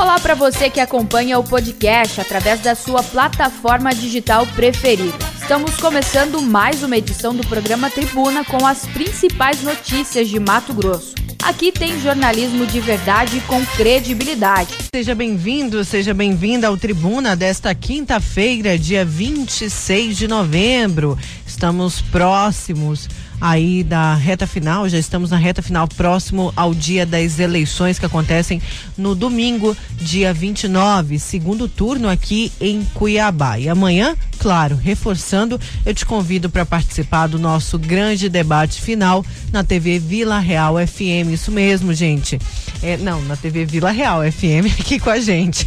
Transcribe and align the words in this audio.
Olá 0.00 0.18
para 0.18 0.34
você 0.34 0.70
que 0.70 0.80
acompanha 0.80 1.38
o 1.38 1.44
podcast 1.44 2.22
através 2.22 2.60
da 2.60 2.74
sua 2.74 3.02
plataforma 3.02 3.94
digital 3.94 4.46
preferida. 4.46 5.18
Estamos 5.38 5.76
começando 5.76 6.40
mais 6.40 6.82
uma 6.82 6.96
edição 6.96 7.34
do 7.34 7.46
programa 7.46 7.90
Tribuna 7.90 8.42
com 8.42 8.66
as 8.66 8.86
principais 8.86 9.62
notícias 9.62 10.26
de 10.30 10.40
Mato 10.40 10.72
Grosso. 10.72 11.14
Aqui 11.42 11.70
tem 11.70 12.00
jornalismo 12.00 12.64
de 12.64 12.80
verdade 12.80 13.42
com 13.42 13.62
credibilidade. 13.76 14.74
Seja 14.94 15.14
bem-vindo, 15.14 15.84
seja 15.84 16.14
bem-vinda 16.14 16.68
ao 16.68 16.78
Tribuna 16.78 17.36
desta 17.36 17.74
quinta-feira, 17.74 18.78
dia 18.78 19.04
26 19.04 20.16
de 20.16 20.26
novembro. 20.26 21.18
Estamos 21.46 22.00
próximos 22.00 23.06
aí 23.40 23.82
da 23.82 24.14
reta 24.14 24.46
final, 24.46 24.88
já 24.88 24.98
estamos 24.98 25.30
na 25.30 25.36
reta 25.36 25.62
final, 25.62 25.88
próximo 25.88 26.52
ao 26.54 26.74
dia 26.74 27.06
das 27.06 27.38
eleições 27.38 27.98
que 27.98 28.06
acontecem 28.06 28.60
no 28.96 29.14
domingo, 29.14 29.76
dia 29.96 30.32
29, 30.32 31.18
segundo 31.18 31.66
turno 31.68 32.08
aqui 32.08 32.52
em 32.60 32.84
Cuiabá. 32.94 33.58
E 33.58 33.68
amanhã, 33.68 34.14
claro, 34.38 34.76
reforçando, 34.76 35.60
eu 35.86 35.94
te 35.94 36.04
convido 36.04 36.50
para 36.50 36.66
participar 36.66 37.26
do 37.26 37.38
nosso 37.38 37.78
grande 37.78 38.28
debate 38.28 38.80
final 38.80 39.24
na 39.52 39.64
TV 39.64 39.98
Vila 39.98 40.38
Real 40.38 40.74
FM. 40.86 41.32
Isso 41.32 41.50
mesmo, 41.50 41.94
gente. 41.94 42.38
É, 42.82 42.96
não, 42.96 43.20
na 43.22 43.36
TV 43.36 43.66
Vila 43.66 43.90
Real 43.90 44.22
FM 44.22 44.72
aqui 44.80 44.98
com 44.98 45.10
a 45.10 45.20
gente. 45.20 45.66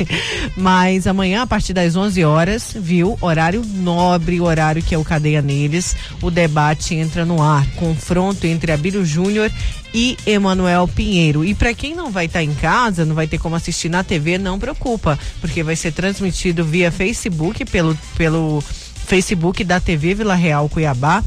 Mas 0.57 1.05
amanhã, 1.05 1.43
a 1.43 1.47
partir 1.47 1.73
das 1.73 1.95
11 1.95 2.23
horas, 2.23 2.75
viu? 2.75 3.17
Horário 3.21 3.63
nobre, 3.63 4.41
horário 4.41 4.81
que 4.81 4.95
é 4.95 4.97
o 4.97 5.03
Cadeia 5.03 5.41
Neles, 5.41 5.95
o 6.21 6.31
debate 6.31 6.95
entra 6.95 7.23
no 7.23 7.41
ar 7.41 7.67
confronto 7.75 8.47
entre 8.47 8.71
Abílio 8.71 9.05
Júnior 9.05 9.51
e 9.93 10.17
Emanuel 10.25 10.87
Pinheiro. 10.87 11.45
E 11.45 11.53
para 11.53 11.73
quem 11.73 11.93
não 11.95 12.09
vai 12.09 12.25
estar 12.25 12.39
tá 12.39 12.43
em 12.43 12.53
casa, 12.55 13.05
não 13.05 13.13
vai 13.13 13.27
ter 13.27 13.37
como 13.37 13.55
assistir 13.55 13.89
na 13.89 14.03
TV, 14.03 14.39
não 14.39 14.57
preocupa, 14.57 15.19
porque 15.39 15.61
vai 15.61 15.75
ser 15.75 15.91
transmitido 15.91 16.65
via 16.65 16.91
Facebook, 16.91 17.63
pelo, 17.65 17.95
pelo 18.17 18.63
Facebook 19.05 19.63
da 19.63 19.79
TV 19.79 20.15
Vila 20.15 20.35
Real 20.35 20.67
Cuiabá 20.67 21.23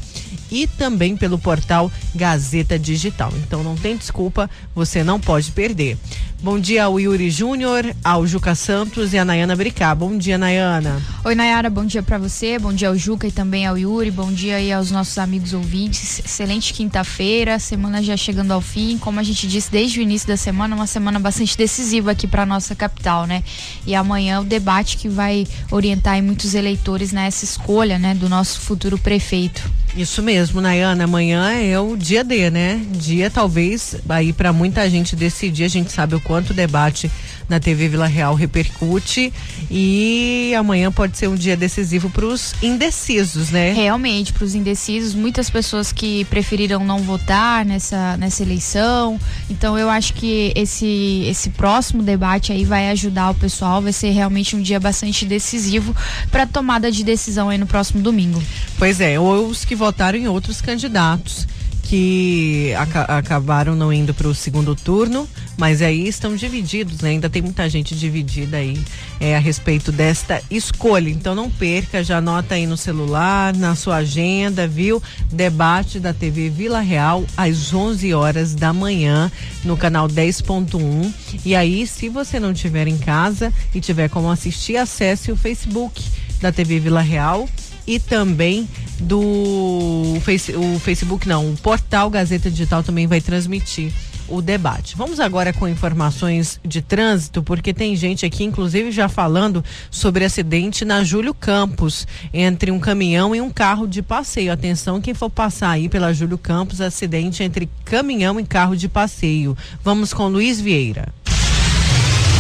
e 0.57 0.67
também 0.67 1.19
pelo 1.19 1.39
portal 1.39 1.93
Gazeta 2.15 2.79
Digital. 2.79 3.31
Então 3.37 3.62
não 3.62 3.77
tem 3.77 3.95
desculpa, 3.95 4.49
você 4.75 5.05
não 5.05 5.21
pode 5.21 5.53
perder. 5.53 5.98
Bom 6.42 6.61
dia 6.61 6.84
ao 6.84 7.01
Yuri 7.01 7.31
Júnior, 7.31 7.95
ao 8.05 8.27
Juca 8.27 8.55
Santos 8.55 9.15
e 9.15 9.19
a 9.19 9.25
Nayana 9.25 9.56
Bricá. 9.56 9.95
Bom 9.95 10.17
dia, 10.19 10.37
Nayana. 10.37 11.03
Oi, 11.25 11.34
Nayara, 11.34 11.70
bom 11.70 11.84
dia 11.84 12.03
para 12.03 12.19
você, 12.19 12.59
bom 12.59 12.75
dia 12.75 12.89
ao 12.89 12.97
Juca 12.97 13.27
e 13.27 13.33
também 13.33 13.67
ao 13.67 13.77
Yuri, 13.77 14.11
bom 14.11 14.31
dia 14.31 14.57
aí 14.57 14.70
aos 14.70 14.91
nossos 14.91 15.17
amigos 15.17 15.55
ouvintes. 15.55 16.20
Excelente 16.20 16.75
quinta-feira, 16.75 17.59
semana 17.59 18.03
já 18.03 18.17
chegando 18.17 18.53
ao 18.53 18.61
fim. 18.61 18.98
Como 18.98 19.19
a 19.19 19.23
gente 19.23 19.48
disse 19.48 19.70
desde 19.70 19.98
o 19.98 20.03
início 20.03 20.29
da 20.29 20.37
semana, 20.37 20.77
uma 20.77 20.87
semana 20.87 21.19
bastante 21.19 21.57
decisiva 21.57 22.11
aqui 22.11 22.27
para 22.27 22.45
nossa 22.45 22.75
capital, 22.75 23.27
né? 23.27 23.42
E 23.87 23.95
amanhã 23.95 24.41
o 24.41 24.45
debate 24.45 24.98
que 24.98 25.09
vai 25.09 25.47
orientar 25.70 26.23
muitos 26.23 26.55
eleitores 26.55 27.12
nessa 27.12 27.45
escolha, 27.45 27.98
né, 27.98 28.14
do 28.14 28.29
nosso 28.29 28.61
futuro 28.61 28.98
prefeito. 28.98 29.62
Isso 29.97 30.23
mesmo, 30.23 30.61
Nayana. 30.61 31.05
Amanhã 31.05 31.53
é 31.53 31.81
o 31.81 31.97
dia 31.97 32.23
D, 32.23 32.51
né? 32.51 32.83
Dia 32.91 33.31
talvez 33.31 33.97
aí 34.07 34.31
para 34.31 34.53
muita 34.53 34.89
gente 34.91 35.17
decidir. 35.17 35.64
A 35.64 35.69
gente 35.69 35.91
sabe 35.91 36.14
o 36.14 36.20
quanto 36.27 36.51
o 36.51 36.55
debate 36.55 37.11
na 37.49 37.61
TV 37.61 37.89
Vila 37.89 38.07
Real 38.07 38.35
repercute 38.35 39.33
e 39.71 40.53
amanhã 40.59 40.91
pode 40.91 41.17
ser 41.17 41.29
um 41.29 41.37
dia 41.37 41.57
decisivo 41.57 42.11
para 42.11 42.27
os 42.27 42.53
indecisos, 42.61 43.51
né? 43.51 43.73
Realmente, 43.73 44.33
para 44.33 44.45
os 44.45 44.55
indecisos, 44.55 45.15
muitas 45.15 45.49
pessoas 45.49 45.93
que 45.93 46.25
preferiram 46.25 46.85
não 46.85 46.99
votar 46.99 47.65
nessa, 47.65 48.17
nessa 48.17 48.43
eleição. 48.43 49.19
Então 49.49 49.79
eu 49.79 49.89
acho 49.89 50.15
que 50.15 50.53
esse 50.57 51.25
esse 51.27 51.51
próximo 51.51 52.03
debate 52.03 52.53
aí 52.53 52.65
vai 52.65 52.91
ajudar 52.91 53.31
o 53.31 53.35
pessoal, 53.35 53.81
vai 53.81 53.93
ser 53.93 54.11
realmente 54.11 54.57
um 54.57 54.63
dia 54.63 54.81
bastante 54.81 55.25
decisivo 55.25 55.95
para 56.31 56.47
tomada 56.47 56.91
de 56.91 57.05
decisão 57.05 57.49
aí 57.49 57.59
no 57.59 57.67
próximo 57.67 58.03
domingo. 58.03 58.43
Pois 58.79 59.01
é, 59.01 59.19
ou 59.21 59.47
os 59.47 59.65
que 59.65 59.77
votaram 59.77 60.19
em 60.19 60.27
outros 60.27 60.61
candidatos 60.61 61.47
que 61.89 62.74
aca 62.77 63.02
acabaram 63.02 63.77
não 63.77 63.92
indo 63.92 64.13
para 64.13 64.27
o 64.27 64.35
segundo 64.35 64.74
turno, 64.74 65.29
mas 65.57 65.80
aí 65.80 66.08
estão 66.08 66.35
divididos, 66.35 67.01
né? 67.01 67.11
Ainda 67.11 67.30
tem 67.30 67.41
muita 67.41 67.69
gente 67.70 67.95
dividida 67.95 68.57
aí 68.57 68.83
é, 69.20 69.36
a 69.36 69.39
respeito 69.39 69.92
desta 69.92 70.42
escolha. 70.51 71.08
Então 71.08 71.35
não 71.35 71.48
perca, 71.48 72.02
já 72.02 72.19
anota 72.19 72.57
aí 72.57 72.67
no 72.67 72.77
celular, 72.77 73.55
na 73.55 73.77
sua 73.77 73.97
agenda, 73.97 74.67
viu? 74.67 75.01
Debate 75.30 76.01
da 76.01 76.13
TV 76.13 76.51
Vila 76.51 76.80
Real 76.80 77.24
às 77.36 77.73
11 77.73 78.13
horas 78.13 78.55
da 78.55 78.73
manhã 78.73 79.30
no 79.64 79.77
canal 79.77 80.08
10.1. 80.08 81.13
E 81.45 81.55
aí, 81.55 81.86
se 81.86 82.08
você 82.08 82.41
não 82.41 82.51
estiver 82.51 82.89
em 82.89 82.98
casa 82.98 83.53
e 83.73 83.80
tiver 83.80 84.08
como 84.08 84.29
assistir, 84.29 84.77
acesse 84.77 85.30
o 85.30 85.36
Facebook 85.36 86.03
da 86.41 86.51
TV 86.51 86.80
Vila 86.80 87.01
Real 87.01 87.48
e 87.86 88.01
também 88.01 88.68
do 89.01 90.18
face, 90.23 90.52
o 90.55 90.79
Facebook, 90.79 91.29
não, 91.29 91.51
o 91.51 91.57
portal 91.57 92.08
Gazeta 92.11 92.51
Digital 92.51 92.83
também 92.83 93.07
vai 93.07 93.20
transmitir 93.20 93.92
o 94.29 94.42
debate. 94.42 94.96
Vamos 94.96 95.20
agora 95.20 95.52
com 95.52 95.68
informações 95.68 96.58
de 96.64 96.83
trânsito, 96.83 97.42
porque 97.42 97.73
tem 97.73 97.95
gente 97.95 98.27
aqui, 98.27 98.45
inclusive, 98.45 98.90
já 98.90 99.08
falando 99.08 99.64
sobre 99.90 100.24
acidente 100.24 100.85
na 100.85 101.05
Júlio 101.05 101.35
Campos, 101.35 102.06
entre 102.33 102.70
um 102.70 102.80
caminhão 102.80 103.35
e 103.35 103.40
um 103.40 103.51
carro 103.51 103.86
de 103.86 104.02
passeio. 104.02 104.52
Atenção, 104.52 105.01
quem 105.01 105.14
for 105.14 105.30
passar 105.30 105.70
aí 105.70 105.89
pela 105.89 106.12
Júlio 106.12 106.39
Campos, 106.39 106.80
acidente 106.80 107.42
entre 107.42 107.68
caminhão 107.85 108.40
e 108.40 108.45
carro 108.45 108.77
de 108.77 108.89
passeio. 108.89 109.56
Vamos 109.83 110.12
com 110.12 110.29
Luiz 110.29 110.61
Vieira. 110.61 111.08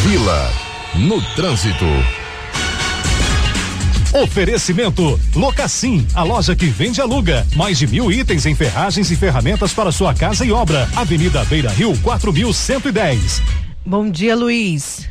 Vila, 0.02 0.52
no 0.94 1.20
trânsito. 1.34 2.25
Oferecimento 4.16 5.20
Locassim, 5.34 6.06
a 6.14 6.22
loja 6.22 6.56
que 6.56 6.64
vende 6.68 7.00
e 7.00 7.02
aluga. 7.02 7.46
Mais 7.54 7.78
de 7.78 7.86
mil 7.86 8.10
itens 8.10 8.46
em 8.46 8.54
ferragens 8.54 9.10
e 9.10 9.16
ferramentas 9.16 9.74
para 9.74 9.92
sua 9.92 10.14
casa 10.14 10.42
e 10.42 10.50
obra. 10.50 10.88
Avenida 10.96 11.44
Beira 11.44 11.68
Rio, 11.68 11.94
4110. 12.00 13.42
Bom 13.84 14.08
dia, 14.08 14.34
Luiz. 14.34 15.06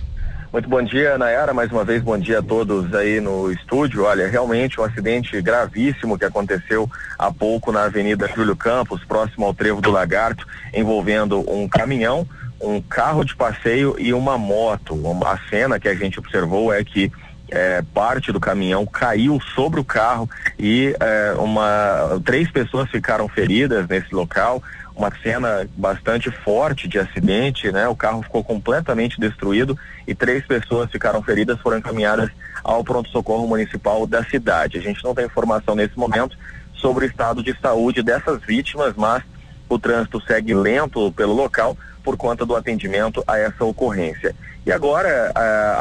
Muito 0.52 0.68
bom 0.68 0.82
dia, 0.82 1.20
Nayara. 1.20 1.54
Mais 1.54 1.72
uma 1.72 1.84
vez, 1.84 2.02
bom 2.02 2.18
dia 2.18 2.40
a 2.40 2.42
todos 2.42 2.92
aí 2.96 3.22
no 3.22 3.52
estúdio. 3.52 4.06
Olha, 4.06 4.28
realmente 4.28 4.82
um 4.82 4.84
acidente 4.84 5.40
gravíssimo 5.40 6.18
que 6.18 6.26
aconteceu 6.26 6.90
há 7.20 7.32
pouco 7.32 7.72
na 7.72 7.84
Avenida 7.84 8.28
Júlio 8.36 8.56
Campos, 8.56 9.04
próximo 9.04 9.46
ao 9.46 9.54
Trevo 9.54 9.82
do 9.82 9.92
Lagarto, 9.92 10.48
envolvendo 10.74 11.48
um 11.48 11.68
caminhão, 11.68 12.28
um 12.60 12.82
carro 12.82 13.24
de 13.24 13.36
passeio 13.36 13.96
e 14.00 14.12
uma 14.14 14.36
moto. 14.36 15.00
A 15.24 15.38
cena 15.48 15.80
que 15.80 15.88
a 15.88 15.94
gente 15.94 16.18
observou 16.18 16.74
é 16.74 16.84
que 16.84 17.12
é, 17.50 17.82
parte 17.94 18.32
do 18.32 18.40
caminhão 18.40 18.86
caiu 18.86 19.40
sobre 19.54 19.80
o 19.80 19.84
carro 19.84 20.30
e 20.58 20.96
é, 21.00 21.34
uma, 21.38 22.22
três 22.24 22.50
pessoas 22.50 22.90
ficaram 22.90 23.28
feridas 23.28 23.88
nesse 23.88 24.14
local. 24.14 24.62
Uma 24.96 25.12
cena 25.22 25.68
bastante 25.76 26.32
forte 26.32 26.88
de 26.88 26.98
acidente, 26.98 27.70
né? 27.70 27.86
O 27.88 27.96
carro 27.96 28.24
ficou 28.24 28.42
completamente 28.44 29.20
destruído 29.20 29.78
e 30.08 30.16
três 30.16 30.46
pessoas 30.46 30.90
ficaram 30.90 31.22
feridas, 31.22 31.60
foram 31.60 31.80
encaminhadas 31.80 32.30
ao 32.64 32.82
pronto-socorro 32.82 33.46
municipal 33.46 34.08
da 34.08 34.24
cidade. 34.24 34.78
A 34.78 34.82
gente 34.82 35.04
não 35.04 35.14
tem 35.14 35.26
informação 35.26 35.76
nesse 35.76 35.98
momento 36.00 36.38
sobre 36.76 37.06
o 37.06 37.08
estado 37.08 37.44
de 37.44 37.54
saúde 37.60 38.02
dessas 38.02 38.42
vítimas, 38.44 38.94
mas 38.96 39.22
o 39.68 39.78
trânsito 39.78 40.22
segue 40.22 40.54
lento 40.54 41.12
pelo 41.12 41.34
local 41.34 41.78
por 42.04 42.16
conta 42.16 42.46
do 42.46 42.56
atendimento 42.56 43.24
a 43.28 43.38
essa 43.38 43.66
ocorrência. 43.66 44.34
E 44.66 44.72
agora, 44.72 45.32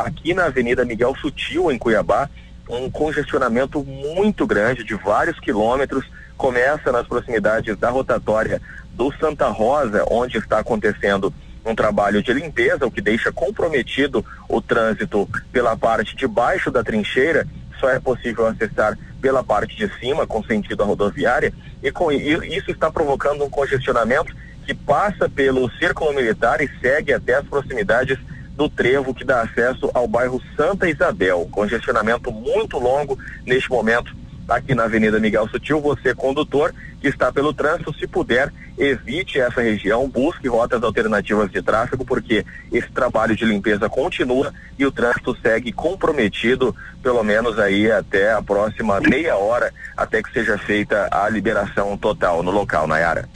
aqui 0.04 0.34
na 0.34 0.44
Avenida 0.44 0.84
Miguel 0.84 1.16
Sutil, 1.16 1.72
em 1.72 1.78
Cuiabá, 1.78 2.28
um 2.68 2.90
congestionamento 2.90 3.82
muito 3.82 4.46
grande 4.46 4.84
de 4.84 4.94
vários 4.94 5.40
quilômetros 5.40 6.04
começa 6.36 6.92
nas 6.92 7.06
proximidades 7.06 7.78
da 7.78 7.88
rotatória 7.88 8.60
do 8.92 9.10
Santa 9.14 9.48
Rosa, 9.48 10.04
onde 10.10 10.36
está 10.36 10.58
acontecendo 10.58 11.32
um 11.64 11.74
trabalho 11.74 12.22
de 12.22 12.30
limpeza, 12.34 12.86
o 12.86 12.90
que 12.90 13.00
deixa 13.00 13.32
comprometido 13.32 14.22
o 14.46 14.60
trânsito 14.60 15.26
pela 15.50 15.74
parte 15.74 16.14
de 16.14 16.26
baixo 16.26 16.70
da 16.70 16.84
trincheira. 16.84 17.46
Só 17.80 17.88
é 17.88 17.98
possível 17.98 18.46
acessar 18.46 18.98
pela 19.18 19.42
parte 19.42 19.74
de 19.76 19.90
cima, 19.98 20.26
com 20.26 20.44
sentido 20.44 20.82
à 20.82 20.86
rodoviária, 20.86 21.54
e 21.82 21.90
com 21.90 22.12
isso 22.12 22.70
está 22.70 22.90
provocando 22.90 23.44
um 23.44 23.50
congestionamento 23.50 24.34
que 24.66 24.74
passa 24.74 25.26
pelo 25.26 25.70
Círculo 25.78 26.12
Militar 26.12 26.60
e 26.60 26.70
segue 26.80 27.14
até 27.14 27.34
as 27.34 27.46
proximidades 27.46 28.18
do 28.56 28.68
trevo 28.68 29.14
que 29.14 29.24
dá 29.24 29.42
acesso 29.42 29.90
ao 29.92 30.06
bairro 30.06 30.40
Santa 30.56 30.88
Isabel. 30.88 31.48
Congestionamento 31.50 32.30
muito 32.30 32.78
longo 32.78 33.18
neste 33.44 33.70
momento 33.70 34.14
aqui 34.48 34.74
na 34.74 34.84
Avenida 34.84 35.18
Miguel 35.18 35.48
Sutil. 35.48 35.80
Você, 35.80 36.14
condutor, 36.14 36.74
que 37.00 37.08
está 37.08 37.32
pelo 37.32 37.52
trânsito, 37.52 37.94
se 37.94 38.06
puder, 38.06 38.52
evite 38.78 39.40
essa 39.40 39.60
região, 39.60 40.08
busque 40.08 40.48
rotas 40.48 40.82
alternativas 40.82 41.50
de 41.50 41.62
tráfego, 41.62 42.04
porque 42.04 42.44
esse 42.72 42.90
trabalho 42.90 43.36
de 43.36 43.44
limpeza 43.44 43.88
continua 43.88 44.52
e 44.78 44.84
o 44.86 44.92
trânsito 44.92 45.36
segue 45.40 45.72
comprometido, 45.72 46.74
pelo 47.02 47.22
menos 47.22 47.58
aí 47.58 47.90
até 47.90 48.32
a 48.32 48.42
próxima 48.42 49.00
meia 49.00 49.36
hora, 49.36 49.72
até 49.96 50.22
que 50.22 50.32
seja 50.32 50.58
feita 50.58 51.08
a 51.10 51.28
liberação 51.28 51.96
total 51.96 52.42
no 52.42 52.50
local, 52.50 52.86
Nayara. 52.86 53.28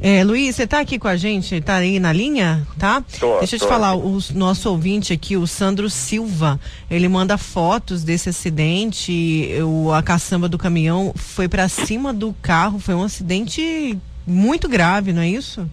É, 0.00 0.22
Luiz, 0.22 0.54
você 0.54 0.64
está 0.64 0.80
aqui 0.80 0.98
com 0.98 1.08
a 1.08 1.16
gente, 1.16 1.54
está 1.54 1.76
aí 1.76 1.98
na 1.98 2.12
linha, 2.12 2.66
tá? 2.78 3.02
Tô, 3.18 3.38
Deixa 3.38 3.56
eu 3.56 3.60
te 3.60 3.66
falar, 3.66 3.94
o 3.94 4.18
nosso 4.34 4.68
ouvinte 4.68 5.12
aqui, 5.12 5.38
o 5.38 5.46
Sandro 5.46 5.88
Silva, 5.88 6.60
ele 6.90 7.08
manda 7.08 7.38
fotos 7.38 8.04
desse 8.04 8.28
acidente, 8.28 9.48
o, 9.64 9.90
a 9.92 10.02
caçamba 10.02 10.48
do 10.48 10.58
caminhão 10.58 11.14
foi 11.16 11.48
para 11.48 11.66
cima 11.66 12.12
do 12.12 12.34
carro, 12.42 12.78
foi 12.78 12.94
um 12.94 13.02
acidente 13.02 13.98
muito 14.26 14.68
grave, 14.68 15.14
não 15.14 15.22
é 15.22 15.28
isso? 15.28 15.66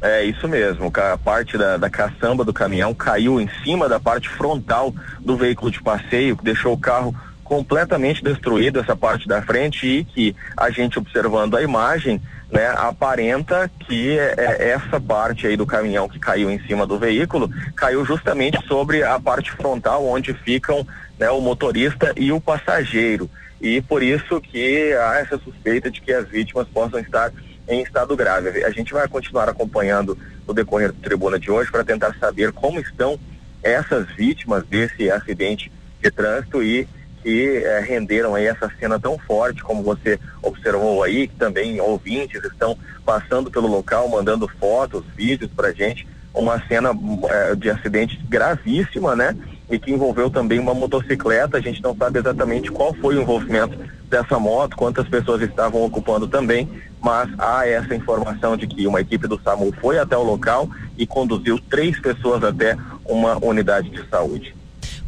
É 0.00 0.22
isso 0.22 0.46
mesmo, 0.46 0.92
a 0.94 1.18
parte 1.18 1.58
da, 1.58 1.76
da 1.76 1.90
caçamba 1.90 2.44
do 2.44 2.52
caminhão 2.52 2.94
caiu 2.94 3.40
em 3.40 3.48
cima 3.64 3.88
da 3.88 3.98
parte 3.98 4.28
frontal 4.28 4.94
do 5.18 5.36
veículo 5.36 5.70
de 5.70 5.82
passeio, 5.82 6.36
que 6.36 6.44
deixou 6.44 6.74
o 6.74 6.78
carro 6.78 7.12
completamente 7.42 8.22
destruído, 8.22 8.80
essa 8.80 8.94
parte 8.96 9.26
da 9.26 9.42
frente, 9.42 9.86
e 9.86 10.04
que 10.04 10.36
a 10.56 10.70
gente 10.70 10.98
observando 10.98 11.56
a 11.56 11.62
imagem, 11.62 12.20
né, 12.50 12.66
aparenta 12.76 13.70
que 13.80 14.18
é, 14.18 14.34
é 14.36 14.68
essa 14.70 15.00
parte 15.00 15.46
aí 15.46 15.56
do 15.56 15.66
caminhão 15.66 16.08
que 16.08 16.18
caiu 16.18 16.50
em 16.50 16.60
cima 16.66 16.86
do 16.86 16.98
veículo 16.98 17.50
caiu 17.74 18.04
justamente 18.04 18.64
sobre 18.66 19.02
a 19.02 19.18
parte 19.18 19.50
frontal 19.52 20.06
onde 20.06 20.32
ficam 20.34 20.86
né, 21.18 21.30
o 21.30 21.40
motorista 21.40 22.12
e 22.16 22.32
o 22.32 22.40
passageiro. 22.40 23.30
E 23.60 23.80
por 23.80 24.02
isso 24.02 24.40
que 24.40 24.92
há 24.92 25.16
essa 25.16 25.38
suspeita 25.38 25.90
de 25.90 26.00
que 26.00 26.12
as 26.12 26.28
vítimas 26.28 26.68
possam 26.68 27.00
estar 27.00 27.32
em 27.68 27.82
estado 27.82 28.14
grave. 28.16 28.64
A 28.64 28.70
gente 28.70 28.92
vai 28.92 29.08
continuar 29.08 29.48
acompanhando 29.48 30.18
o 30.46 30.52
decorrer 30.52 30.92
do 30.92 31.00
tribuna 31.00 31.38
de 31.38 31.50
hoje 31.50 31.70
para 31.70 31.84
tentar 31.84 32.14
saber 32.20 32.52
como 32.52 32.78
estão 32.78 33.18
essas 33.62 34.06
vítimas 34.14 34.64
desse 34.66 35.10
acidente 35.10 35.72
de 36.02 36.10
trânsito 36.10 36.62
e 36.62 36.86
que 37.24 37.56
eh, 37.56 37.80
renderam 37.80 38.34
aí 38.34 38.46
essa 38.46 38.70
cena 38.78 39.00
tão 39.00 39.18
forte 39.18 39.62
como 39.62 39.82
você 39.82 40.20
observou 40.42 41.02
aí, 41.02 41.26
que 41.26 41.34
também 41.36 41.80
ouvintes 41.80 42.44
estão 42.44 42.76
passando 43.04 43.50
pelo 43.50 43.66
local, 43.66 44.06
mandando 44.10 44.46
fotos, 44.60 45.02
vídeos 45.16 45.50
pra 45.56 45.72
gente, 45.72 46.06
uma 46.34 46.62
cena 46.68 46.90
eh, 46.90 47.54
de 47.56 47.70
acidente 47.70 48.20
gravíssima, 48.28 49.16
né? 49.16 49.34
E 49.70 49.78
que 49.78 49.90
envolveu 49.90 50.28
também 50.28 50.58
uma 50.58 50.74
motocicleta, 50.74 51.56
a 51.56 51.60
gente 51.60 51.82
não 51.82 51.96
sabe 51.96 52.18
exatamente 52.18 52.70
qual 52.70 52.92
foi 52.92 53.16
o 53.16 53.22
envolvimento 53.22 53.78
dessa 54.10 54.38
moto, 54.38 54.76
quantas 54.76 55.08
pessoas 55.08 55.40
estavam 55.40 55.82
ocupando 55.82 56.28
também, 56.28 56.68
mas 57.00 57.30
há 57.38 57.66
essa 57.66 57.94
informação 57.94 58.54
de 58.54 58.66
que 58.66 58.86
uma 58.86 59.00
equipe 59.00 59.26
do 59.26 59.40
SAMU 59.40 59.72
foi 59.80 59.98
até 59.98 60.14
o 60.14 60.22
local 60.22 60.68
e 60.98 61.06
conduziu 61.06 61.58
três 61.70 61.98
pessoas 61.98 62.44
até 62.44 62.76
uma 63.06 63.42
unidade 63.42 63.88
de 63.88 64.06
saúde. 64.10 64.54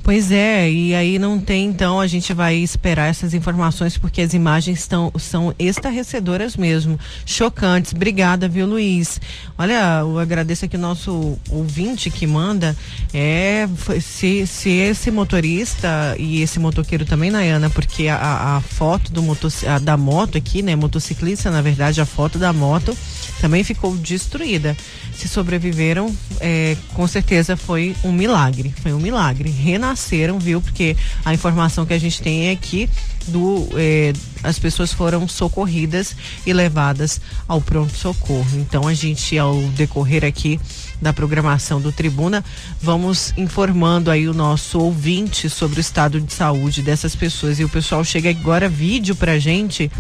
Pois 0.06 0.30
é, 0.30 0.70
e 0.70 0.94
aí 0.94 1.18
não 1.18 1.36
tem, 1.36 1.66
então 1.66 1.98
a 1.98 2.06
gente 2.06 2.32
vai 2.32 2.54
esperar 2.54 3.10
essas 3.10 3.34
informações 3.34 3.98
porque 3.98 4.20
as 4.20 4.34
imagens 4.34 4.78
estão, 4.78 5.12
são 5.18 5.52
estarrecedoras 5.58 6.56
mesmo, 6.56 6.96
chocantes. 7.24 7.92
Obrigada, 7.92 8.48
viu, 8.48 8.66
Luiz? 8.66 9.20
Olha, 9.58 9.98
eu 10.02 10.16
agradeço 10.20 10.64
aqui 10.64 10.76
o 10.76 10.78
nosso 10.78 11.36
ouvinte 11.50 12.08
que 12.08 12.24
manda. 12.24 12.76
É, 13.12 13.68
se, 14.00 14.46
se 14.46 14.70
esse 14.70 15.10
motorista 15.10 16.14
e 16.20 16.40
esse 16.40 16.60
motoqueiro 16.60 17.04
também, 17.04 17.32
Nayana, 17.32 17.68
porque 17.68 18.06
a, 18.06 18.58
a 18.58 18.60
foto 18.60 19.10
do 19.10 19.20
motoci- 19.24 19.66
a 19.66 19.80
da 19.80 19.96
moto 19.96 20.38
aqui, 20.38 20.62
né, 20.62 20.76
motociclista, 20.76 21.50
na 21.50 21.60
verdade, 21.60 22.00
a 22.00 22.06
foto 22.06 22.38
da 22.38 22.52
moto 22.52 22.96
também 23.40 23.64
ficou 23.64 23.96
destruída. 23.96 24.76
Se 25.16 25.26
sobreviveram, 25.26 26.14
é, 26.38 26.76
com 26.94 27.08
certeza 27.08 27.56
foi 27.56 27.96
um 28.04 28.12
milagre. 28.12 28.72
Foi 28.82 28.92
um 28.92 29.00
milagre. 29.00 29.48
Renasceram, 29.96 30.38
viu? 30.38 30.60
Porque 30.60 30.94
a 31.24 31.32
informação 31.32 31.86
que 31.86 31.94
a 31.94 31.98
gente 31.98 32.20
tem 32.20 32.48
é 32.48 32.56
que 32.56 32.88
do, 33.26 33.68
é, 33.74 34.12
as 34.42 34.58
pessoas 34.58 34.92
foram 34.92 35.26
socorridas 35.26 36.14
e 36.46 36.52
levadas 36.52 37.20
ao 37.48 37.60
pronto-socorro. 37.60 38.46
Então 38.54 38.86
a 38.86 38.94
gente, 38.94 39.36
ao 39.38 39.56
decorrer 39.70 40.24
aqui 40.24 40.60
da 41.00 41.12
programação 41.12 41.80
do 41.80 41.90
Tribuna, 41.90 42.44
vamos 42.80 43.32
informando 43.36 44.10
aí 44.10 44.28
o 44.28 44.34
nosso 44.34 44.78
ouvinte 44.78 45.48
sobre 45.50 45.78
o 45.78 45.80
estado 45.80 46.20
de 46.20 46.32
saúde 46.32 46.82
dessas 46.82 47.16
pessoas. 47.16 47.58
E 47.58 47.64
o 47.64 47.68
pessoal 47.68 48.04
chega 48.04 48.30
agora 48.30 48.68
vídeo 48.68 49.16
pra 49.16 49.38
gente. 49.38 49.90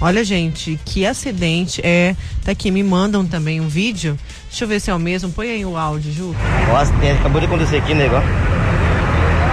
Olha, 0.00 0.24
gente, 0.24 0.80
que 0.84 1.06
acidente 1.06 1.80
é. 1.84 2.16
Tá 2.44 2.52
aqui, 2.52 2.70
me 2.70 2.82
mandam 2.82 3.24
também 3.24 3.60
um 3.60 3.68
vídeo. 3.68 4.18
Deixa 4.48 4.64
eu 4.64 4.68
ver 4.68 4.80
se 4.80 4.90
é 4.90 4.94
o 4.94 4.98
mesmo. 4.98 5.30
Põe 5.30 5.50
aí 5.50 5.64
o 5.64 5.76
áudio, 5.76 6.12
Ju. 6.12 6.34
O 6.70 6.76
acidente 6.76 7.20
acabou 7.20 7.40
de 7.40 7.46
acontecer 7.46 7.76
aqui, 7.76 7.94
nego. 7.94 8.16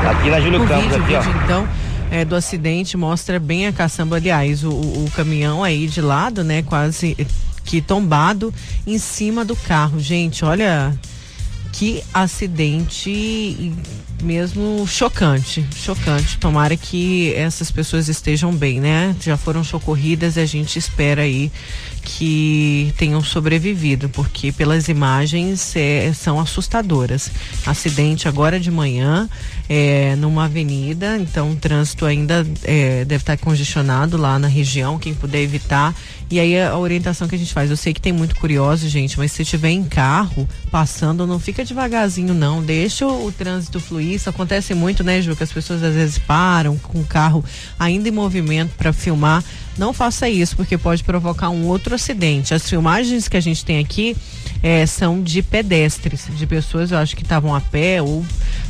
Aqui 0.07 0.29
na 0.29 0.39
Júlio 0.39 0.63
O 0.63 0.67
Campos, 0.67 0.85
vídeo, 0.85 1.03
aqui, 1.03 1.15
ó. 1.15 1.21
vídeo, 1.21 1.41
então, 1.43 1.67
é, 2.11 2.25
do 2.25 2.35
acidente 2.35 2.95
mostra 2.97 3.39
bem 3.39 3.67
a 3.67 3.73
caçamba. 3.73 4.15
Aliás, 4.15 4.63
o, 4.63 4.69
o- 4.71 5.11
caminhão 5.15 5.63
aí 5.63 5.87
de 5.87 6.01
lado, 6.01 6.43
né? 6.43 6.61
Quase 6.63 7.15
que 7.65 7.81
tombado 7.81 8.53
em 8.87 8.97
cima 8.97 9.43
do 9.45 9.55
carro. 9.55 9.99
Gente, 9.99 10.43
olha 10.45 10.93
que 11.71 12.03
acidente 12.13 13.73
mesmo 14.21 14.85
chocante, 14.87 15.65
chocante. 15.75 16.37
Tomara 16.37 16.75
que 16.75 17.33
essas 17.33 17.71
pessoas 17.71 18.07
estejam 18.07 18.53
bem, 18.53 18.79
né? 18.79 19.15
Já 19.21 19.37
foram 19.37 19.63
socorridas 19.63 20.35
e 20.35 20.39
a 20.39 20.45
gente 20.45 20.77
espera 20.77 21.21
aí 21.21 21.51
que 22.01 22.93
tenham 22.97 23.21
sobrevivido, 23.21 24.09
porque 24.09 24.51
pelas 24.51 24.87
imagens 24.87 25.75
é, 25.75 26.11
são 26.13 26.39
assustadoras. 26.39 27.29
Acidente 27.65 28.27
agora 28.27 28.59
de 28.59 28.71
manhã 28.71 29.29
é, 29.67 30.15
numa 30.15 30.45
avenida, 30.45 31.17
então 31.17 31.51
o 31.51 31.55
trânsito 31.55 32.05
ainda 32.05 32.45
é, 32.63 33.05
deve 33.05 33.21
estar 33.21 33.37
congestionado 33.37 34.17
lá 34.17 34.39
na 34.39 34.47
região. 34.47 34.97
Quem 34.97 35.13
puder 35.13 35.41
evitar. 35.41 35.95
E 36.31 36.39
aí 36.39 36.59
a 36.59 36.77
orientação 36.77 37.27
que 37.27 37.35
a 37.35 37.37
gente 37.37 37.53
faz, 37.53 37.69
eu 37.69 37.77
sei 37.77 37.93
que 37.93 38.01
tem 38.01 38.13
muito 38.13 38.35
curioso, 38.35 38.87
gente, 38.87 39.17
mas 39.17 39.31
se 39.31 39.43
tiver 39.43 39.71
em 39.71 39.83
carro 39.83 40.47
passando, 40.71 41.27
não 41.27 41.39
fica 41.39 41.65
devagarzinho 41.65 42.33
não, 42.33 42.63
deixa 42.63 43.05
o, 43.05 43.27
o 43.27 43.31
trânsito 43.31 43.79
fluir. 43.79 44.08
Isso 44.13 44.29
acontece 44.29 44.73
muito, 44.73 45.03
né, 45.03 45.21
Ju, 45.21 45.35
que 45.35 45.43
as 45.43 45.51
pessoas 45.51 45.81
às 45.83 45.93
vezes 45.93 46.17
param 46.17 46.77
com 46.77 46.99
o 46.99 47.05
carro 47.05 47.43
ainda 47.77 48.07
em 48.09 48.11
movimento 48.11 48.71
para 48.77 48.91
filmar. 48.93 49.43
Não 49.77 49.93
faça 49.93 50.27
isso, 50.27 50.57
porque 50.57 50.77
pode 50.77 51.03
provocar 51.05 51.49
um 51.49 51.65
outro 51.65 51.95
acidente. 51.95 52.53
As 52.53 52.67
filmagens 52.69 53.29
que 53.29 53.37
a 53.37 53.39
gente 53.39 53.63
tem 53.63 53.79
aqui 53.79 54.15
eh, 54.61 54.85
são 54.85 55.21
de 55.23 55.41
pedestres, 55.41 56.27
de 56.35 56.45
pessoas, 56.45 56.91
eu 56.91 56.97
acho 56.97 57.15
que 57.15 57.23
estavam 57.23 57.55
a 57.55 57.61
pé 57.61 58.01
ou 58.01 58.25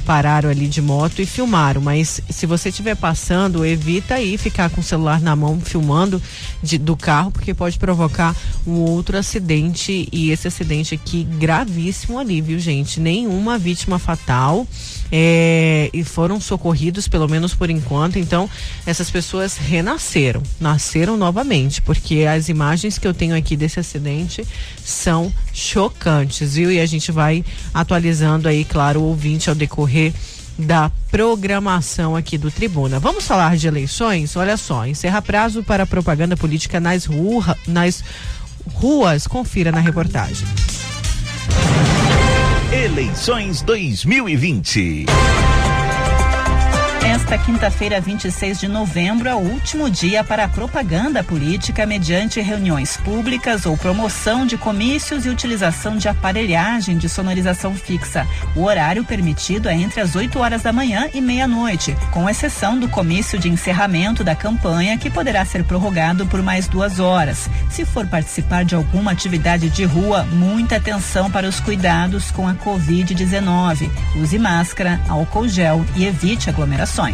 pararam 0.05 0.49
ali 0.51 0.67
de 0.67 0.83
moto 0.83 1.19
e 1.19 1.25
filmaram. 1.25 1.81
Mas 1.81 2.21
se 2.29 2.45
você 2.45 2.69
estiver 2.69 2.95
passando, 2.95 3.65
evita 3.65 4.15
aí 4.15 4.37
ficar 4.37 4.69
com 4.69 4.81
o 4.81 4.83
celular 4.83 5.19
na 5.19 5.35
mão 5.35 5.59
filmando 5.59 6.21
de- 6.61 6.77
do 6.77 6.95
carro, 6.95 7.31
porque 7.31 7.55
pode 7.55 7.79
provocar 7.79 8.35
um 8.67 8.73
outro 8.73 9.17
acidente. 9.17 10.07
E 10.11 10.29
esse 10.29 10.47
acidente 10.47 10.93
aqui 10.93 11.23
gravíssimo 11.23 12.19
ali, 12.19 12.39
viu, 12.39 12.59
gente? 12.59 12.99
Nenhuma 12.99 13.57
vítima 13.57 13.97
fatal. 13.97 14.67
É, 15.11 15.89
e 15.93 16.03
foram 16.03 16.39
socorridos, 16.39 17.07
pelo 17.07 17.27
menos 17.27 17.53
por 17.53 17.69
enquanto. 17.69 18.19
Então, 18.19 18.49
essas 18.85 19.09
pessoas 19.09 19.57
renasceram, 19.57 20.41
nasceram 20.59 21.17
novamente, 21.17 21.81
porque 21.81 22.23
as 22.23 22.49
imagens 22.49 22.97
que 22.97 23.07
eu 23.07 23.13
tenho 23.13 23.35
aqui 23.35 23.55
desse 23.55 23.79
acidente 23.79 24.45
são 24.83 25.33
chocantes, 25.53 26.55
viu? 26.55 26.71
E 26.71 26.79
a 26.79 26.85
gente 26.85 27.11
vai 27.11 27.43
atualizando 27.73 28.47
aí, 28.47 28.63
claro, 28.63 29.01
o 29.01 29.05
ouvinte 29.05 29.49
ao 29.49 29.55
decorrer 29.55 30.13
da 30.57 30.91
programação 31.09 32.15
aqui 32.15 32.37
do 32.37 32.51
Tribuna. 32.51 32.99
Vamos 32.99 33.25
falar 33.25 33.55
de 33.55 33.67
eleições? 33.67 34.35
Olha 34.35 34.57
só, 34.57 34.85
encerra 34.85 35.21
prazo 35.21 35.63
para 35.63 35.85
propaganda 35.85 36.35
política 36.35 36.79
nas, 36.79 37.05
rua, 37.05 37.57
nas 37.65 38.03
ruas. 38.73 39.25
Confira 39.25 39.71
na 39.71 39.79
reportagem. 39.79 40.45
Eleições 42.71 43.63
2020. 43.63 45.07
Esta 47.19 47.37
quinta-feira, 47.37 48.01
26 48.01 48.61
de 48.61 48.67
novembro, 48.67 49.27
é 49.27 49.35
o 49.35 49.39
último 49.39 49.87
dia 49.87 50.23
para 50.23 50.45
a 50.45 50.47
propaganda 50.47 51.23
política 51.23 51.85
mediante 51.85 52.41
reuniões 52.41 52.97
públicas 52.97 53.67
ou 53.67 53.77
promoção 53.77 54.47
de 54.47 54.57
comícios 54.57 55.25
e 55.25 55.29
utilização 55.29 55.95
de 55.97 56.07
aparelhagem 56.07 56.97
de 56.97 57.07
sonorização 57.07 57.75
fixa. 57.75 58.25
O 58.55 58.63
horário 58.63 59.03
permitido 59.03 59.69
é 59.69 59.75
entre 59.75 60.01
as 60.01 60.15
8 60.15 60.39
horas 60.39 60.63
da 60.63 60.73
manhã 60.73 61.07
e 61.13 61.21
meia-noite, 61.21 61.95
com 62.09 62.27
exceção 62.27 62.79
do 62.79 62.89
comício 62.89 63.37
de 63.37 63.49
encerramento 63.49 64.23
da 64.23 64.33
campanha, 64.33 64.97
que 64.97 65.09
poderá 65.09 65.45
ser 65.45 65.63
prorrogado 65.65 66.25
por 66.25 66.41
mais 66.41 66.67
duas 66.67 66.99
horas. 66.99 67.47
Se 67.69 67.85
for 67.85 68.07
participar 68.07 68.65
de 68.65 68.73
alguma 68.73 69.11
atividade 69.11 69.69
de 69.69 69.83
rua, 69.83 70.23
muita 70.23 70.77
atenção 70.77 71.29
para 71.29 71.47
os 71.47 71.59
cuidados 71.59 72.31
com 72.31 72.47
a 72.47 72.55
Covid-19. 72.55 73.91
Use 74.15 74.39
máscara, 74.39 74.99
álcool 75.07 75.47
gel 75.47 75.85
e 75.95 76.05
evite 76.05 76.49
aglomerações. 76.49 77.08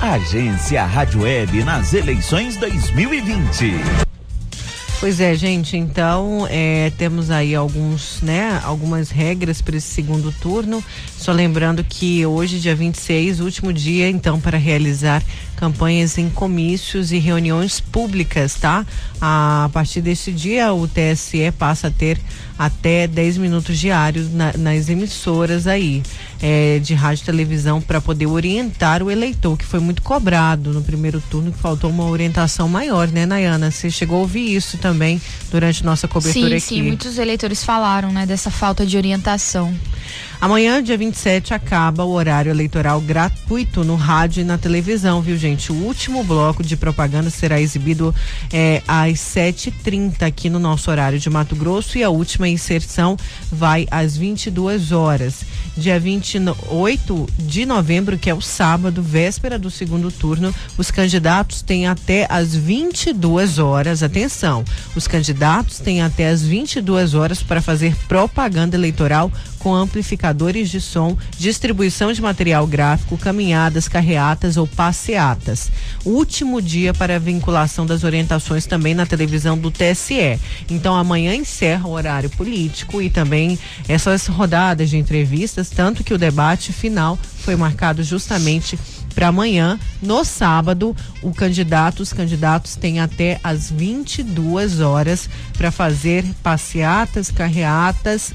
Agência 0.00 0.84
Rádio 0.84 1.22
Web 1.22 1.62
nas 1.64 1.92
eleições 1.92 2.56
2020. 2.56 3.74
Pois 5.00 5.18
é, 5.18 5.34
gente, 5.34 5.78
então 5.78 6.46
é, 6.50 6.92
temos 6.98 7.30
aí 7.30 7.54
alguns, 7.54 8.20
né, 8.20 8.60
algumas 8.62 9.08
regras 9.10 9.62
para 9.62 9.76
esse 9.76 9.86
segundo 9.86 10.30
turno. 10.30 10.84
Só 11.16 11.32
lembrando 11.32 11.82
que 11.82 12.24
hoje, 12.26 12.60
dia 12.60 12.74
26, 12.74 13.40
último 13.40 13.72
dia, 13.72 14.10
então, 14.10 14.38
para 14.38 14.58
realizar 14.58 15.22
campanhas 15.60 16.16
em 16.16 16.30
comícios 16.30 17.12
e 17.12 17.18
reuniões 17.18 17.80
públicas, 17.80 18.54
tá? 18.54 18.86
A 19.20 19.68
partir 19.74 20.00
desse 20.00 20.32
dia, 20.32 20.72
o 20.72 20.88
TSE 20.88 21.52
passa 21.58 21.88
a 21.88 21.90
ter 21.90 22.18
até 22.58 23.06
10 23.06 23.36
minutos 23.36 23.78
diários 23.78 24.32
na, 24.32 24.54
nas 24.56 24.88
emissoras 24.88 25.66
aí 25.66 26.02
é, 26.40 26.78
de 26.78 26.94
rádio 26.94 27.22
e 27.22 27.26
televisão 27.26 27.80
para 27.80 28.00
poder 28.00 28.26
orientar 28.26 29.02
o 29.02 29.10
eleitor, 29.10 29.56
que 29.58 29.64
foi 29.66 29.80
muito 29.80 30.00
cobrado 30.00 30.72
no 30.72 30.82
primeiro 30.82 31.22
turno, 31.30 31.52
que 31.52 31.58
faltou 31.58 31.90
uma 31.90 32.04
orientação 32.04 32.66
maior, 32.66 33.08
né, 33.08 33.26
Nayana? 33.26 33.70
Você 33.70 33.90
chegou 33.90 34.16
a 34.16 34.20
ouvir 34.20 34.54
isso 34.54 34.78
também 34.78 35.20
durante 35.50 35.84
nossa 35.84 36.08
cobertura 36.08 36.48
sim, 36.48 36.56
aqui. 36.56 36.60
Sim, 36.60 36.82
muitos 36.82 37.18
eleitores 37.18 37.62
falaram, 37.62 38.10
né, 38.10 38.24
dessa 38.24 38.50
falta 38.50 38.86
de 38.86 38.96
orientação. 38.96 39.74
Amanhã, 40.40 40.82
dia 40.82 40.96
27, 40.96 41.52
acaba 41.52 42.02
o 42.02 42.12
horário 42.12 42.48
eleitoral 42.48 42.98
gratuito 42.98 43.84
no 43.84 43.94
rádio 43.94 44.40
e 44.40 44.44
na 44.44 44.56
televisão, 44.56 45.20
viu, 45.20 45.36
gente? 45.36 45.70
O 45.70 45.74
último 45.74 46.24
bloco 46.24 46.62
de 46.62 46.78
propaganda 46.78 47.28
será 47.28 47.60
exibido 47.60 48.14
é, 48.50 48.82
às 48.88 49.18
7h30 49.18 50.22
aqui 50.22 50.48
no 50.48 50.58
nosso 50.58 50.90
horário 50.90 51.18
de 51.18 51.28
Mato 51.28 51.54
Grosso 51.54 51.98
e 51.98 52.02
a 52.02 52.08
última 52.08 52.48
inserção 52.48 53.18
vai 53.52 53.86
às 53.90 54.16
22 54.16 54.92
horas. 54.92 55.44
Dia 55.76 56.00
28 56.00 57.28
de 57.38 57.66
novembro, 57.66 58.16
que 58.16 58.30
é 58.30 58.34
o 58.34 58.40
sábado, 58.40 59.02
véspera 59.02 59.58
do 59.58 59.70
segundo 59.70 60.10
turno, 60.10 60.54
os 60.78 60.90
candidatos 60.90 61.60
têm 61.60 61.86
até 61.86 62.26
às 62.30 62.56
22 62.56 63.58
horas. 63.58 64.02
Atenção, 64.02 64.64
os 64.96 65.06
candidatos 65.06 65.80
têm 65.80 66.00
até 66.00 66.30
às 66.30 66.42
22 66.42 67.12
horas 67.12 67.42
para 67.42 67.60
fazer 67.60 67.94
propaganda 68.08 68.74
eleitoral 68.74 69.30
com 69.58 69.74
amplificadores 70.30 70.70
de 70.70 70.80
som, 70.80 71.16
distribuição 71.38 72.12
de 72.12 72.22
material 72.22 72.66
gráfico, 72.66 73.18
caminhadas, 73.18 73.88
carreatas 73.88 74.56
ou 74.56 74.66
passeatas. 74.66 75.70
Último 76.04 76.62
dia 76.62 76.94
para 76.94 77.16
a 77.16 77.18
vinculação 77.18 77.84
das 77.84 78.04
orientações 78.04 78.66
também 78.66 78.94
na 78.94 79.06
televisão 79.06 79.58
do 79.58 79.70
TSE. 79.70 80.38
Então 80.68 80.94
amanhã 80.94 81.34
encerra 81.34 81.88
o 81.88 81.92
horário 81.92 82.30
político 82.30 83.02
e 83.02 83.10
também 83.10 83.58
essas 83.88 84.26
rodadas 84.26 84.90
de 84.90 84.96
entrevistas, 84.96 85.68
tanto 85.70 86.04
que 86.04 86.14
o 86.14 86.18
debate 86.18 86.72
final 86.72 87.18
foi 87.38 87.56
marcado 87.56 88.02
justamente 88.02 88.78
para 89.14 89.28
amanhã, 89.28 89.78
no 90.00 90.24
sábado, 90.24 90.96
o 91.20 91.32
candidato, 91.32 92.00
os 92.00 92.12
candidatos 92.12 92.76
têm 92.76 93.00
até 93.00 93.40
às 93.42 93.68
22 93.68 94.80
horas 94.80 95.28
para 95.58 95.72
fazer 95.72 96.24
passeatas, 96.44 97.28
carreatas 97.28 98.32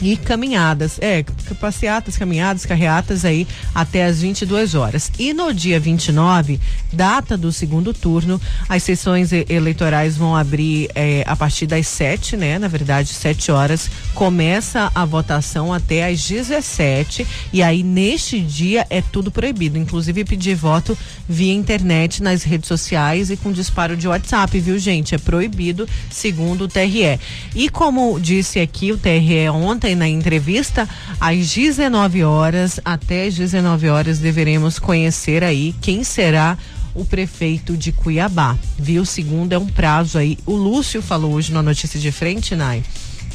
e 0.00 0.16
caminhadas, 0.16 0.98
é, 1.00 1.24
passeatas, 1.60 2.16
caminhadas, 2.16 2.66
carreatas 2.66 3.24
aí 3.24 3.46
até 3.74 4.04
as 4.04 4.20
22 4.20 4.74
horas. 4.74 5.10
E 5.18 5.32
no 5.32 5.52
dia 5.52 5.80
29, 5.80 6.60
data 6.92 7.36
do 7.36 7.50
segundo 7.50 7.94
turno, 7.94 8.40
as 8.68 8.82
sessões 8.82 9.30
eleitorais 9.32 10.16
vão 10.16 10.36
abrir 10.36 10.90
é, 10.94 11.24
a 11.26 11.34
partir 11.34 11.66
das 11.66 11.86
7, 11.88 12.36
né? 12.36 12.58
Na 12.58 12.68
verdade, 12.68 13.08
7 13.08 13.50
horas. 13.50 13.90
Começa 14.14 14.90
a 14.94 15.04
votação 15.04 15.72
até 15.72 16.06
às 16.06 16.26
17 16.26 17.26
e 17.52 17.62
aí 17.62 17.82
neste 17.82 18.40
dia 18.40 18.86
é 18.90 19.00
tudo 19.00 19.30
proibido, 19.30 19.78
inclusive 19.78 20.24
pedir 20.24 20.54
voto 20.54 20.96
via 21.28 21.52
internet 21.52 22.22
nas 22.22 22.42
redes 22.42 22.68
sociais 22.68 23.30
e 23.30 23.36
com 23.36 23.52
disparo 23.52 23.96
de 23.96 24.08
WhatsApp, 24.08 24.58
viu, 24.58 24.78
gente? 24.78 25.14
É 25.14 25.18
proibido, 25.18 25.88
segundo 26.10 26.64
o 26.64 26.68
TRE. 26.68 27.18
E 27.54 27.68
como 27.68 28.18
disse 28.20 28.60
aqui 28.60 28.92
o 28.92 28.98
TRE 28.98 29.48
ontem 29.48 29.85
ontem 29.86 29.94
na 29.94 30.08
entrevista, 30.08 30.88
às 31.20 31.54
19 31.54 32.24
horas 32.24 32.80
até 32.84 33.26
às 33.26 33.36
19 33.36 33.88
horas 33.88 34.18
deveremos 34.18 34.80
conhecer 34.80 35.44
aí 35.44 35.72
quem 35.80 36.02
será 36.02 36.58
o 36.92 37.04
prefeito 37.04 37.76
de 37.76 37.92
Cuiabá. 37.92 38.56
Viu? 38.76 39.04
Segundo 39.04 39.52
é 39.52 39.58
um 39.58 39.66
prazo 39.66 40.18
aí. 40.18 40.38
O 40.44 40.56
Lúcio 40.56 41.00
falou 41.00 41.34
hoje 41.34 41.52
na 41.52 41.62
notícia 41.62 42.00
de 42.00 42.10
frente, 42.10 42.56
Nai 42.56 42.82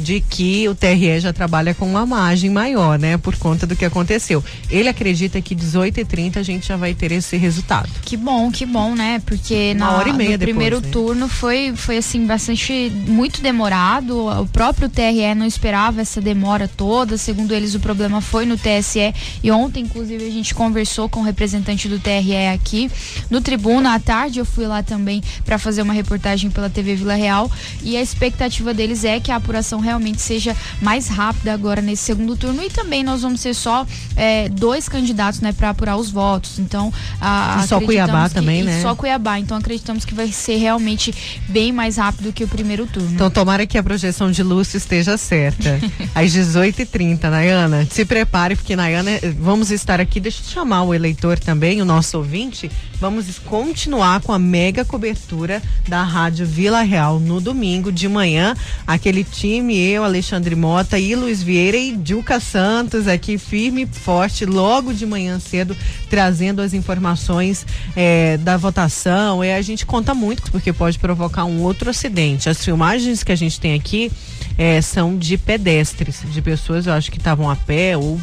de 0.02 0.20
que 0.20 0.68
o 0.68 0.76
TRE 0.76 1.20
já 1.20 1.32
trabalha 1.32 1.74
com 1.74 1.86
uma 1.86 2.06
margem 2.06 2.50
maior, 2.50 2.98
né? 3.00 3.18
Por 3.18 3.38
conta 3.38 3.66
do 3.66 3.76
que 3.76 3.86
aconteceu. 3.86 4.44
Ele 4.70 4.90
acredita 4.90 5.42
que 5.42 5.56
18 5.56 6.00
e 6.00 6.06
30 6.06 6.40
a 6.40 6.44
gente 6.44 6.68
já 6.68 6.76
vai 6.76 6.94
ter 6.94 7.12
esse 7.12 7.38
resultado. 7.38 7.90
Que 8.04 8.18
bom, 8.18 8.52
que 8.52 8.66
bom, 8.66 8.96
né? 8.96 9.22
Porque 9.26 9.74
na 9.76 9.92
hora 9.92 10.10
e 10.10 10.14
meia 10.14 10.32
no 10.32 10.38
depois, 10.40 10.56
primeiro 10.56 10.82
né? 10.82 10.90
turno 10.92 11.28
foi, 11.28 11.74
foi 11.76 11.98
assim, 11.98 12.26
bastante 12.26 12.92
muito 13.08 13.42
demorado. 13.42 14.28
O 14.28 14.48
próprio 14.48 14.90
TRE 14.90 15.36
não 15.36 15.46
esperava 15.46 16.02
essa 16.02 16.20
demora 16.20 16.68
toda. 16.68 17.18
Segundo 17.18 17.54
eles, 17.54 17.76
o 17.76 17.80
problema 17.80 18.22
foi 18.22 18.46
no 18.46 18.58
TSE. 18.58 19.14
E 19.44 19.52
ontem, 19.52 19.84
inclusive, 19.84 20.26
a 20.26 20.32
gente 20.32 20.54
conversou 20.54 21.08
com 21.08 21.22
o 21.22 21.24
representante 21.24 21.88
do 21.88 22.00
TRE 22.00 22.48
aqui 22.54 22.90
no 23.30 23.42
Tribuna. 23.42 23.94
À 23.94 24.00
tarde 24.00 24.40
eu 24.40 24.46
fui 24.46 24.66
lá 24.66 24.82
também 24.82 25.22
para 25.46 25.58
fazer 25.58 25.82
uma 25.82 25.94
reportagem 25.94 26.50
pela 26.50 26.70
TV 26.70 26.96
Vila 26.96 27.16
Real. 27.16 27.52
E 27.84 27.96
a 27.98 28.02
expectativa 28.02 28.74
deles 28.74 29.04
é 29.04 29.20
que 29.20 29.32
a 29.32 29.36
apuração 29.36 29.80
realmente 29.92 30.22
seja 30.22 30.56
mais 30.82 31.08
rápida 31.08 31.54
agora 31.54 31.82
nesse 31.82 32.04
segundo 32.04 32.36
turno 32.36 32.64
e 32.64 32.70
também 32.70 33.04
nós 33.04 33.22
vamos 33.22 33.42
ser 33.42 33.54
só 33.54 33.86
é, 34.16 34.48
dois 34.50 34.88
candidatos, 34.88 35.42
né, 35.42 35.52
para 35.52 35.70
apurar 35.70 35.98
os 35.98 36.10
votos. 36.10 36.60
Então, 36.60 36.94
a, 37.20 37.64
só 37.68 37.80
Cuiabá 37.82 38.30
que, 38.30 38.36
também, 38.36 38.64
né? 38.64 38.82
Só 38.82 38.96
Cuiabá. 38.96 39.38
Então, 39.40 39.58
acreditamos 39.58 40.06
que 40.06 40.14
vai 40.14 40.32
ser 40.32 40.58
realmente 40.58 41.14
bem 41.50 41.72
mais 41.72 41.98
rápido 41.98 42.32
que 42.32 42.44
o 42.44 42.48
primeiro 42.48 42.88
turno. 42.88 43.12
Então, 43.14 43.30
tomara 43.30 43.68
que 43.68 43.78
a 43.78 43.84
projeção 43.84 44.32
de 44.32 44.42
Lúcio 44.42 44.78
esteja 44.78 45.18
certa. 45.18 45.80
Às 46.16 46.32
18h30, 46.32 47.30
Nayana. 47.30 47.88
Se 47.90 48.06
prepare, 48.06 48.56
porque, 48.56 48.76
Nayana, 48.76 49.12
vamos 49.40 49.72
estar 49.72 50.00
aqui. 50.00 50.20
Deixa 50.20 50.42
eu 50.42 50.50
chamar 50.50 50.84
o 50.84 50.94
eleitor 50.94 51.38
também, 51.38 51.82
o 51.82 51.86
nosso 51.86 52.18
ouvinte. 52.18 52.72
Vamos 53.02 53.40
continuar 53.40 54.22
com 54.22 54.32
a 54.32 54.38
mega 54.38 54.86
cobertura 54.86 55.60
da 55.88 56.04
Rádio 56.04 56.46
Vila 56.46 56.84
Real 56.84 57.20
no 57.20 57.42
domingo 57.42 57.92
de 57.92 58.08
manhã. 58.08 58.56
Aquele 58.86 59.24
time 59.24 59.76
eu, 59.76 60.04
Alexandre 60.04 60.56
Mota 60.56 61.00
e 61.00 61.16
Luiz 61.16 61.42
Vieira 61.42 61.78
e 61.78 61.98
Dilca 61.98 62.40
Santos 62.40 63.08
aqui 63.08 63.40
firme 63.40 63.82
e 63.82 63.86
forte, 63.88 64.46
logo 64.46 64.94
de 64.94 65.08
manhã 65.08 65.40
cedo, 65.40 65.76
trazendo 66.12 66.62
as 66.62 66.76
informações 66.76 67.66
é, 67.96 68.38
da 68.38 68.56
votação. 68.56 69.44
E 69.44 69.52
a 69.52 69.64
gente 69.64 69.84
conta 69.84 70.14
muito, 70.14 70.52
porque 70.52 70.72
pode 70.72 71.00
provocar 71.00 71.46
um 71.46 71.64
outro 71.64 71.90
acidente. 71.90 72.50
As 72.50 72.64
filmagens 72.64 73.24
que 73.24 73.32
a 73.32 73.36
gente 73.36 73.60
tem 73.60 73.74
aqui 73.74 74.12
é, 74.58 74.82
são 74.82 75.18
de 75.18 75.38
pedestres, 75.38 76.22
de 76.26 76.42
pessoas, 76.42 76.88
eu 76.88 76.94
acho 76.94 77.12
que 77.12 77.18
estavam 77.18 77.50
a 77.50 77.56
pé 77.56 77.98
ou 77.98 78.20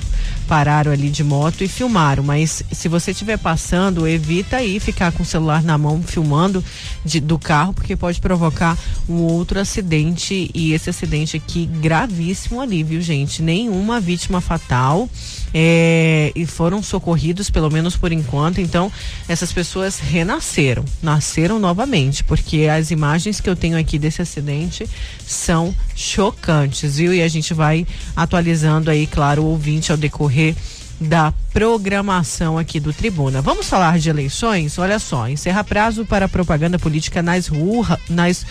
pararam 0.47 0.91
ali 0.91 1.11
de 1.11 1.23
moto 1.23 1.63
e 1.63 1.69
filmaram. 1.69 2.23
Mas 2.23 2.63
se 2.73 2.89
você 2.89 3.11
estiver 3.11 3.39
passando, 3.39 4.09
evita 4.09 4.57
aí 4.57 4.81
ficar 4.81 5.13
com 5.13 5.23
o 5.23 5.27
celular 5.27 5.63
na 5.63 5.77
mão 5.77 6.03
filmando 6.03 6.65
de, 7.05 7.21
do 7.21 7.39
carro, 7.39 7.75
porque 7.75 7.95
pode 7.95 8.21
provocar 8.21 8.77
um 9.09 9.21
outro 9.21 9.61
acidente. 9.61 10.51
E 10.55 10.73
esse 10.73 10.91
acidente 10.91 11.37
aqui 11.37 11.67
gravíssimo 11.67 12.61
ali, 12.61 12.83
viu, 12.83 13.01
gente? 13.01 13.43
Nenhuma 13.43 14.01
vítima 14.01 14.41
fatal. 14.41 15.09
É, 15.53 16.33
e 16.35 16.45
foram 16.47 16.83
socorridos, 16.83 17.51
pelo 17.51 17.71
menos 17.71 17.97
por 17.97 18.13
enquanto. 18.13 18.61
Então, 18.61 18.93
essas 19.29 19.53
pessoas 19.53 19.99
renasceram, 19.99 20.85
nasceram 21.03 21.59
novamente, 21.59 22.23
porque 22.23 22.65
as 22.65 22.91
imagens 22.91 23.41
que 23.41 23.49
eu 23.49 23.57
tenho 23.57 23.79
aqui 23.79 23.99
desse 23.99 24.23
acidente 24.23 24.89
são 25.27 25.75
chocantes, 25.95 26.97
viu? 26.97 27.15
E 27.15 27.23
a 27.23 27.29
gente 27.29 27.55
vai 27.55 27.87
atualizando 28.15 28.91
aí, 28.91 29.07
claro, 29.07 29.43
o 29.43 29.47
ouvinte 29.47 29.91
ao 29.91 29.99
decorrer 29.99 30.55
da 31.01 31.33
programação 31.53 32.59
aqui 32.59 32.81
do 32.81 32.93
Tribuna. 32.93 33.41
Vamos 33.41 33.69
falar 33.69 33.99
de 33.99 34.11
eleições? 34.11 34.79
Olha 34.79 34.99
só, 34.99 35.29
encerra 35.29 35.63
prazo 35.63 36.05
para 36.05 36.29
propaganda 36.29 36.79
política 36.79 37.23
nas, 37.23 37.47
rua, 37.47 37.99
nas 38.09 38.45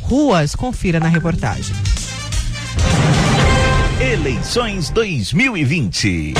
ruas. 0.00 0.54
Confira 0.54 0.98
na 0.98 1.08
reportagem. 1.08 1.74
Eleições 4.00 4.90
2020. 4.90 6.34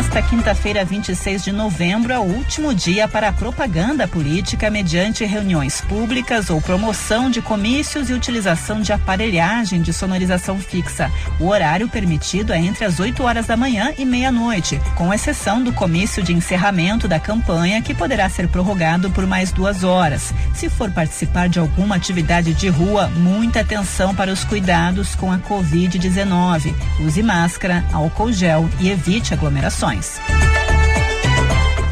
Esta 0.00 0.22
quinta-feira, 0.22 0.82
26 0.82 1.44
de 1.44 1.52
novembro, 1.52 2.10
é 2.10 2.18
o 2.18 2.22
último 2.22 2.74
dia 2.74 3.06
para 3.06 3.28
a 3.28 3.32
propaganda 3.34 4.08
política 4.08 4.70
mediante 4.70 5.26
reuniões 5.26 5.82
públicas 5.82 6.48
ou 6.48 6.58
promoção 6.58 7.30
de 7.30 7.42
comícios 7.42 8.08
e 8.08 8.14
utilização 8.14 8.80
de 8.80 8.94
aparelhagem 8.94 9.82
de 9.82 9.92
sonorização 9.92 10.58
fixa. 10.58 11.12
O 11.38 11.48
horário 11.48 11.86
permitido 11.86 12.50
é 12.50 12.58
entre 12.58 12.86
as 12.86 12.98
8 12.98 13.22
horas 13.22 13.46
da 13.46 13.58
manhã 13.58 13.92
e 13.98 14.06
meia-noite, 14.06 14.80
com 14.96 15.12
exceção 15.12 15.62
do 15.62 15.70
comício 15.70 16.22
de 16.22 16.32
encerramento 16.32 17.06
da 17.06 17.20
campanha, 17.20 17.82
que 17.82 17.94
poderá 17.94 18.26
ser 18.30 18.48
prorrogado 18.48 19.10
por 19.10 19.26
mais 19.26 19.52
duas 19.52 19.84
horas. 19.84 20.32
Se 20.54 20.70
for 20.70 20.90
participar 20.90 21.46
de 21.50 21.58
alguma 21.58 21.96
atividade 21.96 22.54
de 22.54 22.68
rua, 22.68 23.08
muita 23.08 23.60
atenção 23.60 24.14
para 24.14 24.32
os 24.32 24.44
cuidados 24.44 25.14
com 25.14 25.30
a 25.30 25.38
Covid-19. 25.38 26.74
Use 27.00 27.22
máscara, 27.22 27.84
álcool 27.92 28.32
gel 28.32 28.66
e 28.80 28.88
evite 28.88 29.34
aglomerações. 29.34 29.89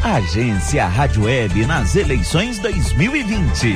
Agência 0.01 0.87
Rádio 0.87 1.25
Web 1.25 1.65
nas 1.65 1.97
eleições 1.97 2.57
2020. 2.59 3.75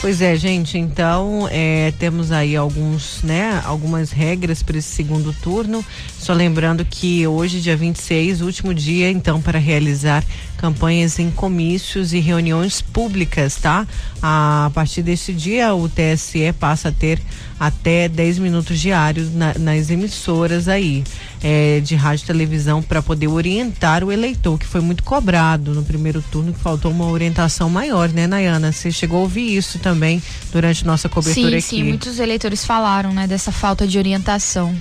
Pois 0.00 0.20
é, 0.20 0.36
gente, 0.36 0.76
então 0.78 1.48
é, 1.50 1.92
temos 1.98 2.32
aí 2.32 2.56
alguns, 2.56 3.22
né, 3.22 3.60
algumas 3.64 4.10
regras 4.10 4.62
para 4.62 4.78
esse 4.78 4.88
segundo 4.88 5.32
turno. 5.32 5.84
Só 6.18 6.32
lembrando 6.32 6.84
que 6.84 7.26
hoje, 7.26 7.60
dia 7.60 7.76
26, 7.76 8.40
último 8.40 8.74
dia, 8.74 9.10
então, 9.10 9.40
para 9.40 9.58
realizar 9.58 10.24
campanhas 10.58 11.18
em 11.18 11.30
comícios 11.30 12.12
e 12.12 12.18
reuniões 12.18 12.82
públicas, 12.82 13.56
tá? 13.56 13.86
A 14.20 14.70
partir 14.74 15.02
desse 15.02 15.32
dia, 15.32 15.72
o 15.72 15.88
TSE 15.88 16.52
passa 16.58 16.88
a 16.88 16.92
ter 16.92 17.22
até 17.58 18.08
10 18.08 18.38
minutos 18.38 18.78
diários 18.78 19.32
na, 19.32 19.54
nas 19.54 19.90
emissoras 19.90 20.68
aí 20.68 21.02
é, 21.42 21.80
de 21.80 21.94
rádio 21.94 22.24
e 22.24 22.26
televisão 22.26 22.82
para 22.82 23.00
poder 23.00 23.28
orientar 23.28 24.04
o 24.04 24.12
eleitor, 24.12 24.58
que 24.58 24.66
foi 24.66 24.80
muito 24.80 25.02
cobrado 25.02 25.72
no 25.72 25.82
primeiro 25.82 26.22
turno, 26.30 26.52
que 26.52 26.60
faltou 26.60 26.90
uma 26.90 27.06
orientação 27.06 27.70
maior, 27.70 28.08
né, 28.10 28.26
Nayana? 28.26 28.72
Você 28.72 28.90
chegou 28.90 29.20
a 29.20 29.22
ouvir 29.22 29.56
isso 29.56 29.78
também 29.78 30.22
durante 30.52 30.84
nossa 30.84 31.08
cobertura 31.08 31.50
sim, 31.50 31.56
aqui. 31.56 31.62
Sim, 31.62 31.82
muitos 31.84 32.18
eleitores 32.18 32.64
falaram, 32.64 33.12
né, 33.12 33.26
dessa 33.26 33.52
falta 33.52 33.86
de 33.86 33.96
orientação. 33.96 34.74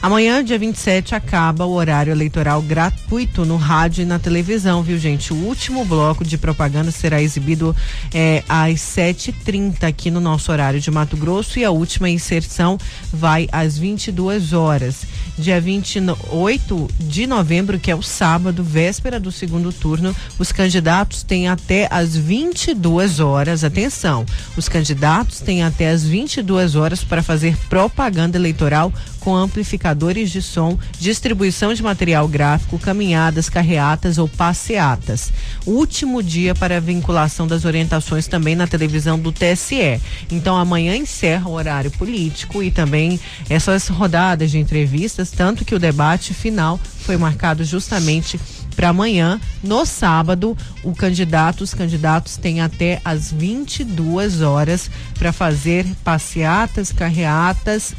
Amanhã, 0.00 0.44
dia 0.44 0.58
27, 0.58 1.14
acaba 1.14 1.64
o 1.64 1.72
horário 1.72 2.12
eleitoral 2.12 2.62
gratuito 2.62 3.44
no 3.44 3.56
rádio 3.56 4.02
e 4.02 4.04
na 4.04 4.18
televisão, 4.18 4.82
viu, 4.82 4.96
gente? 4.96 5.32
O 5.32 5.36
último 5.36 5.84
bloco 5.84 6.24
de 6.24 6.38
propaganda 6.38 6.90
será 6.90 7.20
exibido 7.20 7.74
é, 8.14 8.44
às 8.48 8.74
7h30 8.74 9.82
aqui 9.82 10.10
no 10.10 10.20
nosso 10.20 10.52
horário 10.52 10.80
de 10.80 10.90
Mato 10.90 11.16
Grosso 11.16 11.58
e 11.58 11.64
a 11.64 11.70
última 11.70 12.08
inserção 12.08 12.78
vai 13.12 13.48
às 13.50 13.76
22 13.76 14.52
horas. 14.52 15.04
Dia 15.36 15.60
28 15.60 16.88
de 17.00 17.26
novembro, 17.26 17.78
que 17.78 17.90
é 17.90 17.94
o 17.94 18.02
sábado, 18.02 18.62
véspera 18.62 19.18
do 19.18 19.32
segundo 19.32 19.72
turno, 19.72 20.14
os 20.38 20.52
candidatos 20.52 21.22
têm 21.22 21.48
até 21.48 21.88
às 21.90 22.16
22 22.16 23.20
horas. 23.20 23.64
Atenção, 23.64 24.24
os 24.56 24.68
candidatos 24.68 25.40
têm 25.40 25.62
até 25.62 25.90
às 25.90 26.04
22 26.04 26.76
horas 26.76 27.04
para 27.04 27.22
fazer 27.22 27.56
propaganda 27.68 28.36
eleitoral 28.36 28.92
com 29.28 29.36
amplificadores 29.36 30.30
de 30.30 30.40
som, 30.40 30.78
distribuição 30.98 31.74
de 31.74 31.82
material 31.82 32.26
gráfico, 32.26 32.78
caminhadas, 32.78 33.50
carreatas 33.50 34.16
ou 34.16 34.26
passeatas. 34.26 35.30
Último 35.66 36.22
dia 36.22 36.54
para 36.54 36.78
a 36.78 36.80
vinculação 36.80 37.46
das 37.46 37.66
orientações 37.66 38.26
também 38.26 38.56
na 38.56 38.66
televisão 38.66 39.18
do 39.18 39.30
TSE. 39.30 40.00
Então 40.32 40.56
amanhã 40.56 40.96
encerra 40.96 41.46
o 41.46 41.52
horário 41.52 41.90
político 41.90 42.62
e 42.62 42.70
também 42.70 43.20
essas 43.50 43.88
rodadas 43.88 44.50
de 44.50 44.58
entrevistas, 44.58 45.30
tanto 45.30 45.62
que 45.62 45.74
o 45.74 45.78
debate 45.78 46.32
final 46.32 46.80
foi 47.00 47.18
marcado 47.18 47.62
justamente 47.64 48.40
para 48.74 48.90
amanhã, 48.90 49.40
no 49.62 49.84
sábado, 49.84 50.56
o 50.84 50.94
candidato, 50.94 51.64
os 51.64 51.74
candidatos 51.74 52.36
têm 52.36 52.60
até 52.60 53.00
às 53.04 53.32
22 53.32 54.40
horas 54.40 54.88
para 55.18 55.32
fazer 55.32 55.84
passeatas, 56.04 56.92
carreatas 56.92 57.92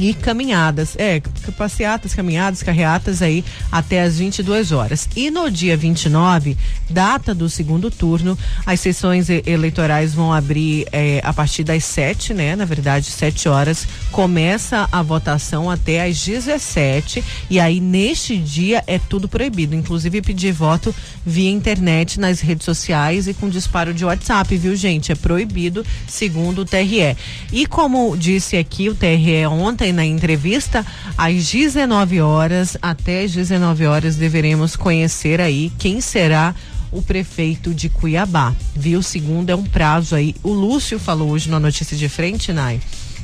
e 0.00 0.14
caminhadas, 0.14 0.96
é, 0.96 1.20
passeatas, 1.58 2.14
caminhadas, 2.14 2.62
carreatas 2.62 3.20
aí 3.20 3.44
até 3.70 4.00
as 4.00 4.18
22 4.18 4.72
horas. 4.72 5.06
E 5.14 5.30
no 5.30 5.50
dia 5.50 5.76
29, 5.76 6.56
data 6.88 7.34
do 7.34 7.50
segundo 7.50 7.90
turno, 7.90 8.36
as 8.64 8.80
sessões 8.80 9.28
eleitorais 9.28 10.14
vão 10.14 10.32
abrir 10.32 10.86
é, 10.90 11.20
a 11.22 11.32
partir 11.34 11.64
das 11.64 11.84
7, 11.84 12.32
né? 12.32 12.56
Na 12.56 12.64
verdade, 12.64 13.06
7 13.06 13.48
horas. 13.48 13.86
Começa 14.10 14.88
a 14.90 15.02
votação 15.02 15.70
até 15.70 16.06
às 16.06 16.24
17 16.24 17.22
e 17.50 17.60
aí 17.60 17.78
neste 17.78 18.38
dia 18.38 18.82
é 18.86 18.98
tudo 18.98 19.28
proibido, 19.28 19.74
inclusive 19.74 20.22
pedir 20.22 20.52
voto 20.52 20.94
via 21.26 21.50
internet 21.50 22.18
nas 22.18 22.40
redes 22.40 22.64
sociais 22.64 23.28
e 23.28 23.34
com 23.34 23.50
disparo 23.50 23.92
de 23.92 24.04
WhatsApp, 24.04 24.56
viu, 24.56 24.74
gente? 24.74 25.12
É 25.12 25.14
proibido, 25.14 25.84
segundo 26.08 26.62
o 26.62 26.64
TRE. 26.64 27.16
E 27.52 27.66
como 27.66 28.16
disse 28.16 28.56
aqui 28.56 28.88
o 28.88 28.94
TRE 28.94 29.46
ontem 29.46 29.89
na 29.92 30.04
entrevista, 30.04 30.84
às 31.16 31.50
19 31.50 32.20
horas 32.20 32.76
até 32.80 33.24
às 33.24 33.32
19 33.32 33.86
horas 33.86 34.16
deveremos 34.16 34.76
conhecer 34.76 35.40
aí 35.40 35.70
quem 35.78 36.00
será 36.00 36.54
o 36.92 37.00
prefeito 37.00 37.72
de 37.72 37.88
Cuiabá. 37.88 38.54
Viu? 38.74 39.02
Segundo 39.02 39.50
é 39.50 39.54
um 39.54 39.64
prazo 39.64 40.14
aí. 40.14 40.34
O 40.42 40.52
Lúcio 40.52 40.98
falou 40.98 41.30
hoje 41.30 41.48
na 41.48 41.60
notícia 41.60 41.96
de 41.96 42.08
frente, 42.08 42.52
Nai 42.52 42.80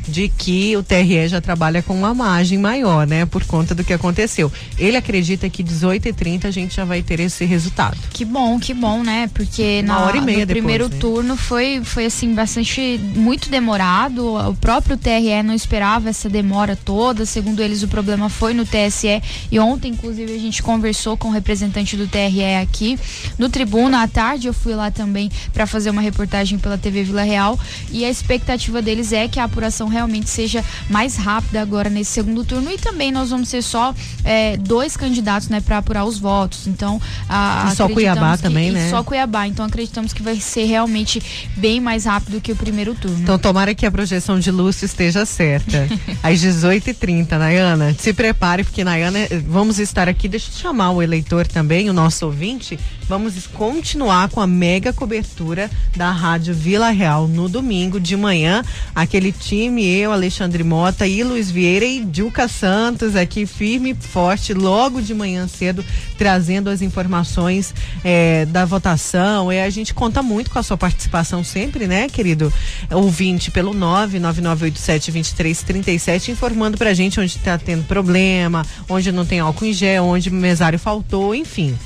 de 0.08 0.28
que 0.28 0.76
o 0.76 0.82
TRE 0.82 1.28
já 1.28 1.40
trabalha 1.40 1.82
com 1.82 1.94
uma 1.94 2.14
margem 2.14 2.58
maior, 2.58 3.06
né? 3.06 3.26
Por 3.26 3.44
conta 3.44 3.74
do 3.74 3.84
que 3.84 3.92
aconteceu. 3.92 4.50
Ele 4.78 4.96
acredita 4.96 5.48
que 5.48 5.62
18 5.62 6.08
e 6.08 6.12
30 6.12 6.48
a 6.48 6.50
gente 6.50 6.76
já 6.76 6.84
vai 6.84 7.02
ter 7.02 7.20
esse 7.20 7.44
resultado. 7.44 7.96
Que 8.10 8.24
bom, 8.24 8.58
que 8.58 8.72
bom, 8.72 9.02
né? 9.02 9.28
Porque 9.32 9.82
na, 9.82 10.00
hora 10.00 10.16
e 10.16 10.20
meia 10.20 10.40
no 10.40 10.46
depois, 10.46 10.62
primeiro 10.62 10.88
né? 10.88 10.96
turno 10.98 11.36
foi, 11.36 11.80
foi 11.84 12.06
assim, 12.06 12.34
bastante, 12.34 13.00
muito 13.14 13.50
demorado. 13.50 14.36
O 14.36 14.54
próprio 14.54 14.96
TRE 14.96 15.42
não 15.42 15.54
esperava 15.54 16.08
essa 16.08 16.28
demora 16.28 16.76
toda. 16.76 17.26
Segundo 17.26 17.60
eles, 17.60 17.82
o 17.82 17.88
problema 17.88 18.28
foi 18.28 18.54
no 18.54 18.64
TSE. 18.64 19.22
E 19.50 19.58
ontem, 19.58 19.92
inclusive, 19.92 20.34
a 20.34 20.38
gente 20.38 20.62
conversou 20.62 21.16
com 21.16 21.28
o 21.28 21.32
representante 21.32 21.96
do 21.96 22.06
TRE 22.06 22.56
aqui 22.60 22.98
no 23.38 23.48
Tribuna. 23.48 24.02
À 24.02 24.08
tarde 24.08 24.46
eu 24.46 24.54
fui 24.54 24.74
lá 24.74 24.90
também 24.90 25.30
para 25.52 25.66
fazer 25.66 25.90
uma 25.90 26.02
reportagem 26.02 26.58
pela 26.58 26.78
TV 26.78 27.02
Vila 27.02 27.22
Real. 27.22 27.58
E 27.90 28.04
a 28.04 28.10
expectativa 28.10 28.80
deles 28.82 29.12
é 29.12 29.28
que 29.28 29.40
a 29.40 29.44
apuração 29.44 29.88
realmente 29.96 30.28
seja 30.28 30.64
mais 30.88 31.16
rápida 31.16 31.60
agora 31.60 31.88
nesse 31.88 32.12
segundo 32.12 32.44
turno 32.44 32.70
e 32.70 32.78
também 32.78 33.10
nós 33.10 33.30
vamos 33.30 33.48
ser 33.48 33.62
só 33.62 33.94
é, 34.24 34.56
dois 34.56 34.96
candidatos, 34.96 35.48
né, 35.48 35.60
para 35.60 35.78
apurar 35.78 36.04
os 36.04 36.18
votos. 36.18 36.66
Então, 36.66 37.00
a, 37.28 37.70
e 37.72 37.76
só 37.76 37.88
Cuiabá 37.88 38.36
que, 38.36 38.42
também, 38.42 38.70
né? 38.70 38.90
Só 38.90 39.02
Cuiabá. 39.02 39.46
Então, 39.46 39.64
acreditamos 39.64 40.12
que 40.12 40.22
vai 40.22 40.36
ser 40.38 40.64
realmente 40.64 41.22
bem 41.56 41.80
mais 41.80 42.04
rápido 42.04 42.40
que 42.40 42.52
o 42.52 42.56
primeiro 42.56 42.94
turno. 42.94 43.18
Então, 43.20 43.38
tomara 43.38 43.74
que 43.74 43.86
a 43.86 43.90
projeção 43.90 44.38
de 44.38 44.50
Lúcio 44.50 44.84
esteja 44.84 45.24
certa. 45.24 45.88
Às 46.22 46.40
18h30, 46.40 47.38
Nayana. 47.38 47.94
Se 47.98 48.12
prepare, 48.12 48.64
porque, 48.64 48.84
Nayana, 48.84 49.18
vamos 49.48 49.78
estar 49.78 50.08
aqui. 50.08 50.28
Deixa 50.28 50.50
eu 50.50 50.56
chamar 50.56 50.90
o 50.90 51.02
eleitor 51.02 51.46
também, 51.46 51.88
o 51.88 51.92
nosso 51.92 52.26
ouvinte. 52.26 52.78
Vamos 53.08 53.46
continuar 53.46 54.28
com 54.30 54.40
a 54.40 54.48
mega 54.48 54.92
cobertura 54.92 55.70
da 55.96 56.10
Rádio 56.10 56.52
Vila 56.52 56.90
Real 56.90 57.28
no 57.28 57.48
domingo 57.48 58.00
de 58.00 58.16
manhã. 58.16 58.64
Aquele 58.92 59.30
time, 59.30 59.86
eu, 59.86 60.10
Alexandre 60.10 60.64
Mota 60.64 61.06
e 61.06 61.22
Luiz 61.22 61.48
Vieira 61.48 61.84
e 61.84 62.04
Dilca 62.04 62.48
Santos 62.48 63.14
aqui 63.14 63.46
firme 63.46 63.92
e 63.92 63.94
forte, 63.94 64.52
logo 64.52 65.00
de 65.00 65.14
manhã 65.14 65.46
cedo, 65.46 65.84
trazendo 66.18 66.68
as 66.68 66.82
informações 66.82 67.72
é, 68.02 68.44
da 68.46 68.64
votação. 68.64 69.52
E 69.52 69.60
a 69.60 69.70
gente 69.70 69.94
conta 69.94 70.20
muito 70.20 70.50
com 70.50 70.58
a 70.58 70.64
sua 70.64 70.76
participação 70.76 71.44
sempre, 71.44 71.86
né, 71.86 72.08
querido 72.08 72.52
ouvinte, 72.90 73.52
pelo 73.52 73.72
99987-2337, 73.72 76.30
informando 76.30 76.76
pra 76.76 76.92
gente 76.92 77.20
onde 77.20 77.36
está 77.36 77.56
tendo 77.56 77.84
problema, 77.84 78.66
onde 78.88 79.12
não 79.12 79.24
tem 79.24 79.38
álcool 79.38 79.66
em 79.66 79.72
gel, 79.72 80.06
onde 80.06 80.28
o 80.28 80.32
mesário 80.32 80.78
faltou, 80.78 81.32
enfim 81.32 81.78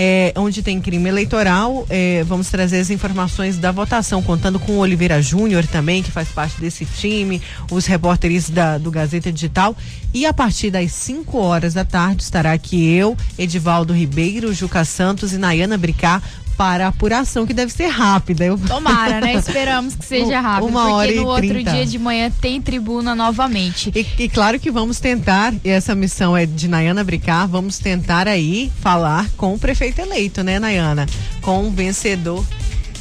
é, 0.00 0.32
onde 0.36 0.62
tem 0.62 0.80
crime 0.80 1.08
eleitoral. 1.08 1.84
É, 1.90 2.22
vamos 2.22 2.48
trazer 2.48 2.78
as 2.78 2.88
informações 2.88 3.58
da 3.58 3.72
votação, 3.72 4.22
contando 4.22 4.60
com 4.60 4.74
o 4.74 4.78
Oliveira 4.78 5.20
Júnior 5.20 5.66
também, 5.66 6.04
que 6.04 6.12
faz 6.12 6.28
parte 6.28 6.60
desse 6.60 6.86
time, 6.86 7.42
os 7.68 7.84
repórteres 7.84 8.48
da, 8.48 8.78
do 8.78 8.92
Gazeta 8.92 9.32
Digital. 9.32 9.76
E 10.14 10.24
a 10.24 10.32
partir 10.32 10.70
das 10.70 10.92
5 10.92 11.36
horas 11.36 11.74
da 11.74 11.84
tarde 11.84 12.22
estará 12.22 12.52
aqui 12.52 12.94
eu, 12.94 13.16
Edivaldo 13.36 13.92
Ribeiro, 13.92 14.54
Juca 14.54 14.84
Santos 14.84 15.32
e 15.32 15.36
Nayana 15.36 15.76
Bricá 15.76 16.22
para 16.58 16.86
a 16.86 16.88
apuração, 16.88 17.46
que 17.46 17.54
deve 17.54 17.72
ser 17.72 17.86
rápida. 17.86 18.44
Eu... 18.44 18.58
Tomara, 18.58 19.20
né? 19.20 19.34
Esperamos 19.38 19.94
que 19.94 20.04
seja 20.04 20.40
rápido. 20.40 20.66
Uma 20.68 20.92
hora 20.92 21.06
porque 21.06 21.20
no 21.20 21.28
outro 21.28 21.48
30. 21.48 21.70
dia 21.70 21.86
de 21.86 21.98
manhã 22.00 22.32
tem 22.40 22.60
tribuna 22.60 23.14
novamente. 23.14 23.92
E, 23.94 24.24
e 24.24 24.28
claro 24.28 24.58
que 24.58 24.68
vamos 24.68 24.98
tentar, 24.98 25.54
e 25.64 25.70
essa 25.70 25.94
missão 25.94 26.36
é 26.36 26.44
de 26.44 26.66
Nayana 26.66 27.04
Bricar, 27.04 27.46
vamos 27.46 27.78
tentar 27.78 28.26
aí 28.26 28.72
falar 28.80 29.30
com 29.36 29.54
o 29.54 29.58
prefeito 29.58 30.00
eleito, 30.00 30.42
né, 30.42 30.58
Nayana? 30.58 31.06
Com 31.40 31.68
o 31.68 31.70
vencedor. 31.70 32.44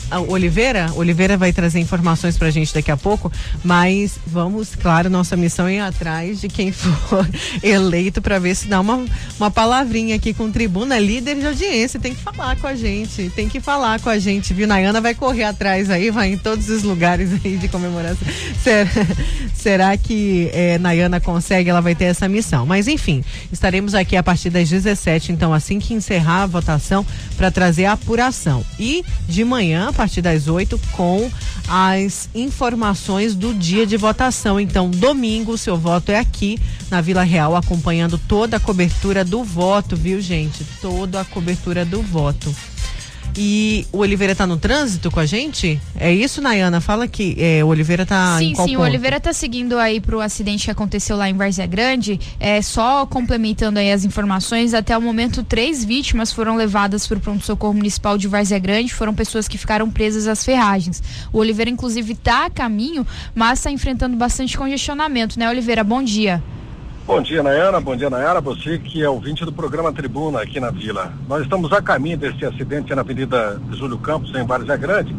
Ah, 0.09 0.21
Oliveira? 0.21 0.89
Oliveira 0.95 1.35
vai 1.35 1.51
trazer 1.51 1.79
informações 1.79 2.37
pra 2.37 2.49
gente 2.49 2.73
daqui 2.73 2.89
a 2.89 2.95
pouco, 2.95 3.31
mas 3.63 4.17
vamos, 4.25 4.73
claro, 4.73 5.09
nossa 5.09 5.35
missão 5.35 5.67
é 5.67 5.75
ir 5.75 5.79
atrás 5.79 6.39
de 6.39 6.47
quem 6.47 6.71
for 6.73 7.27
eleito 7.61 8.21
para 8.21 8.39
ver 8.39 8.55
se 8.55 8.67
dá 8.67 8.79
uma, 8.79 9.05
uma 9.37 9.51
palavrinha 9.51 10.15
aqui 10.15 10.33
com 10.33 10.49
tribuna, 10.49 10.97
líder 10.97 11.35
de 11.35 11.45
audiência, 11.45 11.99
tem 11.99 12.15
que 12.15 12.21
falar 12.21 12.55
com 12.55 12.67
a 12.67 12.75
gente, 12.75 13.29
tem 13.35 13.49
que 13.49 13.59
falar 13.59 13.99
com 13.99 14.09
a 14.09 14.17
gente, 14.17 14.53
viu? 14.53 14.65
Nayana 14.65 15.01
vai 15.01 15.13
correr 15.13 15.43
atrás 15.43 15.89
aí, 15.89 16.09
vai 16.09 16.31
em 16.31 16.37
todos 16.37 16.69
os 16.69 16.83
lugares 16.83 17.29
aí 17.43 17.57
de 17.57 17.67
comemoração. 17.67 18.27
Será, 18.63 18.89
será 19.53 19.97
que 19.97 20.49
é, 20.53 20.77
Nayana 20.77 21.19
consegue? 21.19 21.69
Ela 21.69 21.81
vai 21.81 21.95
ter 21.95 22.05
essa 22.05 22.27
missão. 22.27 22.65
Mas 22.65 22.87
enfim, 22.87 23.23
estaremos 23.51 23.93
aqui 23.93 24.15
a 24.15 24.23
partir 24.23 24.49
das 24.49 24.69
17, 24.69 25.31
então 25.31 25.53
assim 25.53 25.79
que 25.79 25.93
encerrar 25.93 26.43
a 26.43 26.45
votação, 26.45 27.05
para 27.35 27.51
trazer 27.51 27.85
a 27.85 27.93
apuração. 27.93 28.65
E 28.79 29.03
de 29.27 29.43
manhã, 29.43 29.89
a 29.89 29.93
partir 29.97 30.21
das 30.21 30.47
8, 30.47 30.79
com 30.91 31.29
as 31.67 32.29
informações 32.35 33.33
do 33.33 33.51
dia 33.51 33.85
de 33.85 33.97
votação. 33.97 34.59
Então, 34.59 34.91
domingo, 34.91 35.53
o 35.53 35.57
seu 35.57 35.75
voto 35.75 36.11
é 36.11 36.19
aqui 36.19 36.59
na 36.91 37.01
Vila 37.01 37.23
Real, 37.23 37.55
acompanhando 37.55 38.19
toda 38.19 38.57
a 38.57 38.59
cobertura 38.59 39.25
do 39.25 39.43
voto, 39.43 39.95
viu, 39.95 40.21
gente? 40.21 40.63
Toda 40.79 41.21
a 41.21 41.25
cobertura 41.25 41.83
do 41.83 42.03
voto. 42.03 42.55
E 43.39 43.85
o 43.91 43.99
Oliveira 43.99 44.31
está 44.31 44.47
no 44.47 44.57
trânsito 44.57 45.11
com 45.11 45.19
a 45.19 45.25
gente? 45.25 45.79
É 45.95 46.11
isso, 46.11 46.41
Nayana? 46.41 46.81
Fala 46.81 47.07
que 47.07 47.35
é, 47.39 47.63
o 47.63 47.67
Oliveira 47.67 48.01
está 48.01 48.41
em 48.41 48.53
qual 48.53 48.67
Sim, 48.67 48.71
sim, 48.71 48.77
ponto? 48.77 48.83
o 48.83 48.89
Oliveira 48.89 49.17
está 49.17 49.31
seguindo 49.31 49.77
aí 49.77 50.01
para 50.01 50.17
o 50.17 50.19
acidente 50.19 50.65
que 50.65 50.71
aconteceu 50.71 51.15
lá 51.15 51.29
em 51.29 51.33
Várzea 51.35 51.67
Grande. 51.67 52.19
É, 52.39 52.59
só 52.63 53.05
complementando 53.05 53.77
aí 53.77 53.91
as 53.91 54.03
informações, 54.03 54.73
até 54.73 54.97
o 54.97 55.01
momento 55.01 55.43
três 55.43 55.85
vítimas 55.85 56.31
foram 56.31 56.55
levadas 56.55 57.05
para 57.05 57.17
o 57.17 57.21
pronto-socorro 57.21 57.75
municipal 57.75 58.17
de 58.17 58.27
Várzea 58.27 58.57
Grande, 58.57 58.91
foram 58.91 59.13
pessoas 59.13 59.47
que 59.47 59.57
ficaram 59.57 59.87
presas 59.91 60.27
às 60.27 60.43
ferragens. 60.43 61.03
O 61.31 61.37
Oliveira, 61.37 61.69
inclusive, 61.69 62.13
está 62.13 62.47
a 62.47 62.49
caminho, 62.49 63.05
mas 63.35 63.59
está 63.59 63.69
enfrentando 63.69 64.17
bastante 64.17 64.57
congestionamento, 64.57 65.37
né, 65.37 65.47
Oliveira? 65.47 65.83
Bom 65.83 66.01
dia. 66.01 66.41
Bom 67.07 67.21
dia, 67.21 67.41
Nayana. 67.41 67.79
Bom 67.79 67.95
dia, 67.95 68.09
Nayara. 68.09 68.41
Você 68.41 68.77
que 68.77 69.01
é 69.01 69.09
ouvinte 69.09 69.45
do 69.45 69.53
programa 69.53 69.93
Tribuna 69.93 70.41
aqui 70.41 70.59
na 70.59 70.71
Vila. 70.71 71.13
Nós 71.25 71.41
estamos 71.41 71.71
a 71.71 71.81
caminho 71.81 72.17
desse 72.17 72.45
acidente 72.45 72.93
na 72.93 72.99
Avenida 72.99 73.61
Júlio 73.71 73.97
Campos, 73.97 74.35
em 74.35 74.45
Várzea 74.45 74.75
Grande. 74.75 75.15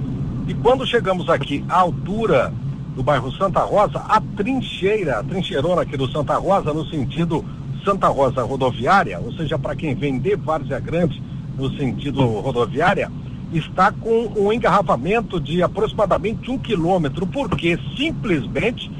E 0.47 0.53
quando 0.53 0.87
chegamos 0.87 1.31
aqui 1.31 1.65
à 1.67 1.79
altura 1.79 2.53
do 2.95 3.03
bairro 3.03 3.33
Santa 3.33 3.61
Rosa, 3.61 4.01
a 4.01 4.21
trincheira, 4.37 5.21
a 5.21 5.25
trincheirona 5.25 5.81
aqui 5.81 5.97
do 5.97 6.07
Santa 6.13 6.37
Rosa, 6.37 6.75
no 6.75 6.85
sentido 6.85 7.43
Santa 7.83 8.09
Rosa 8.09 8.43
rodoviária, 8.43 9.19
ou 9.19 9.33
seja, 9.33 9.59
para 9.59 9.75
quem 9.75 9.95
vem 9.95 10.19
de 10.19 10.37
Várzea 10.37 10.81
Grande 10.81 11.23
no 11.57 11.75
sentido 11.75 12.23
rodoviária, 12.23 13.11
está 13.51 13.91
com 13.91 14.31
um 14.37 14.53
engarrafamento 14.53 15.41
de 15.41 15.63
aproximadamente 15.63 16.51
um 16.51 16.59
quilômetro, 16.59 17.27
porque 17.27 17.79
simplesmente 17.97 18.91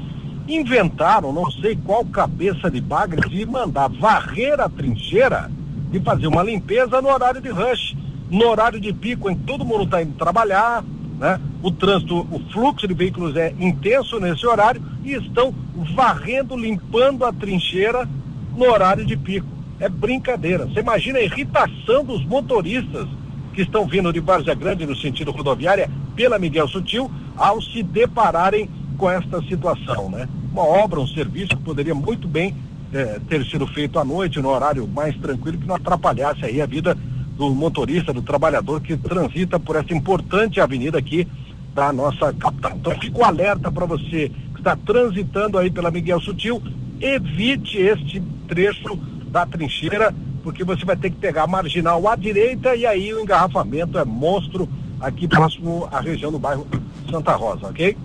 inventaram, 0.55 1.31
não 1.31 1.49
sei 1.51 1.75
qual 1.75 2.03
cabeça 2.05 2.69
de 2.69 2.81
bagre, 2.81 3.29
de 3.29 3.45
mandar 3.45 3.87
varrer 3.89 4.59
a 4.59 4.67
trincheira 4.67 5.51
e 5.91 5.99
fazer 5.99 6.27
uma 6.27 6.43
limpeza 6.43 7.01
no 7.01 7.09
horário 7.09 7.41
de 7.41 7.49
rush, 7.49 7.95
no 8.29 8.47
horário 8.47 8.79
de 8.79 8.93
pico 8.93 9.29
em 9.29 9.35
que 9.35 9.43
todo 9.43 9.65
mundo 9.65 9.83
está 9.83 10.01
indo 10.01 10.17
trabalhar, 10.17 10.83
né? 11.19 11.39
O 11.61 11.71
trânsito, 11.71 12.27
o 12.31 12.39
fluxo 12.51 12.87
de 12.87 12.93
veículos 12.93 13.35
é 13.35 13.53
intenso 13.59 14.19
nesse 14.19 14.45
horário 14.45 14.81
e 15.03 15.13
estão 15.13 15.53
varrendo, 15.95 16.55
limpando 16.55 17.25
a 17.25 17.33
trincheira 17.33 18.07
no 18.55 18.65
horário 18.65 19.05
de 19.05 19.17
pico. 19.17 19.47
É 19.79 19.89
brincadeira. 19.89 20.65
Você 20.65 20.79
imagina 20.79 21.19
a 21.19 21.23
irritação 21.23 22.03
dos 22.03 22.23
motoristas 22.25 23.07
que 23.53 23.61
estão 23.61 23.85
vindo 23.85 24.13
de 24.13 24.19
Várzea 24.19 24.53
Grande 24.53 24.85
no 24.85 24.95
sentido 24.95 25.31
rodoviária 25.31 25.89
pela 26.15 26.39
Miguel 26.39 26.67
Sutil 26.67 27.09
ao 27.35 27.61
se 27.61 27.81
depararem 27.83 28.69
com 28.99 29.09
esta 29.09 29.41
situação, 29.43 30.09
né? 30.09 30.27
Uma 30.51 30.63
obra, 30.63 30.99
um 30.99 31.07
serviço 31.07 31.55
que 31.55 31.63
poderia 31.63 31.95
muito 31.95 32.27
bem 32.27 32.53
eh, 32.93 33.19
ter 33.29 33.45
sido 33.45 33.65
feito 33.65 33.97
à 33.97 34.03
noite, 34.03 34.41
no 34.41 34.49
horário 34.49 34.85
mais 34.87 35.15
tranquilo, 35.15 35.57
que 35.57 35.65
não 35.65 35.75
atrapalhasse 35.75 36.43
aí 36.43 36.61
a 36.61 36.65
vida 36.65 36.95
do 37.37 37.49
motorista, 37.55 38.13
do 38.13 38.21
trabalhador 38.21 38.81
que 38.81 38.97
transita 38.97 39.57
por 39.57 39.77
essa 39.77 39.93
importante 39.93 40.59
avenida 40.59 40.97
aqui 40.97 41.25
da 41.73 41.93
nossa 41.93 42.33
capital. 42.33 42.73
Então 42.75 42.99
fico 42.99 43.23
alerta 43.23 43.71
para 43.71 43.85
você 43.85 44.29
que 44.53 44.59
está 44.59 44.75
transitando 44.75 45.57
aí 45.57 45.71
pela 45.71 45.89
Miguel 45.89 46.19
Sutil, 46.19 46.61
evite 46.99 47.77
este 47.77 48.21
trecho 48.49 48.99
da 49.31 49.45
trincheira, 49.45 50.13
porque 50.43 50.65
você 50.65 50.83
vai 50.83 50.97
ter 50.97 51.09
que 51.09 51.15
pegar 51.15 51.43
a 51.43 51.47
marginal 51.47 52.05
à 52.05 52.17
direita 52.17 52.75
e 52.75 52.85
aí 52.85 53.13
o 53.13 53.21
engarrafamento 53.21 53.97
é 53.97 54.03
monstro 54.03 54.67
aqui 54.99 55.25
próximo 55.25 55.87
à 55.89 56.01
região 56.01 56.31
do 56.31 56.39
bairro 56.39 56.67
Santa 57.09 57.33
Rosa, 57.33 57.67
ok? 57.67 57.95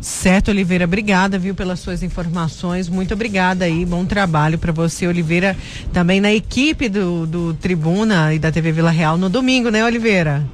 Certo, 0.00 0.48
Oliveira, 0.50 0.84
obrigada, 0.84 1.38
viu, 1.38 1.54
pelas 1.54 1.80
suas 1.80 2.02
informações. 2.02 2.88
Muito 2.88 3.14
obrigada 3.14 3.64
aí, 3.64 3.84
bom 3.84 4.04
trabalho 4.04 4.58
para 4.58 4.72
você, 4.72 5.06
Oliveira, 5.06 5.56
também 5.92 6.20
na 6.20 6.32
equipe 6.32 6.88
do, 6.88 7.26
do 7.26 7.54
Tribuna 7.54 8.34
e 8.34 8.38
da 8.38 8.52
TV 8.52 8.72
Vila 8.72 8.90
Real 8.90 9.16
no 9.16 9.28
domingo, 9.30 9.70
né, 9.70 9.84
Oliveira? 9.84 10.44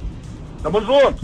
Tamo 0.61 0.79
junto. 0.79 1.19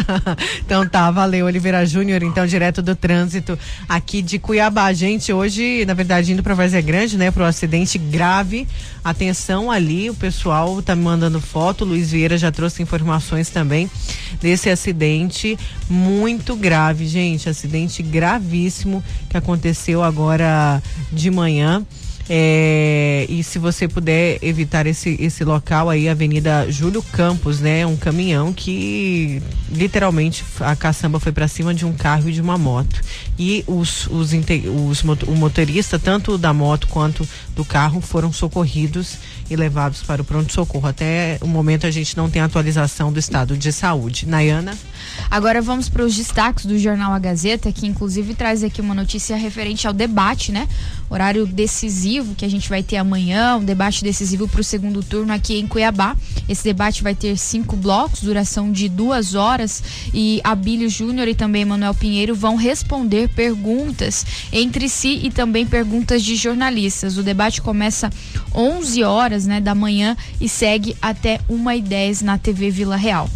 então 0.64 0.88
tá, 0.88 1.10
valeu, 1.10 1.46
Oliveira 1.46 1.84
Júnior, 1.84 2.22
então 2.22 2.46
direto 2.46 2.80
do 2.80 2.96
trânsito 2.96 3.58
aqui 3.86 4.22
de 4.22 4.38
Cuiabá. 4.38 4.92
Gente, 4.92 5.32
hoje, 5.32 5.84
na 5.86 5.92
verdade, 5.92 6.32
indo 6.32 6.42
para 6.42 6.54
Várzea 6.54 6.80
Grande, 6.80 7.18
né, 7.18 7.30
pro 7.30 7.44
acidente 7.44 7.98
grave. 7.98 8.66
Atenção 9.04 9.70
ali, 9.70 10.08
o 10.08 10.14
pessoal 10.14 10.80
tá 10.80 10.96
me 10.96 11.02
mandando 11.02 11.40
foto, 11.40 11.84
Luiz 11.84 12.10
Vieira 12.10 12.38
já 12.38 12.50
trouxe 12.50 12.82
informações 12.82 13.50
também 13.50 13.90
desse 14.40 14.70
acidente 14.70 15.58
muito 15.88 16.56
grave, 16.56 17.06
gente, 17.06 17.48
acidente 17.48 18.02
gravíssimo 18.02 19.02
que 19.28 19.36
aconteceu 19.36 20.02
agora 20.02 20.82
de 21.12 21.30
manhã. 21.30 21.84
É, 22.30 23.26
e 23.28 23.42
se 23.42 23.58
você 23.58 23.88
puder 23.88 24.38
evitar 24.42 24.86
esse, 24.86 25.16
esse 25.18 25.44
local 25.44 25.88
aí, 25.88 26.08
Avenida 26.08 26.70
Júlio 26.70 27.02
Campos, 27.02 27.60
né? 27.60 27.86
Um 27.86 27.96
caminhão 27.96 28.52
que 28.52 29.42
literalmente 29.70 30.44
a 30.60 30.76
caçamba 30.76 31.18
foi 31.18 31.32
para 31.32 31.48
cima 31.48 31.72
de 31.72 31.86
um 31.86 31.92
carro 31.92 32.28
e 32.28 32.32
de 32.32 32.40
uma 32.40 32.58
moto. 32.58 33.00
E 33.38 33.64
os, 33.66 34.06
os, 34.08 34.32
os, 34.32 35.02
o 35.26 35.34
motorista, 35.34 35.98
tanto 35.98 36.36
da 36.36 36.52
moto 36.52 36.86
quanto 36.88 37.26
do 37.58 37.64
carro, 37.64 38.00
foram 38.00 38.32
socorridos 38.32 39.16
e 39.50 39.56
levados 39.56 40.00
para 40.02 40.22
o 40.22 40.24
pronto-socorro. 40.24 40.86
Até 40.86 41.38
o 41.40 41.48
momento 41.48 41.88
a 41.88 41.90
gente 41.90 42.16
não 42.16 42.30
tem 42.30 42.40
atualização 42.40 43.12
do 43.12 43.18
estado 43.18 43.56
de 43.56 43.72
saúde. 43.72 44.26
Nayana? 44.26 44.78
Agora 45.28 45.60
vamos 45.60 45.88
para 45.88 46.04
os 46.04 46.14
destaques 46.14 46.66
do 46.66 46.78
jornal 46.78 47.12
A 47.12 47.18
Gazeta, 47.18 47.72
que 47.72 47.86
inclusive 47.86 48.34
traz 48.34 48.62
aqui 48.62 48.80
uma 48.80 48.94
notícia 48.94 49.36
referente 49.36 49.88
ao 49.88 49.92
debate, 49.92 50.52
né? 50.52 50.68
Horário 51.10 51.46
decisivo 51.46 52.34
que 52.36 52.44
a 52.44 52.48
gente 52.48 52.68
vai 52.68 52.82
ter 52.82 52.96
amanhã, 52.96 53.56
um 53.56 53.64
debate 53.64 54.04
decisivo 54.04 54.46
para 54.46 54.60
o 54.60 54.64
segundo 54.64 55.02
turno 55.02 55.32
aqui 55.32 55.58
em 55.58 55.66
Cuiabá. 55.66 56.16
Esse 56.48 56.62
debate 56.62 57.02
vai 57.02 57.14
ter 57.14 57.36
cinco 57.36 57.74
blocos, 57.74 58.20
duração 58.20 58.70
de 58.70 58.88
duas 58.88 59.34
horas, 59.34 59.82
e 60.14 60.40
Abílio 60.44 60.88
Júnior 60.88 61.26
e 61.26 61.34
também 61.34 61.64
Manuel 61.64 61.94
Pinheiro 61.94 62.34
vão 62.34 62.54
responder 62.54 63.28
perguntas 63.30 64.24
entre 64.52 64.88
si 64.88 65.20
e 65.24 65.30
também 65.30 65.66
perguntas 65.66 66.22
de 66.22 66.36
jornalistas. 66.36 67.16
O 67.16 67.22
debate 67.22 67.47
começa 67.56 68.10
11 68.54 69.02
horas 69.02 69.46
né, 69.46 69.60
da 69.60 69.74
manhã 69.74 70.16
e 70.40 70.48
segue 70.48 70.96
até 71.00 71.38
1h10 71.48 72.22
na 72.22 72.36
TV 72.36 72.70
Vila 72.70 72.96
Real. 72.96 73.28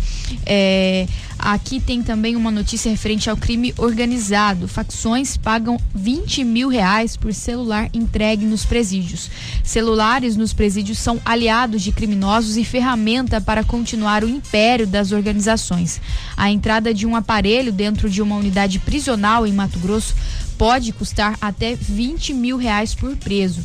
É, 0.47 1.07
aqui 1.39 1.81
tem 1.81 2.03
também 2.03 2.37
uma 2.37 2.51
notícia 2.51 2.91
referente 2.91 3.29
ao 3.29 3.37
crime 3.37 3.75
organizado. 3.77 4.69
Facções 4.69 5.37
pagam 5.37 5.79
20 5.95 6.45
mil 6.45 6.69
reais 6.69 7.17
por 7.17 7.33
celular 7.35 7.89
entregue 7.93 8.45
nos 8.45 8.65
presídios. 8.65 9.31
Celulares 9.63 10.37
nos 10.37 10.53
presídios 10.53 10.99
são 10.99 11.21
aliados 11.25 11.83
de 11.83 11.93
criminosos 11.93 12.57
e 12.57 12.65
ferramenta 12.65 13.41
para 13.41 13.65
continuar 13.65 14.25
o 14.25 14.29
império 14.29 14.87
das 14.87 15.13
organizações. 15.13 16.01
A 16.37 16.51
entrada 16.51 16.95
de 16.95 17.07
um 17.07 17.17
aparelho 17.17 17.73
dentro 17.73 18.09
de 18.09 18.23
uma 18.23 18.37
unidade 18.37 18.79
prisional 18.79 19.47
em 19.47 19.53
Mato 19.53 19.79
Grosso 19.79 20.15
pode 20.57 20.93
custar 20.93 21.37
até 21.41 21.75
20 21.75 22.35
mil 22.35 22.57
reais 22.57 22.95
por 22.95 23.17
preso 23.17 23.61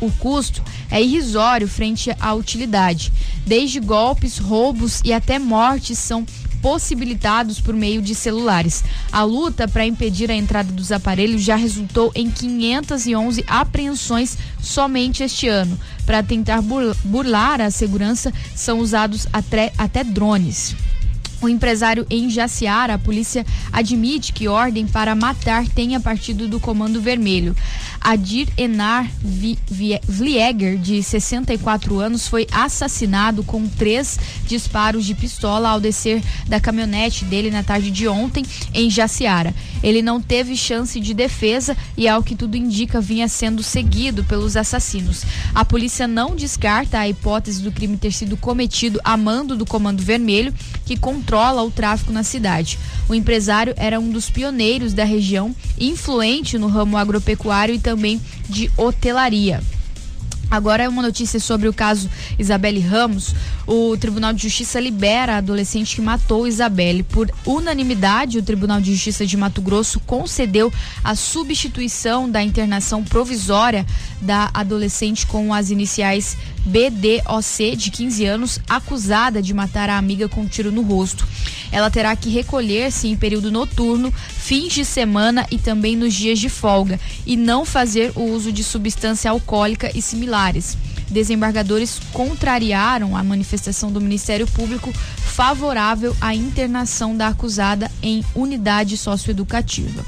o 0.00 0.10
custo 0.12 0.62
é 0.90 1.02
irrisório 1.02 1.68
frente 1.68 2.10
à 2.18 2.34
utilidade. 2.34 3.12
Desde 3.46 3.80
golpes, 3.80 4.38
roubos 4.38 5.00
e 5.04 5.12
até 5.12 5.38
mortes 5.38 5.98
são 5.98 6.26
possibilitados 6.60 7.60
por 7.60 7.74
meio 7.74 8.02
de 8.02 8.14
celulares. 8.14 8.84
A 9.10 9.22
luta 9.22 9.66
para 9.66 9.86
impedir 9.86 10.30
a 10.30 10.34
entrada 10.34 10.72
dos 10.72 10.92
aparelhos 10.92 11.42
já 11.42 11.56
resultou 11.56 12.12
em 12.14 12.30
511 12.30 13.44
apreensões 13.46 14.36
somente 14.60 15.22
este 15.22 15.48
ano. 15.48 15.78
Para 16.04 16.22
tentar 16.22 16.60
burlar 17.04 17.60
a 17.60 17.70
segurança, 17.70 18.32
são 18.54 18.78
usados 18.78 19.26
até, 19.32 19.72
até 19.78 20.04
drones. 20.04 20.74
O 21.42 21.48
empresário 21.48 22.06
em 22.10 22.28
Jaciara, 22.28 22.94
a 22.94 22.98
polícia 22.98 23.46
admite 23.72 24.30
que 24.30 24.46
ordem 24.46 24.86
para 24.86 25.14
matar 25.14 25.66
tenha 25.68 25.98
partido 25.98 26.46
do 26.46 26.60
Comando 26.60 27.00
Vermelho. 27.00 27.56
Adir 28.00 28.48
Enar 28.56 29.08
Vlieger, 29.22 30.78
de 30.78 31.02
64 31.02 31.98
anos, 32.00 32.26
foi 32.26 32.46
assassinado 32.50 33.44
com 33.44 33.68
três 33.68 34.18
disparos 34.46 35.04
de 35.04 35.14
pistola 35.14 35.68
ao 35.68 35.80
descer 35.80 36.22
da 36.48 36.58
caminhonete 36.58 37.26
dele 37.26 37.50
na 37.50 37.62
tarde 37.62 37.90
de 37.90 38.08
ontem 38.08 38.44
em 38.72 38.90
Jaciara. 38.90 39.54
Ele 39.82 40.02
não 40.02 40.20
teve 40.20 40.56
chance 40.56 40.98
de 40.98 41.12
defesa 41.12 41.76
e, 41.96 42.08
ao 42.08 42.22
que 42.22 42.34
tudo 42.34 42.56
indica, 42.56 43.00
vinha 43.00 43.28
sendo 43.28 43.62
seguido 43.62 44.24
pelos 44.24 44.56
assassinos. 44.56 45.22
A 45.54 45.64
polícia 45.64 46.08
não 46.08 46.34
descarta 46.34 46.98
a 46.98 47.08
hipótese 47.08 47.62
do 47.62 47.70
crime 47.70 47.96
ter 47.96 48.12
sido 48.12 48.36
cometido 48.36 48.98
a 49.04 49.16
mando 49.16 49.56
do 49.56 49.66
Comando 49.66 50.02
Vermelho, 50.02 50.54
que 50.84 50.96
controla 50.96 51.62
o 51.62 51.70
tráfico 51.70 52.12
na 52.12 52.22
cidade. 52.22 52.78
O 53.08 53.14
empresário 53.14 53.74
era 53.76 54.00
um 54.00 54.10
dos 54.10 54.30
pioneiros 54.30 54.92
da 54.92 55.04
região, 55.04 55.54
influente 55.78 56.58
no 56.58 56.66
ramo 56.66 56.96
agropecuário 56.96 57.74
e 57.74 57.78
também 57.78 57.89
de 58.48 58.70
hotelaria. 58.76 59.60
Agora 60.50 60.82
é 60.82 60.88
uma 60.88 61.00
notícia 61.00 61.38
sobre 61.38 61.68
o 61.68 61.72
caso 61.72 62.10
Isabelle 62.36 62.80
Ramos. 62.80 63.34
o 63.68 63.96
Tribunal 63.96 64.32
de 64.32 64.42
Justiça 64.42 64.80
libera 64.80 65.34
a 65.34 65.36
adolescente 65.36 65.94
que 65.94 66.02
matou 66.02 66.44
Isabelle. 66.44 67.04
Por 67.04 67.30
unanimidade, 67.46 68.36
o 68.36 68.42
Tribunal 68.42 68.80
de 68.80 68.92
Justiça 68.92 69.24
de 69.24 69.36
Mato 69.36 69.62
Grosso 69.62 70.00
concedeu 70.00 70.72
a 71.04 71.14
substituição 71.14 72.28
da 72.28 72.42
internação 72.42 73.04
provisória 73.04 73.86
da 74.20 74.50
adolescente 74.52 75.24
com 75.24 75.54
as 75.54 75.70
iniciais 75.70 76.36
BDOC, 76.64 77.76
de 77.76 77.90
15 77.90 78.24
anos, 78.26 78.60
acusada 78.68 79.40
de 79.40 79.54
matar 79.54 79.88
a 79.88 79.96
amiga 79.96 80.28
com 80.28 80.42
um 80.42 80.46
tiro 80.46 80.70
no 80.70 80.82
rosto. 80.82 81.26
Ela 81.72 81.90
terá 81.90 82.14
que 82.16 82.28
recolher-se 82.28 83.08
em 83.08 83.16
período 83.16 83.50
noturno, 83.50 84.12
fins 84.12 84.72
de 84.72 84.84
semana 84.84 85.46
e 85.50 85.58
também 85.58 85.96
nos 85.96 86.14
dias 86.14 86.38
de 86.38 86.48
folga, 86.48 86.98
e 87.24 87.36
não 87.36 87.64
fazer 87.64 88.12
o 88.14 88.22
uso 88.22 88.52
de 88.52 88.62
substância 88.64 89.30
alcoólica 89.30 89.90
e 89.94 90.02
similares. 90.02 90.76
Desembargadores 91.08 92.00
contrariaram 92.12 93.16
a 93.16 93.24
manifestação 93.24 93.90
do 93.90 94.00
Ministério 94.00 94.46
Público 94.46 94.92
favorável 94.92 96.16
à 96.20 96.34
internação 96.34 97.16
da 97.16 97.28
acusada 97.28 97.90
em 98.02 98.24
unidade 98.34 98.96
socioeducativa 98.96 100.04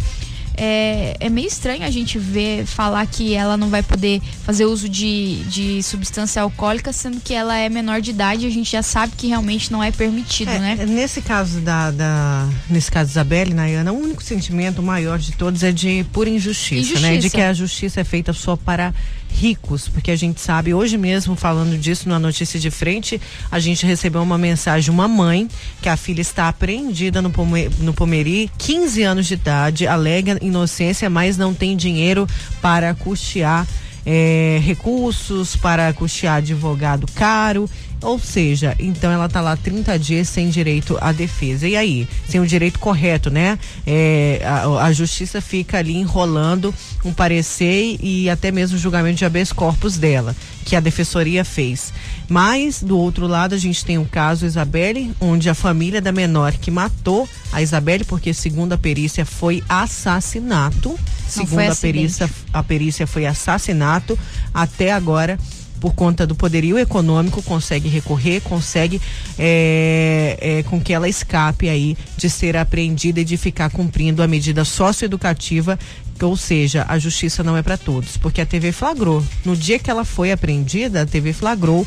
é, 0.56 1.16
é 1.18 1.28
meio 1.28 1.48
estranho 1.48 1.82
a 1.84 1.90
gente 1.90 2.18
ver 2.18 2.66
falar 2.66 3.06
que 3.06 3.34
ela 3.34 3.56
não 3.56 3.68
vai 3.68 3.82
poder 3.82 4.20
fazer 4.44 4.64
uso 4.64 4.88
de, 4.88 5.36
de 5.44 5.82
substância 5.82 6.42
alcoólica, 6.42 6.92
sendo 6.92 7.20
que 7.20 7.34
ela 7.34 7.56
é 7.56 7.68
menor 7.68 8.00
de 8.00 8.10
idade 8.10 8.44
e 8.44 8.48
a 8.48 8.50
gente 8.50 8.70
já 8.70 8.82
sabe 8.82 9.14
que 9.16 9.28
realmente 9.28 9.70
não 9.72 9.82
é 9.82 9.90
permitido, 9.90 10.50
é, 10.50 10.58
né? 10.58 10.86
Nesse 10.86 11.22
caso 11.22 11.60
da, 11.60 11.90
da 11.90 12.48
nesse 12.68 12.90
caso 12.90 13.10
Isabelle, 13.10 13.54
Nayana, 13.54 13.92
o 13.92 13.98
único 13.98 14.22
sentimento 14.22 14.82
maior 14.82 15.18
de 15.18 15.32
todos 15.32 15.62
é 15.62 15.72
de 15.72 16.04
pura 16.12 16.28
injustiça, 16.28 16.74
injustiça, 16.74 17.00
né? 17.00 17.16
De 17.16 17.30
que 17.30 17.40
a 17.40 17.52
justiça 17.52 18.00
é 18.00 18.04
feita 18.04 18.32
só 18.32 18.56
para 18.56 18.92
ricos, 19.32 19.88
porque 19.88 20.10
a 20.10 20.16
gente 20.16 20.40
sabe, 20.40 20.74
hoje 20.74 20.96
mesmo 20.98 21.34
falando 21.34 21.76
disso 21.78 22.08
na 22.08 22.18
notícia 22.18 22.60
de 22.60 22.70
frente, 22.70 23.20
a 23.50 23.58
gente 23.58 23.86
recebeu 23.86 24.22
uma 24.22 24.38
mensagem 24.38 24.84
de 24.84 24.90
uma 24.90 25.08
mãe 25.08 25.48
que 25.80 25.88
a 25.88 25.96
filha 25.96 26.20
está 26.20 26.48
apreendida 26.48 27.22
no, 27.22 27.32
no 27.80 27.94
Pomeri, 27.94 28.50
15 28.58 29.02
anos 29.02 29.26
de 29.26 29.34
idade, 29.34 29.86
alega 29.86 30.38
inocência, 30.42 31.08
mas 31.08 31.36
não 31.36 31.54
tem 31.54 31.76
dinheiro 31.76 32.26
para 32.60 32.94
custear 32.94 33.66
é, 34.04 34.60
recursos, 34.62 35.56
para 35.56 35.92
custear 35.92 36.36
advogado 36.36 37.06
caro 37.14 37.68
ou 38.02 38.18
seja, 38.18 38.74
então 38.78 39.10
ela 39.10 39.26
está 39.26 39.40
lá 39.40 39.56
30 39.56 39.98
dias 39.98 40.28
sem 40.28 40.50
direito 40.50 40.98
à 41.00 41.12
defesa. 41.12 41.68
E 41.68 41.76
aí? 41.76 42.08
Sem 42.28 42.40
o 42.40 42.46
direito 42.46 42.78
correto, 42.78 43.30
né? 43.30 43.58
É, 43.86 44.42
a, 44.44 44.86
a, 44.86 44.92
justiça 44.92 45.40
fica 45.40 45.78
ali 45.78 45.96
enrolando 45.96 46.74
um 47.04 47.12
parecer 47.12 47.96
e 48.00 48.28
até 48.28 48.50
mesmo 48.50 48.76
o 48.76 48.80
julgamento 48.80 49.18
de 49.18 49.24
habeas 49.24 49.52
corpus 49.52 49.96
dela, 49.96 50.34
que 50.64 50.74
a 50.74 50.80
defensoria 50.80 51.44
fez. 51.44 51.92
Mas, 52.28 52.82
do 52.82 52.98
outro 52.98 53.26
lado, 53.26 53.54
a 53.54 53.58
gente 53.58 53.84
tem 53.84 53.98
o 53.98 54.04
caso 54.04 54.46
Isabelle, 54.46 55.12
onde 55.20 55.48
a 55.48 55.54
família 55.54 56.00
da 56.00 56.10
menor 56.10 56.52
que 56.52 56.70
matou 56.70 57.28
a 57.52 57.62
Isabelle, 57.62 58.04
porque 58.04 58.34
segundo 58.34 58.72
a 58.72 58.78
perícia 58.78 59.24
foi 59.24 59.62
assassinato. 59.68 60.88
Não 60.90 60.98
segundo 61.28 61.70
a 61.70 61.76
perícia, 61.76 62.30
a 62.52 62.62
perícia 62.62 63.06
foi 63.06 63.26
assassinato. 63.26 64.18
Até 64.52 64.92
agora 64.92 65.38
por 65.82 65.94
conta 65.94 66.24
do 66.24 66.36
poderio 66.36 66.78
econômico, 66.78 67.42
consegue 67.42 67.88
recorrer, 67.88 68.40
consegue 68.42 69.02
é, 69.36 70.38
é, 70.40 70.62
com 70.62 70.80
que 70.80 70.92
ela 70.92 71.08
escape 71.08 71.68
aí 71.68 71.96
de 72.16 72.30
ser 72.30 72.56
apreendida 72.56 73.20
e 73.20 73.24
de 73.24 73.36
ficar 73.36 73.68
cumprindo 73.68 74.22
a 74.22 74.28
medida 74.28 74.64
socioeducativa 74.64 75.76
ou 76.22 76.36
seja, 76.36 76.84
a 76.88 76.98
justiça 76.98 77.42
não 77.42 77.56
é 77.56 77.62
para 77.62 77.76
todos, 77.76 78.16
porque 78.16 78.40
a 78.40 78.46
TV 78.46 78.72
flagrou. 78.72 79.24
No 79.44 79.56
dia 79.56 79.78
que 79.78 79.90
ela 79.90 80.04
foi 80.04 80.32
apreendida, 80.32 81.02
a 81.02 81.06
TV 81.06 81.32
flagrou, 81.32 81.86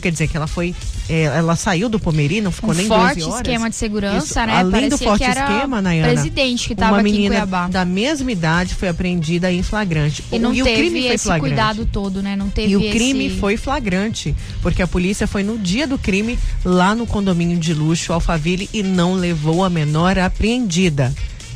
quer 0.00 0.12
dizer 0.12 0.28
que 0.28 0.36
ela 0.36 0.46
foi, 0.46 0.74
é, 1.08 1.24
ela 1.24 1.56
saiu 1.56 1.88
do 1.88 1.98
Pomeri, 1.98 2.40
não 2.40 2.52
ficou 2.52 2.70
um 2.70 2.74
nem 2.74 2.86
forte 2.86 3.20
12 3.20 3.30
horas. 3.30 3.40
esquema 3.40 3.70
de 3.70 3.76
segurança, 3.76 4.26
Isso, 4.26 4.34
né? 4.34 4.56
Além 4.56 4.70
Parecia 4.70 4.90
do 4.90 4.98
forte 4.98 5.24
esquema, 5.24 5.82
Nayana, 5.82 6.12
presidente 6.12 6.66
que 6.66 6.72
estava 6.72 7.00
aqui 7.00 7.24
em 7.24 7.28
Cuiabá. 7.28 7.68
da 7.68 7.84
mesma 7.84 8.30
idade 8.30 8.74
foi 8.74 8.88
apreendida 8.88 9.50
em 9.52 9.62
flagrante. 9.62 10.24
E 10.30 10.38
não 10.38 10.52
e 10.52 10.62
teve 10.62 10.70
o 10.70 10.76
crime 10.76 11.06
esse 11.06 11.28
foi 11.28 11.40
cuidado 11.40 11.86
todo, 11.86 12.22
né? 12.22 12.36
Não 12.36 12.48
teve 12.48 12.72
E 12.72 12.76
o 12.76 12.90
crime 12.90 13.26
esse... 13.26 13.36
foi 13.38 13.56
flagrante, 13.56 14.34
porque 14.62 14.82
a 14.82 14.86
polícia 14.86 15.26
foi 15.26 15.42
no 15.42 15.58
dia 15.58 15.86
do 15.86 15.98
crime 15.98 16.38
lá 16.64 16.94
no 16.94 17.06
condomínio 17.06 17.58
de 17.58 17.74
luxo 17.74 18.12
Alphaville 18.12 18.68
e 18.72 18.82
não 18.82 19.14
levou 19.14 19.64
a 19.64 19.70
menor 19.70 20.18
apreendida. 20.18 21.12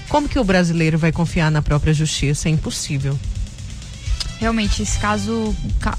Como 0.09 0.29
que 0.29 0.39
o 0.39 0.45
brasileiro 0.45 0.99
vai 0.99 1.13
confiar 1.13 1.51
na 1.51 1.61
própria 1.61 1.93
justiça? 1.93 2.49
É 2.49 2.53
impossível. 2.53 3.19
Realmente, 4.39 4.83
esse 4.83 4.97
caso, 5.01 5.55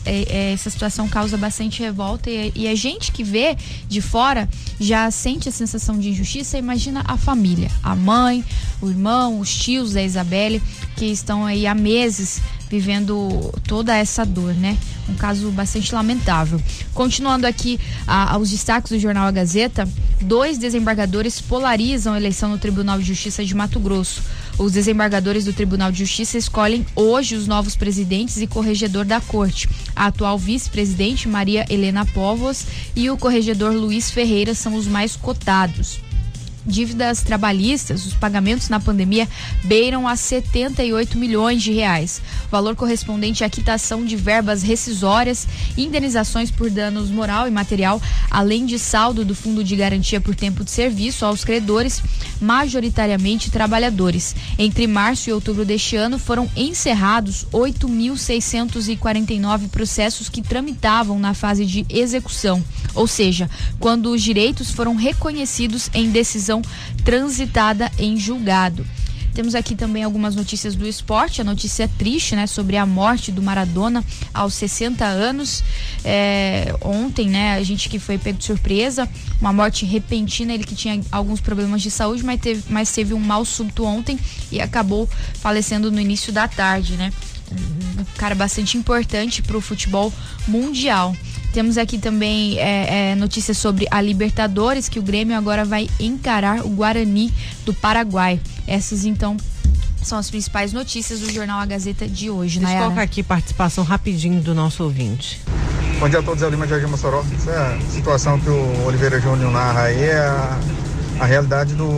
é, 0.06 0.22
é, 0.30 0.54
essa 0.54 0.69
situação 0.69 1.10
causa 1.10 1.36
bastante 1.36 1.82
revolta 1.82 2.30
e, 2.30 2.69
a 2.69 2.76
gente 2.76 3.12
que 3.12 3.22
vê 3.22 3.58
de 3.86 4.00
fora 4.00 4.48
já 4.80 5.12
sente 5.12 5.50
a 5.50 5.52
sensação 5.52 6.00
de 6.00 6.10
injustiça. 6.10 6.58
Imagina 6.58 7.04
a 7.06 7.17
família, 7.17 7.69
a 7.84 7.93
mãe, 7.93 8.43
o 8.82 8.89
irmão, 8.89 9.41
os 9.41 9.54
tios 9.54 9.91
da 9.91 10.02
Isabelle, 10.02 10.62
que 10.95 11.06
estão 11.06 11.45
aí 11.45 11.67
há 11.67 11.76
meses 11.76 12.41
vivendo 12.69 13.51
toda 13.67 13.95
essa 13.95 14.25
dor, 14.25 14.53
né? 14.53 14.77
Um 15.08 15.15
caso 15.15 15.49
bastante 15.51 15.93
lamentável. 15.93 16.62
Continuando 16.93 17.47
aqui 17.47 17.79
a, 18.05 18.34
aos 18.34 18.51
destaques 18.51 18.91
do 18.91 18.99
jornal 18.99 19.27
A 19.27 19.32
Gazeta, 19.32 19.89
dois 20.21 20.58
desembargadores 20.58 21.41
polarizam 21.41 22.13
a 22.13 22.17
eleição 22.17 22.49
no 22.49 22.58
Tribunal 22.58 22.99
de 22.99 23.05
Justiça 23.05 23.43
de 23.43 23.55
Mato 23.55 23.79
Grosso. 23.79 24.21
Os 24.58 24.71
desembargadores 24.71 25.45
do 25.45 25.53
Tribunal 25.53 25.91
de 25.91 25.99
Justiça 25.99 26.38
escolhem 26.38 26.86
hoje 26.95 27.36
os 27.36 27.47
novos 27.47 27.75
presidentes 27.75 28.38
e 28.38 28.45
corregedor 28.45 29.05
da 29.05 29.19
corte. 29.19 29.67
A 29.95 30.08
atual 30.08 30.38
vice-presidente 30.38 31.27
Maria 31.27 31.65
Helena 31.69 32.05
Povos 32.05 32.65
e 32.95 33.10
o 33.10 33.17
corregedor 33.17 33.73
Luiz 33.73 34.12
Ferreira 34.12 34.53
são 34.53 34.75
os 34.75 34.86
mais 34.86 35.15
cotados 35.15 35.99
dívidas 36.69 37.21
trabalhistas, 37.21 38.05
os 38.05 38.13
pagamentos 38.13 38.69
na 38.69 38.79
pandemia 38.79 39.27
beiram 39.63 40.08
a 40.08 40.15
78 40.15 41.17
milhões 41.17 41.62
de 41.62 41.73
reais. 41.73 42.21
Valor 42.49 42.75
correspondente 42.75 43.43
à 43.43 43.49
quitação 43.49 44.05
de 44.05 44.15
verbas 44.15 44.63
rescisórias, 44.63 45.47
indenizações 45.77 46.49
por 46.51 46.69
danos 46.69 47.10
moral 47.10 47.47
e 47.47 47.51
material, 47.51 48.01
além 48.29 48.65
de 48.65 48.79
saldo 48.79 49.25
do 49.25 49.36
Fundo 49.36 49.63
de 49.63 49.75
Garantia 49.75 50.21
por 50.21 50.36
Tempo 50.36 50.63
de 50.63 50.71
Serviço 50.71 51.25
aos 51.25 51.43
credores, 51.43 52.01
majoritariamente 52.39 53.51
trabalhadores. 53.51 54.36
Entre 54.58 54.88
março 54.88 55.29
e 55.29 55.34
outubro 55.34 55.65
deste 55.65 55.95
ano 55.95 56.19
foram 56.19 56.49
encerrados 56.55 57.45
8.649 57.51 59.69
processos 59.69 60.29
que 60.29 60.41
tramitavam 60.41 61.19
na 61.19 61.34
fase 61.34 61.65
de 61.65 61.86
execução, 61.89 62.63
ou 62.93 63.08
seja, 63.08 63.49
quando 63.79 64.12
os 64.12 64.21
direitos 64.21 64.71
foram 64.71 64.95
reconhecidos 64.95 65.89
em 65.93 66.10
decisão 66.10 66.59
transitada 67.04 67.91
em 67.98 68.17
julgado. 68.17 68.86
Temos 69.34 69.56
aqui 69.56 69.76
também 69.76 70.04
algumas 70.04 70.36
notícias 70.36 70.76
do 70.76 70.88
esporte. 70.88 71.39
A 71.39 71.43
notícia 71.43 71.84
é 71.84 71.88
triste, 71.88 72.36
né? 72.36 72.48
Sobre 72.48 72.76
a 72.78 72.86
morte 72.86 73.32
do 73.32 73.41
Maradona 73.41 74.04
aos 74.34 74.54
60 74.56 75.06
anos. 75.06 75.63
É, 76.04 76.76
ontem, 76.82 77.30
né? 77.30 77.54
A 77.54 77.63
gente 77.63 77.88
que 77.89 78.00
foi 78.00 78.17
pego 78.17 78.38
de 78.38 78.43
surpresa. 78.43 79.08
Uma 79.39 79.54
morte 79.54 79.86
repentina. 79.86 80.54
Ele 80.54 80.63
que 80.63 80.76
tinha 80.76 81.00
alguns 81.12 81.39
problemas 81.39 81.82
de 81.82 81.91
saúde, 81.91 82.24
mas 82.24 82.41
teve, 82.41 82.63
mas 82.69 82.91
teve 82.91 83.13
um 83.13 83.19
mal 83.19 83.45
súbito 83.45 83.86
ontem 83.86 84.19
e 84.52 84.60
acabou 84.60 85.08
falecendo 85.36 85.91
no 85.91 86.02
início 86.02 86.34
da 86.34 86.48
tarde, 86.48 86.98
né? 86.98 87.13
Um 87.51 88.17
cara 88.17 88.35
bastante 88.35 88.77
importante 88.77 89.41
para 89.41 89.57
o 89.57 89.62
futebol 89.62 90.13
mundial. 90.47 91.15
Temos 91.53 91.77
aqui 91.77 91.97
também 91.97 92.59
é, 92.59 93.12
é, 93.12 93.15
notícias 93.15 93.57
sobre 93.57 93.88
a 93.89 93.99
Libertadores, 94.01 94.88
que 94.88 94.99
o 94.99 95.01
Grêmio 95.01 95.35
agora 95.35 95.65
vai 95.65 95.89
encarar 95.99 96.65
o 96.65 96.69
Guarani 96.69 97.33
do 97.65 97.73
Paraguai. 97.73 98.39
Essas, 98.67 99.03
então, 99.03 99.35
são 100.03 100.17
as 100.17 100.29
principais 100.29 100.71
notícias 100.71 101.19
do 101.19 101.31
jornal 101.31 101.59
A 101.59 101.65
Gazeta 101.65 102.07
de 102.07 102.29
hoje, 102.29 102.59
Deixa 102.59 102.75
eu 102.75 102.83
colocar 102.83 103.01
aqui 103.01 103.23
participação 103.23 103.83
rapidinho 103.83 104.41
do 104.41 104.53
nosso 104.53 104.83
ouvinte. 104.83 105.41
Bom 105.99 106.07
dia 106.07 106.19
a 106.19 106.23
todos, 106.23 106.43
é 106.43 106.49
Lima 106.49 106.65
de 106.65 106.88
Mossoró. 106.88 107.23
Essa 107.35 107.51
é 107.51 107.75
a 107.75 107.81
situação 107.91 108.39
que 108.39 108.49
o 108.49 108.85
Oliveira 108.85 109.19
Júnior 109.19 109.51
narra 109.51 109.83
aí, 109.83 110.03
é 110.03 110.17
a, 110.17 110.59
a 111.19 111.25
realidade 111.25 111.73
do, 111.73 111.89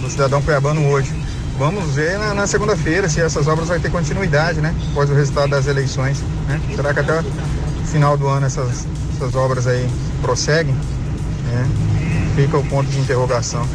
do 0.00 0.08
cidadão 0.08 0.40
cuiabano 0.40 0.88
hoje. 0.88 1.12
Vamos 1.58 1.94
ver 1.94 2.18
na, 2.18 2.34
na 2.34 2.46
segunda-feira 2.46 3.08
se 3.08 3.20
essas 3.20 3.46
obras 3.46 3.68
vão 3.68 3.78
ter 3.78 3.90
continuidade, 3.90 4.60
né? 4.60 4.74
Após 4.90 5.08
o 5.08 5.14
resultado 5.14 5.50
das 5.50 5.66
eleições. 5.66 6.20
Né? 6.48 6.60
Será 6.74 6.92
que 6.92 7.00
até 7.00 7.22
final 7.86 8.16
do 8.16 8.26
ano 8.26 8.46
essas, 8.46 8.86
essas 9.14 9.34
obras 9.36 9.66
aí 9.66 9.88
prosseguem, 10.20 10.74
né? 10.74 11.68
fica 12.34 12.58
o 12.58 12.66
ponto 12.66 12.90
de 12.90 12.98
interrogação. 12.98 13.66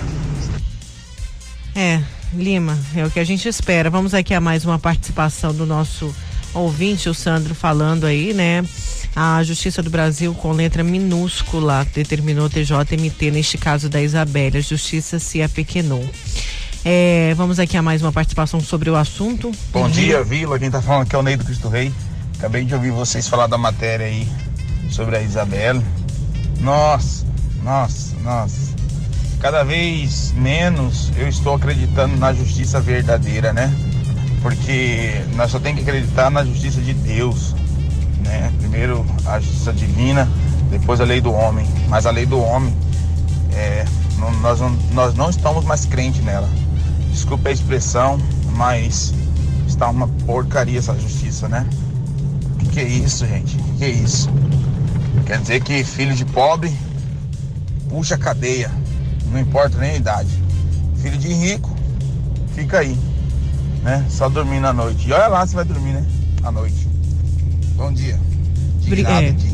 É, 1.74 2.02
Lima, 2.34 2.78
é 2.96 3.06
o 3.06 3.10
que 3.10 3.20
a 3.20 3.24
gente 3.24 3.48
espera. 3.48 3.90
Vamos 3.90 4.14
aqui 4.14 4.34
a 4.34 4.42
mais 4.42 4.66
uma 4.66 4.78
participação 4.78 5.54
do 5.54 5.66
nosso 5.66 6.14
ouvinte, 6.54 7.08
o 7.08 7.14
Sandro, 7.14 7.56
falando 7.56 8.06
aí, 8.06 8.34
né? 8.34 8.66
A 9.16 9.42
Justiça 9.44 9.82
do 9.82 9.90
Brasil, 9.90 10.34
com 10.34 10.52
letra 10.52 10.84
minúscula, 10.84 11.88
determinou 11.94 12.50
TJMT, 12.50 13.32
neste 13.32 13.58
caso 13.58 13.88
da 13.88 14.02
Isabelle. 14.02 14.58
A 14.58 14.62
Justiça 14.62 15.20
se 15.20 15.42
apequenou. 15.42 16.08
É, 16.84 17.34
vamos 17.36 17.60
aqui 17.60 17.76
a 17.76 17.82
mais 17.82 18.02
uma 18.02 18.12
participação 18.12 18.62
sobre 18.62 18.90
o 18.90 18.96
assunto. 18.96 19.52
Bom 19.72 19.90
dia, 19.90 20.24
Vila. 20.24 20.58
Quem 20.58 20.72
tá 20.72 20.82
falando 20.82 21.04
aqui 21.04 21.16
é 21.16 21.20
o 21.20 21.22
Ney 21.22 21.36
do 21.36 21.44
Cristo 21.44 21.68
Rei. 21.68 21.94
Acabei 22.38 22.64
de 22.64 22.74
ouvir 22.74 22.92
vocês 22.92 23.28
falar 23.28 23.48
da 23.48 23.58
matéria 23.58 24.06
aí 24.06 24.26
sobre 24.90 25.18
a 25.18 25.22
Isabela. 25.22 25.84
Nossa, 26.62 27.26
nossa, 27.62 28.16
nossa. 28.24 28.74
Cada 29.42 29.64
vez 29.64 30.32
menos 30.34 31.12
eu 31.18 31.28
estou 31.28 31.56
acreditando 31.56 32.16
na 32.16 32.34
justiça 32.34 32.80
verdadeira, 32.80 33.52
né? 33.52 33.74
Porque 34.42 35.22
nós 35.36 35.52
só 35.52 35.60
temos 35.60 35.84
que 35.84 35.90
acreditar 35.90 36.30
na 36.30 36.46
justiça 36.46 36.80
de 36.80 36.94
Deus, 36.94 37.54
né? 38.24 38.54
Primeiro 38.58 39.06
a 39.26 39.38
justiça 39.40 39.74
divina, 39.74 40.30
depois 40.70 41.02
a 41.02 41.04
lei 41.04 41.20
do 41.20 41.34
homem. 41.34 41.68
Mas 41.90 42.06
a 42.06 42.12
lei 42.12 42.26
do 42.26 42.40
homem, 42.40 42.74
é, 43.54 43.86
não, 44.18 44.32
nós, 44.40 44.62
não, 44.62 44.70
nós 44.94 45.14
não 45.14 45.30
estamos 45.30 45.66
mais 45.66 45.84
crentes 45.84 46.24
nela. 46.24 46.50
Desculpe 47.20 47.50
a 47.50 47.52
expressão, 47.52 48.18
mas 48.56 49.14
está 49.68 49.90
uma 49.90 50.08
porcaria 50.26 50.80
essa 50.80 50.98
justiça, 50.98 51.50
né? 51.50 51.68
Que 52.58 52.66
que 52.70 52.80
é 52.80 52.88
isso, 52.88 53.28
gente? 53.28 53.58
Que 53.58 53.74
que 53.74 53.84
é 53.84 53.90
isso? 53.90 54.30
Quer 55.26 55.42
dizer 55.42 55.62
que 55.62 55.84
filho 55.84 56.16
de 56.16 56.24
pobre 56.24 56.74
puxa 57.90 58.18
cadeia, 58.18 58.72
não 59.34 59.38
importa 59.38 59.78
nem 59.80 59.92
a 59.92 59.96
idade. 59.98 60.30
Filho 61.02 61.18
de 61.18 61.28
rico 61.34 61.70
fica 62.56 62.80
aí, 62.80 62.98
né? 63.84 64.06
Só 64.10 64.30
dormindo 64.30 64.68
à 64.68 64.72
noite. 64.72 65.10
E 65.10 65.12
olha 65.12 65.28
lá 65.28 65.46
se 65.46 65.54
vai 65.54 65.66
dormir, 65.66 65.92
né? 65.92 66.06
À 66.42 66.54
noite. 66.54 66.88
Bom 67.76 67.92
dia. 67.92 68.18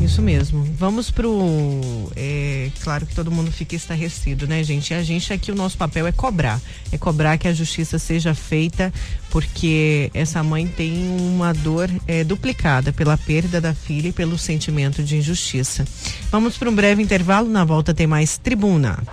É, 0.02 0.04
isso 0.04 0.21
mesmo. 0.21 0.63
Vamos 0.78 1.12
pro. 1.12 2.12
É, 2.15 2.69
claro 2.82 3.06
que 3.06 3.13
todo 3.13 3.32
mundo 3.32 3.52
fica 3.52 3.76
estarrecido, 3.76 4.48
né, 4.48 4.63
gente? 4.63 4.91
E 4.91 4.93
a 4.93 5.04
gente 5.04 5.34
aqui, 5.34 5.52
o 5.52 5.56
nosso 5.56 5.78
papel 5.78 6.08
é 6.08 6.12
cobrar. 6.12 6.62
É 6.91 6.98
cobrar 6.98 7.38
que 7.38 7.48
a 7.48 7.54
justiça 7.54 8.00
seja 8.00 8.34
feita, 8.34 8.93
porque 9.30 10.10
essa 10.13 10.41
mãe 10.41 10.67
tem 10.67 11.10
uma 11.10 11.54
dor 11.54 11.89
é, 12.08 12.24
duplicada 12.24 12.93
pela 12.93 13.17
perda 13.17 13.60
da 13.60 13.74
filha 13.74 14.10
e 14.10 14.13
pelo 14.13 14.38
sentimento 14.38 15.04
de 15.04 15.17
injustiça. 15.17 15.86
Vamos 16.32 16.58
para 16.58 16.69
um 16.69 16.76
breve 16.76 17.02
intervalo. 17.02 17.50
Na 17.50 17.63
volta 17.63 17.93
tem 17.93 18.08
mais 18.08 18.38
tribuna. 18.38 19.04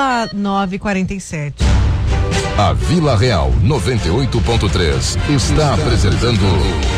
Vila 0.00 0.30
947. 0.32 1.62
A 2.56 2.72
Vila 2.72 3.18
Real 3.18 3.52
98.3 3.62 5.18
está 5.28 5.74
apresentando 5.74 6.40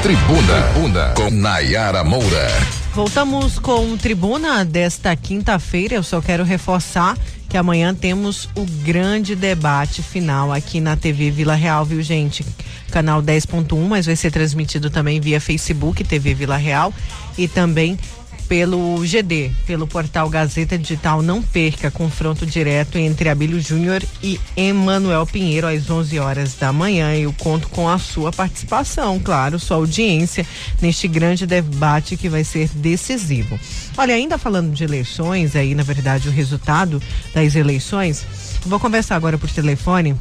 Tribuna, 0.04 0.62
Tribuna 0.72 1.14
com 1.16 1.28
Nayara 1.28 2.04
Moura. 2.04 2.46
Voltamos 2.94 3.58
com 3.58 3.96
Tribuna 3.96 4.64
desta 4.64 5.16
quinta-feira. 5.16 5.96
Eu 5.96 6.04
só 6.04 6.20
quero 6.20 6.44
reforçar 6.44 7.18
que 7.48 7.56
amanhã 7.56 7.92
temos 7.92 8.48
o 8.54 8.64
grande 8.84 9.34
debate 9.34 10.00
final 10.00 10.52
aqui 10.52 10.80
na 10.80 10.96
TV 10.96 11.28
Vila 11.32 11.56
Real, 11.56 11.84
viu, 11.84 12.00
gente? 12.02 12.46
Canal 12.92 13.20
10.1, 13.20 13.76
mas 13.88 14.06
vai 14.06 14.14
ser 14.14 14.30
transmitido 14.30 14.90
também 14.90 15.20
via 15.20 15.40
Facebook, 15.40 16.04
TV 16.04 16.34
Vila 16.34 16.56
Real 16.56 16.94
e 17.36 17.48
também 17.48 17.98
pelo 18.52 18.98
GD, 18.98 19.50
pelo 19.66 19.86
portal 19.86 20.28
Gazeta 20.28 20.76
Digital. 20.76 21.22
Não 21.22 21.40
perca 21.40 21.90
confronto 21.90 22.44
direto 22.44 22.98
entre 22.98 23.30
Abílio 23.30 23.58
Júnior 23.58 24.02
e 24.22 24.38
Emanuel 24.54 25.24
Pinheiro 25.24 25.66
às 25.66 25.88
11 25.88 26.18
horas 26.18 26.54
da 26.56 26.70
manhã. 26.70 27.14
Eu 27.14 27.32
conto 27.32 27.70
com 27.70 27.88
a 27.88 27.98
sua 27.98 28.30
participação, 28.30 29.18
claro, 29.18 29.58
sua 29.58 29.78
audiência 29.78 30.46
neste 30.82 31.08
grande 31.08 31.46
debate 31.46 32.14
que 32.14 32.28
vai 32.28 32.44
ser 32.44 32.68
decisivo. 32.74 33.58
Olha, 33.96 34.14
ainda 34.14 34.36
falando 34.36 34.74
de 34.74 34.84
eleições, 34.84 35.56
aí 35.56 35.74
na 35.74 35.82
verdade 35.82 36.28
o 36.28 36.30
resultado 36.30 37.00
das 37.32 37.54
eleições, 37.54 38.26
vou 38.66 38.78
conversar 38.78 39.16
agora 39.16 39.38
por 39.38 39.48
telefone 39.48 40.14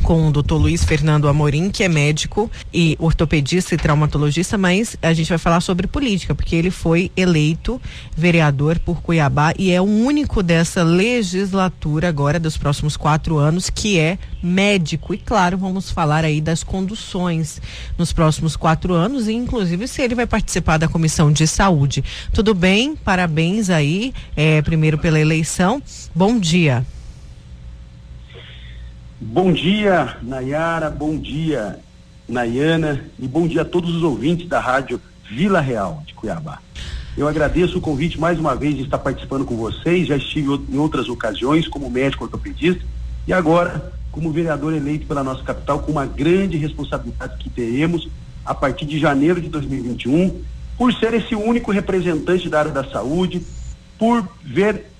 com 0.00 0.28
o 0.28 0.32
doutor 0.32 0.56
Luiz 0.56 0.84
Fernando 0.84 1.28
Amorim, 1.28 1.70
que 1.70 1.82
é 1.82 1.88
médico 1.88 2.50
e 2.72 2.96
ortopedista 2.98 3.74
e 3.74 3.78
traumatologista, 3.78 4.56
mas 4.56 4.96
a 5.02 5.12
gente 5.12 5.28
vai 5.28 5.38
falar 5.38 5.60
sobre 5.60 5.86
política, 5.86 6.34
porque 6.34 6.56
ele 6.56 6.70
foi 6.70 7.10
eleito 7.16 7.80
vereador 8.16 8.78
por 8.78 9.02
Cuiabá 9.02 9.52
e 9.58 9.70
é 9.70 9.80
o 9.80 9.84
único 9.84 10.42
dessa 10.42 10.82
legislatura 10.82 12.08
agora, 12.08 12.38
dos 12.38 12.56
próximos 12.56 12.96
quatro 12.96 13.38
anos, 13.38 13.70
que 13.70 13.98
é 13.98 14.18
médico. 14.42 15.14
E 15.14 15.18
claro, 15.18 15.58
vamos 15.58 15.90
falar 15.90 16.24
aí 16.24 16.40
das 16.40 16.62
conduções 16.62 17.60
nos 17.98 18.12
próximos 18.12 18.56
quatro 18.56 18.94
anos 18.94 19.28
e 19.28 19.32
inclusive 19.32 19.86
se 19.88 20.02
ele 20.02 20.14
vai 20.14 20.26
participar 20.26 20.78
da 20.78 20.88
comissão 20.88 21.32
de 21.32 21.46
saúde. 21.46 22.04
Tudo 22.32 22.54
bem? 22.54 22.96
Parabéns 22.96 23.70
aí, 23.70 24.12
é, 24.36 24.62
primeiro 24.62 24.98
pela 24.98 25.20
eleição. 25.20 25.82
Bom 26.14 26.38
dia. 26.38 26.84
Bom 29.22 29.52
dia, 29.52 30.16
Nayara, 30.22 30.88
bom 30.88 31.14
dia, 31.14 31.78
Nayana, 32.26 33.04
e 33.18 33.28
bom 33.28 33.46
dia 33.46 33.60
a 33.60 33.66
todos 33.66 33.94
os 33.94 34.02
ouvintes 34.02 34.48
da 34.48 34.58
rádio 34.58 34.98
Vila 35.30 35.60
Real 35.60 36.02
de 36.06 36.14
Cuiabá. 36.14 36.58
Eu 37.18 37.28
agradeço 37.28 37.76
o 37.76 37.82
convite 37.82 38.18
mais 38.18 38.38
uma 38.38 38.56
vez 38.56 38.74
de 38.74 38.84
estar 38.84 38.96
participando 38.96 39.44
com 39.44 39.56
vocês. 39.56 40.08
Já 40.08 40.16
estive 40.16 40.58
em 40.70 40.78
outras 40.78 41.06
ocasiões 41.10 41.68
como 41.68 41.90
médico 41.90 42.24
ortopedista 42.24 42.82
e 43.28 43.32
agora 43.34 43.92
como 44.10 44.32
vereador 44.32 44.72
eleito 44.72 45.06
pela 45.06 45.22
nossa 45.22 45.42
capital 45.42 45.80
com 45.80 45.92
uma 45.92 46.06
grande 46.06 46.56
responsabilidade 46.56 47.36
que 47.40 47.50
teremos 47.50 48.08
a 48.42 48.54
partir 48.54 48.86
de 48.86 48.98
janeiro 48.98 49.38
de 49.38 49.50
2021, 49.50 50.42
por 50.78 50.94
ser 50.94 51.12
esse 51.12 51.34
único 51.34 51.70
representante 51.70 52.48
da 52.48 52.60
área 52.60 52.72
da 52.72 52.84
saúde, 52.84 53.42
por 53.98 54.26
ver 54.42 54.90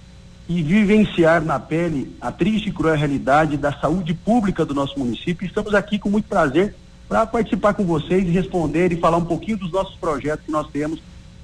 e 0.51 0.65
vivenciar 0.65 1.41
na 1.41 1.61
pele 1.61 2.17
a 2.21 2.33
triste 2.33 2.71
e 2.71 2.73
cruel 2.73 2.97
realidade 2.97 3.57
da 3.57 3.73
saúde 3.73 4.13
pública 4.13 4.65
do 4.65 4.75
nosso 4.75 4.99
município. 4.99 5.47
Estamos 5.47 5.73
aqui 5.77 5.97
com 5.97 6.11
muito 6.11 6.29
prazer 6.29 6.75
para 7.09 7.25
participar 7.25 7.73
com 7.73 7.85
vocês 7.85 8.25
e 8.25 8.33
responder 8.33 8.91
e 8.91 8.97
falar 8.97 9.19
um 9.19 9.25
pouquinho 9.25 9.59
dos 9.59 9.71
nossos 9.71 9.95
projetos 9.95 10.45
que 10.45 10.51
nós 10.51 10.67
temos 10.73 11.01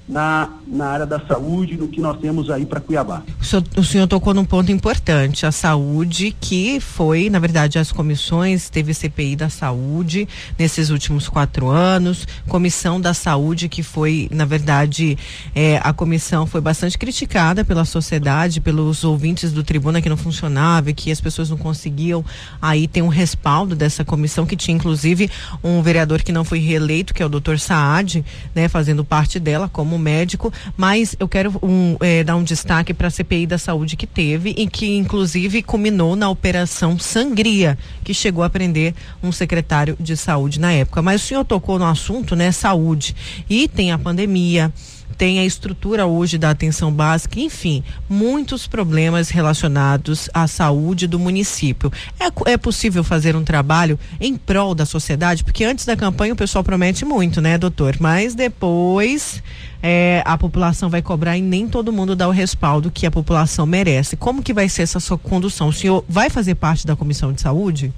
na, 0.07 0.49
na 0.65 0.87
área 0.87 1.05
da 1.05 1.19
saúde, 1.19 1.75
no 1.75 1.87
que 1.87 1.99
nós 1.99 2.17
temos 2.19 2.49
aí 2.49 2.65
para 2.65 2.79
Cuiabá. 2.79 3.23
O 3.41 3.43
senhor, 3.43 3.63
o 3.75 3.83
senhor, 3.83 4.07
tocou 4.07 4.33
num 4.33 4.45
ponto 4.45 4.71
importante, 4.71 5.45
a 5.45 5.51
saúde, 5.51 6.33
que 6.39 6.79
foi, 6.79 7.29
na 7.29 7.39
verdade, 7.39 7.77
as 7.77 7.91
comissões, 7.91 8.69
teve 8.69 8.93
CPI 8.93 9.35
da 9.35 9.49
saúde 9.49 10.27
nesses 10.57 10.89
últimos 10.89 11.27
quatro 11.27 11.67
anos, 11.67 12.25
comissão 12.47 13.01
da 13.01 13.13
saúde, 13.13 13.67
que 13.67 13.83
foi, 13.83 14.29
na 14.31 14.45
verdade, 14.45 15.17
é, 15.53 15.79
a 15.83 15.91
comissão 15.91 16.47
foi 16.47 16.61
bastante 16.61 16.97
criticada 16.97 17.65
pela 17.65 17.83
sociedade, 17.83 18.61
pelos 18.61 19.03
ouvintes 19.03 19.51
do 19.51 19.63
tribuna 19.63 20.01
que 20.01 20.09
não 20.09 20.17
funcionava, 20.17 20.93
que 20.93 21.11
as 21.11 21.19
pessoas 21.19 21.49
não 21.49 21.57
conseguiam 21.57 22.23
aí 22.61 22.87
ter 22.87 23.01
um 23.01 23.09
respaldo 23.09 23.75
dessa 23.75 24.05
comissão, 24.05 24.45
que 24.45 24.55
tinha 24.55 24.75
inclusive 24.75 25.29
um 25.61 25.81
vereador 25.81 26.21
que 26.21 26.31
não 26.31 26.45
foi 26.45 26.59
reeleito, 26.59 27.13
que 27.13 27.21
é 27.21 27.25
o 27.25 27.29
doutor 27.29 27.59
Saad, 27.59 28.23
né, 28.55 28.69
fazendo 28.69 29.03
parte 29.03 29.39
dela 29.39 29.67
como 29.67 29.96
médico, 29.97 30.51
mas 30.75 31.15
eu 31.19 31.27
quero 31.27 31.53
um, 31.61 31.97
é, 31.99 32.23
dar 32.23 32.35
um 32.35 32.43
destaque 32.43 32.93
para 32.93 33.07
a 33.07 33.11
CPI 33.11 33.45
da 33.45 33.57
saúde 33.57 33.95
que 33.95 34.07
teve 34.07 34.53
e 34.57 34.67
que 34.67 34.95
inclusive 34.95 35.61
culminou 35.61 36.15
na 36.15 36.29
operação 36.29 36.97
Sangria, 36.97 37.77
que 38.03 38.13
chegou 38.13 38.43
a 38.43 38.49
prender 38.49 38.93
um 39.21 39.31
secretário 39.31 39.97
de 39.99 40.15
saúde 40.15 40.59
na 40.59 40.71
época. 40.71 41.01
Mas 41.01 41.23
o 41.23 41.25
senhor 41.25 41.45
tocou 41.45 41.79
no 41.79 41.85
assunto, 41.85 42.35
né, 42.35 42.51
saúde, 42.51 43.15
e 43.49 43.67
tem 43.67 43.91
a 43.91 43.97
pandemia 43.97 44.71
tem 45.17 45.39
a 45.39 45.45
estrutura 45.45 46.05
hoje 46.05 46.37
da 46.37 46.51
atenção 46.51 46.91
básica, 46.91 47.39
enfim, 47.39 47.83
muitos 48.07 48.67
problemas 48.67 49.29
relacionados 49.29 50.29
à 50.33 50.47
saúde 50.47 51.07
do 51.07 51.17
município. 51.17 51.91
É, 52.19 52.51
é 52.51 52.57
possível 52.57 53.03
fazer 53.03 53.35
um 53.35 53.43
trabalho 53.43 53.99
em 54.21 54.35
prol 54.35 54.75
da 54.75 54.85
sociedade? 54.85 55.43
Porque 55.43 55.63
antes 55.63 55.85
da 55.85 55.95
campanha 55.95 56.33
o 56.33 56.37
pessoal 56.37 56.63
promete 56.63 57.03
muito, 57.03 57.41
né, 57.41 57.57
doutor? 57.57 57.97
Mas 57.99 58.35
depois 58.35 59.41
é, 59.81 60.23
a 60.25 60.37
população 60.37 60.89
vai 60.89 61.01
cobrar 61.01 61.37
e 61.37 61.41
nem 61.41 61.67
todo 61.67 61.93
mundo 61.93 62.15
dá 62.15 62.27
o 62.27 62.31
respaldo 62.31 62.91
que 62.91 63.05
a 63.05 63.11
população 63.11 63.65
merece. 63.65 64.17
Como 64.17 64.41
que 64.41 64.53
vai 64.53 64.67
ser 64.69 64.83
essa 64.83 64.99
sua 64.99 65.17
condução? 65.17 65.69
O 65.69 65.73
senhor 65.73 66.03
vai 66.07 66.29
fazer 66.29 66.55
parte 66.55 66.85
da 66.85 66.95
comissão 66.95 67.31
de 67.31 67.41
saúde? 67.41 67.93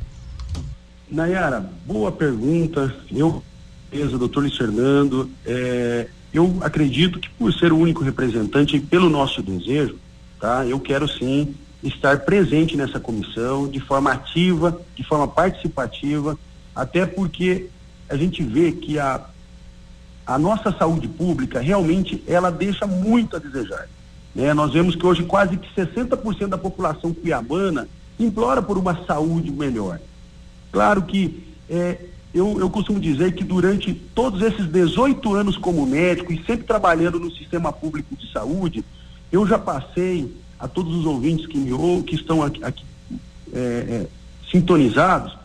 Nayara, 1.10 1.70
boa 1.86 2.12
pergunta. 2.12 2.94
Eu, 3.12 3.42
doutor 3.92 4.42
Luiz 4.42 4.56
Fernando, 4.56 5.30
é, 5.46 6.08
eu 6.34 6.58
acredito 6.62 7.20
que 7.20 7.30
por 7.30 7.54
ser 7.54 7.74
o 7.74 7.78
único 7.78 8.04
representante 8.04 8.76
e 8.76 8.80
pelo 8.80 9.10
nosso 9.10 9.42
desejo, 9.42 9.98
tá? 10.40 10.66
Eu 10.66 10.80
quero 10.80 11.08
sim 11.08 11.56
estar 11.82 12.20
presente 12.20 12.76
nessa 12.76 13.00
comissão 13.00 13.68
de 13.68 13.80
forma 13.80 14.12
ativa, 14.12 14.80
de 14.96 15.04
forma 15.04 15.28
participativa, 15.28 16.38
até 16.76 17.06
porque 17.06 17.68
a 18.08 18.16
gente 18.16 18.44
vê 18.44 18.72
que 18.72 19.00
a 19.00 19.26
a 20.30 20.38
nossa 20.38 20.72
saúde 20.72 21.08
pública 21.08 21.60
realmente 21.60 22.24
ela 22.28 22.52
deixa 22.52 22.86
muito 22.86 23.36
a 23.36 23.40
desejar. 23.40 23.90
Né? 24.36 24.54
Nós 24.54 24.72
vemos 24.72 24.96
que 24.96 25.04
hoje 25.04 25.24
quase 25.24 25.58
que 25.58 25.68
60% 25.74 26.50
da 26.50 26.58
população 26.58 27.12
cuiabana 27.12 27.88
implora 28.20 28.62
por 28.62 28.78
uma 28.78 29.04
saúde 29.08 29.50
melhor. 29.50 30.00
Claro 30.72 31.02
que 31.02 31.48
é, 31.68 31.98
eu, 32.32 32.60
eu 32.60 32.70
costumo 32.70 33.00
dizer 33.00 33.34
que 33.34 33.44
durante 33.44 33.92
todos 33.92 34.44
esses 34.44 34.68
18 34.68 35.34
anos 35.34 35.58
como 35.58 35.84
médico 35.88 36.32
e 36.32 36.44
sempre 36.46 36.64
trabalhando 36.64 37.20
no 37.20 37.32
sistema 37.32 37.74
público 37.74 38.16
de 38.16 38.32
saúde, 38.32 38.86
eu 39.32 39.48
já 39.48 39.58
passei 39.58 40.32
a 40.60 40.68
todos 40.68 40.94
os 40.94 41.08
ouvintes 41.08 41.48
que 41.48 41.58
me 41.58 41.74
ouvem, 41.74 42.04
que 42.04 42.14
estão 42.14 42.44
aqui, 42.44 42.64
aqui 42.64 42.86
é, 43.52 43.58
é, 43.58 44.08
sintonizados. 44.52 45.39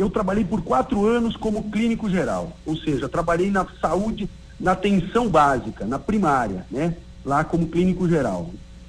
Eu 0.00 0.08
trabalhei 0.08 0.46
por 0.46 0.62
quatro 0.62 1.06
anos 1.06 1.36
como 1.36 1.64
clínico 1.64 2.08
geral, 2.08 2.56
ou 2.64 2.74
seja, 2.74 3.06
trabalhei 3.06 3.50
na 3.50 3.66
saúde, 3.82 4.30
na 4.58 4.72
atenção 4.72 5.28
básica, 5.28 5.84
na 5.84 5.98
primária, 5.98 6.64
né? 6.70 6.96
Lá 7.22 7.44
como 7.44 7.68
clínico 7.68 8.08
geral. 8.08 8.48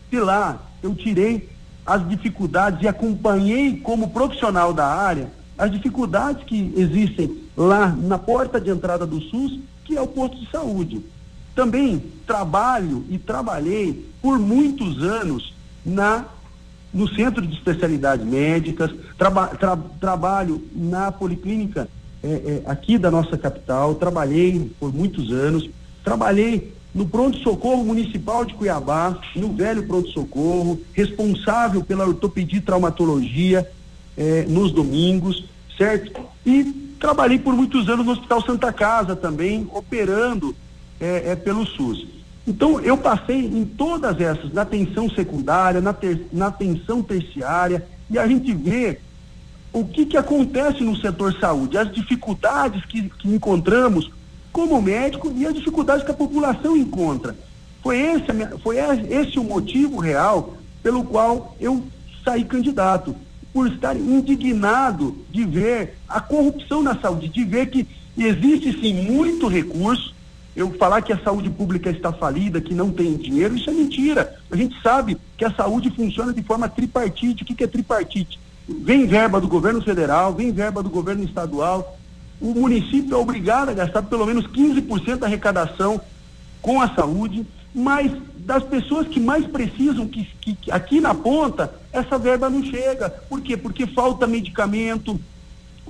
De 0.10 0.18
lá 0.22 0.62
eu 0.82 0.96
tirei 0.96 1.50
as 1.86 2.08
dificuldades 2.08 2.82
e 2.82 2.88
acompanhei 2.88 3.76
como 3.76 4.12
profissional 4.12 4.72
da 4.72 4.88
área 4.88 5.30
as 5.58 5.70
dificuldades 5.70 6.46
que 6.46 6.74
existem 6.78 7.42
lá 7.58 7.90
na 7.90 8.18
porta 8.18 8.62
de 8.62 8.70
entrada 8.70 9.06
do 9.06 9.20
SUS, 9.20 9.60
que 9.84 9.98
é 9.98 10.02
o 10.02 10.08
posto 10.08 10.38
de 10.38 10.50
saúde. 10.50 11.06
Também 11.54 12.02
trabalho 12.26 13.04
e 13.10 13.18
trabalhei 13.18 14.10
por 14.22 14.40
muitos 14.40 15.04
anos 15.04 15.54
na 15.86 16.24
no 16.94 17.08
Centro 17.08 17.46
de 17.46 17.54
Especialidades 17.54 18.26
Médicas, 18.26 18.92
traba, 19.18 19.48
tra, 19.48 19.78
trabalho 20.00 20.62
na 20.76 21.12
Policlínica 21.12 21.88
é, 22.24 22.28
é, 22.28 22.62
aqui 22.66 22.98
da 22.98 23.10
nossa 23.10 23.38
capital, 23.38 23.96
trabalhei 23.96 24.72
por 24.80 24.94
muitos 24.94 25.32
anos, 25.32 25.70
trabalhei 26.04 26.74
no 26.94 27.08
pronto-socorro 27.08 27.84
municipal 27.84 28.46
de 28.46 28.54
Cuiabá, 28.54 29.18
no 29.36 29.54
velho 29.54 29.88
pronto-socorro, 29.88 30.80
responsável 30.94 31.84
pela 31.84 32.06
ortopedia 32.06 32.60
e 32.60 32.62
traumatologia 32.62 33.68
é, 34.18 34.44
nos 34.44 34.72
domingos, 34.72 35.46
certo? 35.78 36.22
E 36.46 36.64
trabalhei 37.00 37.40
por 37.40 37.54
muitos 37.56 37.90
anos 37.90 38.06
no 38.06 38.12
Hospital 38.12 38.42
Santa 38.42 38.74
Casa 38.74 39.16
também, 39.16 39.68
operando 39.74 40.56
é, 41.00 41.32
é, 41.32 41.36
pelo 41.36 41.66
SUS. 41.66 42.06
Então, 42.48 42.80
eu 42.82 42.98
passei 42.98 43.46
em 43.46 43.66
todas 43.66 44.20
essas, 44.20 44.52
na 44.52 44.64
atenção 44.64 45.10
secundária, 45.10 45.80
na, 45.80 45.94
ter, 45.94 46.28
na 46.34 46.48
atenção 46.48 47.04
terciária, 47.04 47.86
e 48.10 48.18
a 48.18 48.28
gente 48.28 48.54
vê 48.54 49.00
o 49.72 49.86
que, 49.86 50.06
que 50.06 50.18
acontece 50.18 50.84
no 50.84 50.96
setor 50.98 51.34
saúde, 51.40 51.78
as 51.78 51.92
dificuldades 51.92 52.84
que, 52.86 53.10
que 53.10 53.28
encontramos 53.28 54.12
como 54.52 54.82
médico 54.82 55.32
e 55.36 55.46
as 55.46 55.54
dificuldades 55.54 56.04
que 56.04 56.12
a 56.12 56.16
população 56.16 56.76
encontra. 56.76 57.36
Foi 57.82 57.98
esse, 57.98 58.26
foi 58.62 58.78
esse 59.10 59.40
o 59.40 59.44
motivo 59.44 60.00
real 60.00 60.58
pelo 60.84 61.04
qual 61.04 61.56
eu 61.60 61.84
saí 62.24 62.44
candidato, 62.44 63.16
por 63.54 63.68
estar 63.68 63.96
indignado 63.96 65.18
de 65.30 65.44
ver 65.44 65.98
a 66.08 66.22
corrupção 66.22 66.82
na 66.82 66.98
saúde, 67.00 67.28
de 67.28 67.44
ver 67.44 67.68
que 67.68 67.88
existe 68.18 68.80
sim 68.80 68.94
muito 68.94 69.48
recurso, 69.48 70.14
eu 70.56 70.72
falar 70.74 71.02
que 71.02 71.14
a 71.14 71.20
saúde 71.20 71.50
pública 71.50 71.90
está 71.90 72.12
falida, 72.12 72.60
que 72.60 72.74
não 72.74 72.92
tem 72.92 73.16
dinheiro, 73.16 73.56
isso 73.56 73.70
é 73.70 73.74
mentira. 73.74 74.36
A 74.52 74.56
gente 74.56 74.80
sabe 74.82 75.18
que 75.38 75.46
a 75.46 75.54
saúde 75.54 75.90
funciona 75.92 76.34
de 76.34 76.44
forma 76.44 76.68
tripartite. 76.68 77.44
O 77.44 77.46
que, 77.46 77.56
que 77.56 77.64
é 77.64 77.68
tripartite? 77.68 78.40
Vem 78.68 79.06
verba 79.06 79.40
do 79.40 79.48
governo 79.48 79.82
federal, 79.82 80.34
vem 80.34 80.52
verba 80.52 80.84
do 80.84 80.90
governo 80.90 81.24
estadual. 81.24 81.98
O 82.40 82.54
município 82.54 83.16
é 83.16 83.18
obrigado 83.18 83.70
a 83.70 83.74
gastar 83.74 84.02
pelo 84.04 84.26
menos 84.26 84.46
15% 84.48 85.18
da 85.18 85.28
arrecadação 85.28 86.02
com 86.62 86.82
a 86.82 86.94
saúde, 86.94 87.46
mas 87.74 88.12
das 88.38 88.64
pessoas 88.64 89.08
que 89.08 89.20
mais 89.20 89.46
precisam, 89.46 90.08
que, 90.08 90.26
que, 90.42 90.72
aqui 90.72 91.00
na 91.00 91.14
ponta, 91.14 91.74
essa 91.94 92.18
verba 92.18 92.50
não 92.50 92.64
chega. 92.64 93.10
Por 93.10 93.42
quê? 93.42 93.56
Porque 93.56 93.88
falta 93.88 94.28
medicamento, 94.28 95.20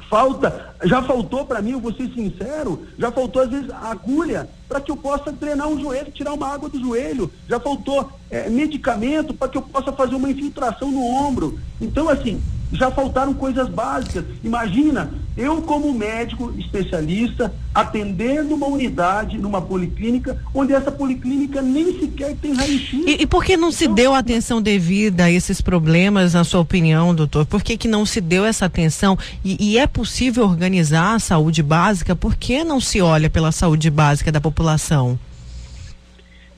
falta, 0.10 0.74
já 0.84 1.02
faltou 1.02 1.46
para 1.46 1.62
mim, 1.62 1.72
eu 1.72 1.80
vou 1.80 1.94
ser 1.94 2.10
sincero, 2.14 2.86
já 2.98 3.12
faltou 3.12 3.42
às 3.42 3.50
vezes 3.50 3.70
agulha 3.70 4.50
para 4.68 4.82
que 4.82 4.92
eu 4.92 4.98
possa 4.98 5.32
treinar 5.32 5.68
um 5.68 5.80
joelho, 5.80 6.12
tirar 6.12 6.34
uma 6.34 6.48
água 6.48 6.70
do 6.70 6.80
joelho, 6.80 7.32
já 7.48 7.60
faltou 7.60 8.12
é, 8.30 8.50
medicamento 8.50 9.34
para 9.34 9.48
que 9.48 9.58
eu 9.58 9.62
possa 9.62 9.92
fazer 9.92 10.16
uma 10.16 10.30
infiltração 10.30 10.92
no 10.92 11.04
ombro. 11.04 11.60
Então, 11.80 12.10
assim, 12.10 12.42
já 12.72 12.90
faltaram 12.90 13.34
coisas 13.34 13.68
básicas. 13.68 14.24
Imagina, 14.44 15.12
eu 15.36 15.62
como 15.62 15.94
médico 15.94 16.54
especialista 16.58 17.54
atendendo 17.74 18.54
uma 18.54 18.68
unidade 18.68 19.38
numa 19.38 19.62
policlínica, 19.62 20.38
onde 20.54 20.74
essa 20.74 20.92
policlínica 20.92 21.62
nem 21.62 22.00
sequer 22.00 22.36
tem 22.36 22.54
raio-x. 22.54 22.94
E, 23.06 23.24
e, 23.24 23.28
por 23.28 23.44
que 23.44 23.56
não 23.56 23.72
se 23.72 23.86
então, 23.86 23.96
deu 23.96 24.14
atenção 24.14 24.62
devida 24.62 25.26
a 25.26 25.32
esses 25.32 25.62
problemas, 25.62 26.34
na 26.34 26.44
sua 26.44 26.60
opinião, 26.60 27.16
doutor? 27.16 27.46
Por 27.46 27.64
que, 27.64 27.78
que 27.78 27.88
não 27.88 28.06
se 28.06 28.20
deu 28.20 28.46
essa 28.46 28.66
atenção? 28.66 29.18
E, 29.44 29.58
e 29.60 29.78
é 29.78 29.88
possível 29.88 30.44
organizar 30.44 31.16
a 31.16 31.20
saúde 31.20 31.64
básica? 31.64 32.16
Por 32.16 32.36
que 32.36 32.64
não 32.64 32.82
se 32.82 33.02
olha 33.02 33.30
pela 33.30 33.52
saúde 33.52 33.90
básica 33.90 34.32
da 34.32 34.42
população? 34.42 35.18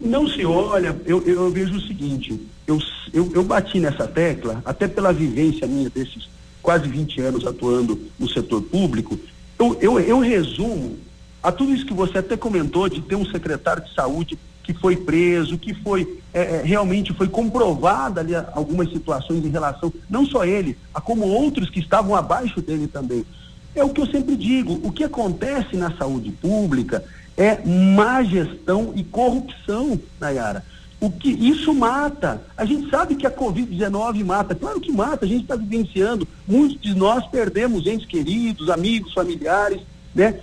Não 0.01 0.28
se 0.28 0.43
olha, 0.45 0.95
eu, 1.05 1.22
eu 1.26 1.49
vejo 1.49 1.78
o 1.78 1.82
seguinte, 1.82 2.38
eu, 2.68 2.80
eu, 3.14 3.32
eu 3.34 3.43
bati 3.43 3.80
nessa 3.80 4.07
tecla, 4.07 4.61
até 4.66 4.88
pela 4.88 5.14
vivência 5.14 5.68
minha 5.68 5.89
desses 5.89 6.30
quase 6.61 6.88
20 6.88 7.22
anos 7.22 7.45
atuando 7.45 7.99
no 8.18 8.30
setor 8.30 8.61
público, 8.61 9.20
eu, 9.59 9.78
eu, 9.82 9.99
eu 9.99 10.20
resumo 10.20 10.97
a 11.41 11.51
tudo 11.51 11.74
isso 11.74 11.86
que 11.86 11.93
você 11.93 12.20
até 12.20 12.38
comentou 12.38 12.88
de 12.88 13.01
ter 13.01 13.16
um 13.16 13.26
secretário 13.26 13.84
de 13.84 13.93
saúde 13.93 14.39
que 14.64 14.74
foi 14.74 14.95
preso, 14.95 15.57
que 15.57 15.74
foi 15.74 16.22
é, 16.34 16.41
é, 16.41 16.61
realmente 16.64 17.14
foi 17.14 17.28
comprovada 17.28 18.22
ali 18.22 18.34
algumas 18.34 18.89
situações 18.89 19.45
em 19.45 19.49
relação, 19.49 19.93
não 20.09 20.26
só 20.26 20.45
ele, 20.45 20.78
a 20.93 21.01
como 21.01 21.28
outros 21.28 21.70
que 21.70 21.80
estavam 21.80 22.16
abaixo 22.16 22.61
dele 22.61 22.88
também. 22.88 23.26
É 23.76 23.84
o 23.84 23.89
que 23.89 23.99
eu 23.99 24.07
sempre 24.07 24.36
digo, 24.36 24.80
o 24.84 24.91
que 24.91 25.03
acontece 25.03 25.76
na 25.76 25.95
saúde 25.97 26.32
pública 26.32 27.03
é 27.36 27.59
má 27.66 28.24
gestão 28.24 28.93
e 28.95 29.03
corrupção, 29.03 29.99
Nayara. 30.20 30.64
O 31.04 31.12
que 31.12 31.32
isso 31.32 31.74
mata. 31.74 32.41
A 32.56 32.64
gente 32.64 32.89
sabe 32.89 33.16
que 33.16 33.28
a 33.28 33.30
Covid-19 33.30 34.24
mata, 34.24 34.56
claro 34.56 34.80
que 34.80 34.89
mata, 34.89 35.26
a 35.26 35.28
gente 35.28 35.41
está 35.41 35.58
vivenciando. 35.58 36.26
Muitos 36.47 36.80
de 36.80 36.95
nós 36.95 37.28
perdemos 37.28 37.86
entes 37.86 38.08
queridos, 38.08 38.70
amigos, 38.70 39.14
familiares, 39.14 39.82
né? 40.16 40.39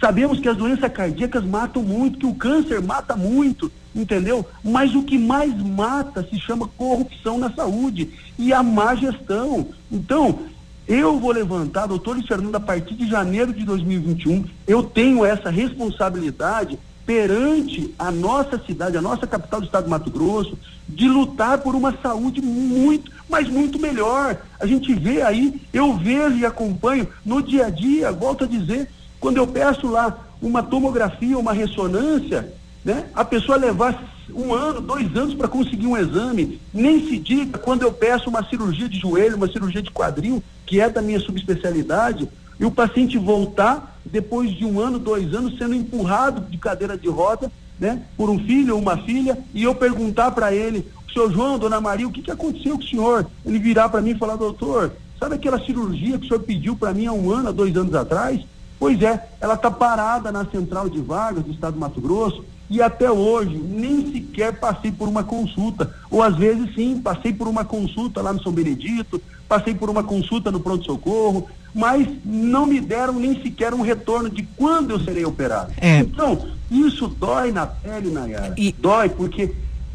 Sabemos 0.00 0.40
que 0.40 0.48
as 0.48 0.56
doenças 0.56 0.92
cardíacas 0.92 1.44
matam 1.44 1.84
muito, 1.84 2.18
que 2.18 2.26
o 2.26 2.34
câncer 2.34 2.82
mata 2.82 3.14
muito, 3.14 3.70
entendeu? 3.94 4.44
Mas 4.64 4.92
o 4.92 5.04
que 5.04 5.16
mais 5.16 5.56
mata 5.62 6.26
se 6.28 6.36
chama 6.40 6.68
corrupção 6.76 7.38
na 7.38 7.52
saúde 7.52 8.10
e 8.36 8.52
a 8.52 8.60
má 8.60 8.96
gestão. 8.96 9.68
Então, 9.88 10.40
eu 10.88 11.20
vou 11.20 11.30
levantar, 11.30 11.86
doutor 11.86 12.20
Fernando, 12.24 12.56
a 12.56 12.60
partir 12.60 12.96
de 12.96 13.08
janeiro 13.08 13.52
de 13.52 13.64
2021, 13.64 14.46
eu 14.66 14.82
tenho 14.82 15.24
essa 15.24 15.48
responsabilidade 15.48 16.76
perante 17.04 17.92
a 17.98 18.10
nossa 18.10 18.58
cidade, 18.64 18.96
a 18.96 19.02
nossa 19.02 19.26
capital 19.26 19.60
do 19.60 19.66
estado 19.66 19.84
do 19.84 19.90
Mato 19.90 20.10
Grosso, 20.10 20.56
de 20.88 21.08
lutar 21.08 21.58
por 21.58 21.74
uma 21.74 21.96
saúde 22.02 22.40
muito, 22.40 23.10
mas 23.28 23.48
muito 23.48 23.78
melhor. 23.78 24.36
A 24.60 24.66
gente 24.66 24.94
vê 24.94 25.22
aí, 25.22 25.60
eu 25.72 25.96
vejo 25.96 26.36
e 26.36 26.46
acompanho 26.46 27.08
no 27.24 27.42
dia 27.42 27.66
a 27.66 27.70
dia, 27.70 28.12
volto 28.12 28.44
a 28.44 28.46
dizer, 28.46 28.88
quando 29.18 29.36
eu 29.36 29.46
peço 29.46 29.86
lá 29.86 30.18
uma 30.40 30.62
tomografia, 30.62 31.38
uma 31.38 31.52
ressonância, 31.52 32.52
né? 32.84 33.06
A 33.14 33.24
pessoa 33.24 33.56
levar 33.56 34.12
um 34.34 34.52
ano, 34.52 34.80
dois 34.80 35.14
anos 35.16 35.34
para 35.34 35.48
conseguir 35.48 35.86
um 35.86 35.96
exame, 35.96 36.60
nem 36.72 37.06
se 37.06 37.18
diga 37.18 37.58
quando 37.58 37.82
eu 37.82 37.92
peço 37.92 38.28
uma 38.28 38.44
cirurgia 38.48 38.88
de 38.88 38.98
joelho, 38.98 39.36
uma 39.36 39.50
cirurgia 39.50 39.82
de 39.82 39.90
quadril, 39.90 40.42
que 40.66 40.80
é 40.80 40.88
da 40.88 41.02
minha 41.02 41.20
subespecialidade, 41.20 42.28
e 42.62 42.64
o 42.64 42.70
paciente 42.70 43.18
voltar 43.18 43.98
depois 44.04 44.52
de 44.52 44.64
um 44.64 44.78
ano, 44.78 44.96
dois 44.96 45.34
anos, 45.34 45.58
sendo 45.58 45.74
empurrado 45.74 46.42
de 46.42 46.56
cadeira 46.56 46.96
de 46.96 47.08
roda, 47.08 47.50
né, 47.76 48.02
por 48.16 48.30
um 48.30 48.38
filho 48.38 48.76
ou 48.76 48.80
uma 48.80 48.96
filha, 48.98 49.36
e 49.52 49.64
eu 49.64 49.74
perguntar 49.74 50.30
para 50.30 50.54
ele, 50.54 50.86
senhor 51.12 51.32
João, 51.32 51.58
dona 51.58 51.80
Maria, 51.80 52.06
o 52.06 52.12
que, 52.12 52.22
que 52.22 52.30
aconteceu 52.30 52.78
com 52.78 52.84
o 52.84 52.86
senhor? 52.86 53.26
Ele 53.44 53.58
virar 53.58 53.88
para 53.88 54.00
mim 54.00 54.10
e 54.10 54.18
falar, 54.18 54.36
doutor, 54.36 54.92
sabe 55.18 55.34
aquela 55.34 55.58
cirurgia 55.58 56.16
que 56.16 56.26
o 56.26 56.28
senhor 56.28 56.40
pediu 56.40 56.76
para 56.76 56.94
mim 56.94 57.06
há 57.06 57.12
um 57.12 57.32
ano, 57.32 57.48
há 57.48 57.52
dois 57.52 57.76
anos 57.76 57.96
atrás? 57.96 58.40
Pois 58.78 59.02
é, 59.02 59.28
ela 59.40 59.54
está 59.54 59.68
parada 59.68 60.30
na 60.30 60.44
central 60.44 60.88
de 60.88 61.00
vagas 61.00 61.42
do 61.42 61.50
estado 61.50 61.74
do 61.74 61.80
Mato 61.80 62.00
Grosso 62.00 62.44
e 62.72 62.80
até 62.80 63.10
hoje 63.10 63.54
nem 63.54 64.10
sequer 64.10 64.58
passei 64.58 64.90
por 64.90 65.06
uma 65.06 65.22
consulta. 65.22 65.94
Ou 66.10 66.22
às 66.22 66.34
vezes 66.34 66.74
sim, 66.74 66.98
passei 66.98 67.30
por 67.30 67.46
uma 67.46 67.66
consulta 67.66 68.22
lá 68.22 68.32
no 68.32 68.42
São 68.42 68.50
Benedito, 68.50 69.20
passei 69.46 69.74
por 69.74 69.90
uma 69.90 70.02
consulta 70.02 70.50
no 70.50 70.58
pronto-socorro, 70.58 71.46
mas 71.74 72.08
não 72.24 72.64
me 72.64 72.80
deram 72.80 73.12
nem 73.12 73.42
sequer 73.42 73.74
um 73.74 73.82
retorno 73.82 74.30
de 74.30 74.42
quando 74.56 74.92
eu 74.92 75.00
serei 75.00 75.22
operado. 75.22 75.70
É. 75.76 75.98
Então, 75.98 76.46
isso 76.70 77.08
dói 77.08 77.52
na 77.52 77.66
pele, 77.66 78.10
Nayara. 78.10 78.54
E... 78.56 78.72
Dói 78.72 79.10
porque 79.10 79.52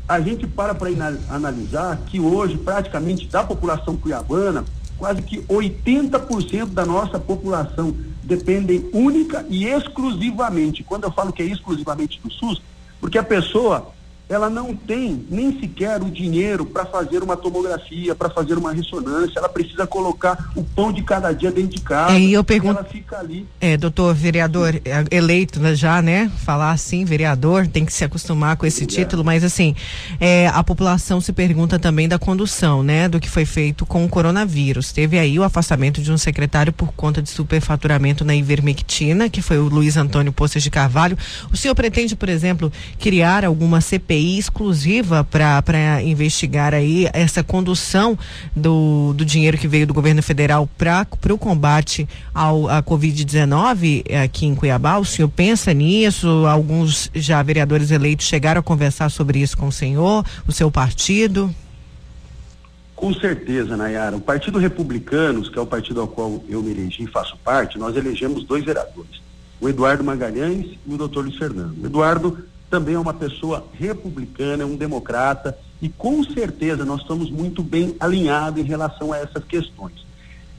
a 0.08 0.22
gente 0.22 0.46
para 0.46 0.76
para 0.76 0.90
analisar 1.32 1.98
que 2.06 2.20
hoje, 2.20 2.58
praticamente, 2.58 3.26
da 3.26 3.44
população 3.44 3.98
cuiabana, 3.98 4.64
quase 5.00 5.24
que 5.24 5.40
80% 5.40 6.68
da 6.68 6.86
nossa 6.86 7.18
população 7.18 7.96
dependem 8.28 8.90
única 8.94 9.46
e 9.50 9.66
exclusivamente. 9.66 10.84
Quando 10.84 11.06
eu 11.06 11.12
falo 11.12 11.32
que 11.32 11.42
é 11.42 11.46
exclusivamente 11.46 12.20
do 12.22 12.30
SUS, 12.30 12.62
porque 13.00 13.18
a 13.18 13.24
pessoa 13.24 13.94
ela 14.30 14.50
não 14.50 14.76
tem 14.76 15.26
nem 15.30 15.58
sequer 15.60 16.02
o 16.02 16.12
dinheiro 16.12 16.66
para 16.66 16.86
fazer 16.86 17.24
uma 17.24 17.38
tomografia, 17.38 18.14
para 18.14 18.30
fazer 18.30 18.58
uma 18.58 18.74
ressonância, 18.74 19.40
ela 19.40 19.48
precisa 19.48 19.88
colocar 19.88 20.52
o 20.56 20.64
pão 20.64 20.92
de 20.92 21.02
cada 21.02 21.32
dia 21.32 21.52
dentro 21.52 21.78
de 21.78 21.82
casa. 21.82 22.14
É, 22.14 22.20
e 22.20 22.34
eu 22.34 22.44
pergunto, 22.44 22.80
ela 22.80 22.88
fica 22.88 23.18
ali. 23.18 23.48
É, 23.62 23.78
doutor 23.78 24.14
vereador 24.14 24.76
é, 24.84 25.06
eleito 25.12 25.60
né, 25.60 25.74
já, 25.74 26.02
né? 26.02 26.30
Falar 26.44 26.72
assim, 26.72 27.06
vereador, 27.06 27.68
tem 27.68 27.86
que 27.86 27.94
se 27.94 28.04
acostumar 28.04 28.58
com 28.58 28.66
esse 28.66 28.84
é. 28.84 28.88
título, 28.88 29.24
mas 29.24 29.44
assim, 29.44 29.76
é, 30.20 30.48
a 30.48 30.64
população 30.64 31.22
se 31.22 31.32
pergunta 31.32 31.80
também 31.80 32.08
da 32.08 32.20
condução, 32.20 32.84
né? 32.84 33.08
Do 33.08 33.20
que 33.20 33.30
foi 33.30 33.46
feito 33.46 33.86
com 33.86 34.04
o 34.04 34.10
coronavírus. 34.10 34.92
Teve 34.92 35.18
aí 35.18 35.40
o 35.40 35.44
afastamento 35.44 36.02
de 36.02 36.12
um 36.12 36.18
secretário 36.18 36.74
por 36.74 36.92
conta 36.94 37.22
de 37.22 37.30
superfaturamento 37.30 38.26
na 38.26 38.36
ivermectina, 38.36 39.30
que 39.30 39.42
foi 39.42 39.58
o 39.58 39.70
Luiz 39.70 39.96
Antônio 39.96 40.34
Poças 40.34 40.62
de 40.62 40.70
Carvalho. 40.70 41.18
O 41.52 41.56
senhor 41.56 41.76
pretende, 41.76 42.16
por 42.16 42.28
exemplo, 42.28 42.72
criar 43.00 43.46
alguma 43.46 43.80
CPI 43.80 44.17
CPI 44.18 44.38
exclusiva 44.38 45.24
para 45.24 46.02
investigar 46.02 46.74
aí 46.74 47.08
essa 47.14 47.44
condução 47.44 48.18
do, 48.56 49.14
do 49.14 49.24
dinheiro 49.24 49.58
que 49.58 49.68
veio 49.68 49.86
do 49.86 49.94
governo 49.94 50.24
federal 50.24 50.68
para 50.78 51.06
o 51.32 51.38
combate 51.38 52.08
ao, 52.34 52.68
à 52.68 52.82
Covid-19 52.82 54.04
aqui 54.24 54.46
em 54.46 54.56
Cuiabá. 54.56 54.98
O 54.98 55.06
senhor 55.06 55.30
pensa 55.30 55.74
nisso? 55.74 56.28
Alguns 56.48 57.12
já 57.14 57.42
vereadores 57.44 57.92
eleitos 57.92 58.26
chegaram 58.26 58.60
a 58.60 58.64
conversar 58.64 59.10
sobre 59.10 59.40
isso 59.40 59.58
com 59.58 59.68
o 59.68 59.72
senhor, 59.72 60.26
o 60.48 60.52
seu 60.52 60.72
partido? 60.72 61.54
Com 62.96 63.14
certeza, 63.14 63.78
Nayara. 63.78 64.18
O 64.18 64.22
Partido 64.22 64.58
Republicanos, 64.58 65.50
que 65.50 65.60
é 65.60 65.62
o 65.62 65.68
partido 65.68 66.02
ao 66.02 66.08
qual 66.08 66.44
eu 66.50 66.64
me 66.64 66.72
elegi 66.72 67.04
e 67.04 67.08
faço 67.08 67.38
parte, 67.44 67.78
nós 67.78 67.96
elegemos 67.96 68.44
dois 68.44 68.66
vereadores, 68.66 69.22
o 69.62 69.70
Eduardo 69.70 70.04
Magalhães 70.04 70.76
e 70.86 70.94
o 70.94 70.98
doutor 70.98 71.26
Luiz 71.26 71.38
Fernando. 71.38 71.80
O 71.80 71.86
Eduardo 71.86 72.40
também 72.70 72.96
é 72.96 73.00
uma 73.00 73.14
pessoa 73.14 73.66
republicana, 73.74 74.64
é 74.64 74.66
um 74.66 74.76
democrata, 74.76 75.58
e 75.82 75.90
com 75.90 76.24
certeza 76.24 76.84
nós 76.84 77.02
estamos 77.02 77.30
muito 77.30 77.64
bem 77.64 77.96
alinhados 78.00 78.62
em 78.62 78.66
relação 78.66 79.14
a 79.14 79.18
essas 79.18 79.44
questões. 79.44 80.06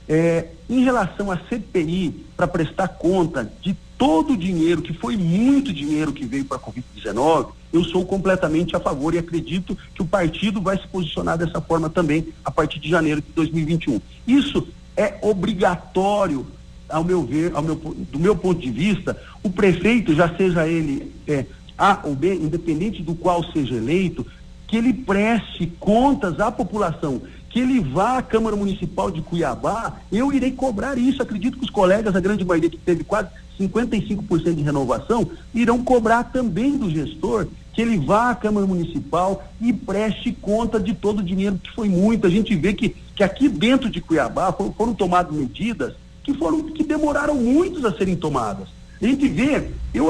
É, 0.09 0.47
em 0.71 0.83
relação 0.85 1.31
à 1.31 1.37
CPI, 1.37 2.27
para 2.37 2.47
prestar 2.47 2.89
conta 2.89 3.51
de 3.61 3.77
todo 3.99 4.33
o 4.33 4.37
dinheiro, 4.37 4.81
que 4.81 4.95
foi 4.95 5.17
muito 5.17 5.73
dinheiro 5.73 6.13
que 6.13 6.25
veio 6.25 6.45
para 6.45 6.57
a 6.57 6.61
Covid-19, 6.61 7.49
eu 7.73 7.85
sou 7.85 8.07
completamente 8.07 8.75
a 8.75 8.81
favor 8.81 9.13
e 9.13 9.19
acredito 9.19 9.77
que 9.95 10.01
o 10.01 10.07
partido 10.07 10.61
vai 10.61 10.79
se 10.79 10.87
posicionar 10.87 11.37
dessa 11.37 11.61
forma 11.61 11.91
também 11.91 12.29
a 12.45 12.51
partir 12.51 12.79
de 12.79 12.89
janeiro 12.89 13.21
de 13.21 13.29
2021. 13.35 14.01
Isso 14.27 14.67
é 14.97 15.19
obrigatório, 15.21 16.47
ao 16.89 17.05
meu 17.05 17.23
ver, 17.23 17.53
ao 17.55 17.63
meu, 17.63 17.75
do 17.75 18.19
meu 18.19 18.35
ponto 18.35 18.61
de 18.61 18.71
vista, 18.71 19.21
o 19.43 19.51
prefeito, 19.51 20.15
já 20.15 20.35
seja 20.35 20.67
ele 20.67 21.13
é, 21.27 21.45
a 21.79 22.01
ou 22.03 22.15
B, 22.15 22.35
independente 22.35 23.03
do 23.03 23.15
qual 23.15 23.45
seja 23.53 23.75
eleito, 23.75 24.27
que 24.67 24.77
ele 24.77 24.93
preste 24.93 25.67
contas 25.79 26.41
à 26.41 26.51
população, 26.51 27.23
que 27.49 27.61
ele 27.61 27.81
vá 27.81 28.19
à 28.19 28.23
Câmara 28.23 28.57
Municipal 28.57 29.11
de 29.11 29.23
Cuiabá, 29.23 29.95
eu 30.13 30.33
irei 30.33 30.51
cobrar 30.51 30.99
isso. 30.99 31.23
Acredito 31.23 31.57
que 31.59 31.65
os 31.65 31.71
colegas, 31.71 32.15
a 32.15 32.21
grande 32.21 32.45
maioria 32.45 32.69
que 32.69 32.77
teve 32.77 33.05
quase 33.05 33.29
55% 33.59 34.55
de 34.55 34.63
renovação, 34.63 35.31
irão 35.55 35.83
cobrar 35.83 36.25
também 36.25 36.77
do 36.77 36.91
gestor 36.91 37.47
que 37.73 37.83
ele 37.83 37.97
vá 37.97 38.31
à 38.31 38.35
Câmara 38.35 38.67
Municipal 38.67 39.49
e 39.61 39.73
preste 39.73 40.33
conta 40.33 40.81
de 40.81 40.95
todo 40.95 41.21
o 41.21 41.23
dinheiro 41.23 41.59
que 41.63 41.73
foi 41.73 41.89
muito. 41.89 42.27
A 42.27 42.31
gente 42.31 42.55
vê 42.57 42.75
que, 42.75 42.95
que 43.15 43.23
aqui 43.23 43.49
dentro 43.49 43.89
de 43.89 44.01
Cuiabá 44.01 44.53
foram, 44.53 44.73
foram 44.73 44.95
tomadas 44.95 45.33
medidas 45.33 45.95
que 46.25 46.35
foram 46.35 46.63
que 46.65 46.83
demoraram 46.83 47.37
muitos 47.37 47.85
a 47.85 47.97
serem 47.97 48.17
tomadas. 48.17 48.69
A 49.01 49.07
gente 49.07 49.29
vê, 49.29 49.69
eu, 49.95 50.09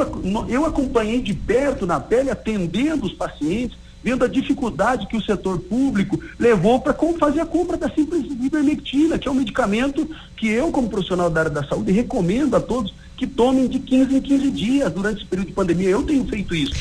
eu 0.49 0.65
acompanhei 0.65 1.21
de 1.21 1.35
perto 1.35 1.87
na 1.87 2.01
pele, 2.01 2.31
atendendo 2.31 3.07
os 3.07 3.13
pacientes, 3.13 3.77
vendo 4.03 4.25
a 4.25 4.29
dificuldade 4.29 5.07
que 5.07 5.17
o 5.17 5.23
setor 5.23 5.59
público 5.59 6.19
levou 6.39 6.81
para 6.81 6.95
fazer 7.19 7.41
a 7.41 7.47
compra 7.47 7.77
da 7.77 7.91
simples 7.91 8.25
ivermectina, 8.25 9.19
que 9.19 9.29
é 9.29 9.31
um 9.31 9.35
medicamento 9.35 10.09
que 10.37 10.49
eu, 10.49 10.71
como 10.71 10.89
profissional 10.89 11.29
da 11.29 11.41
área 11.41 11.51
da 11.51 11.65
saúde, 11.65 11.93
recomendo 11.93 12.55
a 12.55 12.61
todos 12.61 12.95
que 13.17 13.27
tomem 13.27 13.67
de 13.67 13.81
15 13.81 14.17
em 14.17 14.21
15 14.21 14.51
dias 14.51 14.93
durante 14.93 15.19
esse 15.19 15.27
período 15.27 15.49
de 15.49 15.55
pandemia. 15.55 15.89
Eu 15.89 16.05
tenho 16.05 16.25
feito 16.25 16.55
isso. 16.55 16.75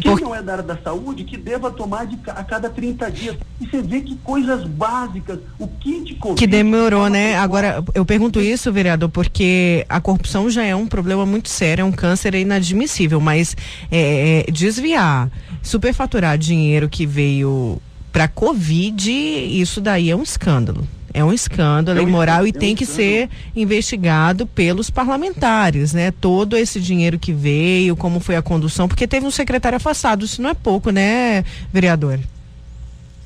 Quem 0.00 0.14
não 0.16 0.34
é 0.34 0.40
da 0.40 0.52
área 0.52 0.64
da 0.64 0.76
saúde, 0.76 1.24
que 1.24 1.36
deva 1.36 1.70
tomar 1.70 2.06
de, 2.06 2.18
a 2.28 2.44
cada 2.44 2.70
30 2.70 3.10
dias. 3.10 3.36
E 3.60 3.66
você 3.66 3.82
vê 3.82 4.00
que 4.00 4.16
coisas 4.16 4.64
básicas, 4.64 5.40
o 5.58 5.66
kit 5.66 6.14
COVID... 6.14 6.38
Que 6.38 6.46
demorou, 6.46 7.08
né? 7.08 7.36
Agora, 7.36 7.82
eu 7.94 8.04
pergunto 8.04 8.40
isso, 8.40 8.72
vereador, 8.72 9.08
porque 9.08 9.84
a 9.88 10.00
corrupção 10.00 10.48
já 10.48 10.64
é 10.64 10.74
um 10.74 10.86
problema 10.86 11.26
muito 11.26 11.48
sério, 11.48 11.82
é 11.82 11.84
um 11.84 11.92
câncer 11.92 12.34
inadmissível, 12.34 13.20
mas 13.20 13.56
é, 13.90 14.44
é, 14.46 14.52
desviar, 14.52 15.30
superfaturar 15.62 16.38
dinheiro 16.38 16.88
que 16.88 17.04
veio 17.04 17.80
para 18.12 18.28
Covid, 18.28 19.10
isso 19.10 19.80
daí 19.80 20.10
é 20.10 20.16
um 20.16 20.22
escândalo. 20.22 20.86
É 21.18 21.24
um 21.24 21.32
escândalo 21.32 21.98
é 21.98 22.02
um 22.02 22.08
imoral 22.08 22.46
e 22.46 22.50
é 22.50 22.52
tem 22.52 22.74
um 22.74 22.76
que 22.76 22.86
ser 22.86 23.28
investigado 23.56 24.46
pelos 24.46 24.88
parlamentares, 24.88 25.92
né? 25.92 26.12
Todo 26.12 26.56
esse 26.56 26.80
dinheiro 26.80 27.18
que 27.18 27.32
veio, 27.32 27.96
como 27.96 28.20
foi 28.20 28.36
a 28.36 28.42
condução, 28.42 28.86
porque 28.86 29.04
teve 29.04 29.26
um 29.26 29.30
secretário 29.32 29.74
afastado, 29.74 30.24
isso 30.24 30.40
não 30.40 30.48
é 30.48 30.54
pouco, 30.54 30.92
né, 30.92 31.44
vereador? 31.72 32.20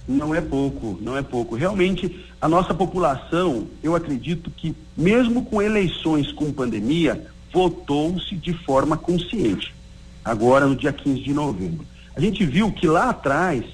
Não 0.09 0.35
é 0.35 0.41
pouco, 0.41 0.99
não 1.03 1.19
é 1.19 1.21
pouco. 1.21 1.55
Realmente, 1.55 2.25
a 2.41 2.49
nossa 2.49 2.73
população, 2.73 3.67
eu 3.83 3.95
acredito 3.95 4.51
que, 4.51 4.75
mesmo 4.97 5.45
com 5.45 5.61
eleições 5.61 6.33
com 6.33 6.51
pandemia, 6.51 7.27
votou-se 7.53 8.35
de 8.37 8.55
forma 8.65 8.97
consciente. 8.97 9.75
Agora, 10.25 10.65
no 10.67 10.75
dia 10.75 10.95
15 10.95 11.21
de 11.21 11.35
novembro. 11.35 11.85
A 12.17 12.21
gente 12.21 12.43
viu 12.47 12.73
que 12.73 12.87
lá 12.87 13.11
atrás, 13.11 13.67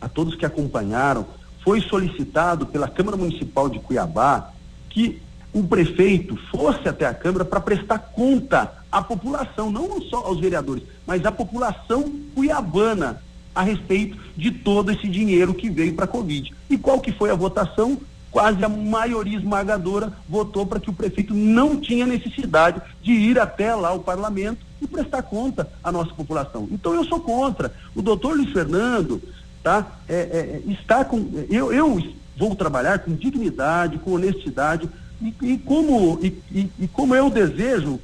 a 0.00 0.08
todos 0.08 0.36
que 0.36 0.46
acompanharam, 0.46 1.26
foi 1.64 1.80
solicitado 1.80 2.66
pela 2.66 2.86
Câmara 2.86 3.16
Municipal 3.16 3.70
de 3.70 3.80
Cuiabá 3.80 4.50
que 4.90 5.20
o 5.52 5.62
prefeito 5.62 6.36
fosse 6.50 6.88
até 6.88 7.06
a 7.06 7.14
Câmara 7.14 7.44
para 7.44 7.60
prestar 7.60 7.98
conta 7.98 8.72
à 8.92 9.00
população, 9.00 9.70
não 9.70 10.00
só 10.02 10.18
aos 10.18 10.38
vereadores, 10.38 10.84
mas 11.06 11.24
à 11.24 11.32
população 11.32 12.12
cuiabana 12.34 13.22
a 13.54 13.62
respeito 13.62 14.18
de 14.36 14.50
todo 14.50 14.90
esse 14.90 15.08
dinheiro 15.08 15.54
que 15.54 15.70
veio 15.70 15.94
para 15.94 16.04
a 16.04 16.08
Covid. 16.08 16.52
E 16.68 16.76
qual 16.76 17.00
que 17.00 17.12
foi 17.12 17.30
a 17.30 17.34
votação? 17.34 17.98
Quase 18.32 18.64
a 18.64 18.68
maioria 18.68 19.38
esmagadora 19.38 20.12
votou 20.28 20.66
para 20.66 20.80
que 20.80 20.90
o 20.90 20.92
prefeito 20.92 21.32
não 21.32 21.76
tinha 21.76 22.04
necessidade 22.04 22.82
de 23.00 23.12
ir 23.12 23.38
até 23.38 23.72
lá 23.76 23.92
o 23.92 24.00
parlamento 24.00 24.58
e 24.82 24.88
prestar 24.88 25.22
conta 25.22 25.68
à 25.84 25.92
nossa 25.92 26.12
população. 26.12 26.68
Então 26.72 26.92
eu 26.94 27.04
sou 27.04 27.20
contra. 27.20 27.72
O 27.94 28.02
doutor 28.02 28.36
Luiz 28.36 28.50
Fernando 28.52 29.22
tá? 29.64 29.86
É, 30.06 30.14
é, 30.14 30.70
está 30.70 31.04
com, 31.04 31.26
eu, 31.48 31.72
eu 31.72 32.00
vou 32.36 32.54
trabalhar 32.54 32.98
com 32.98 33.14
dignidade, 33.14 33.98
com 33.98 34.12
honestidade 34.12 34.88
e, 35.22 35.34
e 35.42 35.58
como 35.58 36.20
e, 36.22 36.26
e, 36.52 36.70
e, 36.80 36.86
como 36.86 37.14
eu 37.14 37.30
desejo, 37.30 37.98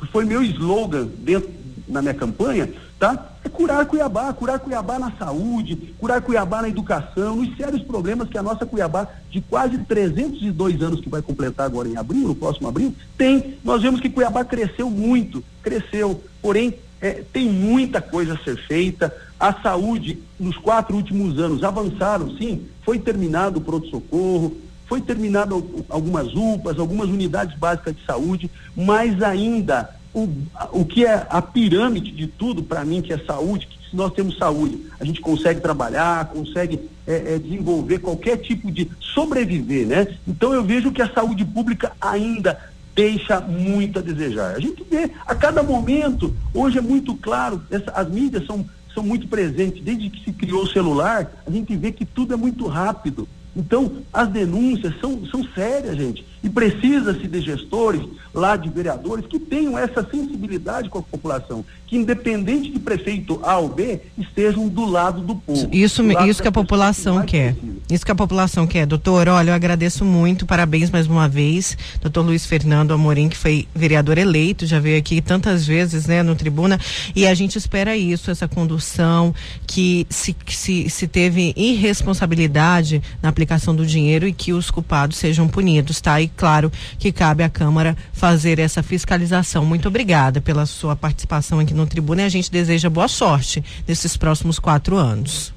que 0.00 0.06
foi 0.06 0.24
meu 0.24 0.42
slogan 0.42 1.06
dentro 1.18 1.50
na 1.86 2.00
minha 2.00 2.14
campanha, 2.14 2.70
tá? 2.98 3.28
É 3.44 3.48
curar 3.48 3.84
Cuiabá, 3.84 4.32
curar 4.32 4.58
Cuiabá 4.58 4.98
na 4.98 5.12
saúde, 5.12 5.94
curar 5.98 6.22
Cuiabá 6.22 6.62
na 6.62 6.68
educação, 6.68 7.36
nos 7.36 7.54
sérios 7.56 7.82
problemas 7.82 8.28
que 8.28 8.38
a 8.38 8.42
nossa 8.42 8.64
Cuiabá, 8.64 9.06
de 9.30 9.42
quase 9.42 9.76
302 9.76 10.80
anos 10.80 11.00
que 11.00 11.10
vai 11.10 11.20
completar 11.20 11.66
agora 11.66 11.88
em 11.88 11.96
abril, 11.96 12.28
no 12.28 12.34
próximo 12.34 12.68
abril, 12.68 12.94
tem. 13.18 13.58
Nós 13.62 13.82
vemos 13.82 14.00
que 14.00 14.08
Cuiabá 14.08 14.44
cresceu 14.44 14.88
muito, 14.88 15.44
cresceu, 15.62 16.22
porém 16.40 16.74
é, 17.02 17.24
tem 17.32 17.48
muita 17.48 18.00
coisa 18.00 18.34
a 18.34 18.38
ser 18.38 18.56
feita. 18.56 19.12
A 19.38 19.52
saúde, 19.52 20.20
nos 20.38 20.56
quatro 20.56 20.96
últimos 20.96 21.36
anos, 21.40 21.64
avançaram, 21.64 22.30
sim. 22.36 22.64
Foi 22.84 22.96
terminado 23.00 23.58
o 23.58 23.62
pronto-socorro, 23.62 24.56
foi 24.86 25.00
terminado 25.00 25.84
algumas 25.88 26.32
UPAs, 26.32 26.78
algumas 26.78 27.08
unidades 27.08 27.58
básicas 27.58 27.96
de 27.96 28.04
saúde, 28.04 28.48
mas 28.76 29.20
ainda 29.20 29.90
o, 30.14 30.28
o 30.70 30.84
que 30.84 31.04
é 31.04 31.26
a 31.28 31.42
pirâmide 31.42 32.12
de 32.12 32.28
tudo 32.28 32.62
para 32.62 32.84
mim, 32.84 33.02
que 33.02 33.12
é 33.12 33.18
saúde, 33.18 33.66
que 33.66 33.90
se 33.90 33.96
nós 33.96 34.12
temos 34.12 34.38
saúde, 34.38 34.78
a 35.00 35.04
gente 35.04 35.20
consegue 35.20 35.60
trabalhar, 35.60 36.26
consegue 36.26 36.88
é, 37.06 37.34
é, 37.34 37.38
desenvolver 37.38 37.98
qualquer 37.98 38.36
tipo 38.36 38.70
de 38.70 38.88
sobreviver, 39.00 39.86
né? 39.86 40.06
Então 40.26 40.54
eu 40.54 40.62
vejo 40.62 40.92
que 40.92 41.02
a 41.02 41.12
saúde 41.12 41.44
pública 41.44 41.92
ainda 42.00 42.58
deixa 42.94 43.40
muito 43.40 43.98
a 43.98 44.02
desejar. 44.02 44.54
A 44.54 44.60
gente 44.60 44.84
vê 44.84 45.10
a 45.26 45.34
cada 45.34 45.62
momento, 45.62 46.34
hoje 46.54 46.78
é 46.78 46.82
muito 46.82 47.14
claro, 47.14 47.62
essa, 47.70 47.90
as 47.92 48.08
mídias 48.08 48.46
são, 48.46 48.64
são 48.94 49.02
muito 49.02 49.28
presentes, 49.28 49.82
desde 49.82 50.10
que 50.10 50.24
se 50.24 50.32
criou 50.32 50.64
o 50.64 50.68
celular, 50.68 51.30
a 51.46 51.50
gente 51.50 51.74
vê 51.76 51.92
que 51.92 52.04
tudo 52.04 52.34
é 52.34 52.36
muito 52.36 52.66
rápido. 52.66 53.28
Então, 53.54 53.98
as 54.12 54.28
denúncias 54.28 54.98
são, 55.00 55.26
são 55.26 55.44
sérias, 55.54 55.96
gente. 55.96 56.24
E 56.42 56.50
precisa-se 56.50 57.26
de 57.28 57.40
gestores 57.40 58.02
lá, 58.34 58.56
de 58.56 58.68
vereadores, 58.68 59.26
que 59.26 59.38
tenham 59.38 59.78
essa 59.78 60.06
sensibilidade 60.08 60.88
com 60.88 60.98
a 60.98 61.02
população, 61.02 61.64
que 61.86 61.96
independente 61.96 62.70
de 62.70 62.78
prefeito 62.78 63.38
A 63.42 63.58
ou 63.58 63.68
B, 63.68 64.00
estejam 64.16 64.68
do 64.68 64.84
lado 64.84 65.20
do 65.20 65.36
povo. 65.36 65.68
Isso, 65.70 66.02
isso 66.26 66.42
que 66.42 66.48
a 66.48 66.52
população 66.52 67.20
que 67.20 67.32
quer. 67.32 67.54
Precisa. 67.54 67.76
Isso 67.90 68.06
que 68.06 68.10
a 68.10 68.14
população 68.14 68.66
quer. 68.66 68.86
Doutor, 68.86 69.28
olha, 69.28 69.50
eu 69.50 69.54
agradeço 69.54 70.04
muito, 70.04 70.46
parabéns 70.46 70.90
mais 70.90 71.06
uma 71.06 71.28
vez. 71.28 71.76
Doutor 72.00 72.22
Luiz 72.22 72.46
Fernando 72.46 72.92
Amorim, 72.92 73.28
que 73.28 73.36
foi 73.36 73.68
vereador 73.74 74.16
eleito, 74.16 74.66
já 74.66 74.80
veio 74.80 74.98
aqui 74.98 75.20
tantas 75.20 75.66
vezes, 75.66 76.06
né, 76.06 76.22
no 76.22 76.34
tribuna, 76.34 76.80
e 77.14 77.26
a 77.26 77.34
gente 77.34 77.56
espera 77.56 77.96
isso, 77.96 78.30
essa 78.30 78.48
condução, 78.48 79.34
que 79.66 80.06
se, 80.08 80.34
se, 80.48 80.88
se 80.88 81.06
teve 81.06 81.52
irresponsabilidade 81.56 83.02
na 83.22 83.28
aplicação 83.28 83.76
do 83.76 83.84
dinheiro 83.84 84.26
e 84.26 84.32
que 84.32 84.52
os 84.52 84.70
culpados 84.70 85.18
sejam 85.18 85.46
punidos, 85.46 86.00
tá? 86.00 86.20
E 86.20 86.31
claro 86.36 86.70
que 86.98 87.12
cabe 87.12 87.42
à 87.42 87.48
Câmara 87.48 87.96
fazer 88.12 88.58
essa 88.58 88.82
fiscalização. 88.82 89.64
Muito 89.64 89.88
obrigada 89.88 90.40
pela 90.40 90.66
sua 90.66 90.96
participação 90.96 91.58
aqui 91.58 91.74
no 91.74 91.86
Tribuna 91.86 92.22
e 92.22 92.24
a 92.24 92.28
gente 92.28 92.50
deseja 92.50 92.90
boa 92.90 93.08
sorte 93.08 93.64
nesses 93.86 94.16
próximos 94.16 94.58
quatro 94.58 94.96
anos. 94.96 95.52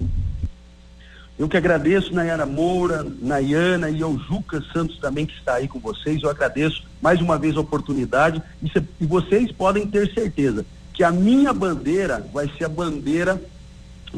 Eu 1.38 1.50
que 1.50 1.58
agradeço, 1.58 2.14
Nayara 2.14 2.46
Moura, 2.46 3.06
Nayana 3.22 3.90
e 3.90 4.02
ao 4.02 4.18
Juca 4.18 4.64
Santos 4.72 4.98
também 5.00 5.26
que 5.26 5.34
está 5.34 5.56
aí 5.56 5.68
com 5.68 5.80
vocês. 5.80 6.24
Eu 6.24 6.30
agradeço 6.30 6.84
mais 7.02 7.20
uma 7.20 7.38
vez 7.38 7.58
a 7.58 7.60
oportunidade 7.60 8.42
e, 8.64 8.72
e 9.02 9.06
vocês 9.06 9.52
podem 9.52 9.86
ter 9.86 10.14
certeza 10.14 10.66
que 10.94 11.04
a 11.04 11.12
minha 11.12 11.52
bandeira 11.52 12.26
vai 12.34 12.50
ser 12.58 12.66
a 12.66 12.70
bandeira 12.70 13.42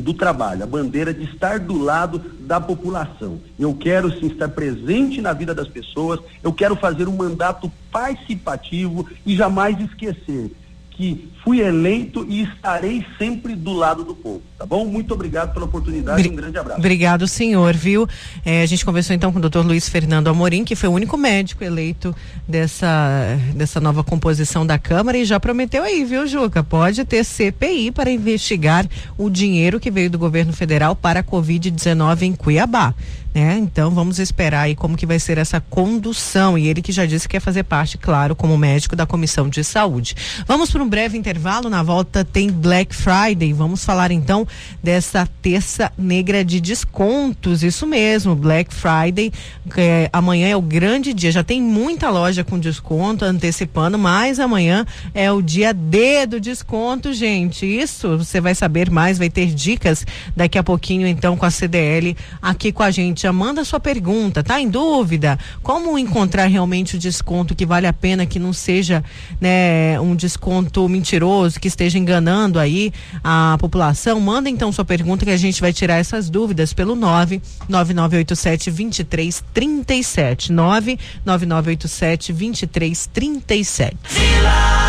do 0.02 0.14
trabalho, 0.14 0.64
a 0.64 0.68
bandeira 0.68 1.14
de 1.14 1.24
estar 1.26 1.60
do 1.60 1.78
lado 1.78 2.20
da 2.40 2.60
população. 2.60 3.40
Eu 3.60 3.74
quero 3.74 4.12
sim 4.20 4.28
estar 4.28 4.50
presente 4.50 5.22
na 5.22 5.34
vida 5.34 5.54
das 5.54 5.68
pessoas, 5.68 6.20
eu 6.44 6.54
quero 6.54 6.76
fazer 6.76 7.08
um 7.08 7.16
mandato 7.16 7.72
participativo 7.92 9.08
e 9.26 9.36
jamais 9.36 9.80
esquecer 9.80 10.52
que 10.98 11.30
fui 11.44 11.62
eleito 11.62 12.26
e 12.28 12.42
estarei 12.42 13.06
sempre 13.20 13.56
do 13.56 13.72
lado 13.72 14.04
do 14.04 14.16
povo, 14.16 14.42
tá 14.58 14.66
bom? 14.66 14.84
Muito 14.84 15.14
obrigado 15.14 15.54
pela 15.54 15.66
oportunidade, 15.66 16.24
Bri 16.24 16.32
um 16.32 16.36
grande 16.36 16.58
abraço. 16.58 16.80
Obrigado, 16.80 17.28
senhor, 17.28 17.76
viu? 17.76 18.08
É, 18.44 18.64
a 18.64 18.66
gente 18.66 18.84
conversou 18.84 19.16
então 19.16 19.32
com 19.32 19.38
o 19.38 19.42
doutor 19.42 19.64
Luiz 19.64 19.88
Fernando 19.88 20.28
Amorim, 20.28 20.66
que 20.66 20.76
foi 20.76 20.90
o 20.90 20.92
único 20.92 21.16
médico 21.16 21.64
eleito 21.64 22.16
dessa, 22.48 23.38
dessa 23.54 23.80
nova 23.80 24.04
composição 24.04 24.66
da 24.66 24.80
Câmara 24.80 25.20
e 25.20 25.24
já 25.24 25.40
prometeu 25.40 25.84
aí, 25.84 26.04
viu, 26.04 26.26
Juca? 26.26 26.64
Pode 26.64 27.06
ter 27.06 27.24
CPI 27.24 27.92
para 27.92 28.10
investigar 28.10 28.88
o 29.20 29.30
dinheiro 29.30 29.80
que 29.80 29.92
veio 29.92 30.10
do 30.10 30.18
governo 30.18 30.52
federal 30.52 30.96
para 30.96 31.20
a 31.20 31.24
Covid-19 31.24 32.24
em 32.24 32.34
Cuiabá. 32.34 32.96
Né? 33.38 33.56
Então 33.60 33.92
vamos 33.92 34.18
esperar 34.18 34.62
aí 34.62 34.76
como 34.76 34.98
que 34.98 35.06
vai 35.06 35.20
ser 35.20 35.38
essa 35.38 35.62
condução 35.62 36.58
e 36.58 36.68
ele 36.68 36.82
que 36.82 36.92
já 36.92 37.06
disse 37.06 37.28
que 37.28 37.34
quer 37.34 37.40
fazer 37.40 37.62
parte, 37.62 37.96
claro, 37.96 38.36
como 38.36 38.58
médico 38.58 38.96
da 38.96 39.06
comissão 39.06 39.48
de 39.48 39.64
saúde. 39.64 40.16
Vamos 40.48 40.72
para 40.72 40.82
um 40.82 40.90
breve 40.90 41.20
intervalo, 41.20 41.70
na 41.70 41.84
volta 41.84 42.26
tem 42.26 42.50
Black 42.50 42.96
Friday. 42.96 43.54
Vamos 43.54 43.86
falar 43.86 44.10
então 44.10 44.48
dessa 44.82 45.30
terça 45.40 45.92
negra 45.96 46.44
de 46.44 46.60
descontos, 46.60 47.62
isso 47.62 47.86
mesmo, 47.86 48.36
Black 48.36 48.74
Friday. 48.74 49.32
É, 49.78 50.10
amanhã 50.12 50.48
é 50.48 50.56
o 50.56 50.62
grande 50.62 51.14
dia, 51.14 51.32
já 51.32 51.44
tem 51.44 51.62
muita 51.62 52.10
loja 52.10 52.44
com 52.44 52.58
desconto 52.58 53.24
antecipando, 53.24 54.00
mas 54.00 54.40
amanhã 54.40 54.84
é 55.14 55.32
o 55.32 55.44
dia 55.44 55.76
D 55.76 56.26
do 56.26 56.40
desconto, 56.40 57.14
gente. 57.14 57.68
Isso 57.68 58.18
você 58.18 58.42
vai 58.42 58.56
saber 58.56 58.90
mais, 58.90 59.20
vai 59.20 59.30
ter 59.30 59.54
dicas 59.54 60.08
daqui 60.36 60.58
a 60.58 60.64
pouquinho 60.64 61.06
então 61.06 61.38
com 61.38 61.46
a 61.46 61.52
CDL 61.52 62.18
aqui 62.42 62.72
com 62.72 62.82
a 62.82 62.90
gente 62.90 63.27
manda 63.32 63.64
sua 63.64 63.80
pergunta, 63.80 64.44
tá 64.44 64.60
em 64.60 64.70
dúvida? 64.70 65.38
Como 65.62 65.98
encontrar 65.98 66.46
realmente 66.46 66.96
o 66.96 67.00
desconto 67.00 67.56
que 67.56 67.66
vale 67.66 67.88
a 67.88 67.94
pena, 67.94 68.26
que 68.26 68.40
não 68.40 68.54
seja 68.54 69.04
né, 69.40 70.00
um 70.00 70.16
desconto 70.16 70.88
mentiroso, 70.88 71.60
que 71.60 71.68
esteja 71.68 71.98
enganando 71.98 72.60
aí 72.60 72.92
a 73.24 73.58
população? 73.60 74.20
Manda 74.20 74.50
então 74.50 74.72
sua 74.72 74.86
pergunta 74.86 75.26
que 75.26 75.32
a 75.32 75.38
gente 75.38 75.62
vai 75.62 75.74
tirar 75.74 75.96
essas 75.96 76.30
dúvidas 76.30 76.74
pelo 76.74 76.96
99987 76.96 78.72
2337. 78.72 80.52
99987 80.52 82.34
2337. 82.34 83.98
Vila! 84.10 84.88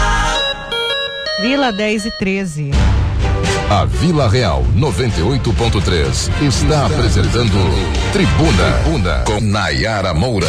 Vila 1.40 1.72
10 1.72 2.06
e 2.06 2.10
13. 2.18 2.70
A 3.70 3.84
Vila 3.84 4.30
Real 4.30 4.64
98.3 4.74 6.42
está 6.42 6.86
apresentando 6.86 7.52
Tribuna, 8.14 8.72
Tribuna 8.82 9.24
com 9.26 9.40
Nayara 9.42 10.14
Moura. 10.14 10.48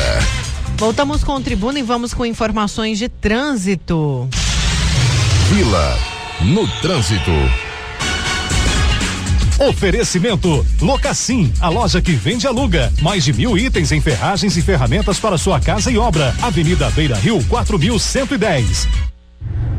Voltamos 0.77 1.21
com 1.21 1.35
o 1.35 1.41
Tribuna 1.41 1.79
e 1.79 1.83
vamos 1.83 2.13
com 2.13 2.25
informações 2.25 2.97
de 2.97 3.09
trânsito. 3.09 4.29
Vila 5.49 5.97
no 6.39 6.65
trânsito. 6.79 7.31
Oferecimento 9.59 10.65
Locassim, 10.79 11.51
a 11.59 11.67
loja 11.67 12.01
que 12.01 12.13
vende 12.13 12.45
e 12.45 12.47
aluga. 12.47 12.89
Mais 13.01 13.25
de 13.25 13.33
mil 13.33 13.57
itens 13.57 13.91
em 13.91 13.99
ferragens 13.99 14.55
e 14.55 14.61
ferramentas 14.61 15.19
para 15.19 15.37
sua 15.37 15.59
casa 15.59 15.91
e 15.91 15.97
obra. 15.97 16.33
Avenida 16.41 16.89
Beira 16.91 17.17
Rio, 17.17 17.43
4110. 17.49 19.08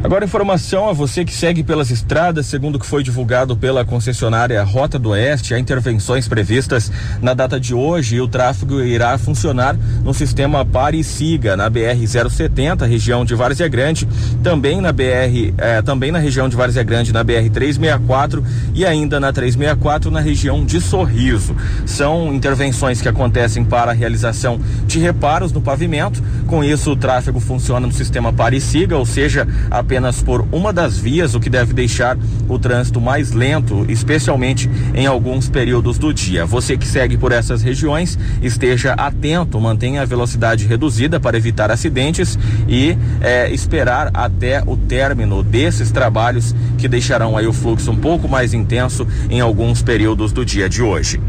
Agora 0.02 0.24
informação 0.24 0.88
a 0.88 0.94
você 0.94 1.26
que 1.26 1.32
segue 1.32 1.62
pelas 1.62 1.90
estradas, 1.90 2.46
segundo 2.46 2.76
o 2.76 2.78
que 2.78 2.86
foi 2.86 3.02
divulgado 3.02 3.54
pela 3.54 3.84
concessionária 3.84 4.62
Rota 4.62 4.98
do 4.98 5.10
Oeste, 5.10 5.52
há 5.52 5.58
intervenções 5.58 6.26
previstas 6.26 6.90
na 7.20 7.34
data 7.34 7.60
de 7.60 7.74
hoje 7.74 8.16
e 8.16 8.20
o 8.20 8.26
tráfego 8.26 8.80
irá 8.80 9.18
funcionar 9.18 9.76
no 10.02 10.14
sistema 10.14 10.64
Pare 10.64 10.98
e 10.98 11.04
Siga, 11.04 11.54
na 11.54 11.68
BR 11.68 12.06
070, 12.06 12.86
região 12.86 13.26
de 13.26 13.34
Várzea 13.34 13.68
Grande, 13.68 14.08
também 14.42 14.80
na 14.80 14.90
BR, 14.90 15.52
eh, 15.58 15.82
também 15.82 16.10
na 16.10 16.18
região 16.18 16.48
de 16.48 16.56
Várzea 16.56 16.82
Grande, 16.82 17.12
na 17.12 17.22
BR 17.22 17.50
364 17.52 18.42
e 18.72 18.86
ainda 18.86 19.20
na 19.20 19.30
364 19.30 20.10
na 20.10 20.20
região 20.20 20.64
de 20.64 20.80
Sorriso. 20.80 21.54
São 21.84 22.32
intervenções 22.32 23.02
que 23.02 23.08
acontecem 23.08 23.62
para 23.62 23.90
a 23.90 23.94
realização 23.94 24.58
de 24.86 24.98
reparos 24.98 25.52
no 25.52 25.60
pavimento. 25.60 26.22
Com 26.46 26.64
isso, 26.64 26.92
o 26.92 26.96
tráfego 26.96 27.38
funciona 27.38 27.86
no 27.86 27.92
sistema 27.92 28.32
Pare 28.32 28.56
e 28.56 28.60
Siga, 28.62 28.96
ou 28.96 29.04
seja, 29.04 29.46
apenas 29.70 30.22
por 30.22 30.46
uma 30.52 30.72
das 30.72 30.98
vias, 30.98 31.34
o 31.34 31.40
que 31.40 31.50
deve 31.50 31.72
deixar 31.72 32.16
o 32.48 32.58
trânsito 32.58 33.00
mais 33.00 33.32
lento, 33.32 33.84
especialmente 33.88 34.70
em 34.94 35.06
alguns 35.06 35.48
períodos 35.48 35.98
do 35.98 36.12
dia. 36.12 36.46
Você 36.46 36.76
que 36.76 36.86
segue 36.86 37.16
por 37.16 37.32
essas 37.32 37.62
regiões, 37.62 38.18
esteja 38.42 38.92
atento, 38.94 39.60
mantenha 39.60 40.02
a 40.02 40.04
velocidade 40.04 40.66
reduzida 40.66 41.20
para 41.20 41.36
evitar 41.36 41.70
acidentes 41.70 42.38
e 42.68 42.96
é, 43.20 43.50
esperar 43.52 44.10
até 44.14 44.62
o 44.64 44.76
término 44.76 45.42
desses 45.42 45.90
trabalhos 45.90 46.54
que 46.78 46.88
deixarão 46.88 47.36
aí 47.36 47.46
o 47.46 47.52
fluxo 47.52 47.90
um 47.90 47.96
pouco 47.96 48.28
mais 48.28 48.54
intenso 48.54 49.06
em 49.28 49.40
alguns 49.40 49.82
períodos 49.82 50.32
do 50.32 50.44
dia 50.44 50.68
de 50.68 50.82
hoje. 50.82 51.20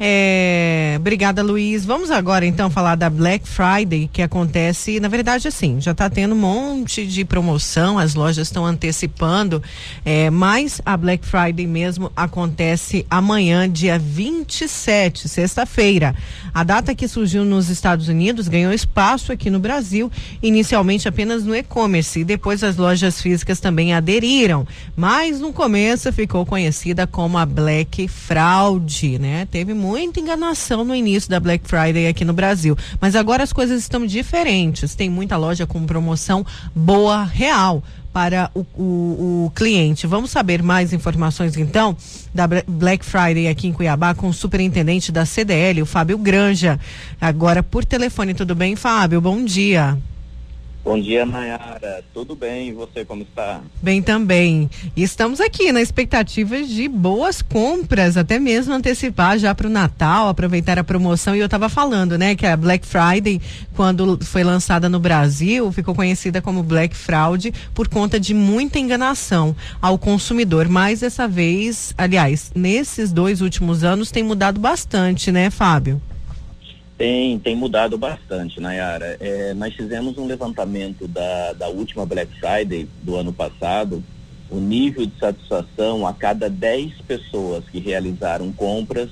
É, 0.00 0.94
obrigada, 0.96 1.42
Luiz. 1.42 1.84
Vamos 1.84 2.10
agora 2.10 2.46
então 2.46 2.70
falar 2.70 2.94
da 2.94 3.10
Black 3.10 3.48
Friday 3.48 4.08
que 4.12 4.22
acontece, 4.22 5.00
na 5.00 5.08
verdade, 5.08 5.48
assim, 5.48 5.80
já 5.80 5.90
está 5.90 6.08
tendo 6.08 6.34
um 6.34 6.38
monte 6.38 7.04
de 7.04 7.24
promoção, 7.24 7.98
as 7.98 8.14
lojas 8.14 8.46
estão 8.46 8.64
antecipando, 8.64 9.60
é, 10.04 10.30
mas 10.30 10.80
a 10.86 10.96
Black 10.96 11.26
Friday 11.26 11.66
mesmo 11.66 12.12
acontece 12.14 13.04
amanhã, 13.10 13.68
dia 13.68 13.98
27, 13.98 15.28
sexta-feira. 15.28 16.14
A 16.54 16.62
data 16.62 16.94
que 16.94 17.08
surgiu 17.08 17.44
nos 17.44 17.68
Estados 17.68 18.08
Unidos 18.08 18.46
ganhou 18.46 18.72
espaço 18.72 19.32
aqui 19.32 19.50
no 19.50 19.58
Brasil, 19.58 20.12
inicialmente 20.40 21.08
apenas 21.08 21.44
no 21.44 21.56
e-commerce, 21.56 22.20
e 22.20 22.24
depois 22.24 22.62
as 22.62 22.76
lojas 22.76 23.20
físicas 23.20 23.58
também 23.58 23.92
aderiram, 23.92 24.66
mas 24.96 25.40
no 25.40 25.52
começo 25.52 26.12
ficou 26.12 26.46
conhecida 26.46 27.06
como 27.06 27.36
a 27.36 27.44
Black 27.44 28.06
Fraud, 28.06 29.18
né? 29.18 29.46
Teve 29.50 29.74
muita 29.88 30.20
enganação 30.20 30.84
no 30.84 30.94
início 30.94 31.30
da 31.30 31.40
Black 31.40 31.66
Friday 31.66 32.06
aqui 32.06 32.24
no 32.24 32.34
Brasil. 32.34 32.76
Mas 33.00 33.16
agora 33.16 33.42
as 33.42 33.52
coisas 33.52 33.80
estão 33.80 34.04
diferentes. 34.04 34.94
Tem 34.94 35.08
muita 35.08 35.36
loja 35.38 35.66
com 35.66 35.86
promoção 35.86 36.44
boa, 36.74 37.24
real 37.24 37.82
para 38.12 38.50
o, 38.54 38.60
o, 38.76 39.44
o, 39.46 39.52
cliente. 39.54 40.06
Vamos 40.06 40.30
saber 40.30 40.62
mais 40.62 40.92
informações 40.92 41.56
então 41.56 41.96
da 42.34 42.46
Black 42.66 43.04
Friday 43.04 43.48
aqui 43.48 43.68
em 43.68 43.72
Cuiabá 43.72 44.14
com 44.14 44.28
o 44.28 44.34
superintendente 44.34 45.10
da 45.10 45.24
CDL, 45.24 45.82
o 45.82 45.86
Fábio 45.86 46.18
Granja. 46.18 46.78
Agora 47.18 47.62
por 47.62 47.84
telefone, 47.84 48.34
tudo 48.34 48.54
bem, 48.54 48.76
Fábio? 48.76 49.20
Bom 49.20 49.42
dia. 49.42 49.96
Bom 50.88 50.98
dia, 50.98 51.26
Nayara. 51.26 52.02
Tudo 52.14 52.34
bem? 52.34 52.70
E 52.70 52.72
você, 52.72 53.04
como 53.04 53.22
está? 53.22 53.60
Bem 53.82 54.00
também. 54.00 54.70
Estamos 54.96 55.38
aqui 55.38 55.70
na 55.70 55.82
expectativa 55.82 56.62
de 56.62 56.88
boas 56.88 57.42
compras, 57.42 58.16
até 58.16 58.38
mesmo 58.38 58.72
antecipar 58.72 59.38
já 59.38 59.54
para 59.54 59.66
o 59.66 59.70
Natal, 59.70 60.28
aproveitar 60.28 60.78
a 60.78 60.82
promoção. 60.82 61.36
E 61.36 61.40
eu 61.40 61.44
estava 61.44 61.68
falando, 61.68 62.16
né, 62.16 62.34
que 62.34 62.46
a 62.46 62.56
Black 62.56 62.86
Friday, 62.86 63.38
quando 63.76 64.18
foi 64.24 64.42
lançada 64.42 64.88
no 64.88 64.98
Brasil, 64.98 65.70
ficou 65.72 65.94
conhecida 65.94 66.40
como 66.40 66.62
Black 66.62 66.96
Fraud 66.96 67.52
por 67.74 67.86
conta 67.86 68.18
de 68.18 68.32
muita 68.32 68.78
enganação 68.78 69.54
ao 69.82 69.98
consumidor. 69.98 70.70
Mas 70.70 71.00
dessa 71.00 71.28
vez, 71.28 71.92
aliás, 71.98 72.50
nesses 72.54 73.12
dois 73.12 73.42
últimos 73.42 73.84
anos 73.84 74.10
tem 74.10 74.22
mudado 74.22 74.58
bastante, 74.58 75.30
né, 75.30 75.50
Fábio? 75.50 76.00
Tem, 76.98 77.38
tem 77.38 77.54
mudado 77.54 77.96
bastante, 77.96 78.60
Nayara. 78.60 79.16
É, 79.20 79.54
nós 79.54 79.72
fizemos 79.72 80.18
um 80.18 80.26
levantamento 80.26 81.06
da, 81.06 81.52
da 81.52 81.68
última 81.68 82.04
Black 82.04 82.32
Friday 82.40 82.88
do 83.04 83.14
ano 83.14 83.32
passado. 83.32 84.02
O 84.50 84.58
nível 84.58 85.06
de 85.06 85.16
satisfação 85.16 86.04
a 86.04 86.12
cada 86.12 86.50
10 86.50 86.94
pessoas 87.06 87.62
que 87.70 87.78
realizaram 87.78 88.50
compras, 88.50 89.10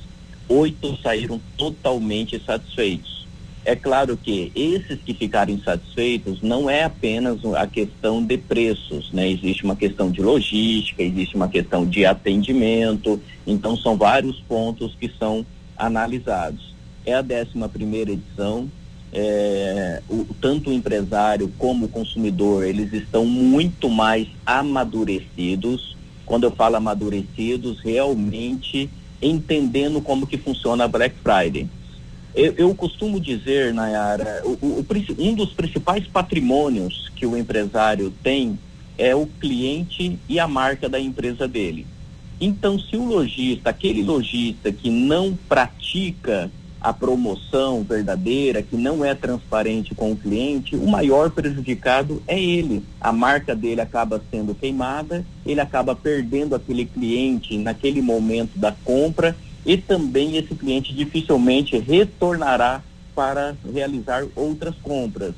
oito 0.48 1.00
saíram 1.00 1.40
totalmente 1.56 2.42
satisfeitos. 2.44 3.24
É 3.64 3.76
claro 3.76 4.16
que 4.16 4.50
esses 4.56 4.98
que 5.02 5.14
ficaram 5.14 5.52
insatisfeitos 5.52 6.42
não 6.42 6.68
é 6.68 6.82
apenas 6.82 7.44
a 7.54 7.68
questão 7.68 8.20
de 8.20 8.36
preços, 8.36 9.12
né? 9.12 9.30
Existe 9.30 9.64
uma 9.64 9.76
questão 9.76 10.10
de 10.10 10.20
logística, 10.20 11.04
existe 11.04 11.36
uma 11.36 11.48
questão 11.48 11.86
de 11.86 12.04
atendimento, 12.04 13.20
então 13.46 13.76
são 13.76 13.96
vários 13.96 14.40
pontos 14.40 14.96
que 14.98 15.08
são 15.18 15.46
analisados 15.76 16.75
é 17.06 17.14
a 17.14 17.20
11 17.22 17.68
primeira 17.72 18.10
edição. 18.10 18.68
É, 19.12 20.02
o, 20.10 20.26
tanto 20.40 20.68
o 20.68 20.72
empresário 20.72 21.50
como 21.56 21.86
o 21.86 21.88
consumidor, 21.88 22.64
eles 22.64 22.92
estão 22.92 23.24
muito 23.24 23.88
mais 23.88 24.26
amadurecidos. 24.44 25.96
Quando 26.26 26.44
eu 26.44 26.50
falo 26.50 26.76
amadurecidos, 26.76 27.80
realmente 27.80 28.90
entendendo 29.22 30.02
como 30.02 30.26
que 30.26 30.36
funciona 30.36 30.84
a 30.84 30.88
Black 30.88 31.14
Friday. 31.22 31.68
Eu, 32.34 32.52
eu 32.58 32.74
costumo 32.74 33.18
dizer, 33.18 33.72
Nayara, 33.72 34.42
o, 34.44 34.50
o, 34.60 34.86
um 35.18 35.34
dos 35.34 35.54
principais 35.54 36.06
patrimônios 36.06 37.10
que 37.16 37.24
o 37.24 37.36
empresário 37.36 38.12
tem 38.22 38.58
é 38.98 39.14
o 39.14 39.26
cliente 39.26 40.18
e 40.28 40.38
a 40.38 40.46
marca 40.46 40.88
da 40.88 41.00
empresa 41.00 41.48
dele. 41.48 41.86
Então, 42.38 42.78
se 42.78 42.96
o 42.96 43.04
lojista, 43.04 43.70
aquele 43.70 44.02
lojista 44.02 44.70
que 44.70 44.90
não 44.90 45.34
pratica 45.48 46.50
a 46.86 46.92
promoção 46.92 47.82
verdadeira, 47.82 48.62
que 48.62 48.76
não 48.76 49.04
é 49.04 49.12
transparente 49.12 49.92
com 49.92 50.12
o 50.12 50.16
cliente, 50.16 50.76
o 50.76 50.86
maior 50.86 51.32
prejudicado 51.32 52.22
é 52.28 52.40
ele. 52.40 52.80
A 53.00 53.10
marca 53.10 53.56
dele 53.56 53.80
acaba 53.80 54.22
sendo 54.30 54.54
queimada, 54.54 55.26
ele 55.44 55.60
acaba 55.60 55.96
perdendo 55.96 56.54
aquele 56.54 56.84
cliente 56.84 57.58
naquele 57.58 58.00
momento 58.00 58.56
da 58.56 58.70
compra 58.70 59.36
e 59.64 59.76
também 59.76 60.36
esse 60.36 60.54
cliente 60.54 60.94
dificilmente 60.94 61.76
retornará 61.76 62.80
para 63.16 63.56
realizar 63.74 64.24
outras 64.36 64.76
compras. 64.76 65.34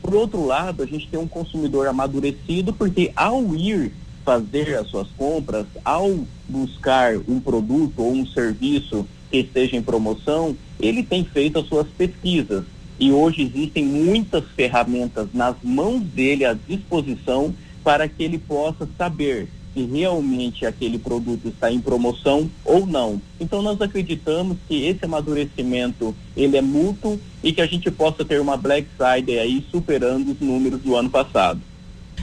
Por 0.00 0.14
outro 0.14 0.46
lado, 0.46 0.82
a 0.82 0.86
gente 0.86 1.08
tem 1.08 1.20
um 1.20 1.28
consumidor 1.28 1.88
amadurecido 1.88 2.72
porque 2.72 3.12
ao 3.14 3.54
ir 3.54 3.92
fazer 4.24 4.78
as 4.78 4.88
suas 4.88 5.08
compras, 5.10 5.66
ao 5.84 6.20
buscar 6.48 7.18
um 7.28 7.38
produto 7.38 8.02
ou 8.02 8.12
um 8.12 8.26
serviço 8.26 9.06
que 9.30 9.38
esteja 9.38 9.76
em 9.76 9.82
promoção, 9.82 10.56
ele 10.80 11.02
tem 11.02 11.24
feito 11.24 11.58
as 11.58 11.66
suas 11.66 11.86
pesquisas. 11.88 12.64
E 12.98 13.12
hoje 13.12 13.42
existem 13.42 13.84
muitas 13.84 14.44
ferramentas 14.54 15.28
nas 15.34 15.56
mãos 15.62 16.00
dele 16.00 16.44
à 16.44 16.54
disposição 16.54 17.54
para 17.84 18.08
que 18.08 18.22
ele 18.22 18.38
possa 18.38 18.88
saber 18.96 19.48
se 19.76 19.84
realmente 19.84 20.64
aquele 20.64 20.98
produto 20.98 21.48
está 21.48 21.70
em 21.70 21.78
promoção 21.78 22.50
ou 22.64 22.86
não. 22.86 23.20
Então 23.38 23.60
nós 23.60 23.78
acreditamos 23.78 24.56
que 24.66 24.86
esse 24.86 25.04
amadurecimento 25.04 26.14
ele 26.34 26.56
é 26.56 26.62
mútuo 26.62 27.20
e 27.44 27.52
que 27.52 27.60
a 27.60 27.66
gente 27.66 27.90
possa 27.90 28.24
ter 28.24 28.40
uma 28.40 28.56
Black 28.56 28.88
Friday 28.96 29.38
aí 29.38 29.62
superando 29.70 30.32
os 30.32 30.40
números 30.40 30.80
do 30.80 30.96
ano 30.96 31.10
passado. 31.10 31.60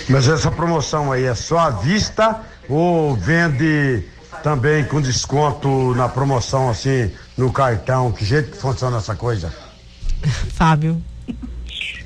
Mas 0.09 0.27
essa 0.29 0.51
promoção 0.51 1.13
aí 1.13 1.25
é 1.25 1.35
só 1.35 1.59
à 1.59 1.71
vista 1.71 2.41
ou 2.69 3.15
vende 3.15 4.03
também 4.43 4.85
com 4.85 5.01
desconto 5.01 5.95
na 5.95 6.09
promoção, 6.09 6.69
assim, 6.69 7.09
no 7.37 7.53
cartão? 7.53 8.11
Que 8.13 8.25
jeito 8.25 8.51
que 8.51 8.59
funciona 8.59 8.97
essa 8.99 9.15
coisa? 9.15 9.55
Fábio. 10.55 11.01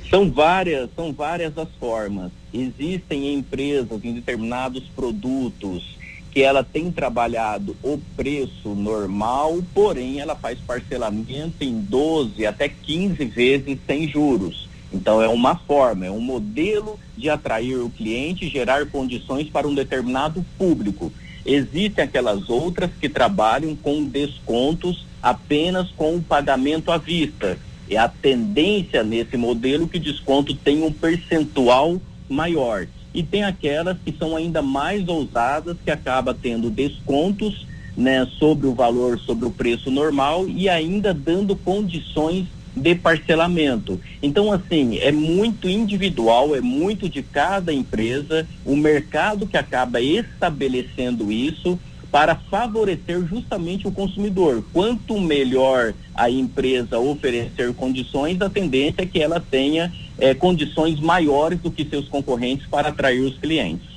São 0.09 0.29
várias, 0.29 0.89
são 0.95 1.11
várias 1.11 1.57
as 1.57 1.69
formas. 1.79 2.31
Existem 2.53 3.33
empresas 3.33 4.03
em 4.03 4.13
determinados 4.13 4.83
produtos 4.95 5.97
que 6.31 6.41
ela 6.41 6.63
tem 6.63 6.91
trabalhado 6.91 7.75
o 7.83 7.99
preço 8.15 8.69
normal, 8.69 9.59
porém 9.73 10.19
ela 10.19 10.35
faz 10.35 10.57
parcelamento 10.59 11.63
em 11.63 11.79
12 11.79 12.45
até 12.45 12.67
15 12.67 13.23
vezes 13.25 13.77
sem 13.85 14.07
juros. 14.07 14.67
Então 14.91 15.21
é 15.21 15.27
uma 15.27 15.55
forma, 15.55 16.05
é 16.05 16.11
um 16.11 16.19
modelo 16.19 16.99
de 17.15 17.29
atrair 17.29 17.75
o 17.75 17.89
cliente, 17.89 18.49
gerar 18.49 18.87
condições 18.87 19.49
para 19.49 19.67
um 19.67 19.75
determinado 19.75 20.43
público. 20.57 21.11
Existem 21.45 22.03
aquelas 22.03 22.49
outras 22.49 22.89
que 22.99 23.09
trabalham 23.09 23.75
com 23.75 24.03
descontos 24.03 25.05
apenas 25.21 25.89
com 25.91 26.15
o 26.15 26.21
pagamento 26.21 26.91
à 26.91 26.97
vista 26.97 27.57
é 27.95 27.97
a 27.97 28.07
tendência 28.07 29.03
nesse 29.03 29.37
modelo 29.37 29.87
que 29.87 29.99
desconto 29.99 30.53
tem 30.55 30.83
um 30.83 30.91
percentual 30.91 32.01
maior. 32.29 32.87
E 33.13 33.21
tem 33.21 33.43
aquelas 33.43 33.97
que 34.03 34.11
são 34.17 34.35
ainda 34.35 34.61
mais 34.61 35.07
ousadas, 35.07 35.77
que 35.83 35.91
acaba 35.91 36.33
tendo 36.33 36.69
descontos 36.69 37.65
né, 37.95 38.27
sobre 38.39 38.67
o 38.67 38.73
valor, 38.73 39.19
sobre 39.19 39.45
o 39.45 39.51
preço 39.51 39.91
normal 39.91 40.47
e 40.47 40.67
ainda 40.67 41.13
dando 41.13 41.55
condições 41.55 42.47
de 42.75 42.95
parcelamento. 42.95 44.01
Então, 44.21 44.51
assim, 44.51 44.97
é 44.97 45.11
muito 45.11 45.69
individual, 45.69 46.55
é 46.55 46.61
muito 46.61 47.07
de 47.07 47.21
cada 47.21 47.71
empresa, 47.71 48.47
o 48.65 48.75
mercado 48.75 49.45
que 49.45 49.57
acaba 49.57 50.01
estabelecendo 50.01 51.31
isso 51.31 51.79
para 52.13 52.35
favorecer 52.35 53.25
justamente 53.25 53.87
o 53.87 53.91
consumidor. 53.91 54.63
Quanto 54.71 55.19
melhor 55.19 55.95
a 56.13 56.29
empresa 56.29 56.99
oferecer 56.99 57.73
condições, 57.73 58.39
a 58.39 58.47
tendência 58.47 59.01
é 59.01 59.05
que 59.07 59.19
ela 59.19 59.39
tenha 59.39 59.91
é, 60.19 60.35
condições 60.35 60.99
maiores 60.99 61.59
do 61.59 61.71
que 61.71 61.83
seus 61.83 62.07
concorrentes 62.07 62.67
para 62.67 62.89
atrair 62.89 63.21
os 63.21 63.39
clientes. 63.39 63.87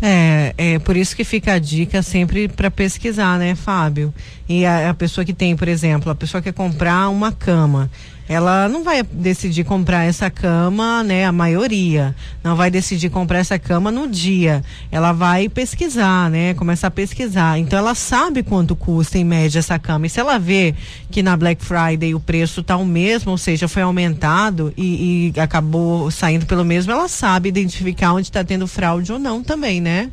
É, 0.00 0.54
é 0.56 0.78
por 0.78 0.96
isso 0.96 1.14
que 1.14 1.22
fica 1.22 1.52
a 1.52 1.58
dica 1.58 2.02
sempre 2.02 2.48
para 2.48 2.70
pesquisar, 2.70 3.38
né, 3.38 3.54
Fábio? 3.54 4.12
E 4.48 4.64
a, 4.64 4.88
a, 4.88 4.94
pessoa 4.94 5.22
que 5.22 5.34
tem, 5.34 5.54
por 5.54 5.68
exemplo, 5.68 6.10
a 6.10 6.14
pessoa 6.14 6.40
quer 6.40 6.54
comprar 6.54 7.10
uma 7.10 7.30
cama. 7.30 7.90
Ela 8.28 8.68
não 8.68 8.82
vai 8.82 9.02
decidir 9.02 9.64
comprar 9.64 10.04
essa 10.04 10.28
cama, 10.28 11.02
né? 11.04 11.24
A 11.24 11.32
maioria 11.32 12.14
não 12.42 12.56
vai 12.56 12.70
decidir 12.70 13.08
comprar 13.08 13.38
essa 13.38 13.58
cama 13.58 13.92
no 13.92 14.08
dia. 14.08 14.64
Ela 14.90 15.12
vai 15.12 15.48
pesquisar, 15.48 16.28
né? 16.28 16.52
Começar 16.54 16.88
a 16.88 16.90
pesquisar. 16.90 17.58
Então 17.58 17.78
ela 17.78 17.94
sabe 17.94 18.42
quanto 18.42 18.74
custa 18.74 19.16
em 19.16 19.24
média 19.24 19.60
essa 19.60 19.78
cama. 19.78 20.06
E 20.06 20.10
se 20.10 20.18
ela 20.18 20.38
vê 20.38 20.74
que 21.10 21.22
na 21.22 21.36
Black 21.36 21.64
Friday 21.64 22.14
o 22.14 22.20
preço 22.20 22.60
está 22.62 22.76
o 22.76 22.84
mesmo, 22.84 23.30
ou 23.30 23.38
seja, 23.38 23.68
foi 23.68 23.82
aumentado 23.82 24.72
e, 24.76 25.32
e 25.36 25.40
acabou 25.40 26.10
saindo 26.10 26.46
pelo 26.46 26.64
mesmo, 26.64 26.90
ela 26.90 27.08
sabe 27.08 27.48
identificar 27.48 28.12
onde 28.12 28.26
está 28.26 28.42
tendo 28.42 28.66
fraude 28.66 29.12
ou 29.12 29.18
não 29.18 29.42
também, 29.42 29.80
né? 29.80 30.10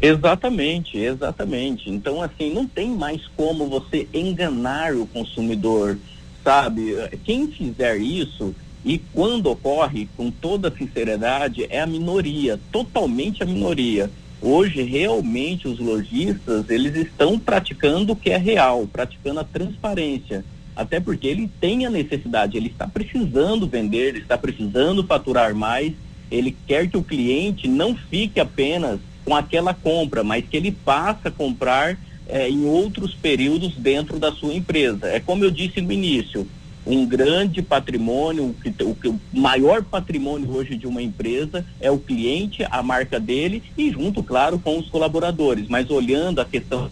Exatamente, 0.00 0.98
exatamente. 0.98 1.90
Então, 1.90 2.22
assim, 2.22 2.52
não 2.52 2.66
tem 2.66 2.90
mais 2.90 3.22
como 3.36 3.66
você 3.66 4.06
enganar 4.12 4.94
o 4.94 5.06
consumidor 5.06 5.98
sabe? 6.46 6.94
Quem 7.24 7.48
fizer 7.48 7.96
isso 7.96 8.54
e 8.84 8.98
quando 9.12 9.50
ocorre, 9.50 10.08
com 10.16 10.30
toda 10.30 10.70
sinceridade, 10.70 11.66
é 11.68 11.80
a 11.80 11.86
minoria, 11.88 12.60
totalmente 12.70 13.42
a 13.42 13.46
minoria. 13.46 14.08
Hoje, 14.40 14.80
realmente, 14.82 15.66
os 15.66 15.80
lojistas, 15.80 16.70
eles 16.70 16.94
estão 16.94 17.36
praticando 17.36 18.12
o 18.12 18.16
que 18.16 18.30
é 18.30 18.36
real, 18.36 18.86
praticando 18.86 19.40
a 19.40 19.44
transparência. 19.44 20.44
Até 20.76 21.00
porque 21.00 21.26
ele 21.26 21.50
tem 21.60 21.84
a 21.84 21.90
necessidade, 21.90 22.56
ele 22.56 22.68
está 22.68 22.86
precisando 22.86 23.66
vender, 23.66 24.10
ele 24.10 24.18
está 24.20 24.38
precisando 24.38 25.02
faturar 25.02 25.52
mais, 25.52 25.94
ele 26.30 26.56
quer 26.64 26.88
que 26.88 26.96
o 26.96 27.02
cliente 27.02 27.66
não 27.66 27.96
fique 27.96 28.38
apenas 28.38 29.00
com 29.24 29.34
aquela 29.34 29.74
compra, 29.74 30.22
mas 30.22 30.44
que 30.48 30.56
ele 30.56 30.70
passe 30.70 31.26
a 31.26 31.30
comprar 31.30 31.98
é, 32.28 32.48
em 32.48 32.64
outros 32.64 33.14
períodos 33.14 33.74
dentro 33.76 34.18
da 34.18 34.32
sua 34.32 34.54
empresa. 34.54 35.06
É 35.06 35.20
como 35.20 35.44
eu 35.44 35.50
disse 35.50 35.80
no 35.80 35.92
início, 35.92 36.46
um 36.86 37.04
grande 37.04 37.60
patrimônio, 37.62 38.54
o, 38.80 38.96
o 39.10 39.20
maior 39.32 39.82
patrimônio 39.82 40.50
hoje 40.50 40.76
de 40.76 40.86
uma 40.86 41.02
empresa 41.02 41.64
é 41.80 41.90
o 41.90 41.98
cliente, 41.98 42.64
a 42.70 42.82
marca 42.82 43.18
dele 43.18 43.62
e 43.76 43.90
junto, 43.90 44.22
claro, 44.22 44.58
com 44.58 44.78
os 44.78 44.88
colaboradores. 44.88 45.66
Mas 45.68 45.90
olhando 45.90 46.40
a 46.40 46.44
questão. 46.44 46.88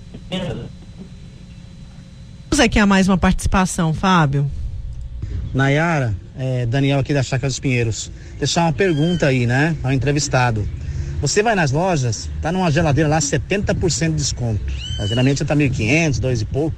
Vamos 2.51 2.61
aqui 2.61 2.79
a 2.79 2.87
mais 2.87 3.09
uma 3.09 3.19
participação, 3.19 3.95
Fábio. 3.95 4.51
Nayara, 5.53 6.15
é, 6.37 6.67
Daniel 6.67 6.99
aqui 6.99 7.15
da 7.15 7.23
Chácara 7.23 7.49
dos 7.49 7.61
Pinheiros. 7.61 8.11
Deixar 8.39 8.63
uma 8.63 8.73
pergunta 8.73 9.27
aí, 9.27 9.47
né, 9.47 9.77
ao 9.83 9.93
entrevistado. 9.93 10.69
Você 11.25 11.43
vai 11.43 11.55
nas 11.55 11.73
lojas, 11.73 12.29
tá 12.43 12.53
numa 12.53 12.71
geladeira 12.71 13.09
lá 13.09 13.19
70% 13.19 14.11
de 14.11 14.17
desconto. 14.17 14.61
Geralmente 15.09 15.43
tá 15.43 15.57
1.500, 15.57 16.21
dois 16.21 16.43
e 16.43 16.45
pouco. 16.45 16.77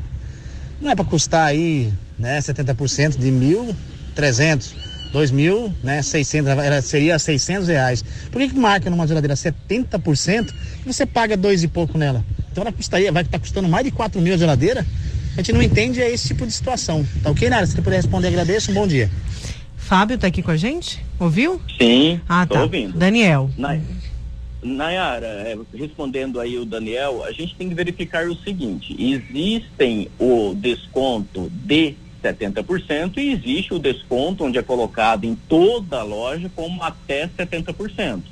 Não 0.80 0.88
é 0.88 0.94
para 0.94 1.04
custar 1.04 1.46
aí, 1.46 1.92
né, 2.16 2.38
70% 2.38 3.18
de 3.18 3.26
1.300, 3.26 4.72
2.000, 5.12 5.72
né, 5.82 6.00
600, 6.00 6.48
era, 6.48 6.80
seria 6.80 7.18
600 7.18 7.66
reais. 7.66 8.04
Por 8.30 8.40
que 8.40 8.50
que 8.50 8.56
marca 8.56 8.88
numa 8.88 9.04
geladeira 9.04 9.34
70% 9.34 10.54
e 10.86 10.92
você 10.92 11.04
paga 11.04 11.36
dois 11.36 11.64
e 11.64 11.66
pouco 11.66 11.98
nela? 11.98 12.24
Então 12.52 12.62
ela 12.62 12.70
custaria, 12.70 13.10
vai 13.10 13.24
estar 13.24 13.38
tá 13.38 13.40
custando 13.40 13.68
mais 13.68 13.84
de 13.84 13.90
4 13.90 14.20
mil 14.20 14.34
a 14.34 14.36
geladeira? 14.36 14.86
A 15.32 15.38
gente 15.38 15.54
não 15.54 15.60
entende 15.60 16.00
é 16.00 16.08
esse 16.08 16.28
tipo 16.28 16.46
de 16.46 16.52
situação. 16.52 17.04
Tá 17.20 17.30
ok, 17.32 17.50
Nara? 17.50 17.66
Se 17.66 17.72
você 17.72 17.82
puder 17.82 17.96
responder, 17.96 18.28
agradeço. 18.28 18.70
Um 18.70 18.74
bom 18.74 18.86
dia. 18.86 19.10
Fábio 19.76 20.16
tá 20.16 20.28
aqui 20.28 20.40
com 20.40 20.52
a 20.52 20.56
gente? 20.56 21.04
Ouviu? 21.18 21.60
Sim. 21.78 22.20
Ah, 22.28 22.46
tá. 22.46 22.62
ouvindo. 22.62 22.96
Daniel. 22.96 23.50
Na... 23.58 23.76
Nayara, 24.74 25.26
é, 25.26 25.56
respondendo 25.74 26.40
aí 26.40 26.58
o 26.58 26.64
Daniel, 26.64 27.24
a 27.24 27.32
gente 27.32 27.54
tem 27.54 27.68
que 27.68 27.74
verificar 27.74 28.26
o 28.26 28.36
seguinte: 28.36 28.96
existem 28.98 30.08
o 30.18 30.54
desconto 30.54 31.50
de 31.50 31.94
70% 32.22 33.18
e 33.18 33.32
existe 33.32 33.72
o 33.72 33.78
desconto 33.78 34.44
onde 34.44 34.58
é 34.58 34.62
colocado 34.62 35.24
em 35.24 35.34
toda 35.34 36.00
a 36.00 36.02
loja 36.02 36.50
como 36.54 36.82
até 36.82 37.28
70%. 37.28 38.22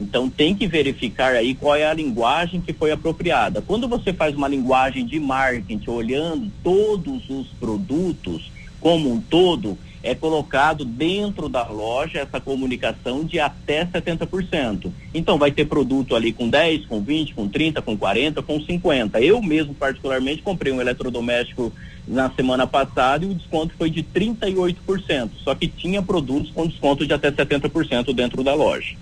Então 0.00 0.28
tem 0.28 0.54
que 0.54 0.66
verificar 0.66 1.34
aí 1.34 1.54
qual 1.54 1.76
é 1.76 1.86
a 1.86 1.94
linguagem 1.94 2.60
que 2.60 2.72
foi 2.72 2.90
apropriada. 2.90 3.62
Quando 3.62 3.86
você 3.86 4.12
faz 4.12 4.34
uma 4.34 4.48
linguagem 4.48 5.06
de 5.06 5.20
marketing 5.20 5.90
olhando 5.90 6.50
todos 6.62 7.28
os 7.30 7.46
produtos 7.60 8.50
como 8.80 9.12
um 9.12 9.20
todo, 9.20 9.78
é 10.02 10.14
colocado 10.14 10.84
dentro 10.84 11.48
da 11.48 11.66
loja 11.68 12.18
essa 12.18 12.40
comunicação 12.40 13.24
de 13.24 13.38
até 13.38 13.84
70%. 13.84 14.90
Então 15.14 15.38
vai 15.38 15.50
ter 15.50 15.66
produto 15.66 16.16
ali 16.16 16.32
com 16.32 16.48
10, 16.48 16.86
com 16.86 17.00
20, 17.00 17.34
com 17.34 17.48
30, 17.48 17.80
com 17.82 17.96
40, 17.96 18.42
com 18.42 18.60
50. 18.60 19.20
Eu 19.20 19.40
mesmo 19.40 19.74
particularmente 19.74 20.42
comprei 20.42 20.72
um 20.72 20.80
eletrodoméstico 20.80 21.72
na 22.06 22.30
semana 22.30 22.66
passada 22.66 23.24
e 23.24 23.28
o 23.28 23.34
desconto 23.34 23.74
foi 23.78 23.88
de 23.88 24.02
38%, 24.02 25.30
só 25.44 25.54
que 25.54 25.68
tinha 25.68 26.02
produtos 26.02 26.50
com 26.50 26.66
desconto 26.66 27.06
de 27.06 27.14
até 27.14 27.30
70% 27.30 28.12
dentro 28.12 28.42
da 28.42 28.54
loja. 28.54 28.96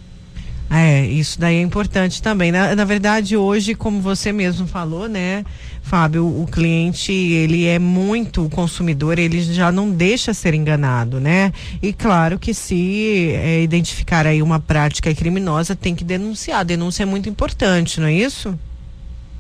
É, 0.73 1.05
isso 1.05 1.41
daí 1.41 1.57
é 1.57 1.61
importante 1.61 2.23
também. 2.23 2.53
Na, 2.53 2.77
na 2.77 2.85
verdade, 2.85 3.37
hoje, 3.37 3.75
como 3.75 4.01
você 4.01 4.31
mesmo 4.31 4.69
falou, 4.69 5.09
né, 5.09 5.45
Fábio, 5.83 6.25
o 6.25 6.47
cliente, 6.47 7.13
ele 7.13 7.67
é 7.67 7.77
muito 7.77 8.49
consumidor, 8.51 9.19
ele 9.19 9.43
já 9.43 9.73
não 9.73 9.91
deixa 9.91 10.33
ser 10.33 10.55
enganado, 10.55 11.19
né? 11.19 11.53
E 11.83 11.93
claro 11.93 12.39
que 12.39 12.55
se 12.55 13.33
é, 13.33 13.63
identificar 13.63 14.25
aí 14.27 14.41
uma 14.41 14.61
prática 14.61 15.13
criminosa, 15.13 15.75
tem 15.75 15.97
que 15.97 16.05
denunciar. 16.05 16.65
Denúncia 16.65 17.03
é 17.03 17.07
muito 17.07 17.29
importante, 17.29 17.99
não 17.99 18.07
é 18.07 18.15
isso? 18.15 18.57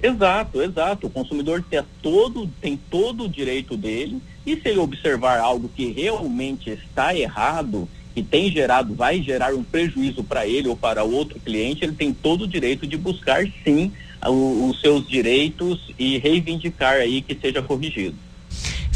Exato, 0.02 0.60
exato. 0.60 1.06
O 1.06 1.10
consumidor 1.10 1.62
tem 1.68 1.80
todo, 2.02 2.48
tem 2.60 2.76
todo 2.90 3.24
o 3.24 3.28
direito 3.28 3.76
dele 3.76 4.20
e 4.44 4.56
se 4.56 4.68
ele 4.68 4.78
observar 4.78 5.38
algo 5.38 5.68
que 5.68 5.92
realmente 5.92 6.70
está 6.70 7.14
errado, 7.14 7.88
que 8.14 8.22
tem 8.22 8.50
gerado, 8.50 8.94
vai 8.94 9.22
gerar 9.22 9.54
um 9.54 9.62
prejuízo 9.62 10.24
para 10.24 10.46
ele 10.46 10.68
ou 10.68 10.76
para 10.76 11.04
outro 11.04 11.38
cliente, 11.40 11.84
ele 11.84 11.94
tem 11.94 12.12
todo 12.12 12.42
o 12.42 12.48
direito 12.48 12.86
de 12.86 12.96
buscar 12.96 13.46
sim 13.64 13.92
os 14.28 14.80
seus 14.80 15.08
direitos 15.08 15.80
e 15.98 16.18
reivindicar 16.18 16.94
aí 16.94 17.22
que 17.22 17.34
seja 17.34 17.62
corrigido. 17.62 18.16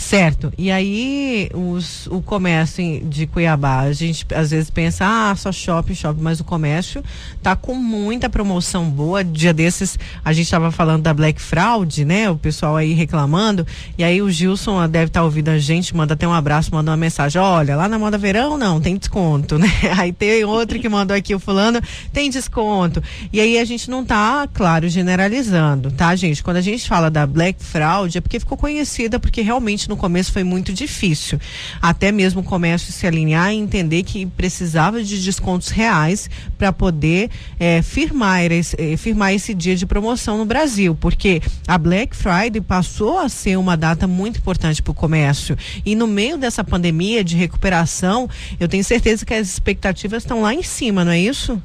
Certo. 0.04 0.52
E 0.58 0.70
aí 0.70 1.48
os, 1.54 2.06
o 2.08 2.20
comércio 2.20 3.00
de 3.06 3.26
Cuiabá, 3.26 3.80
a 3.80 3.92
gente 3.94 4.26
às 4.34 4.50
vezes 4.50 4.68
pensa, 4.68 5.06
ah, 5.08 5.34
só 5.34 5.50
shopping, 5.50 5.94
shopping, 5.94 6.20
mas 6.20 6.40
o 6.40 6.44
comércio 6.44 7.02
tá 7.42 7.56
com 7.56 7.74
muita 7.74 8.28
promoção 8.28 8.90
boa. 8.90 9.24
Dia 9.24 9.54
desses 9.54 9.98
a 10.22 10.30
gente 10.34 10.44
estava 10.44 10.70
falando 10.70 11.02
da 11.02 11.14
Black 11.14 11.40
Fraud, 11.40 12.04
né? 12.04 12.28
O 12.28 12.36
pessoal 12.36 12.76
aí 12.76 12.92
reclamando. 12.92 13.66
E 13.96 14.04
aí 14.04 14.20
o 14.20 14.30
Gilson 14.30 14.86
deve 14.86 15.06
estar 15.06 15.20
tá 15.20 15.24
ouvindo 15.24 15.48
a 15.48 15.58
gente, 15.58 15.96
manda 15.96 16.12
até 16.12 16.28
um 16.28 16.34
abraço, 16.34 16.68
manda 16.70 16.90
uma 16.90 16.98
mensagem. 16.98 17.40
Olha, 17.40 17.74
lá 17.74 17.88
na 17.88 17.98
moda 17.98 18.18
verão 18.18 18.58
não, 18.58 18.82
tem 18.82 18.98
desconto, 18.98 19.56
né? 19.58 19.70
Aí 19.96 20.12
tem 20.12 20.44
outro 20.44 20.78
que 20.78 20.88
mandou 20.88 21.16
aqui 21.16 21.34
o 21.34 21.40
fulano, 21.40 21.80
tem 22.12 22.28
desconto. 22.28 23.02
E 23.32 23.40
aí 23.40 23.58
a 23.58 23.64
gente 23.64 23.88
não 23.88 24.04
tá, 24.04 24.46
claro, 24.52 24.86
generalizando, 24.86 25.90
tá, 25.90 26.14
gente? 26.14 26.42
Quando 26.42 26.58
a 26.58 26.62
gente 26.62 26.86
fala 26.86 27.10
da 27.10 27.26
Black 27.26 27.64
Fraud 27.64 28.18
é 28.18 28.20
porque 28.20 28.38
ficou 28.38 28.58
conhecida, 28.58 29.18
porque 29.18 29.40
realmente 29.40 29.88
no 29.94 29.96
começo 29.96 30.32
foi 30.32 30.44
muito 30.44 30.72
difícil. 30.72 31.38
Até 31.80 32.10
mesmo 32.10 32.40
o 32.40 32.44
comércio 32.44 32.92
se 32.92 33.06
alinhar 33.06 33.52
e 33.52 33.56
entender 33.56 34.02
que 34.02 34.26
precisava 34.26 35.02
de 35.02 35.22
descontos 35.22 35.68
reais 35.68 36.28
para 36.58 36.72
poder 36.72 37.30
é, 37.58 37.80
firmar, 37.80 38.50
esse, 38.50 38.76
é, 38.78 38.96
firmar 38.96 39.32
esse 39.32 39.54
dia 39.54 39.76
de 39.76 39.86
promoção 39.86 40.36
no 40.36 40.44
Brasil. 40.44 40.94
Porque 40.94 41.40
a 41.66 41.78
Black 41.78 42.14
Friday 42.14 42.60
passou 42.60 43.18
a 43.18 43.28
ser 43.28 43.56
uma 43.56 43.76
data 43.76 44.06
muito 44.06 44.38
importante 44.38 44.82
para 44.82 44.90
o 44.90 44.94
comércio. 44.94 45.56
E 45.86 45.94
no 45.94 46.06
meio 46.06 46.36
dessa 46.36 46.64
pandemia 46.64 47.22
de 47.22 47.36
recuperação, 47.36 48.28
eu 48.58 48.68
tenho 48.68 48.82
certeza 48.82 49.24
que 49.24 49.32
as 49.32 49.48
expectativas 49.48 50.24
estão 50.24 50.42
lá 50.42 50.52
em 50.52 50.62
cima, 50.62 51.04
não 51.04 51.12
é 51.12 51.20
isso? 51.20 51.60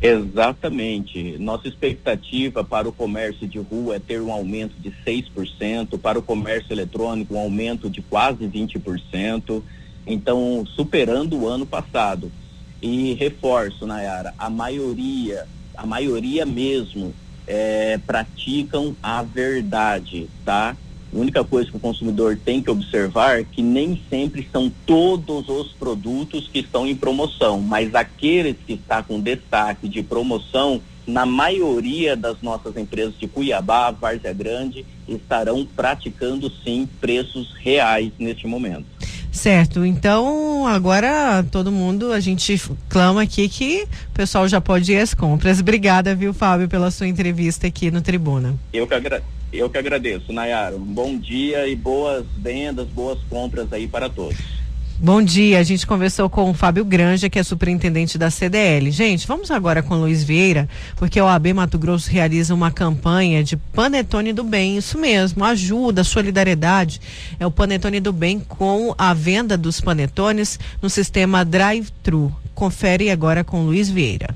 Exatamente. 0.00 1.36
Nossa 1.38 1.66
expectativa 1.66 2.62
para 2.62 2.88
o 2.88 2.92
comércio 2.92 3.48
de 3.48 3.58
rua 3.58 3.96
é 3.96 3.98
ter 3.98 4.20
um 4.20 4.32
aumento 4.32 4.74
de 4.80 4.92
6%, 5.04 5.98
para 5.98 6.18
o 6.18 6.22
comércio 6.22 6.72
eletrônico 6.72 7.34
um 7.34 7.38
aumento 7.38 7.90
de 7.90 8.00
quase 8.02 8.46
20%, 8.46 9.62
então 10.06 10.64
superando 10.76 11.36
o 11.36 11.48
ano 11.48 11.66
passado. 11.66 12.30
E 12.80 13.14
reforço, 13.14 13.86
Nayara, 13.86 14.32
a 14.38 14.48
maioria, 14.48 15.46
a 15.76 15.84
maioria 15.84 16.46
mesmo, 16.46 17.12
é, 17.44 17.98
praticam 17.98 18.94
a 19.02 19.22
verdade, 19.22 20.28
tá? 20.44 20.76
A 21.12 21.18
única 21.18 21.42
coisa 21.42 21.70
que 21.70 21.76
o 21.76 21.80
consumidor 21.80 22.38
tem 22.44 22.62
que 22.62 22.70
observar 22.70 23.40
é 23.40 23.44
que 23.44 23.62
nem 23.62 24.00
sempre 24.10 24.46
são 24.52 24.70
todos 24.84 25.48
os 25.48 25.72
produtos 25.72 26.48
que 26.52 26.58
estão 26.58 26.86
em 26.86 26.94
promoção, 26.94 27.60
mas 27.60 27.94
aqueles 27.94 28.56
que 28.66 28.74
estão 28.74 29.02
com 29.02 29.20
destaque 29.20 29.88
de 29.88 30.02
promoção, 30.02 30.80
na 31.06 31.24
maioria 31.24 32.14
das 32.14 32.42
nossas 32.42 32.76
empresas 32.76 33.14
de 33.18 33.26
Cuiabá, 33.26 33.90
Várzea 33.90 34.32
Grande, 34.34 34.84
estarão 35.08 35.64
praticando 35.64 36.52
sim 36.62 36.86
preços 37.00 37.54
reais 37.56 38.12
neste 38.18 38.46
momento. 38.46 38.84
Certo, 39.32 39.86
então 39.86 40.66
agora 40.66 41.44
todo 41.50 41.70
mundo, 41.72 42.12
a 42.12 42.20
gente 42.20 42.60
clama 42.88 43.22
aqui 43.22 43.48
que 43.48 43.86
o 44.10 44.12
pessoal 44.12 44.48
já 44.48 44.60
pode 44.60 44.92
ir 44.92 44.98
às 44.98 45.14
compras. 45.14 45.60
Obrigada, 45.60 46.14
viu, 46.14 46.34
Fábio, 46.34 46.68
pela 46.68 46.90
sua 46.90 47.06
entrevista 47.06 47.66
aqui 47.66 47.90
no 47.90 48.02
Tribuna. 48.02 48.54
Eu 48.72 48.86
que 48.86 48.94
agradeço. 48.94 49.37
Eu 49.52 49.70
que 49.70 49.78
agradeço, 49.78 50.32
Nayara. 50.32 50.76
Um 50.76 50.80
bom 50.80 51.18
dia 51.18 51.66
e 51.66 51.74
boas 51.74 52.26
vendas, 52.36 52.86
boas 52.88 53.18
compras 53.28 53.72
aí 53.72 53.88
para 53.88 54.08
todos. 54.08 54.58
Bom 55.00 55.22
dia, 55.22 55.60
a 55.60 55.62
gente 55.62 55.86
conversou 55.86 56.28
com 56.28 56.50
o 56.50 56.54
Fábio 56.54 56.84
Granja, 56.84 57.30
que 57.30 57.38
é 57.38 57.42
superintendente 57.44 58.18
da 58.18 58.32
CDL. 58.32 58.90
Gente, 58.90 59.28
vamos 59.28 59.48
agora 59.48 59.80
com 59.80 59.94
o 59.94 60.00
Luiz 60.00 60.24
Vieira, 60.24 60.68
porque 60.96 61.20
o 61.20 61.28
AB 61.28 61.52
Mato 61.52 61.78
Grosso 61.78 62.10
realiza 62.10 62.52
uma 62.52 62.72
campanha 62.72 63.44
de 63.44 63.56
Panetone 63.56 64.32
do 64.32 64.42
Bem, 64.42 64.76
isso 64.76 64.98
mesmo, 64.98 65.44
ajuda, 65.44 66.02
solidariedade. 66.02 67.00
É 67.38 67.46
o 67.46 67.50
Panetone 67.50 68.00
do 68.00 68.12
Bem 68.12 68.40
com 68.40 68.92
a 68.98 69.14
venda 69.14 69.56
dos 69.56 69.80
panetones 69.80 70.58
no 70.82 70.90
sistema 70.90 71.44
Drive-Thru. 71.44 72.34
Confere 72.52 73.08
agora 73.08 73.44
com 73.44 73.60
o 73.60 73.66
Luiz 73.66 73.88
Vieira. 73.88 74.34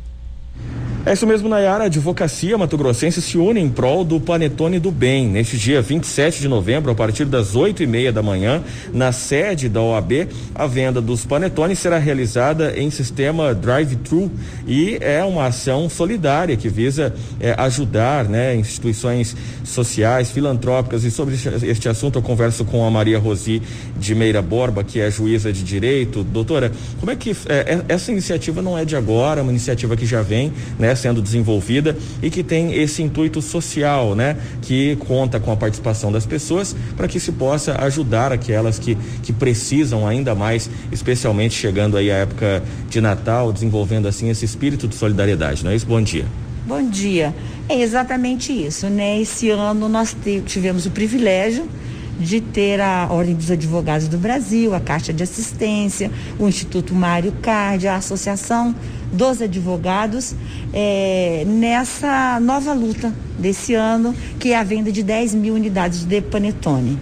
É 1.04 1.14
isso 1.14 1.26
mesmo, 1.26 1.48
Nayara. 1.48 1.82
A 1.82 1.86
advocacia 1.88 2.56
Mato 2.56 2.78
Grossense 2.78 3.20
se 3.20 3.36
une 3.36 3.58
em 3.58 3.68
prol 3.68 4.04
do 4.04 4.20
Panetone 4.20 4.78
do 4.78 4.92
Bem. 4.92 5.26
Neste 5.26 5.58
dia 5.58 5.82
27 5.82 6.40
de 6.40 6.46
novembro, 6.46 6.92
a 6.92 6.94
partir 6.94 7.24
das 7.24 7.56
8 7.56 7.82
e 7.82 7.86
meia 7.88 8.12
da 8.12 8.22
manhã, 8.22 8.62
na 8.94 9.10
sede 9.10 9.68
da 9.68 9.82
OAB, 9.82 10.28
a 10.54 10.64
venda 10.64 11.00
dos 11.00 11.24
panetones 11.24 11.80
será 11.80 11.98
realizada 11.98 12.78
em 12.78 12.88
sistema 12.88 13.52
drive-thru 13.52 14.30
e 14.64 14.96
é 15.00 15.24
uma 15.24 15.46
ação 15.46 15.90
solidária 15.90 16.56
que 16.56 16.68
visa 16.68 17.12
é, 17.40 17.52
ajudar 17.58 18.26
né, 18.26 18.54
instituições 18.54 19.36
sociais, 19.64 20.30
filantrópicas. 20.30 21.02
E 21.02 21.10
sobre 21.10 21.34
este 21.34 21.88
assunto 21.88 22.20
eu 22.20 22.22
converso 22.22 22.64
com 22.64 22.86
a 22.86 22.90
Maria 22.92 23.18
Rosi 23.18 23.60
de 23.98 24.14
Meira 24.14 24.40
Borba, 24.40 24.84
que 24.84 25.00
é 25.00 25.10
juíza 25.10 25.52
de 25.52 25.64
direito. 25.64 26.22
Doutora, 26.22 26.70
como 27.00 27.10
é 27.10 27.16
que 27.16 27.30
é, 27.48 27.82
essa 27.88 28.12
iniciativa 28.12 28.62
não 28.62 28.78
é 28.78 28.84
de 28.84 28.94
agora, 28.94 29.40
é 29.40 29.42
uma 29.42 29.50
iniciativa 29.50 29.96
que 29.96 30.06
já 30.06 30.22
vem, 30.22 30.52
né? 30.78 30.91
Sendo 30.94 31.22
desenvolvida 31.22 31.96
e 32.22 32.30
que 32.30 32.42
tem 32.42 32.74
esse 32.74 33.02
intuito 33.02 33.40
social, 33.40 34.14
né? 34.14 34.36
Que 34.60 34.96
conta 34.96 35.40
com 35.40 35.52
a 35.52 35.56
participação 35.56 36.10
das 36.12 36.26
pessoas 36.26 36.74
para 36.96 37.08
que 37.08 37.18
se 37.18 37.32
possa 37.32 37.80
ajudar 37.82 38.32
aquelas 38.32 38.78
que, 38.78 38.96
que 39.22 39.32
precisam 39.32 40.06
ainda 40.06 40.34
mais, 40.34 40.68
especialmente 40.90 41.54
chegando 41.54 41.96
aí 41.96 42.10
a 42.10 42.16
época 42.16 42.62
de 42.88 43.00
Natal, 43.00 43.52
desenvolvendo 43.52 44.06
assim 44.06 44.28
esse 44.28 44.44
espírito 44.44 44.88
de 44.88 44.94
solidariedade, 44.94 45.64
não 45.64 45.70
é 45.70 45.76
isso? 45.76 45.86
Bom 45.86 46.00
dia. 46.00 46.24
Bom 46.66 46.88
dia. 46.88 47.34
É 47.68 47.80
exatamente 47.80 48.52
isso, 48.52 48.86
né? 48.88 49.20
Esse 49.20 49.50
ano 49.50 49.88
nós 49.88 50.16
tivemos 50.46 50.86
o 50.86 50.90
privilégio 50.90 51.68
de 52.20 52.40
ter 52.40 52.80
a 52.80 53.08
Ordem 53.10 53.34
dos 53.34 53.50
Advogados 53.50 54.06
do 54.06 54.16
Brasil, 54.16 54.74
a 54.74 54.80
Caixa 54.80 55.12
de 55.12 55.22
Assistência, 55.22 56.10
o 56.38 56.46
Instituto 56.46 56.94
Mário 56.94 57.32
Card, 57.42 57.88
a 57.88 57.96
Associação 57.96 58.74
dos 59.12 59.42
Advogados 59.42 60.34
é, 60.72 61.44
nessa 61.46 62.40
nova 62.40 62.72
luta 62.72 63.12
desse 63.38 63.74
ano, 63.74 64.14
que 64.38 64.52
é 64.52 64.56
a 64.56 64.62
venda 64.62 64.90
de 64.90 65.02
10 65.02 65.34
mil 65.34 65.54
unidades 65.54 66.04
de 66.04 66.20
panetone. 66.20 66.98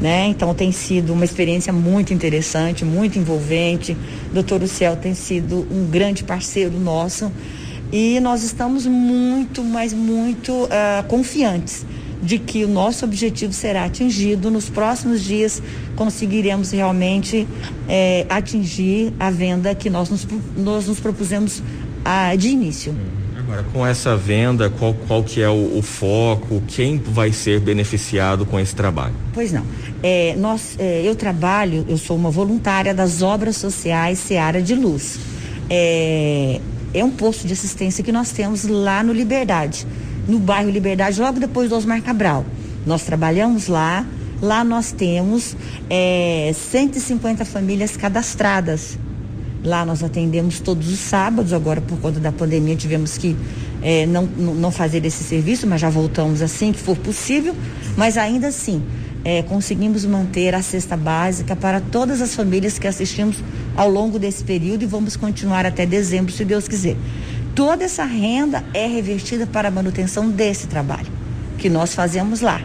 Né? 0.00 0.28
Então 0.28 0.54
tem 0.54 0.70
sido 0.70 1.12
uma 1.12 1.24
experiência 1.24 1.72
muito 1.72 2.14
interessante, 2.14 2.84
muito 2.84 3.18
envolvente. 3.18 3.96
O 4.30 4.34
doutor 4.34 4.62
Uciel 4.62 4.96
tem 4.96 5.12
sido 5.12 5.66
um 5.70 5.86
grande 5.90 6.22
parceiro 6.22 6.78
nosso 6.78 7.32
e 7.90 8.20
nós 8.20 8.44
estamos 8.44 8.86
muito, 8.86 9.64
mas 9.64 9.92
muito 9.92 10.52
uh, 10.52 11.02
confiantes 11.08 11.84
de 12.22 12.38
que 12.38 12.64
o 12.64 12.68
nosso 12.68 13.04
objetivo 13.04 13.52
será 13.52 13.84
atingido. 13.84 14.50
Nos 14.50 14.68
próximos 14.68 15.22
dias 15.22 15.62
conseguiremos 15.96 16.70
realmente 16.70 17.46
é, 17.88 18.26
atingir 18.28 19.12
a 19.18 19.30
venda 19.30 19.74
que 19.74 19.88
nós 19.88 20.10
nos, 20.10 20.26
nós 20.56 20.86
nos 20.86 21.00
propusemos 21.00 21.62
a, 22.04 22.34
de 22.34 22.48
início. 22.48 22.94
Agora, 23.36 23.64
com 23.72 23.86
essa 23.86 24.14
venda, 24.14 24.68
qual, 24.68 24.92
qual 25.06 25.24
que 25.24 25.40
é 25.40 25.48
o, 25.48 25.78
o, 25.78 25.82
foco? 25.82 26.62
Quem 26.68 26.98
vai 26.98 27.32
ser 27.32 27.60
beneficiado 27.60 28.44
com 28.44 28.60
esse 28.60 28.74
trabalho? 28.74 29.14
Pois 29.32 29.52
não. 29.52 29.64
É, 30.02 30.36
nós, 30.36 30.76
é, 30.78 31.02
eu 31.02 31.16
trabalho, 31.16 31.86
eu 31.88 31.96
sou 31.96 32.14
uma 32.14 32.30
voluntária 32.30 32.92
das 32.92 33.22
obras 33.22 33.56
sociais 33.56 34.18
Seara 34.18 34.60
de 34.60 34.74
Luz. 34.74 35.18
É, 35.70 36.60
é 36.92 37.02
um 37.02 37.10
posto 37.10 37.46
de 37.46 37.54
assistência 37.54 38.04
que 38.04 38.12
nós 38.12 38.32
temos 38.32 38.64
lá 38.64 39.02
no 39.02 39.14
Liberdade 39.14 39.86
no 40.28 40.38
bairro 40.38 40.70
Liberdade, 40.70 41.20
logo 41.20 41.40
depois 41.40 41.70
do 41.70 41.76
Osmar 41.76 42.02
Cabral. 42.02 42.44
Nós 42.86 43.02
trabalhamos 43.02 43.66
lá, 43.66 44.06
lá 44.42 44.62
nós 44.62 44.92
temos 44.92 45.56
é, 45.88 46.52
150 46.54 47.44
famílias 47.46 47.96
cadastradas. 47.96 48.98
Lá 49.64 49.84
nós 49.84 50.04
atendemos 50.04 50.60
todos 50.60 50.88
os 50.92 51.00
sábados, 51.00 51.52
agora 51.52 51.80
por 51.80 51.98
conta 51.98 52.20
da 52.20 52.30
pandemia 52.30 52.76
tivemos 52.76 53.18
que 53.18 53.34
é, 53.82 54.06
não, 54.06 54.24
não 54.24 54.70
fazer 54.70 55.04
esse 55.04 55.24
serviço, 55.24 55.66
mas 55.66 55.80
já 55.80 55.90
voltamos 55.90 56.42
assim 56.42 56.72
que 56.72 56.78
for 56.78 56.96
possível. 56.96 57.56
Mas 57.96 58.16
ainda 58.16 58.48
assim, 58.48 58.82
é, 59.24 59.42
conseguimos 59.42 60.04
manter 60.04 60.54
a 60.54 60.62
cesta 60.62 60.96
básica 60.96 61.56
para 61.56 61.80
todas 61.80 62.20
as 62.20 62.34
famílias 62.34 62.78
que 62.78 62.86
assistimos 62.86 63.42
ao 63.76 63.90
longo 63.90 64.18
desse 64.18 64.44
período 64.44 64.82
e 64.82 64.86
vamos 64.86 65.16
continuar 65.16 65.66
até 65.66 65.84
dezembro, 65.84 66.32
se 66.32 66.44
Deus 66.44 66.68
quiser 66.68 66.96
toda 67.58 67.82
essa 67.82 68.04
renda 68.04 68.62
é 68.72 68.86
revertida 68.86 69.44
para 69.44 69.66
a 69.66 69.70
manutenção 69.70 70.30
desse 70.30 70.68
trabalho 70.68 71.08
que 71.58 71.68
nós 71.68 71.92
fazemos 71.92 72.40
lá. 72.40 72.60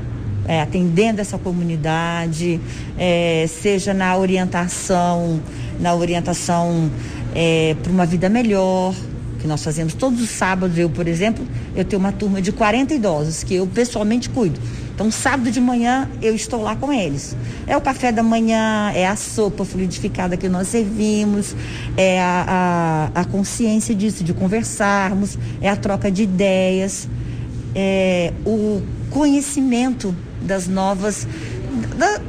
É, 0.45 0.61
atendendo 0.61 1.19
essa 1.19 1.35
comunidade, 1.35 2.61
é, 2.95 3.47
seja 3.47 3.91
na 3.91 4.15
orientação, 4.15 5.41
na 5.79 5.95
orientação 5.95 6.91
é, 7.33 7.75
para 7.81 7.91
uma 7.91 8.05
vida 8.05 8.29
melhor, 8.29 8.93
que 9.39 9.47
nós 9.47 9.63
fazemos 9.63 9.95
todos 9.95 10.21
os 10.21 10.29
sábados. 10.29 10.77
Eu, 10.77 10.91
por 10.91 11.07
exemplo, 11.07 11.43
eu 11.75 11.83
tenho 11.83 11.99
uma 11.99 12.11
turma 12.11 12.39
de 12.39 12.51
40 12.51 12.93
idosos 12.93 13.43
que 13.43 13.55
eu 13.55 13.65
pessoalmente 13.65 14.29
cuido. 14.29 14.59
Então, 14.93 15.09
sábado 15.09 15.49
de 15.49 15.59
manhã 15.59 16.07
eu 16.21 16.35
estou 16.35 16.61
lá 16.61 16.75
com 16.75 16.93
eles. 16.93 17.35
É 17.65 17.75
o 17.75 17.81
café 17.81 18.11
da 18.11 18.21
manhã, 18.21 18.91
é 18.93 19.07
a 19.07 19.15
sopa 19.15 19.65
fluidificada 19.65 20.37
que 20.37 20.47
nós 20.47 20.67
servimos, 20.67 21.55
é 21.97 22.21
a, 22.21 23.11
a, 23.15 23.21
a 23.21 23.25
consciência 23.25 23.95
disso, 23.95 24.23
de 24.23 24.33
conversarmos, 24.33 25.37
é 25.61 25.69
a 25.69 25.75
troca 25.75 26.11
de 26.11 26.23
ideias, 26.23 27.09
é 27.73 28.33
o 28.45 28.81
conhecimento 29.09 30.15
das 30.41 30.67
novas 30.67 31.27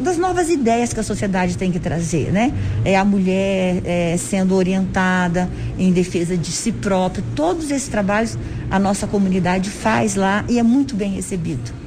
das 0.00 0.16
novas 0.16 0.48
ideias 0.48 0.92
que 0.92 1.00
a 1.00 1.02
sociedade 1.02 1.58
tem 1.58 1.70
que 1.70 1.78
trazer, 1.78 2.32
né? 2.32 2.52
É 2.82 2.96
a 2.96 3.04
mulher 3.04 3.82
é, 3.84 4.16
sendo 4.16 4.54
orientada 4.54 5.50
em 5.78 5.92
defesa 5.92 6.34
de 6.36 6.50
si 6.50 6.72
própria. 6.72 7.22
Todos 7.36 7.70
esses 7.70 7.88
trabalhos 7.88 8.38
a 8.70 8.78
nossa 8.78 9.06
comunidade 9.06 9.68
faz 9.68 10.14
lá 10.14 10.44
e 10.48 10.58
é 10.58 10.62
muito 10.62 10.94
bem 10.94 11.12
recebido. 11.12 11.83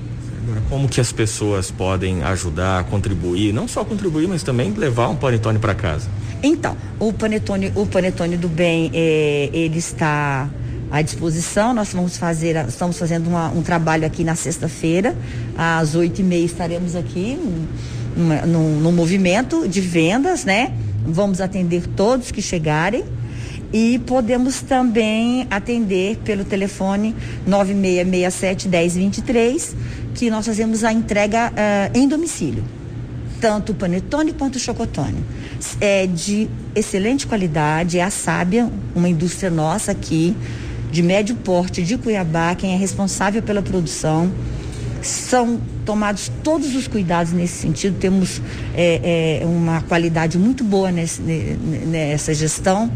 Como 0.69 0.87
que 0.87 1.01
as 1.01 1.11
pessoas 1.11 1.71
podem 1.71 2.23
ajudar, 2.23 2.83
contribuir, 2.85 3.53
não 3.53 3.67
só 3.67 3.83
contribuir, 3.83 4.27
mas 4.27 4.43
também 4.43 4.71
levar 4.71 5.09
um 5.09 5.15
panetone 5.15 5.59
para 5.59 5.75
casa? 5.75 6.09
Então, 6.41 6.75
o 6.99 7.11
panetone, 7.11 7.71
o 7.75 7.85
panetone 7.85 8.37
do 8.37 8.47
bem, 8.47 8.91
é, 8.93 9.49
ele 9.51 9.77
está 9.77 10.49
à 10.91 11.01
disposição. 11.01 11.73
Nós 11.73 11.91
vamos 11.93 12.17
fazer, 12.17 12.55
estamos 12.67 12.97
fazendo 12.97 13.27
uma, 13.27 13.49
um 13.49 13.61
trabalho 13.61 14.05
aqui 14.05 14.23
na 14.23 14.35
sexta-feira, 14.35 15.15
às 15.57 15.95
oito 15.95 16.21
e 16.21 16.23
meia 16.23 16.45
estaremos 16.45 16.95
aqui 16.95 17.37
no, 18.15 18.91
movimento 18.91 19.67
de 19.67 19.81
vendas, 19.81 20.43
né? 20.43 20.73
Vamos 21.05 21.39
atender 21.39 21.87
todos 21.87 22.31
que 22.31 22.41
chegarem 22.41 23.03
e 23.71 23.99
podemos 23.99 24.61
também 24.61 25.45
atender 25.49 26.17
pelo 26.17 26.45
telefone 26.45 27.15
9667 27.45 28.69
1023 28.69 29.75
que 30.15 30.29
nós 30.29 30.45
fazemos 30.45 30.83
a 30.83 30.91
entrega 30.91 31.51
uh, 31.51 31.97
em 31.97 32.07
domicílio, 32.07 32.63
tanto 33.39 33.71
o 33.71 33.75
panetone 33.75 34.33
quanto 34.33 34.55
o 34.55 34.59
chocotone. 34.59 35.23
É 35.79 36.07
de 36.07 36.49
excelente 36.73 37.27
qualidade, 37.27 37.99
é 37.99 38.03
a 38.03 38.09
Sábia, 38.09 38.69
uma 38.95 39.07
indústria 39.07 39.51
nossa 39.51 39.91
aqui, 39.91 40.35
de 40.91 41.03
médio 41.03 41.35
porte 41.35 41.83
de 41.83 41.97
Cuiabá, 41.97 42.55
quem 42.55 42.73
é 42.73 42.77
responsável 42.77 43.43
pela 43.43 43.61
produção. 43.61 44.31
São 45.03 45.59
tomados 45.85 46.31
todos 46.43 46.75
os 46.75 46.87
cuidados 46.87 47.31
nesse 47.31 47.61
sentido, 47.61 47.97
temos 47.99 48.41
é, 48.75 49.39
é, 49.41 49.45
uma 49.45 49.81
qualidade 49.81 50.37
muito 50.37 50.63
boa 50.63 50.91
nesse, 50.91 51.21
nessa 51.21 52.33
gestão 52.33 52.91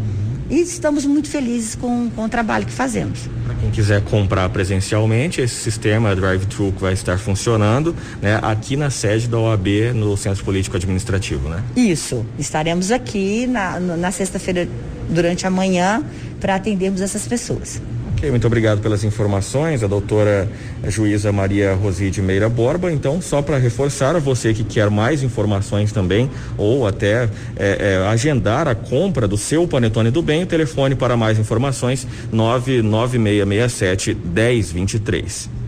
e 0.52 0.62
estamos 0.62 1.06
muito 1.06 1.30
felizes 1.30 1.76
com, 1.76 2.10
com 2.10 2.26
o 2.26 2.30
trabalho 2.30 2.66
que 2.66 2.74
fazemos. 2.74 3.30
Para 3.45 3.56
quem 3.56 3.72
quiser 3.72 4.02
comprar 4.04 4.49
presencialmente, 4.49 5.39
esse 5.39 5.56
sistema 5.56 6.14
drive-thru 6.14 6.74
vai 6.78 6.91
estar 6.91 7.18
funcionando 7.18 7.95
né, 8.22 8.38
aqui 8.41 8.76
na 8.76 8.89
sede 8.89 9.30
da 9.30 9.39
OAB, 9.39 9.93
no 9.95 10.18
Centro 10.18 10.43
Político 10.43 10.76
Administrativo, 10.76 11.47
né? 11.47 11.64
Isso. 11.74 12.26
Estaremos 12.38 12.91
aqui 12.91 13.47
na, 13.47 13.80
na 13.80 14.12
sexta-feira, 14.12 14.68
durante 15.10 15.47
a 15.47 15.49
manhã, 15.49 16.04
para 16.41 16.56
atendermos 16.56 16.99
essas 16.99 17.26
pessoas. 17.26 17.82
Muito 18.30 18.45
obrigado 18.45 18.82
pelas 18.82 19.03
informações, 19.03 19.84
a 19.84 19.88
doutora 19.88 20.47
juíza 20.88 21.32
Maria 21.32 21.74
Roside 21.74 22.22
Meira 22.22 22.47
Borba. 22.47 22.91
Então, 22.91 23.19
só 23.22 23.41
para 23.41 23.57
reforçar, 23.57 24.15
a 24.15 24.19
você 24.19 24.53
que 24.53 24.63
quer 24.63 24.89
mais 24.89 25.24
informações 25.24 25.91
também, 25.91 26.30
ou 26.57 26.86
até 26.86 27.28
é, 27.55 27.97
é, 27.97 28.07
agendar 28.07 28.67
a 28.67 28.76
compra 28.76 29.28
do 29.28 29.38
seu 29.38 29.67
panetone 29.67 30.11
do 30.11 30.22
bem, 30.22 30.43
o 30.43 30.47
telefone 30.47 30.93
para 30.95 31.17
mais 31.17 31.39
informações 31.39 32.05
99667 32.32 34.15
1023. 34.15 35.61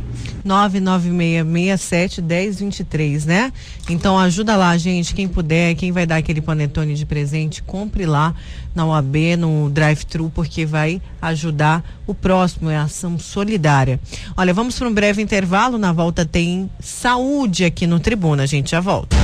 99667 0.44 2.22
1023, 2.22 3.26
né? 3.26 3.54
Então 3.90 4.18
ajuda 4.18 4.56
lá, 4.56 4.78
gente, 4.78 5.14
quem 5.14 5.28
puder, 5.28 5.76
quem 5.76 5.92
vai 5.92 6.06
dar 6.06 6.18
aquele 6.18 6.42
panetone 6.42 6.96
de 6.96 7.06
presente, 7.06 7.64
compre 7.64 8.06
lá 8.06 8.36
na 8.76 8.86
UAB, 8.86 9.38
no 9.38 9.70
drive-thru, 9.70 10.32
porque 10.34 10.66
vai 10.66 11.02
ajudar 11.22 11.84
o 12.06 12.14
próximo, 12.14 12.70
é 12.70 12.78
ação 12.78 13.18
solidária. 13.18 14.00
Olha, 14.36 14.54
vamos 14.54 14.78
para 14.78 14.88
um 14.88 14.94
breve 14.94 15.22
intervalo, 15.22 15.78
na 15.78 15.94
volta 15.94 16.26
tem 16.26 16.70
saúde 16.80 17.66
aqui 17.66 17.88
no 17.88 18.00
Tribuna, 18.00 18.44
a 18.44 18.48
gente 18.48 18.72
já 18.72 18.80
volta. 18.80 19.23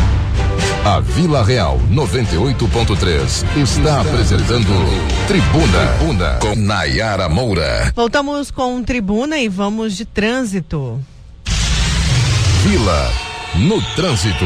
A 0.86 1.02
Vila 1.02 1.44
Real 1.44 1.78
98.3 1.92 3.58
está 3.58 4.02
apresentando 4.02 4.64
Tribuna, 5.28 5.88
Tribuna 5.98 6.40
com 6.40 6.56
Nayara 6.56 7.28
Moura. 7.28 7.92
Voltamos 7.94 8.50
com 8.50 8.82
Tribuna 8.82 9.38
e 9.38 9.50
vamos 9.50 9.96
de 9.98 10.06
trânsito. 10.06 11.00
Vila 12.64 13.12
no 13.56 13.82
trânsito. 13.94 14.46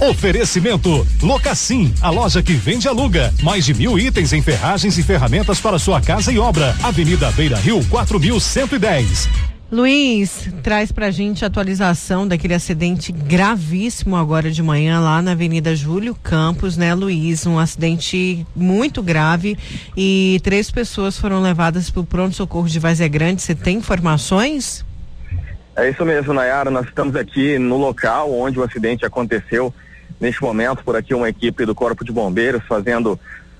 Oferecimento 0.00 1.06
Locassim, 1.20 1.92
a 2.00 2.10
loja 2.10 2.42
que 2.42 2.52
vende 2.52 2.86
e 2.86 2.88
aluga. 2.88 3.34
Mais 3.42 3.64
de 3.64 3.74
mil 3.74 3.98
itens 3.98 4.32
em 4.32 4.40
ferragens 4.40 4.96
e 4.98 5.02
ferramentas 5.02 5.60
para 5.60 5.78
sua 5.78 6.00
casa 6.00 6.30
e 6.30 6.38
obra. 6.38 6.76
Avenida 6.82 7.30
Beira 7.32 7.58
Rio, 7.58 7.84
4110. 7.86 9.55
Luiz, 9.70 10.48
traz 10.62 10.92
pra 10.92 11.10
gente 11.10 11.44
a 11.44 11.48
atualização 11.48 12.26
daquele 12.26 12.54
acidente 12.54 13.10
gravíssimo 13.10 14.14
agora 14.14 14.48
de 14.48 14.62
manhã 14.62 15.00
lá 15.00 15.20
na 15.20 15.32
Avenida 15.32 15.74
Júlio 15.74 16.14
Campos, 16.14 16.76
né, 16.76 16.94
Luiz? 16.94 17.44
Um 17.46 17.58
acidente 17.58 18.46
muito 18.54 19.02
grave 19.02 19.58
e 19.96 20.40
três 20.44 20.70
pessoas 20.70 21.18
foram 21.18 21.42
levadas 21.42 21.90
para 21.90 22.00
o 22.00 22.06
pronto-socorro 22.06 22.68
de 22.68 22.78
Vazia 22.78 23.08
Grande. 23.08 23.42
Você 23.42 23.56
tem 23.56 23.78
informações? 23.78 24.84
É 25.74 25.90
isso 25.90 26.04
mesmo, 26.04 26.32
Nayara. 26.32 26.70
Nós 26.70 26.86
estamos 26.86 27.16
aqui 27.16 27.58
no 27.58 27.76
local 27.76 28.32
onde 28.32 28.60
o 28.60 28.62
acidente 28.62 29.04
aconteceu. 29.04 29.74
Neste 30.20 30.40
momento, 30.42 30.84
por 30.84 30.94
aqui, 30.94 31.12
uma 31.12 31.28
equipe 31.28 31.66
do 31.66 31.74
Corpo 31.74 32.04
de 32.04 32.12
Bombeiros 32.12 32.62
fazendo 32.68 33.18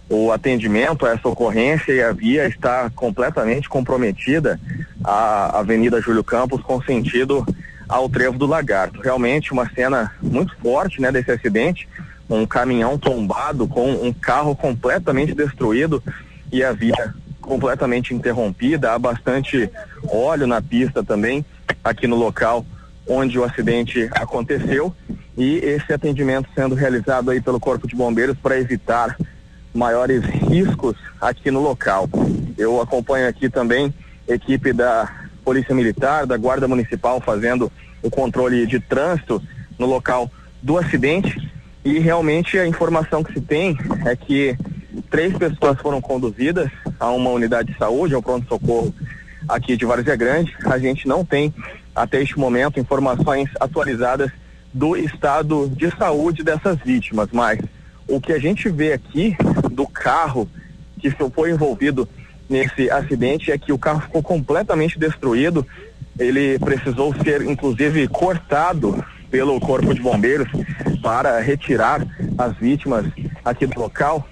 o 0.08 0.30
atendimento 0.30 1.04
a 1.04 1.10
essa 1.10 1.28
ocorrência 1.28 1.92
e 1.92 2.02
a 2.02 2.12
via 2.12 2.46
está 2.46 2.90
completamente 2.90 3.68
comprometida. 3.68 4.60
A 5.02 5.58
Avenida 5.58 6.00
Júlio 6.00 6.22
Campos 6.22 6.62
com 6.62 6.80
sentido 6.82 7.44
ao 7.88 8.08
Trevo 8.08 8.38
do 8.38 8.46
Lagarto. 8.46 9.00
Realmente 9.00 9.52
uma 9.52 9.68
cena 9.70 10.12
muito 10.22 10.56
forte, 10.58 11.00
né, 11.00 11.10
desse 11.10 11.30
acidente, 11.30 11.88
um 12.28 12.46
caminhão 12.46 12.98
tombado 12.98 13.66
com 13.68 13.90
um 13.90 14.12
carro 14.12 14.54
completamente 14.54 15.34
destruído 15.34 16.02
e 16.52 16.62
a 16.62 16.72
via 16.72 17.14
completamente 17.40 18.12
interrompida, 18.12 18.92
há 18.92 18.98
bastante 18.98 19.70
óleo 20.08 20.48
na 20.48 20.60
pista 20.60 21.04
também 21.04 21.44
aqui 21.82 22.08
no 22.08 22.16
local 22.16 22.66
onde 23.08 23.38
o 23.38 23.44
acidente 23.44 24.08
aconteceu. 24.12 24.92
E 25.38 25.58
esse 25.58 25.92
atendimento 25.92 26.48
sendo 26.54 26.74
realizado 26.74 27.30
aí 27.30 27.40
pelo 27.40 27.60
Corpo 27.60 27.86
de 27.86 27.94
Bombeiros 27.94 28.36
para 28.38 28.58
evitar 28.58 29.16
maiores 29.76 30.24
riscos 30.24 30.96
aqui 31.20 31.50
no 31.50 31.60
local. 31.60 32.08
Eu 32.56 32.80
acompanho 32.80 33.28
aqui 33.28 33.48
também 33.48 33.94
equipe 34.26 34.72
da 34.72 35.08
Polícia 35.44 35.74
Militar, 35.74 36.26
da 36.26 36.36
Guarda 36.36 36.66
Municipal 36.66 37.20
fazendo 37.20 37.70
o 38.02 38.10
controle 38.10 38.66
de 38.66 38.80
trânsito 38.80 39.40
no 39.78 39.86
local 39.86 40.30
do 40.62 40.78
acidente 40.78 41.50
e 41.84 41.98
realmente 41.98 42.58
a 42.58 42.66
informação 42.66 43.22
que 43.22 43.32
se 43.32 43.40
tem 43.40 43.78
é 44.04 44.16
que 44.16 44.56
três 45.08 45.36
pessoas 45.36 45.78
foram 45.80 46.00
conduzidas 46.00 46.70
a 46.98 47.10
uma 47.10 47.30
unidade 47.30 47.72
de 47.72 47.78
saúde, 47.78 48.14
ao 48.14 48.22
pronto-socorro 48.22 48.92
aqui 49.48 49.76
de 49.76 49.84
Várzea 49.84 50.16
Grande. 50.16 50.52
A 50.64 50.78
gente 50.78 51.06
não 51.06 51.24
tem 51.24 51.54
até 51.94 52.20
este 52.20 52.38
momento 52.38 52.80
informações 52.80 53.48
atualizadas 53.60 54.30
do 54.74 54.96
estado 54.96 55.68
de 55.68 55.90
saúde 55.96 56.42
dessas 56.42 56.76
vítimas, 56.78 57.28
mas 57.32 57.58
o 58.08 58.20
que 58.20 58.32
a 58.32 58.38
gente 58.38 58.68
vê 58.68 58.92
aqui 58.92 59.36
do 59.70 59.86
carro 59.86 60.48
que 60.98 61.10
foi 61.10 61.50
envolvido 61.50 62.08
nesse 62.48 62.90
acidente 62.90 63.50
é 63.50 63.58
que 63.58 63.72
o 63.72 63.78
carro 63.78 64.00
ficou 64.00 64.22
completamente 64.22 64.98
destruído. 64.98 65.66
Ele 66.18 66.58
precisou 66.58 67.14
ser, 67.22 67.42
inclusive, 67.42 68.08
cortado 68.08 69.04
pelo 69.30 69.60
Corpo 69.60 69.92
de 69.92 70.00
Bombeiros 70.00 70.48
para 71.02 71.40
retirar 71.40 72.06
as 72.38 72.56
vítimas 72.56 73.06
aqui 73.44 73.66
do 73.66 73.78
local 73.78 74.26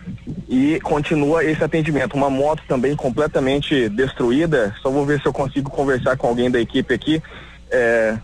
e 0.48 0.80
continua 0.80 1.44
esse 1.44 1.62
atendimento. 1.62 2.16
Uma 2.16 2.30
moto 2.30 2.62
também 2.66 2.96
completamente 2.96 3.88
destruída. 3.88 4.74
Só 4.80 4.90
vou 4.90 5.04
ver 5.04 5.20
se 5.20 5.26
eu 5.26 5.32
consigo 5.32 5.70
conversar 5.70 6.16
com 6.16 6.28
alguém 6.28 6.50
da 6.50 6.60
equipe 6.60 6.94
aqui. 6.94 7.22
É... 7.70 8.16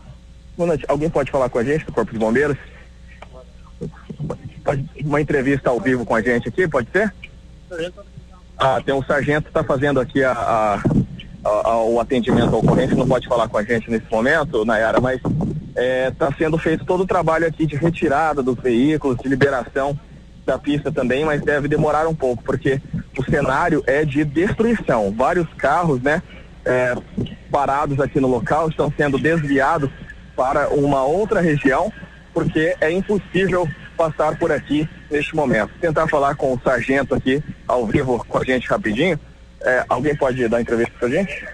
Alguém 0.88 1.09
pode 1.09 1.30
falar 1.30 1.48
com 1.48 1.59
a 1.59 1.64
gente 1.64 1.86
do 1.86 1.92
Corpo 1.92 2.12
de 2.12 2.18
Bombeiros? 2.18 2.57
Uma 5.05 5.21
entrevista 5.21 5.71
ao 5.71 5.81
vivo 5.81 6.05
com 6.05 6.15
a 6.15 6.23
gente 6.23 6.49
aqui, 6.49 6.67
pode 6.69 6.89
ser? 6.91 7.13
Ah, 8.59 8.81
tem 8.85 8.95
um 8.95 9.03
sargento 9.03 9.45
que 9.45 9.51
está 9.51 9.65
fazendo 9.65 10.01
aqui 10.01 10.23
a, 10.23 10.33
a, 10.33 10.83
a, 11.45 11.83
o 11.83 11.99
atendimento 12.01 12.55
ao 12.55 12.61
ocorrência, 12.61 12.97
não 12.97 13.09
pode 13.09 13.27
falar 13.27 13.49
com 13.49 13.59
a 13.59 13.63
gente 13.63 13.91
nesse 13.91 14.11
momento, 14.11 14.65
Nayara, 14.65 15.01
mas 15.01 15.17
está 15.17 15.83
é, 15.83 16.11
tá 16.11 16.33
sendo 16.37 16.59
feito 16.59 16.85
todo 16.85 17.03
o 17.03 17.07
trabalho 17.07 17.47
aqui 17.47 17.65
de 17.65 17.77
retirada 17.77 18.43
dos 18.43 18.57
veículos, 18.57 19.17
de 19.19 19.29
liberação 19.29 19.99
da 20.45 20.59
pista 20.59 20.91
também, 20.91 21.25
mas 21.25 21.43
deve 21.43 21.69
demorar 21.69 22.07
um 22.09 22.15
pouco, 22.15 22.43
porque 22.43 22.81
o 23.17 23.25
cenário 23.25 23.83
é 23.87 24.05
de 24.05 24.25
destruição. 24.25 25.13
Vários 25.13 25.47
carros, 25.55 26.03
né, 26.03 26.23
é, 26.65 26.95
parados 27.51 28.01
aqui 28.01 28.21
no 28.21 28.29
local 28.29 28.69
estão 28.69 28.93
sendo 28.97 29.19
desviados 29.19 29.91
para 30.37 30.69
uma 30.69 31.05
outra 31.05 31.41
região, 31.41 31.93
porque 32.33 32.75
é 32.81 32.91
impossível 32.91 33.69
passar 34.01 34.38
por 34.38 34.51
aqui 34.51 34.88
neste 35.11 35.36
momento. 35.36 35.72
Tentar 35.78 36.09
falar 36.09 36.34
com 36.34 36.55
o 36.55 36.61
sargento 36.64 37.14
aqui, 37.14 37.44
ao 37.68 37.84
vivo 37.86 38.24
com 38.26 38.38
a 38.38 38.44
gente 38.44 38.66
rapidinho. 38.66 39.20
É, 39.61 39.84
alguém 39.90 40.16
pode 40.16 40.48
dar 40.48 40.59
entrevista 40.59 40.94
pra 40.98 41.09
gente? 41.11 41.44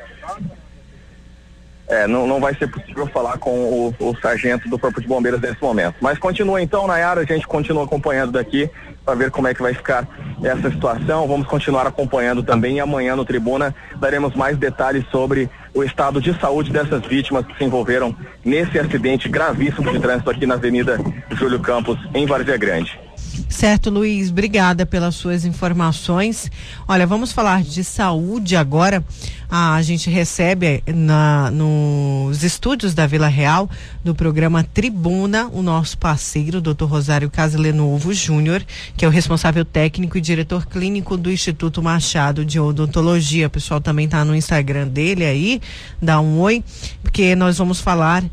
É, 1.88 2.06
não, 2.06 2.26
não 2.26 2.40
vai 2.40 2.54
ser 2.54 2.68
possível 2.68 3.06
falar 3.08 3.38
com 3.38 3.50
o, 3.50 3.94
o, 3.98 4.16
sargento 4.20 4.68
do 4.68 4.78
Corpo 4.78 5.00
de 5.00 5.08
Bombeiros 5.08 5.40
nesse 5.40 5.60
momento. 5.60 5.96
Mas 6.00 6.18
continua 6.18 6.62
então, 6.62 6.86
Nayara, 6.86 7.20
a 7.20 7.24
gente 7.24 7.46
continua 7.46 7.84
acompanhando 7.84 8.32
daqui 8.32 8.70
para 9.04 9.14
ver 9.14 9.30
como 9.30 9.46
é 9.46 9.54
que 9.54 9.62
vai 9.62 9.74
ficar 9.74 10.06
essa 10.42 10.70
situação. 10.70 11.26
Vamos 11.26 11.46
continuar 11.48 11.86
acompanhando 11.86 12.42
também 12.44 12.76
e 12.76 12.80
amanhã 12.80 13.14
no 13.16 13.24
Tribuna 13.24 13.74
daremos 14.00 14.34
mais 14.34 14.56
detalhes 14.56 15.04
sobre 15.10 15.48
o 15.76 15.84
estado 15.84 16.20
de 16.20 16.32
saúde 16.40 16.72
dessas 16.72 17.04
vítimas 17.06 17.44
que 17.46 17.56
se 17.56 17.64
envolveram 17.64 18.16
nesse 18.42 18.78
acidente 18.78 19.28
gravíssimo 19.28 19.92
de 19.92 20.00
trânsito 20.00 20.30
aqui 20.30 20.46
na 20.46 20.54
Avenida 20.54 20.98
Júlio 21.32 21.60
Campos, 21.60 21.98
em 22.14 22.24
Várzea 22.24 22.56
Grande. 22.56 23.05
Certo, 23.48 23.90
Luiz, 23.90 24.30
obrigada 24.30 24.84
pelas 24.84 25.14
suas 25.14 25.44
informações. 25.44 26.50
Olha, 26.86 27.06
vamos 27.06 27.32
falar 27.32 27.62
de 27.62 27.82
saúde 27.82 28.56
agora. 28.56 29.04
Ah, 29.48 29.74
a 29.74 29.82
gente 29.82 30.10
recebe 30.10 30.82
na, 30.86 31.50
nos 31.50 32.42
estúdios 32.42 32.94
da 32.94 33.06
Vila 33.06 33.28
Real, 33.28 33.70
do 34.04 34.14
programa 34.14 34.64
Tribuna, 34.64 35.48
o 35.52 35.62
nosso 35.62 35.96
parceiro, 35.96 36.60
Dr. 36.60 36.84
Rosário 36.84 37.30
Casilenovo 37.30 38.12
Júnior, 38.12 38.64
que 38.96 39.04
é 39.04 39.08
o 39.08 39.10
responsável 39.10 39.64
técnico 39.64 40.18
e 40.18 40.20
diretor 40.20 40.66
clínico 40.66 41.16
do 41.16 41.30
Instituto 41.30 41.82
Machado 41.82 42.44
de 42.44 42.58
Odontologia. 42.58 43.46
O 43.46 43.50
pessoal 43.50 43.80
também 43.80 44.06
está 44.06 44.24
no 44.24 44.34
Instagram 44.34 44.88
dele 44.88 45.24
aí, 45.24 45.60
dá 46.02 46.20
um 46.20 46.40
oi, 46.40 46.62
porque 47.02 47.36
nós 47.36 47.56
vamos 47.56 47.80
falar 47.80 48.24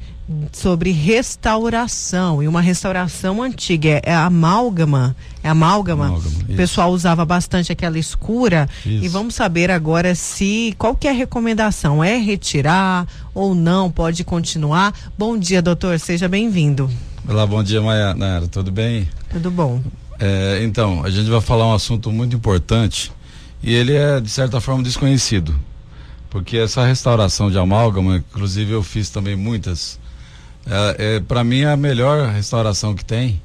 sobre 0.54 0.92
restauração 0.92 2.42
e 2.42 2.48
uma 2.48 2.62
restauração 2.62 3.44
antiga 3.44 3.90
é, 3.90 4.02
é 4.06 4.16
amálgama 4.16 5.16
é 5.44 5.50
amálgama, 5.50 6.06
amálgama 6.06 6.36
o 6.48 6.56
pessoal 6.56 6.92
usava 6.92 7.26
bastante 7.26 7.72
aquela 7.74 8.00
escura 8.00 8.70
isso. 8.86 9.04
e 9.04 9.08
vamos 9.10 9.36
saber 9.36 9.70
agora 9.70 10.16
se 10.16 10.74
qual 10.78 10.96
que 10.96 11.08
é 11.08 11.12
a 11.12 11.14
recomendação 11.14 12.02
é 12.02 12.18
retirar 12.18 13.06
ou 13.34 13.54
não 13.54 13.92
pode 13.92 14.24
continuar? 14.24 14.94
Bom 15.18 15.38
dia 15.38 15.62
doutor 15.62 16.00
seja 16.00 16.30
bem-vindo. 16.30 16.90
Olá 17.28 17.46
bom 17.46 17.62
dia 17.62 17.82
Maia 17.82 18.14
Nara, 18.14 18.48
tudo 18.48 18.72
bem? 18.72 19.10
Tudo 19.30 19.52
bom. 19.52 19.82
É, 20.20 20.62
então 20.64 21.04
a 21.04 21.10
gente 21.10 21.30
vai 21.30 21.42
falar 21.42 21.68
um 21.68 21.74
assunto 21.74 22.12
muito 22.12 22.34
importante 22.34 23.12
e 23.62 23.74
ele 23.74 23.94
é 23.94 24.22
de 24.22 24.30
certa 24.30 24.62
forma 24.62 24.84
desconhecido 24.84 25.54
porque 26.30 26.58
essa 26.58 26.86
restauração 26.86 27.52
de 27.52 27.58
amálgama 27.58 28.18
inclusive 28.18 28.72
eu 28.72 28.82
fiz 28.82 29.10
também 29.10 29.36
muitas 29.36 30.00
é, 30.66 31.16
é 31.16 31.20
para 31.20 31.44
mim 31.44 31.62
é 31.62 31.72
a 31.72 31.78
melhor 31.78 32.30
restauração 32.30 32.96
que 32.96 33.04
tem, 33.04 33.42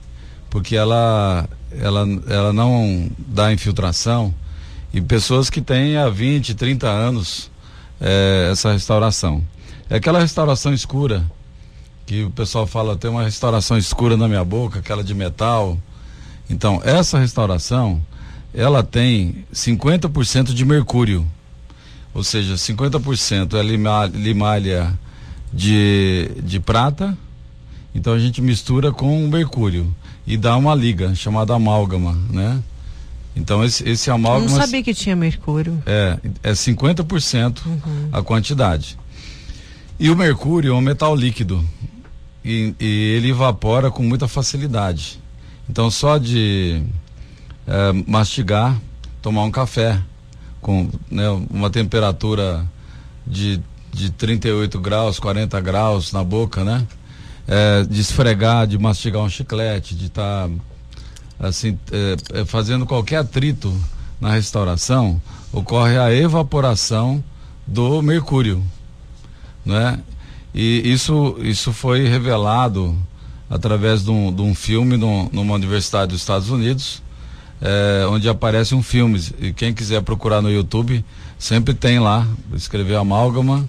porque 0.50 0.76
ela, 0.76 1.48
ela, 1.72 2.06
ela 2.28 2.52
não 2.52 3.10
dá 3.18 3.52
infiltração 3.52 4.34
e 4.92 5.00
pessoas 5.00 5.50
que 5.50 5.60
têm 5.60 5.96
há 5.96 6.08
20, 6.08 6.54
30 6.54 6.88
anos 6.88 7.50
é, 8.00 8.48
essa 8.52 8.72
restauração. 8.72 9.42
É 9.90 9.96
aquela 9.96 10.20
restauração 10.20 10.72
escura, 10.72 11.24
que 12.06 12.24
o 12.24 12.30
pessoal 12.30 12.66
fala, 12.66 12.96
tem 12.96 13.10
uma 13.10 13.22
restauração 13.22 13.76
escura 13.76 14.16
na 14.16 14.28
minha 14.28 14.44
boca, 14.44 14.78
aquela 14.78 15.04
de 15.04 15.14
metal. 15.14 15.78
Então, 16.48 16.80
essa 16.84 17.18
restauração, 17.18 18.02
ela 18.54 18.82
tem 18.82 19.44
50% 19.52 20.54
de 20.54 20.64
mercúrio. 20.64 21.26
ou 22.14 22.24
seja, 22.24 22.54
50% 22.54 23.54
é 23.54 23.62
limalha 24.18 24.99
de, 25.53 26.30
de 26.42 26.61
prata, 26.61 27.16
então 27.95 28.12
a 28.12 28.18
gente 28.18 28.41
mistura 28.41 28.92
com 28.92 29.25
o 29.25 29.29
mercúrio 29.29 29.95
e 30.26 30.37
dá 30.37 30.57
uma 30.57 30.75
liga 30.75 31.14
chamada 31.14 31.54
amálgama, 31.54 32.16
né? 32.30 32.62
Então 33.34 33.64
esse, 33.64 33.88
esse 33.88 34.11
amálgama. 34.11 34.46
Eu 34.46 34.50
não 34.50 34.61
sabia 34.66 34.83
que 34.83 34.92
tinha 34.92 35.14
mercúrio. 35.14 35.80
É, 35.87 36.18
é 36.42 36.53
50% 36.53 37.64
uhum. 37.64 38.08
a 38.12 38.22
quantidade. 38.22 38.99
E 39.99 40.11
o 40.11 40.16
mercúrio 40.16 40.72
é 40.72 40.75
um 40.75 40.80
metal 40.80 41.14
líquido 41.14 41.64
e, 42.45 42.75
e 42.79 42.87
ele 43.16 43.30
evapora 43.30 43.91
com 43.91 44.03
muita 44.03 44.29
facilidade. 44.29 45.20
Então 45.68 45.91
só 45.91 46.18
de 46.18 46.83
é, 47.66 47.92
mastigar, 48.07 48.76
tomar 49.22 49.45
um 49.45 49.50
café 49.50 50.00
com 50.61 50.88
né, 51.11 51.29
uma 51.50 51.70
temperatura 51.70 52.66
de, 53.26 53.61
de 53.92 54.10
38 54.10 54.78
graus, 54.78 55.18
40 55.18 55.60
graus 55.60 56.12
na 56.12 56.22
boca, 56.22 56.64
né? 56.64 56.86
É, 57.46 57.82
de 57.84 58.00
esfregar, 58.00 58.66
de 58.66 58.78
mastigar 58.78 59.22
um 59.22 59.28
chiclete, 59.28 59.94
de 59.94 60.06
estar 60.06 60.48
tá, 60.48 61.48
assim, 61.48 61.78
é, 61.90 62.40
é, 62.40 62.44
fazendo 62.44 62.84
qualquer 62.84 63.16
atrito 63.16 63.74
na 64.20 64.32
restauração, 64.32 65.20
ocorre 65.52 65.96
a 65.98 66.12
evaporação 66.12 67.22
do 67.66 68.02
mercúrio, 68.02 68.62
né? 69.64 69.98
E 70.54 70.82
isso, 70.90 71.36
isso 71.40 71.72
foi 71.72 72.06
revelado 72.06 72.96
através 73.48 74.04
de 74.04 74.10
um, 74.10 74.32
de 74.32 74.42
um 74.42 74.54
filme 74.54 74.96
numa 74.96 75.54
universidade 75.54 76.12
dos 76.12 76.20
Estados 76.20 76.50
Unidos, 76.50 77.02
é, 77.60 78.06
onde 78.08 78.28
aparece 78.28 78.74
um 78.74 78.82
filme. 78.82 79.22
E 79.40 79.52
quem 79.52 79.72
quiser 79.72 80.02
procurar 80.02 80.42
no 80.42 80.50
YouTube, 80.50 81.04
sempre 81.38 81.72
tem 81.74 81.98
lá, 81.98 82.26
escrever 82.54 82.96
amálgama 82.96 83.68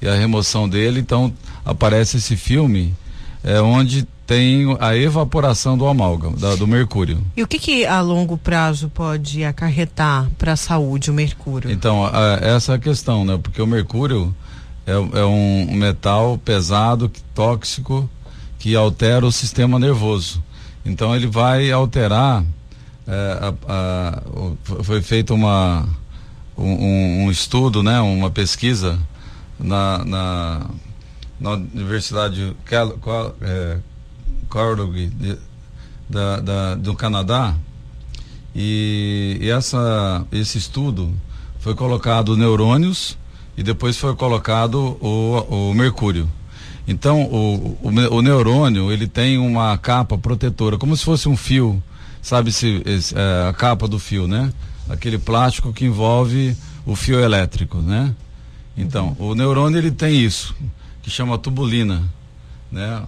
e 0.00 0.08
a 0.08 0.14
remoção 0.14 0.68
dele. 0.68 1.00
Então 1.00 1.32
aparece 1.64 2.16
esse 2.18 2.36
filme 2.36 2.94
é, 3.42 3.60
onde 3.60 4.06
tem 4.26 4.76
a 4.78 4.94
evaporação 4.94 5.78
do 5.78 5.86
amálgama, 5.86 6.36
da, 6.36 6.54
do 6.54 6.66
mercúrio. 6.66 7.18
E 7.34 7.42
o 7.42 7.46
que, 7.46 7.58
que 7.58 7.86
a 7.86 8.00
longo 8.02 8.36
prazo 8.36 8.90
pode 8.90 9.42
acarretar 9.42 10.28
para 10.36 10.52
a 10.52 10.56
saúde 10.56 11.10
o 11.10 11.14
mercúrio? 11.14 11.70
Então, 11.70 12.04
a, 12.04 12.38
essa 12.42 12.72
é 12.72 12.74
a 12.76 12.78
questão, 12.78 13.24
né? 13.24 13.38
Porque 13.42 13.62
o 13.62 13.66
mercúrio 13.66 14.34
é, 14.86 14.92
é 14.92 15.24
um 15.24 15.74
metal 15.74 16.38
pesado, 16.44 17.10
tóxico, 17.34 18.08
que 18.58 18.74
altera 18.74 19.24
o 19.24 19.32
sistema 19.32 19.78
nervoso. 19.78 20.42
Então 20.84 21.14
ele 21.14 21.26
vai 21.26 21.70
alterar 21.70 22.44
é, 23.06 23.38
a, 23.40 23.54
a, 23.68 24.22
foi 24.82 25.00
feito 25.00 25.34
uma 25.34 25.86
um, 26.56 27.24
um, 27.24 27.30
estudo, 27.30 27.82
né, 27.82 28.00
uma 28.00 28.30
pesquisa 28.30 28.98
na, 29.58 30.04
na, 30.04 30.66
na 31.40 31.50
Universidade 31.52 32.56
Cal, 32.64 32.96
é, 33.40 33.78
da, 36.08 36.40
da, 36.40 36.74
do 36.74 36.94
Canadá 36.94 37.54
e, 38.54 39.38
e, 39.40 39.50
essa, 39.50 40.24
esse 40.32 40.58
estudo 40.58 41.12
foi 41.60 41.74
colocado 41.74 42.36
neurônios 42.36 43.18
e 43.56 43.62
depois 43.62 43.96
foi 43.96 44.14
colocado 44.14 44.96
o, 45.00 45.70
o 45.70 45.74
mercúrio. 45.74 46.28
Então 46.86 47.24
o, 47.24 47.78
o, 47.82 47.88
o 48.16 48.22
neurônio 48.22 48.90
ele 48.90 49.06
tem 49.06 49.36
uma 49.36 49.76
capa 49.76 50.16
protetora, 50.16 50.78
como 50.78 50.96
se 50.96 51.04
fosse 51.04 51.28
um 51.28 51.36
fio 51.36 51.82
sabe 52.22 52.52
se 52.52 52.82
é, 53.14 53.48
a 53.48 53.52
capa 53.52 53.88
do 53.88 53.98
fio, 53.98 54.26
né? 54.26 54.52
Aquele 54.88 55.18
plástico 55.18 55.72
que 55.72 55.84
envolve 55.84 56.56
o 56.84 56.96
fio 56.96 57.20
elétrico, 57.20 57.78
né? 57.78 58.14
Então, 58.78 59.16
o 59.18 59.34
neurônio 59.34 59.78
ele 59.78 59.90
tem 59.90 60.24
isso, 60.24 60.54
que 61.02 61.10
chama 61.10 61.36
tubulina, 61.36 62.02
né? 62.70 63.02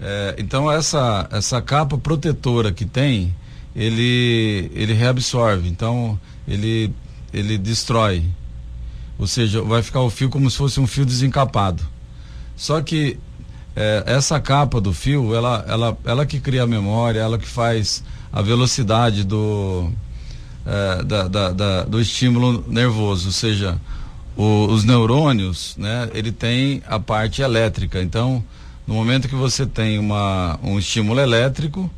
É, 0.00 0.34
então 0.38 0.72
essa 0.72 1.28
essa 1.30 1.60
capa 1.60 1.98
protetora 1.98 2.72
que 2.72 2.86
tem, 2.86 3.34
ele 3.76 4.70
ele 4.74 4.94
reabsorve, 4.94 5.68
então 5.68 6.18
ele 6.48 6.90
ele 7.32 7.58
destrói, 7.58 8.24
ou 9.18 9.26
seja, 9.26 9.60
vai 9.62 9.82
ficar 9.82 10.00
o 10.00 10.08
fio 10.08 10.30
como 10.30 10.50
se 10.50 10.56
fosse 10.56 10.80
um 10.80 10.86
fio 10.86 11.04
desencapado. 11.04 11.84
Só 12.56 12.80
que 12.80 13.18
é, 13.76 14.02
essa 14.06 14.40
capa 14.40 14.80
do 14.80 14.92
fio, 14.92 15.34
ela, 15.34 15.64
ela, 15.68 15.98
ela 16.04 16.26
que 16.26 16.40
cria 16.40 16.62
a 16.62 16.66
memória, 16.66 17.20
ela 17.20 17.38
que 17.38 17.46
faz 17.46 18.02
a 18.32 18.40
velocidade 18.40 19.22
do, 19.22 19.90
é, 20.66 21.02
da, 21.04 21.28
da, 21.28 21.52
da, 21.52 21.82
do 21.84 22.00
estímulo 22.00 22.64
nervoso, 22.66 23.26
ou 23.26 23.32
seja, 23.32 23.78
o, 24.40 24.72
os 24.72 24.84
neurônios, 24.84 25.74
né, 25.76 26.08
ele 26.14 26.32
tem 26.32 26.82
a 26.86 26.98
parte 26.98 27.42
elétrica. 27.42 28.00
Então, 28.00 28.42
no 28.86 28.94
momento 28.94 29.28
que 29.28 29.34
você 29.34 29.66
tem 29.66 29.98
uma, 29.98 30.58
um 30.62 30.78
estímulo 30.78 31.20
elétrico, 31.20 31.90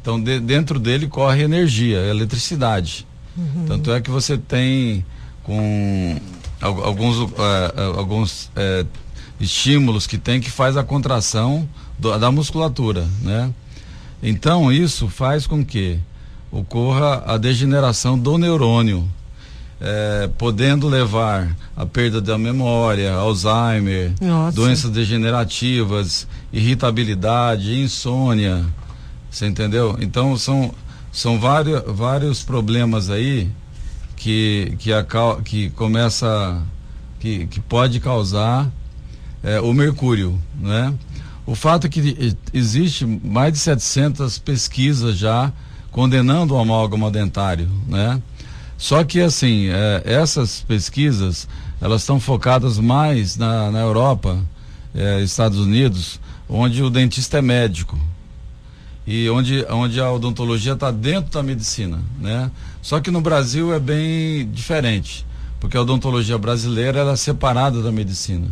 então 0.00 0.18
de, 0.18 0.40
dentro 0.40 0.78
dele 0.78 1.06
corre 1.06 1.42
energia, 1.42 1.98
eletricidade. 1.98 3.06
Uhum. 3.36 3.66
Tanto 3.66 3.92
é 3.92 4.00
que 4.00 4.10
você 4.10 4.38
tem 4.38 5.04
com 5.42 6.18
alguns, 6.62 7.18
uh, 7.18 7.98
alguns 7.98 8.46
uh, 8.46 8.86
estímulos 9.38 10.06
que 10.06 10.16
tem 10.16 10.40
que 10.40 10.50
faz 10.50 10.78
a 10.78 10.82
contração 10.82 11.68
do, 11.98 12.18
da 12.18 12.30
musculatura, 12.30 13.06
né? 13.20 13.52
Então, 14.22 14.72
isso 14.72 15.08
faz 15.08 15.46
com 15.46 15.64
que 15.64 15.98
ocorra 16.50 17.24
a 17.26 17.36
degeneração 17.36 18.16
do 18.16 18.38
neurônio, 18.38 19.06
é, 19.84 20.30
podendo 20.38 20.88
levar 20.88 21.56
à 21.76 21.84
perda 21.84 22.20
da 22.20 22.38
memória, 22.38 23.12
Alzheimer, 23.12 24.12
Nossa. 24.20 24.54
doenças 24.54 24.90
degenerativas, 24.92 26.28
irritabilidade, 26.52 27.80
insônia. 27.80 28.64
Você 29.28 29.46
entendeu? 29.46 29.98
Então, 30.00 30.38
são, 30.38 30.72
são 31.10 31.40
vários, 31.40 31.82
vários 31.84 32.44
problemas 32.44 33.10
aí 33.10 33.50
que, 34.14 34.76
que, 34.78 34.92
a, 34.92 35.04
que 35.44 35.70
começa, 35.70 36.62
que, 37.18 37.48
que 37.48 37.58
pode 37.58 37.98
causar 37.98 38.70
é, 39.42 39.60
o 39.60 39.72
mercúrio, 39.72 40.40
né? 40.60 40.94
O 41.44 41.56
fato 41.56 41.88
é 41.88 41.90
que 41.90 42.36
existe 42.54 43.04
mais 43.04 43.52
de 43.54 43.58
700 43.58 44.38
pesquisas 44.38 45.18
já 45.18 45.52
condenando 45.90 46.54
o 46.54 46.58
amálgama 46.58 47.10
dentário, 47.10 47.68
né? 47.88 48.22
Só 48.82 49.04
que 49.04 49.20
assim, 49.20 49.68
é, 49.68 50.02
essas 50.04 50.62
pesquisas, 50.62 51.46
elas 51.80 52.00
estão 52.00 52.18
focadas 52.18 52.80
mais 52.80 53.36
na, 53.36 53.70
na 53.70 53.78
Europa, 53.78 54.36
é, 54.92 55.20
Estados 55.20 55.60
Unidos, 55.60 56.18
onde 56.48 56.82
o 56.82 56.90
dentista 56.90 57.38
é 57.38 57.40
médico 57.40 57.96
e 59.06 59.30
onde, 59.30 59.64
onde 59.70 60.00
a 60.00 60.10
odontologia 60.10 60.72
está 60.72 60.90
dentro 60.90 61.30
da 61.30 61.44
medicina, 61.44 62.00
né? 62.18 62.50
Só 62.82 62.98
que 62.98 63.08
no 63.08 63.20
Brasil 63.20 63.72
é 63.72 63.78
bem 63.78 64.50
diferente, 64.50 65.24
porque 65.60 65.76
a 65.76 65.82
odontologia 65.82 66.36
brasileira 66.36 66.98
ela 66.98 67.12
é 67.12 67.16
separada 67.16 67.80
da 67.82 67.92
medicina. 67.92 68.48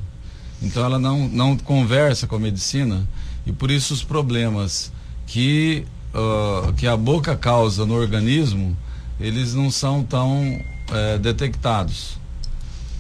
Então 0.62 0.85
ela 0.85 1.01
não, 1.01 1.27
não 1.28 1.57
conversa 1.57 2.28
com 2.28 2.36
a 2.36 2.40
medicina 2.40 3.05
e 3.44 3.51
por 3.51 3.69
isso 3.69 3.93
os 3.93 4.05
problemas 4.05 4.93
que, 5.27 5.85
uh, 6.15 6.73
que 6.74 6.86
a 6.86 6.97
boca 6.97 7.35
causa 7.35 7.85
no 7.85 7.94
organismo, 7.94 8.77
eles 9.20 9.55
não 9.55 9.70
são 9.70 10.02
tão 10.02 10.60
é, 10.92 11.18
detectados. 11.18 12.18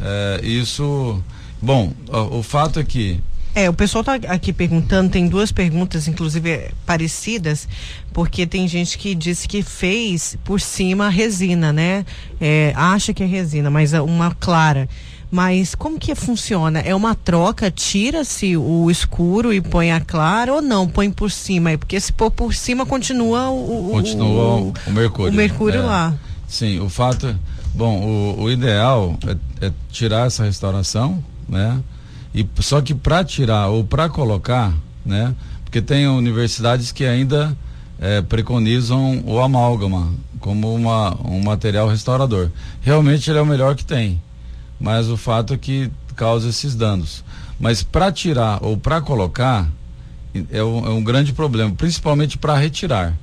É, 0.00 0.40
isso, 0.42 1.22
bom, 1.60 1.92
o, 2.08 2.38
o 2.38 2.42
fato 2.42 2.78
é 2.78 2.84
que 2.84 3.20
é, 3.52 3.68
o 3.68 3.74
pessoal 3.74 4.02
está 4.02 4.14
aqui 4.14 4.52
perguntando, 4.52 5.10
tem 5.10 5.26
duas 5.26 5.50
perguntas, 5.50 6.06
inclusive 6.06 6.70
parecidas, 6.86 7.66
porque 8.12 8.46
tem 8.46 8.68
gente 8.68 8.96
que 8.96 9.12
disse 9.12 9.48
que 9.48 9.60
fez 9.60 10.38
por 10.44 10.60
cima 10.60 11.08
resina, 11.08 11.72
né? 11.72 12.06
É, 12.40 12.72
acha 12.76 13.12
que 13.12 13.24
é 13.24 13.26
resina, 13.26 13.68
mas 13.68 13.92
é 13.92 14.00
uma 14.00 14.32
clara. 14.36 14.88
Mas 15.30 15.76
como 15.76 15.98
que 15.98 16.12
funciona? 16.16 16.80
É 16.80 16.92
uma 16.92 17.14
troca, 17.14 17.70
tira-se 17.70 18.56
o 18.56 18.90
escuro 18.90 19.52
e 19.52 19.60
põe 19.60 19.92
a 19.92 20.00
clara 20.00 20.52
ou 20.52 20.60
não? 20.60 20.88
Põe 20.88 21.08
por 21.10 21.30
cima? 21.30 21.78
Porque 21.78 22.00
se 22.00 22.12
pôr 22.12 22.32
por 22.32 22.52
cima 22.52 22.84
continua 22.84 23.48
o, 23.48 23.90
continua 23.92 24.56
o, 24.56 24.74
o 24.88 24.90
mercúrio. 24.90 25.32
O 25.32 25.36
mercúrio 25.36 25.80
é. 25.80 25.84
lá. 25.84 26.14
Sim, 26.48 26.80
o 26.80 26.88
fato, 26.88 27.28
é, 27.28 27.36
bom, 27.72 28.00
o, 28.00 28.42
o 28.42 28.50
ideal 28.50 29.16
é, 29.24 29.66
é, 29.66 29.72
tirar 29.92 30.26
essa 30.26 30.42
restauração, 30.42 31.22
né? 31.48 31.80
E 32.34 32.44
só 32.58 32.80
que 32.80 32.92
para 32.92 33.22
tirar 33.22 33.68
ou 33.68 33.84
para 33.84 34.08
colocar, 34.08 34.74
né? 35.06 35.32
Porque 35.64 35.80
tem 35.80 36.08
universidades 36.08 36.90
que 36.90 37.04
ainda 37.04 37.56
é, 38.00 38.20
preconizam 38.20 39.22
o 39.24 39.38
amálgama 39.38 40.12
como 40.40 40.74
uma, 40.74 41.16
um 41.24 41.40
material 41.40 41.88
restaurador. 41.88 42.50
Realmente 42.80 43.30
ele 43.30 43.38
é 43.38 43.42
o 43.42 43.46
melhor 43.46 43.76
que 43.76 43.84
tem 43.84 44.20
mas 44.80 45.08
o 45.08 45.16
fato 45.16 45.52
é 45.52 45.58
que 45.58 45.90
causa 46.16 46.48
esses 46.48 46.74
danos. 46.74 47.22
Mas 47.58 47.82
para 47.82 48.10
tirar 48.10 48.64
ou 48.64 48.76
para 48.76 49.00
colocar 49.00 49.68
é 50.50 50.62
um, 50.62 50.86
é 50.86 50.90
um, 50.90 51.02
grande 51.02 51.32
problema, 51.32 51.72
principalmente 51.74 52.38
para 52.38 52.56
retirar. 52.56 53.16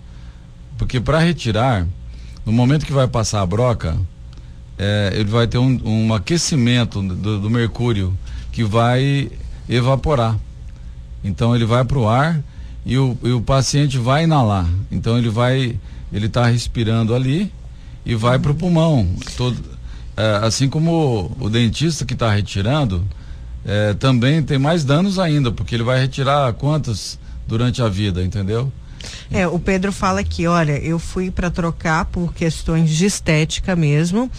Porque 0.77 0.99
para 0.99 1.19
retirar, 1.19 1.87
no 2.45 2.51
momento 2.51 2.85
que 2.85 2.91
vai 2.91 3.07
passar 3.07 3.41
a 3.41 3.45
broca, 3.45 3.97
é, 4.77 5.11
ele 5.13 5.29
vai 5.29 5.47
ter 5.47 5.57
um, 5.57 5.79
um 5.83 6.13
aquecimento 6.13 7.01
do, 7.01 7.39
do, 7.39 7.49
mercúrio 7.49 8.15
que 8.51 8.63
vai 8.63 9.31
evaporar. 9.67 10.37
Então 11.23 11.55
ele 11.55 11.65
vai 11.65 11.83
para 11.83 11.97
o 11.97 12.07
ar 12.07 12.41
e 12.85 12.97
o, 12.97 13.17
e 13.23 13.31
o 13.31 13.41
paciente 13.41 13.97
vai 13.97 14.25
inalar. 14.25 14.67
Então 14.91 15.17
ele 15.17 15.29
vai, 15.29 15.79
ele 16.13 16.27
está 16.27 16.45
respirando 16.45 17.15
ali 17.15 17.51
e 18.05 18.13
vai 18.15 18.37
para 18.37 18.51
o 18.51 18.55
pulmão. 18.55 19.07
Todo, 19.35 19.76
é, 20.17 20.45
assim 20.45 20.67
como 20.67 21.31
o, 21.39 21.49
dentista 21.49 22.03
que 22.03 22.13
está 22.13 22.31
retirando, 22.31 23.05
é, 23.63 23.93
também 23.93 24.41
tem 24.41 24.57
mais 24.57 24.83
danos 24.83 25.19
ainda, 25.19 25.51
porque 25.51 25.75
ele 25.75 25.83
vai 25.83 25.99
retirar 26.01 26.51
quantas 26.53 27.19
durante 27.45 27.81
a 27.81 27.87
vida, 27.87 28.23
entendeu? 28.23 28.71
É, 29.31 29.47
o 29.47 29.59
Pedro 29.59 29.91
fala 29.91 30.21
aqui, 30.21 30.47
olha, 30.47 30.77
eu 30.79 30.97
fui 30.97 31.29
para 31.29 31.49
trocar 31.49 32.05
por 32.05 32.33
questões 32.33 32.89
de 32.89 33.05
estética 33.05 33.75
mesmo 33.75 34.29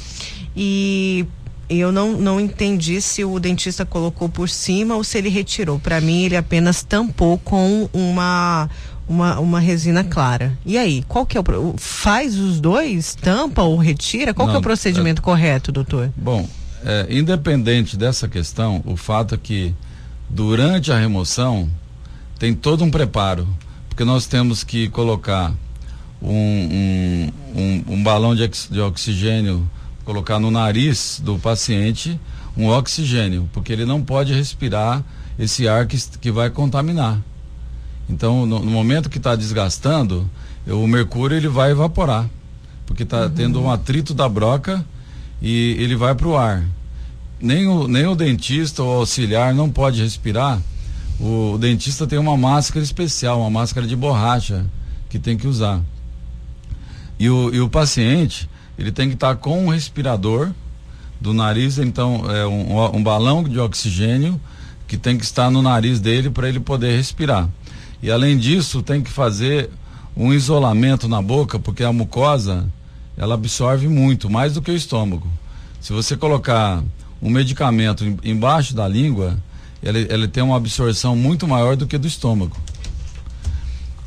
e 0.57 1.27
eu 1.69 1.93
não, 1.93 2.13
não 2.13 2.41
entendi 2.41 3.01
se 3.01 3.25
o 3.25 3.39
dentista 3.39 3.85
colocou 3.85 4.29
por 4.29 4.49
cima 4.49 4.97
ou 4.97 5.05
se 5.05 5.19
ele 5.19 5.29
retirou. 5.29 5.79
Para 5.79 6.01
mim, 6.01 6.25
ele 6.25 6.37
apenas 6.37 6.83
tampou 6.83 7.39
com 7.39 7.89
uma, 7.93 8.69
uma, 9.09 9.39
uma 9.41 9.61
resina 9.61 10.05
clara. 10.05 10.57
E 10.67 10.77
aí, 10.77 11.03
qual 11.09 11.25
que 11.25 11.37
é 11.37 11.41
o 11.41 11.75
faz 11.77 12.39
os 12.39 12.61
dois, 12.61 13.15
tampa 13.15 13.63
ou 13.63 13.77
retira? 13.77 14.35
Qual 14.35 14.47
não, 14.47 14.53
que 14.53 14.57
é 14.57 14.61
o 14.61 14.63
procedimento 14.63 15.21
é, 15.21 15.25
correto, 15.25 15.73
doutor? 15.73 16.13
Bom, 16.17 16.49
é, 16.85 17.07
independente 17.11 17.97
dessa 17.97 18.29
questão, 18.29 18.83
o 18.85 18.97
fato 18.97 19.35
é 19.35 19.39
que 19.39 19.75
durante 20.29 20.93
a 20.93 20.99
remoção 20.99 21.69
tem 22.39 22.55
todo 22.55 22.85
um 22.85 22.91
preparo 22.91 23.49
porque 23.99 24.05
nós 24.05 24.29
temos 24.29 24.63
que 24.63 24.89
colocar 24.91 25.53
um, 26.23 26.33
um, 26.33 27.33
um, 27.57 27.85
um 27.95 28.03
balão 28.05 28.33
de, 28.33 28.49
de 28.71 28.81
oxigênio, 28.81 29.69
colocar 30.05 30.39
no 30.39 30.53
nariz 30.53 31.21
do 31.21 31.37
paciente 31.37 32.17
um 32.57 32.69
oxigênio, 32.69 33.51
porque 33.53 33.73
ele 33.73 33.85
não 33.85 34.01
pode 34.01 34.33
respirar 34.33 35.03
esse 35.37 35.67
ar 35.67 35.89
que, 35.89 35.97
que 36.21 36.31
vai 36.31 36.49
contaminar. 36.49 37.19
Então, 38.09 38.47
no, 38.47 38.61
no 38.61 38.71
momento 38.71 39.11
que 39.11 39.19
está 39.19 39.37
desgastando, 39.37 40.29
o 40.67 40.87
mercúrio 40.87 41.37
ele 41.37 41.49
vai 41.49 41.71
evaporar, 41.71 42.29
porque 42.87 43.03
está 43.03 43.23
uhum. 43.23 43.31
tendo 43.31 43.61
um 43.61 43.71
atrito 43.71 44.15
da 44.15 44.29
broca 44.29 44.85
e 45.43 45.77
ele 45.79 45.97
vai 45.97 46.15
para 46.15 46.29
o 46.29 46.37
ar. 46.37 46.65
Nem 47.41 47.67
o, 47.67 47.87
nem 47.87 48.07
o 48.07 48.17
dentista 48.17 48.83
ou 48.83 48.99
auxiliar 49.01 49.55
não 49.55 49.71
pode 49.71 50.03
respirar 50.03 50.61
o, 51.19 51.55
o 51.55 51.59
dentista 51.59 52.07
tem 52.07 52.19
uma 52.19 52.37
máscara 52.37 52.85
especial, 52.85 53.41
uma 53.41 53.51
máscara 53.51 53.87
de 53.87 53.97
borracha 53.97 54.65
que 55.09 55.19
tem 55.19 55.37
que 55.37 55.47
usar. 55.47 55.81
E 57.19 57.29
o, 57.29 57.53
e 57.53 57.61
o 57.61 57.69
paciente, 57.69 58.49
ele 58.79 58.93
tem 58.93 59.09
que 59.09 59.15
estar 59.15 59.35
tá 59.35 59.37
com 59.37 59.65
um 59.65 59.69
respirador 59.69 60.51
do 61.21 61.35
nariz, 61.35 61.79
então 61.79 62.31
é 62.31 62.47
um, 62.47 62.97
um, 62.97 63.03
balão 63.03 63.43
de 63.43 63.59
oxigênio 63.59 64.41
que 64.87 64.97
tem 64.97 65.19
que 65.19 65.25
estar 65.25 65.51
no 65.51 65.61
nariz 65.61 65.99
dele 65.99 66.31
para 66.31 66.49
ele 66.49 66.61
poder 66.61 66.97
respirar. 66.97 67.49
E 68.03 68.11
além 68.11 68.39
disso, 68.39 68.83
tem 68.83 69.03
que 69.03 69.11
fazer 69.11 69.71
um 70.17 70.33
isolamento 70.33 71.09
na 71.09 71.23
boca, 71.23 71.59
porque 71.59 71.85
a 71.85 71.93
mucosa 71.93 72.67
ela 73.17 73.35
absorve 73.35 73.89
muito, 73.89 74.31
mais 74.31 74.55
do 74.55 74.63
que 74.63 74.71
o 74.71 74.77
estômago. 74.77 75.27
Se 75.81 75.93
você 75.93 76.17
colocar 76.17 76.83
um 77.21 77.31
medicamento 77.31 78.05
embaixo 78.23 78.75
da 78.75 78.87
língua, 78.87 79.37
ele, 79.83 80.07
ele 80.11 80.29
tem 80.29 80.43
uma 80.43 80.57
absorção 80.57 81.17
muito 81.17 81.47
maior 81.47 81.77
do 81.77 81.87
que 81.87 81.99
do 81.99 82.07
estômago. 82.07 82.57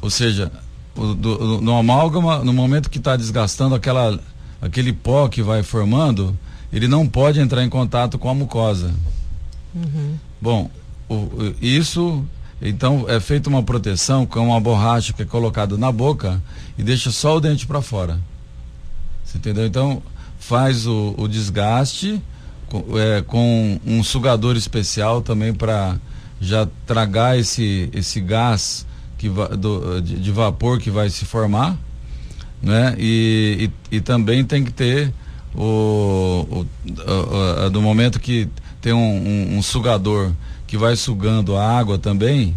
Ou 0.01 0.09
seja, 0.09 0.51
o, 0.95 1.13
do, 1.13 1.61
no 1.61 1.77
amálgama, 1.77 2.43
no 2.43 2.53
momento 2.53 2.89
que 2.89 2.97
está 2.97 3.15
desgastando 3.15 3.76
aquela, 3.76 4.19
aquele 4.61 4.91
pó 4.91 5.27
que 5.27 5.41
vai 5.41 5.63
formando, 5.63 6.38
ele 6.72 6.88
não 6.88 7.07
pode 7.07 7.39
entrar 7.39 7.63
em 7.63 7.69
contato 7.69 8.18
com 8.18 8.30
a 8.30 8.34
mucosa. 8.34 8.93
Uhum. 9.76 10.15
Bom, 10.41 10.69
o, 11.09 11.53
isso 11.61 12.26
então 12.62 13.06
é 13.08 13.20
feita 13.20 13.50
uma 13.50 13.64
proteção 13.64 14.26
com 14.26 14.48
uma 14.48 14.60
borracha 14.60 15.14
que 15.14 15.24
é 15.24 15.26
colocada 15.26 15.78
na 15.78 15.92
boca 15.92 16.42
e 16.78 16.84
deixa 16.84 17.12
só 17.12 17.38
o 17.38 17.42
dente 17.42 17.66
para 17.66 17.82
fora. 17.82 18.20
Você 19.24 19.38
entendeu? 19.38 19.66
Então 19.66 20.02
faz 20.38 20.86
o, 20.86 21.16
o 21.18 21.28
desgaste 21.28 22.22
com, 22.68 23.00
é, 23.00 23.22
com 23.22 23.80
um 23.86 24.04
sugador 24.04 24.56
especial 24.56 25.22
também 25.22 25.54
para 25.54 25.98
já 26.40 26.68
tragar 26.86 27.38
esse, 27.38 27.90
esse 27.94 28.20
gás 28.20 28.86
que 29.18 29.30
do, 29.30 30.02
de, 30.02 30.20
de, 30.20 30.32
vapor 30.32 30.80
que 30.80 30.90
vai 30.90 31.10
se 31.10 31.26
formar, 31.26 31.78
né? 32.62 32.96
E, 32.98 33.70
e, 33.92 33.98
e 33.98 34.02
também 34.02 34.44
tem 34.44 34.64
que 34.64 34.72
ter 34.72 35.14
o, 35.54 36.66
o 37.66 37.70
do 37.70 37.82
momento 37.82 38.20
que 38.20 38.50
tem 38.82 38.94
um, 38.94 38.98
um, 38.98 39.58
um, 39.58 39.62
sugador 39.62 40.32
que 40.72 40.77
vai 40.77 40.95
sugando 40.95 41.57
a 41.57 41.69
água 41.69 41.98
também 41.98 42.56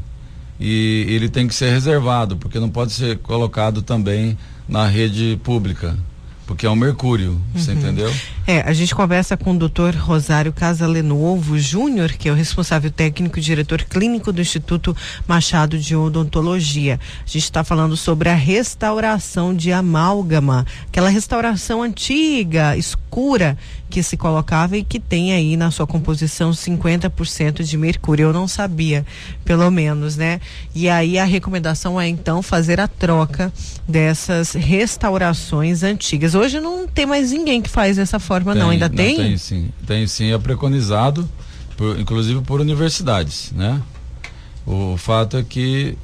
e 0.60 1.04
ele 1.08 1.28
tem 1.28 1.48
que 1.48 1.54
ser 1.54 1.72
reservado 1.72 2.36
porque 2.36 2.60
não 2.60 2.70
pode 2.70 2.92
ser 2.92 3.18
colocado 3.18 3.82
também 3.82 4.38
na 4.68 4.86
rede 4.86 5.36
pública 5.42 5.98
porque 6.46 6.66
é 6.66 6.70
um 6.70 6.76
mercúrio, 6.76 7.30
uhum. 7.30 7.40
você 7.54 7.72
entendeu? 7.72 8.12
É, 8.46 8.60
a 8.60 8.72
gente 8.72 8.94
conversa 8.94 9.36
com 9.36 9.52
o 9.52 9.58
doutor 9.58 9.94
Rosário 9.94 10.52
Casa 10.52 10.86
Lenovo 10.86 11.58
Júnior, 11.58 12.12
que 12.12 12.28
é 12.28 12.32
o 12.32 12.34
responsável 12.34 12.90
técnico 12.90 13.38
e 13.38 13.42
diretor 13.42 13.82
clínico 13.84 14.32
do 14.32 14.40
Instituto 14.40 14.94
Machado 15.26 15.78
de 15.78 15.96
Odontologia. 15.96 17.00
A 17.24 17.26
gente 17.26 17.44
está 17.44 17.64
falando 17.64 17.96
sobre 17.96 18.28
a 18.28 18.34
restauração 18.34 19.54
de 19.54 19.72
amálgama, 19.72 20.66
aquela 20.86 21.08
restauração 21.08 21.82
antiga, 21.82 22.76
escura, 22.76 23.56
que 23.94 24.02
se 24.02 24.16
colocava 24.16 24.76
e 24.76 24.82
que 24.82 24.98
tem 24.98 25.32
aí 25.32 25.56
na 25.56 25.70
sua 25.70 25.86
composição 25.86 26.50
50% 26.50 27.62
de 27.62 27.78
mercúrio. 27.78 28.24
Eu 28.24 28.32
não 28.32 28.48
sabia, 28.48 29.06
pelo 29.44 29.70
menos, 29.70 30.16
né? 30.16 30.40
E 30.74 30.88
aí 30.88 31.16
a 31.16 31.24
recomendação 31.24 32.00
é 32.00 32.08
então 32.08 32.42
fazer 32.42 32.80
a 32.80 32.88
troca 32.88 33.52
dessas 33.86 34.52
restaurações 34.52 35.84
antigas. 35.84 36.33
Hoje 36.34 36.60
não 36.60 36.86
tem 36.86 37.06
mais 37.06 37.32
ninguém 37.32 37.62
que 37.62 37.70
faz 37.70 37.96
dessa 37.96 38.18
forma, 38.18 38.52
tem, 38.52 38.62
não. 38.62 38.70
Ainda 38.70 38.88
não, 38.88 38.96
tem? 38.96 39.16
Tem 39.16 39.36
sim. 39.36 39.70
Tem 39.86 40.06
sim, 40.06 40.32
é 40.32 40.38
preconizado, 40.38 41.28
por, 41.76 41.98
inclusive 41.98 42.40
por 42.42 42.60
universidades, 42.60 43.52
né? 43.52 43.80
O 44.66 44.96
fato 44.96 45.36
é 45.36 45.42
que 45.42 45.96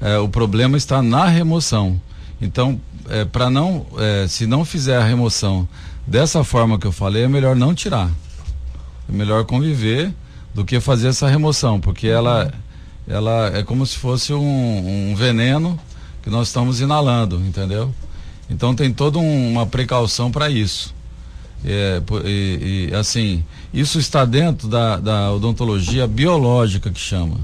é, 0.00 0.18
o 0.18 0.28
problema 0.28 0.76
está 0.76 1.02
na 1.02 1.26
remoção. 1.26 2.00
Então, 2.40 2.80
é, 3.08 3.24
para 3.24 3.50
não, 3.50 3.86
é, 3.98 4.26
se 4.28 4.46
não 4.46 4.64
fizer 4.64 4.96
a 4.96 5.04
remoção 5.04 5.68
dessa 6.06 6.44
forma 6.44 6.78
que 6.78 6.86
eu 6.86 6.92
falei, 6.92 7.24
é 7.24 7.28
melhor 7.28 7.56
não 7.56 7.74
tirar. 7.74 8.10
É 9.08 9.12
melhor 9.12 9.44
conviver 9.44 10.12
do 10.54 10.64
que 10.64 10.80
fazer 10.80 11.08
essa 11.08 11.28
remoção, 11.28 11.80
porque 11.80 12.08
ela, 12.08 12.52
ela 13.06 13.56
é 13.56 13.62
como 13.62 13.86
se 13.86 13.96
fosse 13.96 14.32
um, 14.32 15.10
um 15.10 15.14
veneno 15.14 15.78
que 16.22 16.30
nós 16.30 16.48
estamos 16.48 16.80
inalando, 16.80 17.36
entendeu? 17.36 17.94
Então 18.50 18.74
tem 18.74 18.92
toda 18.92 19.18
um, 19.18 19.52
uma 19.52 19.66
precaução 19.66 20.30
para 20.30 20.48
isso. 20.48 20.94
É, 21.64 22.00
e, 22.24 22.88
e, 22.90 22.94
assim, 22.94 23.44
isso 23.74 23.98
está 23.98 24.24
dentro 24.24 24.68
da, 24.68 24.96
da 24.96 25.32
odontologia 25.32 26.06
biológica 26.06 26.90
que 26.90 27.00
chama. 27.00 27.36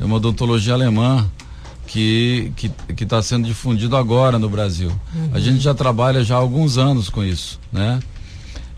É 0.00 0.04
uma 0.04 0.16
odontologia 0.16 0.74
alemã 0.74 1.30
que 1.86 2.52
que 2.96 3.04
está 3.04 3.22
sendo 3.22 3.46
difundido 3.46 3.96
agora 3.96 4.38
no 4.38 4.48
Brasil. 4.48 4.90
Uhum. 5.14 5.30
A 5.32 5.40
gente 5.40 5.60
já 5.60 5.74
trabalha 5.74 6.24
já 6.24 6.34
há 6.34 6.38
alguns 6.38 6.78
anos 6.78 7.08
com 7.08 7.22
isso, 7.22 7.60
né? 7.70 8.00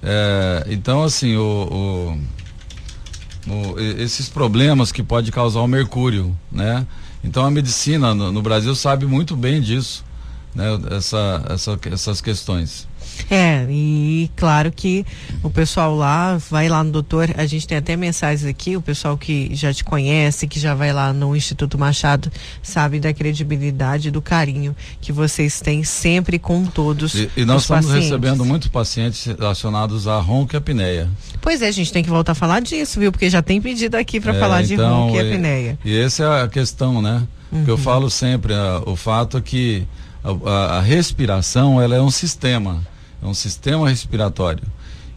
É, 0.02 0.66
então 0.68 1.02
assim 1.02 1.36
o, 1.36 2.18
o, 3.48 3.52
o, 3.52 3.80
esses 3.98 4.28
problemas 4.28 4.92
que 4.92 5.02
pode 5.02 5.32
causar 5.32 5.60
o 5.60 5.66
mercúrio, 5.66 6.36
né? 6.52 6.86
Então 7.22 7.44
a 7.44 7.50
medicina 7.50 8.14
no, 8.14 8.30
no 8.30 8.42
Brasil 8.42 8.74
sabe 8.74 9.06
muito 9.06 9.34
bem 9.34 9.60
disso, 9.60 10.04
né? 10.54 10.66
Essa, 10.90 11.44
essa, 11.50 11.78
essas 11.90 12.20
questões. 12.20 12.86
É, 13.30 13.66
e 13.70 14.30
claro 14.36 14.72
que 14.72 15.04
o 15.42 15.50
pessoal 15.50 15.94
lá, 15.94 16.36
vai 16.50 16.68
lá 16.68 16.82
no 16.82 16.90
doutor, 16.90 17.30
a 17.36 17.46
gente 17.46 17.66
tem 17.66 17.78
até 17.78 17.96
mensagens 17.96 18.44
aqui, 18.44 18.76
o 18.76 18.82
pessoal 18.82 19.16
que 19.16 19.54
já 19.54 19.72
te 19.72 19.84
conhece, 19.84 20.46
que 20.46 20.58
já 20.58 20.74
vai 20.74 20.92
lá 20.92 21.12
no 21.12 21.34
Instituto 21.34 21.78
Machado, 21.78 22.30
sabe 22.62 23.00
da 23.00 23.12
credibilidade, 23.12 24.10
do 24.10 24.20
carinho 24.20 24.74
que 25.00 25.12
vocês 25.12 25.60
têm 25.60 25.84
sempre 25.84 26.38
com 26.38 26.64
todos 26.64 27.14
e, 27.14 27.30
e 27.36 27.44
nós 27.44 27.62
estamos 27.62 27.86
pacientes. 27.86 28.10
recebendo 28.10 28.44
muitos 28.44 28.68
pacientes 28.68 29.24
relacionados 29.26 30.08
a 30.08 30.18
ronco 30.18 30.54
e 30.54 30.56
apneia. 30.56 31.08
Pois 31.40 31.62
é, 31.62 31.68
a 31.68 31.72
gente 31.72 31.92
tem 31.92 32.02
que 32.02 32.10
voltar 32.10 32.32
a 32.32 32.34
falar 32.34 32.60
disso, 32.60 32.98
viu? 32.98 33.12
Porque 33.12 33.30
já 33.30 33.42
tem 33.42 33.60
pedido 33.60 33.94
aqui 33.96 34.20
para 34.20 34.34
é, 34.34 34.40
falar 34.40 34.62
de 34.62 34.74
então, 34.74 35.06
ronco 35.06 35.16
e 35.16 35.20
apneia. 35.20 35.78
E, 35.84 35.92
e 35.92 36.00
essa 36.00 36.24
é 36.24 36.42
a 36.42 36.48
questão, 36.48 37.00
né? 37.00 37.22
Uhum. 37.52 37.64
Que 37.64 37.70
eu 37.70 37.78
falo 37.78 38.10
sempre, 38.10 38.52
a, 38.52 38.82
o 38.86 38.96
fato 38.96 39.38
é 39.38 39.40
que 39.40 39.86
a, 40.24 40.78
a, 40.78 40.80
respiração, 40.80 41.80
ela 41.80 41.94
é 41.94 42.00
um 42.00 42.10
sistema 42.10 42.82
é 43.24 43.26
um 43.26 43.34
sistema 43.34 43.88
respiratório. 43.88 44.62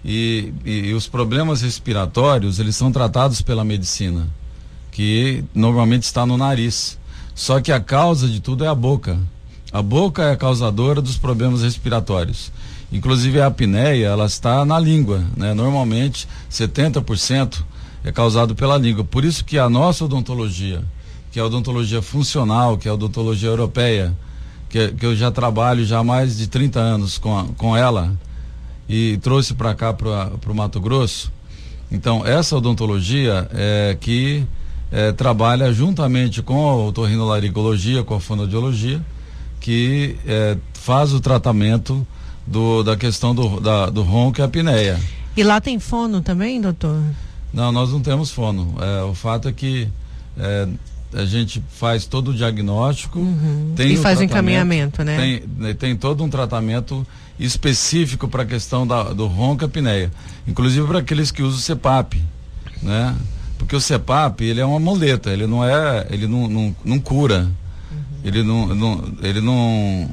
E, 0.04 0.54
e, 0.64 0.72
e, 0.88 0.94
os 0.94 1.08
problemas 1.08 1.62
respiratórios, 1.62 2.60
eles 2.60 2.76
são 2.76 2.92
tratados 2.92 3.42
pela 3.42 3.66
medicina, 3.66 4.26
que 4.92 5.44
normalmente 5.54 6.04
está 6.04 6.26
no 6.26 6.38
nariz. 6.38 6.98
Só 7.36 7.60
que 7.60 7.72
a 7.72 7.80
causa 7.80 8.28
de 8.28 8.40
tudo 8.40 8.64
é 8.64 8.68
a 8.68 8.74
boca. 8.74 9.20
A 9.72 9.82
boca 9.82 10.24
é 10.24 10.32
a 10.32 10.38
causadora 10.38 11.02
dos 11.02 11.18
problemas 11.18 11.62
respiratórios. 11.62 12.52
Inclusive 12.90 13.42
a 13.42 13.48
apneia, 13.48 14.08
ela 14.08 14.26
está 14.26 14.64
na 14.64 14.80
língua, 14.80 15.26
né? 15.36 15.54
Normalmente 15.54 16.26
70% 16.50 17.62
é 18.06 18.12
causado 18.14 18.56
pela 18.56 18.78
língua. 18.78 19.04
Por 19.04 19.26
isso 19.26 19.44
que 19.44 19.60
a 19.60 19.70
nossa 19.70 20.06
odontologia, 20.06 20.82
que 21.30 21.38
é 21.38 21.42
a 21.42 21.46
odontologia 21.46 22.02
funcional, 22.02 22.78
que 22.78 22.88
é 22.88 22.92
a 22.92 22.94
odontologia 22.94 23.50
europeia, 23.50 24.16
que, 24.70 24.90
que 24.90 25.06
eu 25.06 25.16
já 25.16 25.32
trabalho 25.32 25.86
já 25.86 26.00
há 26.00 26.04
mais 26.04 26.38
de 26.38 26.48
30 26.48 26.80
anos 26.80 27.18
com, 27.18 27.38
a, 27.38 27.46
com 27.58 27.76
ela 27.76 28.14
e 28.88 29.18
trouxe 29.18 29.54
para 29.54 29.74
cá 29.74 29.94
para 29.94 30.32
o 30.48 30.56
Mato 30.56 30.80
Grosso. 30.80 31.32
Então, 31.92 32.26
essa 32.26 32.56
odontologia 32.58 33.48
é 33.54 33.98
que 34.00 34.46
é, 34.92 35.12
trabalha 35.12 35.74
juntamente 35.74 36.42
com 36.42 36.68
a 36.68 36.76
otorrinolaringologia, 36.76 38.04
com 38.04 38.16
a 38.16 38.20
fonoaudiologia, 38.20 39.02
que 39.60 40.18
é, 40.26 40.58
faz 40.74 41.14
o 41.14 41.20
tratamento 41.20 42.06
do, 42.46 42.84
da 42.84 42.96
questão 42.96 43.36
do, 43.36 43.60
da, 43.60 43.90
do 43.90 44.04
ronco 44.04 44.40
e 44.40 44.44
apneia. 44.44 45.00
E 45.36 45.44
lá 45.44 45.60
tem 45.62 45.80
fono 45.80 46.22
também, 46.22 46.60
doutor? 46.60 47.02
Não, 47.54 47.72
nós 47.72 47.92
não 47.92 48.02
temos 48.02 48.32
fono. 48.32 48.76
É, 48.80 49.04
o 49.04 49.14
fato 49.14 49.48
é 49.48 49.52
que 49.52 49.88
é, 50.38 50.68
a 51.14 51.26
gente 51.26 51.64
faz 51.70 52.06
todo 52.06 52.32
o 52.32 52.34
diagnóstico 52.34 53.20
uhum. 53.20 53.74
tem 53.76 53.94
e 53.94 53.98
faz 53.98 54.22
encaminhamento, 54.22 55.04
né? 55.04 55.18
Tem, 55.18 55.44
né, 55.58 55.74
tem 55.74 55.96
todo 55.96 56.24
um 56.24 56.30
tratamento 56.30 57.06
específico 57.40 58.28
para 58.28 58.44
a 58.44 58.46
questão 58.46 58.86
da, 58.86 59.04
do 59.14 59.28
ronco 59.28 59.64
e 59.64 59.66
apneia. 59.66 60.12
Inclusive 60.48 60.86
para 60.88 61.00
aqueles 61.00 61.32
que 61.32 61.42
usam 61.42 61.58
o 61.58 61.62
CEPAP, 61.62 62.22
né? 62.82 63.16
Porque 63.58 63.76
o 63.76 63.82
CEPAP, 63.82 64.42
ele 64.42 64.60
é 64.60 64.66
uma 64.66 64.80
muleta, 64.80 65.32
ele 65.32 65.48
não 65.48 65.64
é, 65.64 66.08
ele 66.10 66.28
não, 66.28 66.48
não, 66.48 66.76
não 66.84 67.00
cura. 67.00 67.50
Uhum. 67.92 67.98
Ele 68.24 68.44
não, 68.44 68.68
não, 68.68 69.14
ele 69.22 69.42
não, 69.42 70.10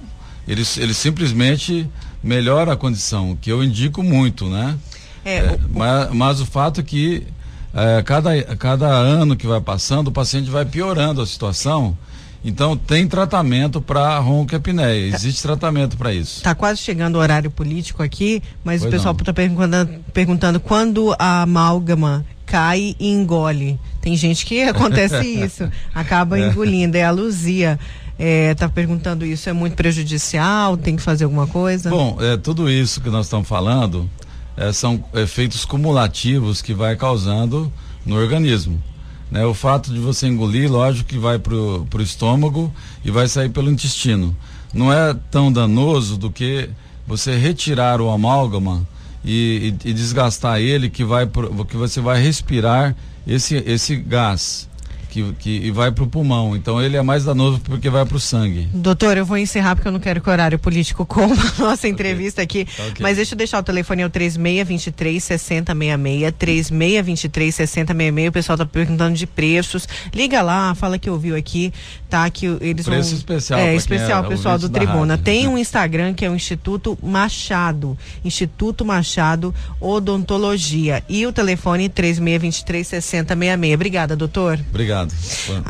ele, 0.46 0.62
ele 0.78 0.94
simplesmente 0.94 1.88
melhora 2.22 2.72
a 2.72 2.76
condição, 2.76 3.36
que 3.40 3.50
eu 3.50 3.62
indico 3.62 4.02
muito, 4.02 4.48
né? 4.48 4.78
É, 5.24 5.36
é, 5.36 5.52
o, 5.52 5.78
mas, 5.78 6.10
mas 6.12 6.40
o 6.40 6.46
fato 6.46 6.80
é 6.80 6.84
que 6.84 7.26
é, 7.74 8.02
cada, 8.02 8.42
cada 8.56 8.86
ano 8.86 9.36
que 9.36 9.46
vai 9.46 9.60
passando, 9.60 10.08
o 10.08 10.12
paciente 10.12 10.48
vai 10.48 10.64
piorando 10.64 11.20
a 11.20 11.26
situação. 11.26 11.96
Então 12.44 12.76
tem 12.76 13.08
tratamento 13.08 13.80
para 13.80 14.18
ronquiapneia, 14.18 15.10
tá. 15.10 15.16
existe 15.16 15.42
tratamento 15.42 15.96
para 15.96 16.12
isso. 16.12 16.36
Está 16.36 16.54
quase 16.54 16.80
chegando 16.80 17.16
o 17.16 17.18
horário 17.18 17.50
político 17.50 18.02
aqui, 18.02 18.42
mas 18.62 18.82
pois 18.82 18.92
o 18.92 18.96
pessoal 18.96 19.16
está 19.18 19.32
perguntando, 19.32 19.90
perguntando 20.12 20.60
quando 20.60 21.16
a 21.18 21.42
amálgama 21.42 22.24
cai 22.44 22.94
e 23.00 23.10
engole. 23.10 23.80
Tem 24.02 24.14
gente 24.14 24.44
que 24.44 24.62
acontece 24.68 25.26
isso, 25.26 25.68
acaba 25.94 26.38
é. 26.38 26.48
engolindo, 26.48 26.96
é 26.96 27.02
a 27.02 27.10
Luzia. 27.10 27.80
Está 28.16 28.66
é, 28.66 28.68
perguntando 28.68 29.26
isso, 29.26 29.48
é 29.48 29.52
muito 29.52 29.74
prejudicial, 29.74 30.76
tem 30.76 30.94
que 30.94 31.02
fazer 31.02 31.24
alguma 31.24 31.48
coisa? 31.48 31.90
Bom, 31.90 32.16
é, 32.20 32.36
tudo 32.36 32.70
isso 32.70 33.00
que 33.00 33.10
nós 33.10 33.26
estamos 33.26 33.48
falando 33.48 34.08
é, 34.56 34.72
são 34.72 35.04
efeitos 35.14 35.64
cumulativos 35.64 36.62
que 36.62 36.74
vai 36.74 36.96
causando 36.96 37.72
no 38.04 38.16
organismo. 38.16 38.82
Né? 39.30 39.44
O 39.44 39.54
fato 39.54 39.92
de 39.92 39.98
você 39.98 40.26
engolir, 40.26 40.70
lógico 40.70 41.08
que 41.08 41.18
vai 41.18 41.38
para 41.38 41.54
o 41.54 42.00
estômago 42.00 42.72
e 43.04 43.10
vai 43.10 43.26
sair 43.26 43.48
pelo 43.48 43.70
intestino. 43.70 44.36
Não 44.72 44.92
é 44.92 45.14
tão 45.30 45.52
danoso 45.52 46.16
do 46.16 46.30
que 46.30 46.68
você 47.06 47.36
retirar 47.36 48.00
o 48.00 48.10
amálgama 48.10 48.86
e, 49.24 49.74
e, 49.84 49.90
e 49.90 49.92
desgastar 49.92 50.60
ele 50.60 50.90
que 50.90 51.04
vai 51.04 51.26
que 51.68 51.76
você 51.76 52.00
vai 52.00 52.20
respirar 52.20 52.94
esse 53.26 53.56
esse 53.66 53.96
gás 53.96 54.68
que, 55.14 55.32
que 55.34 55.50
e 55.50 55.70
vai 55.70 55.92
para 55.92 56.02
o 56.02 56.06
pulmão. 56.08 56.56
Então 56.56 56.82
ele 56.82 56.96
é 56.96 57.02
mais 57.02 57.24
danoso 57.24 57.60
porque 57.60 57.88
vai 57.88 58.04
para 58.04 58.16
o 58.16 58.20
sangue. 58.20 58.68
Doutor, 58.74 59.16
eu 59.16 59.24
vou 59.24 59.38
encerrar 59.38 59.76
porque 59.76 59.86
eu 59.86 59.92
não 59.92 60.00
quero 60.00 60.20
que 60.20 60.28
o 60.28 60.32
horário 60.32 60.58
político 60.58 61.06
coma 61.06 61.36
a 61.56 61.62
nossa 61.62 61.86
entrevista 61.86 62.42
okay. 62.42 62.62
aqui. 62.62 62.76
Tá 62.76 62.82
okay. 62.86 62.96
Mas 63.02 63.16
deixa 63.16 63.34
eu 63.34 63.38
deixar 63.38 63.60
o 63.60 63.62
telefone 63.62 64.02
é 64.02 64.06
o 64.06 64.10
3623 64.10 65.22
6066, 65.22 66.34
3623 66.36 67.54
6066. 67.54 68.28
O 68.28 68.32
pessoal 68.32 68.58
tá 68.58 68.66
perguntando 68.66 69.14
de 69.14 69.26
preços. 69.26 69.86
Liga 70.12 70.42
lá, 70.42 70.74
fala 70.74 70.98
que 70.98 71.08
ouviu 71.08 71.36
aqui, 71.36 71.72
tá? 72.10 72.28
Que 72.28 72.46
eles 72.60 72.84
Preço 72.84 73.10
vão... 73.10 73.18
especial. 73.18 73.60
É, 73.60 73.74
especial, 73.76 74.24
é 74.24 74.28
pessoal 74.28 74.58
do 74.58 74.68
Tribuna. 74.68 75.14
Rádio. 75.14 75.24
Tem 75.24 75.46
um 75.46 75.56
Instagram 75.56 76.12
que 76.12 76.24
é 76.24 76.30
o 76.30 76.34
Instituto 76.34 76.98
Machado. 77.00 77.96
Instituto 78.24 78.84
Machado 78.84 79.54
Odontologia. 79.80 81.04
E 81.08 81.24
o 81.24 81.32
telefone 81.32 81.88
3623 81.88 82.86
6066. 82.86 83.74
Obrigada, 83.74 84.16
doutor. 84.16 84.58
Obrigado. 84.70 85.03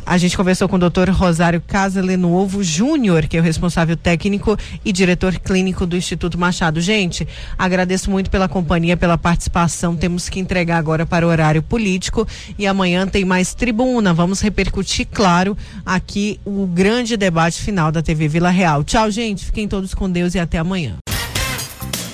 A 0.05 0.19
gente 0.19 0.37
conversou 0.37 0.69
com 0.69 0.77
o 0.77 0.79
Dr. 0.79 1.11
Rosário 1.11 1.61
Casalenuovo 1.61 2.63
Júnior, 2.63 3.27
que 3.27 3.37
é 3.37 3.41
o 3.41 3.43
responsável 3.43 3.97
técnico 3.97 4.57
e 4.85 4.93
diretor 4.93 5.39
clínico 5.39 5.87
do 5.87 5.97
Instituto 5.97 6.39
Machado. 6.39 6.81
Gente, 6.81 7.27
agradeço 7.59 8.11
muito 8.11 8.31
pela 8.31 8.49
companhia, 8.49 8.97
pela 8.97 9.19
participação. 9.19 9.97
Temos 9.97 10.29
que 10.29 10.41
entregar 10.41 10.79
agora 10.79 11.07
para 11.07 11.27
o 11.27 11.31
horário 11.31 11.63
político 11.63 12.27
e 12.59 12.67
amanhã 12.67 13.07
tem 13.07 13.25
mais 13.25 13.55
tribuna. 13.55 14.13
Vamos 14.15 14.41
repercutir, 14.41 15.07
claro, 15.11 15.57
aqui 15.85 16.41
o 16.45 16.67
grande 16.67 17.17
debate 17.17 17.61
final 17.61 17.93
da 17.93 18.03
TV 18.03 18.29
Vila 18.29 18.51
Real. 18.51 18.85
Tchau, 18.85 19.11
gente. 19.11 19.45
Fiquem 19.45 19.69
todos 19.69 19.95
com 19.95 20.11
Deus 20.11 20.35
e 20.35 20.39
até 20.39 20.59
amanhã. 20.59 21.04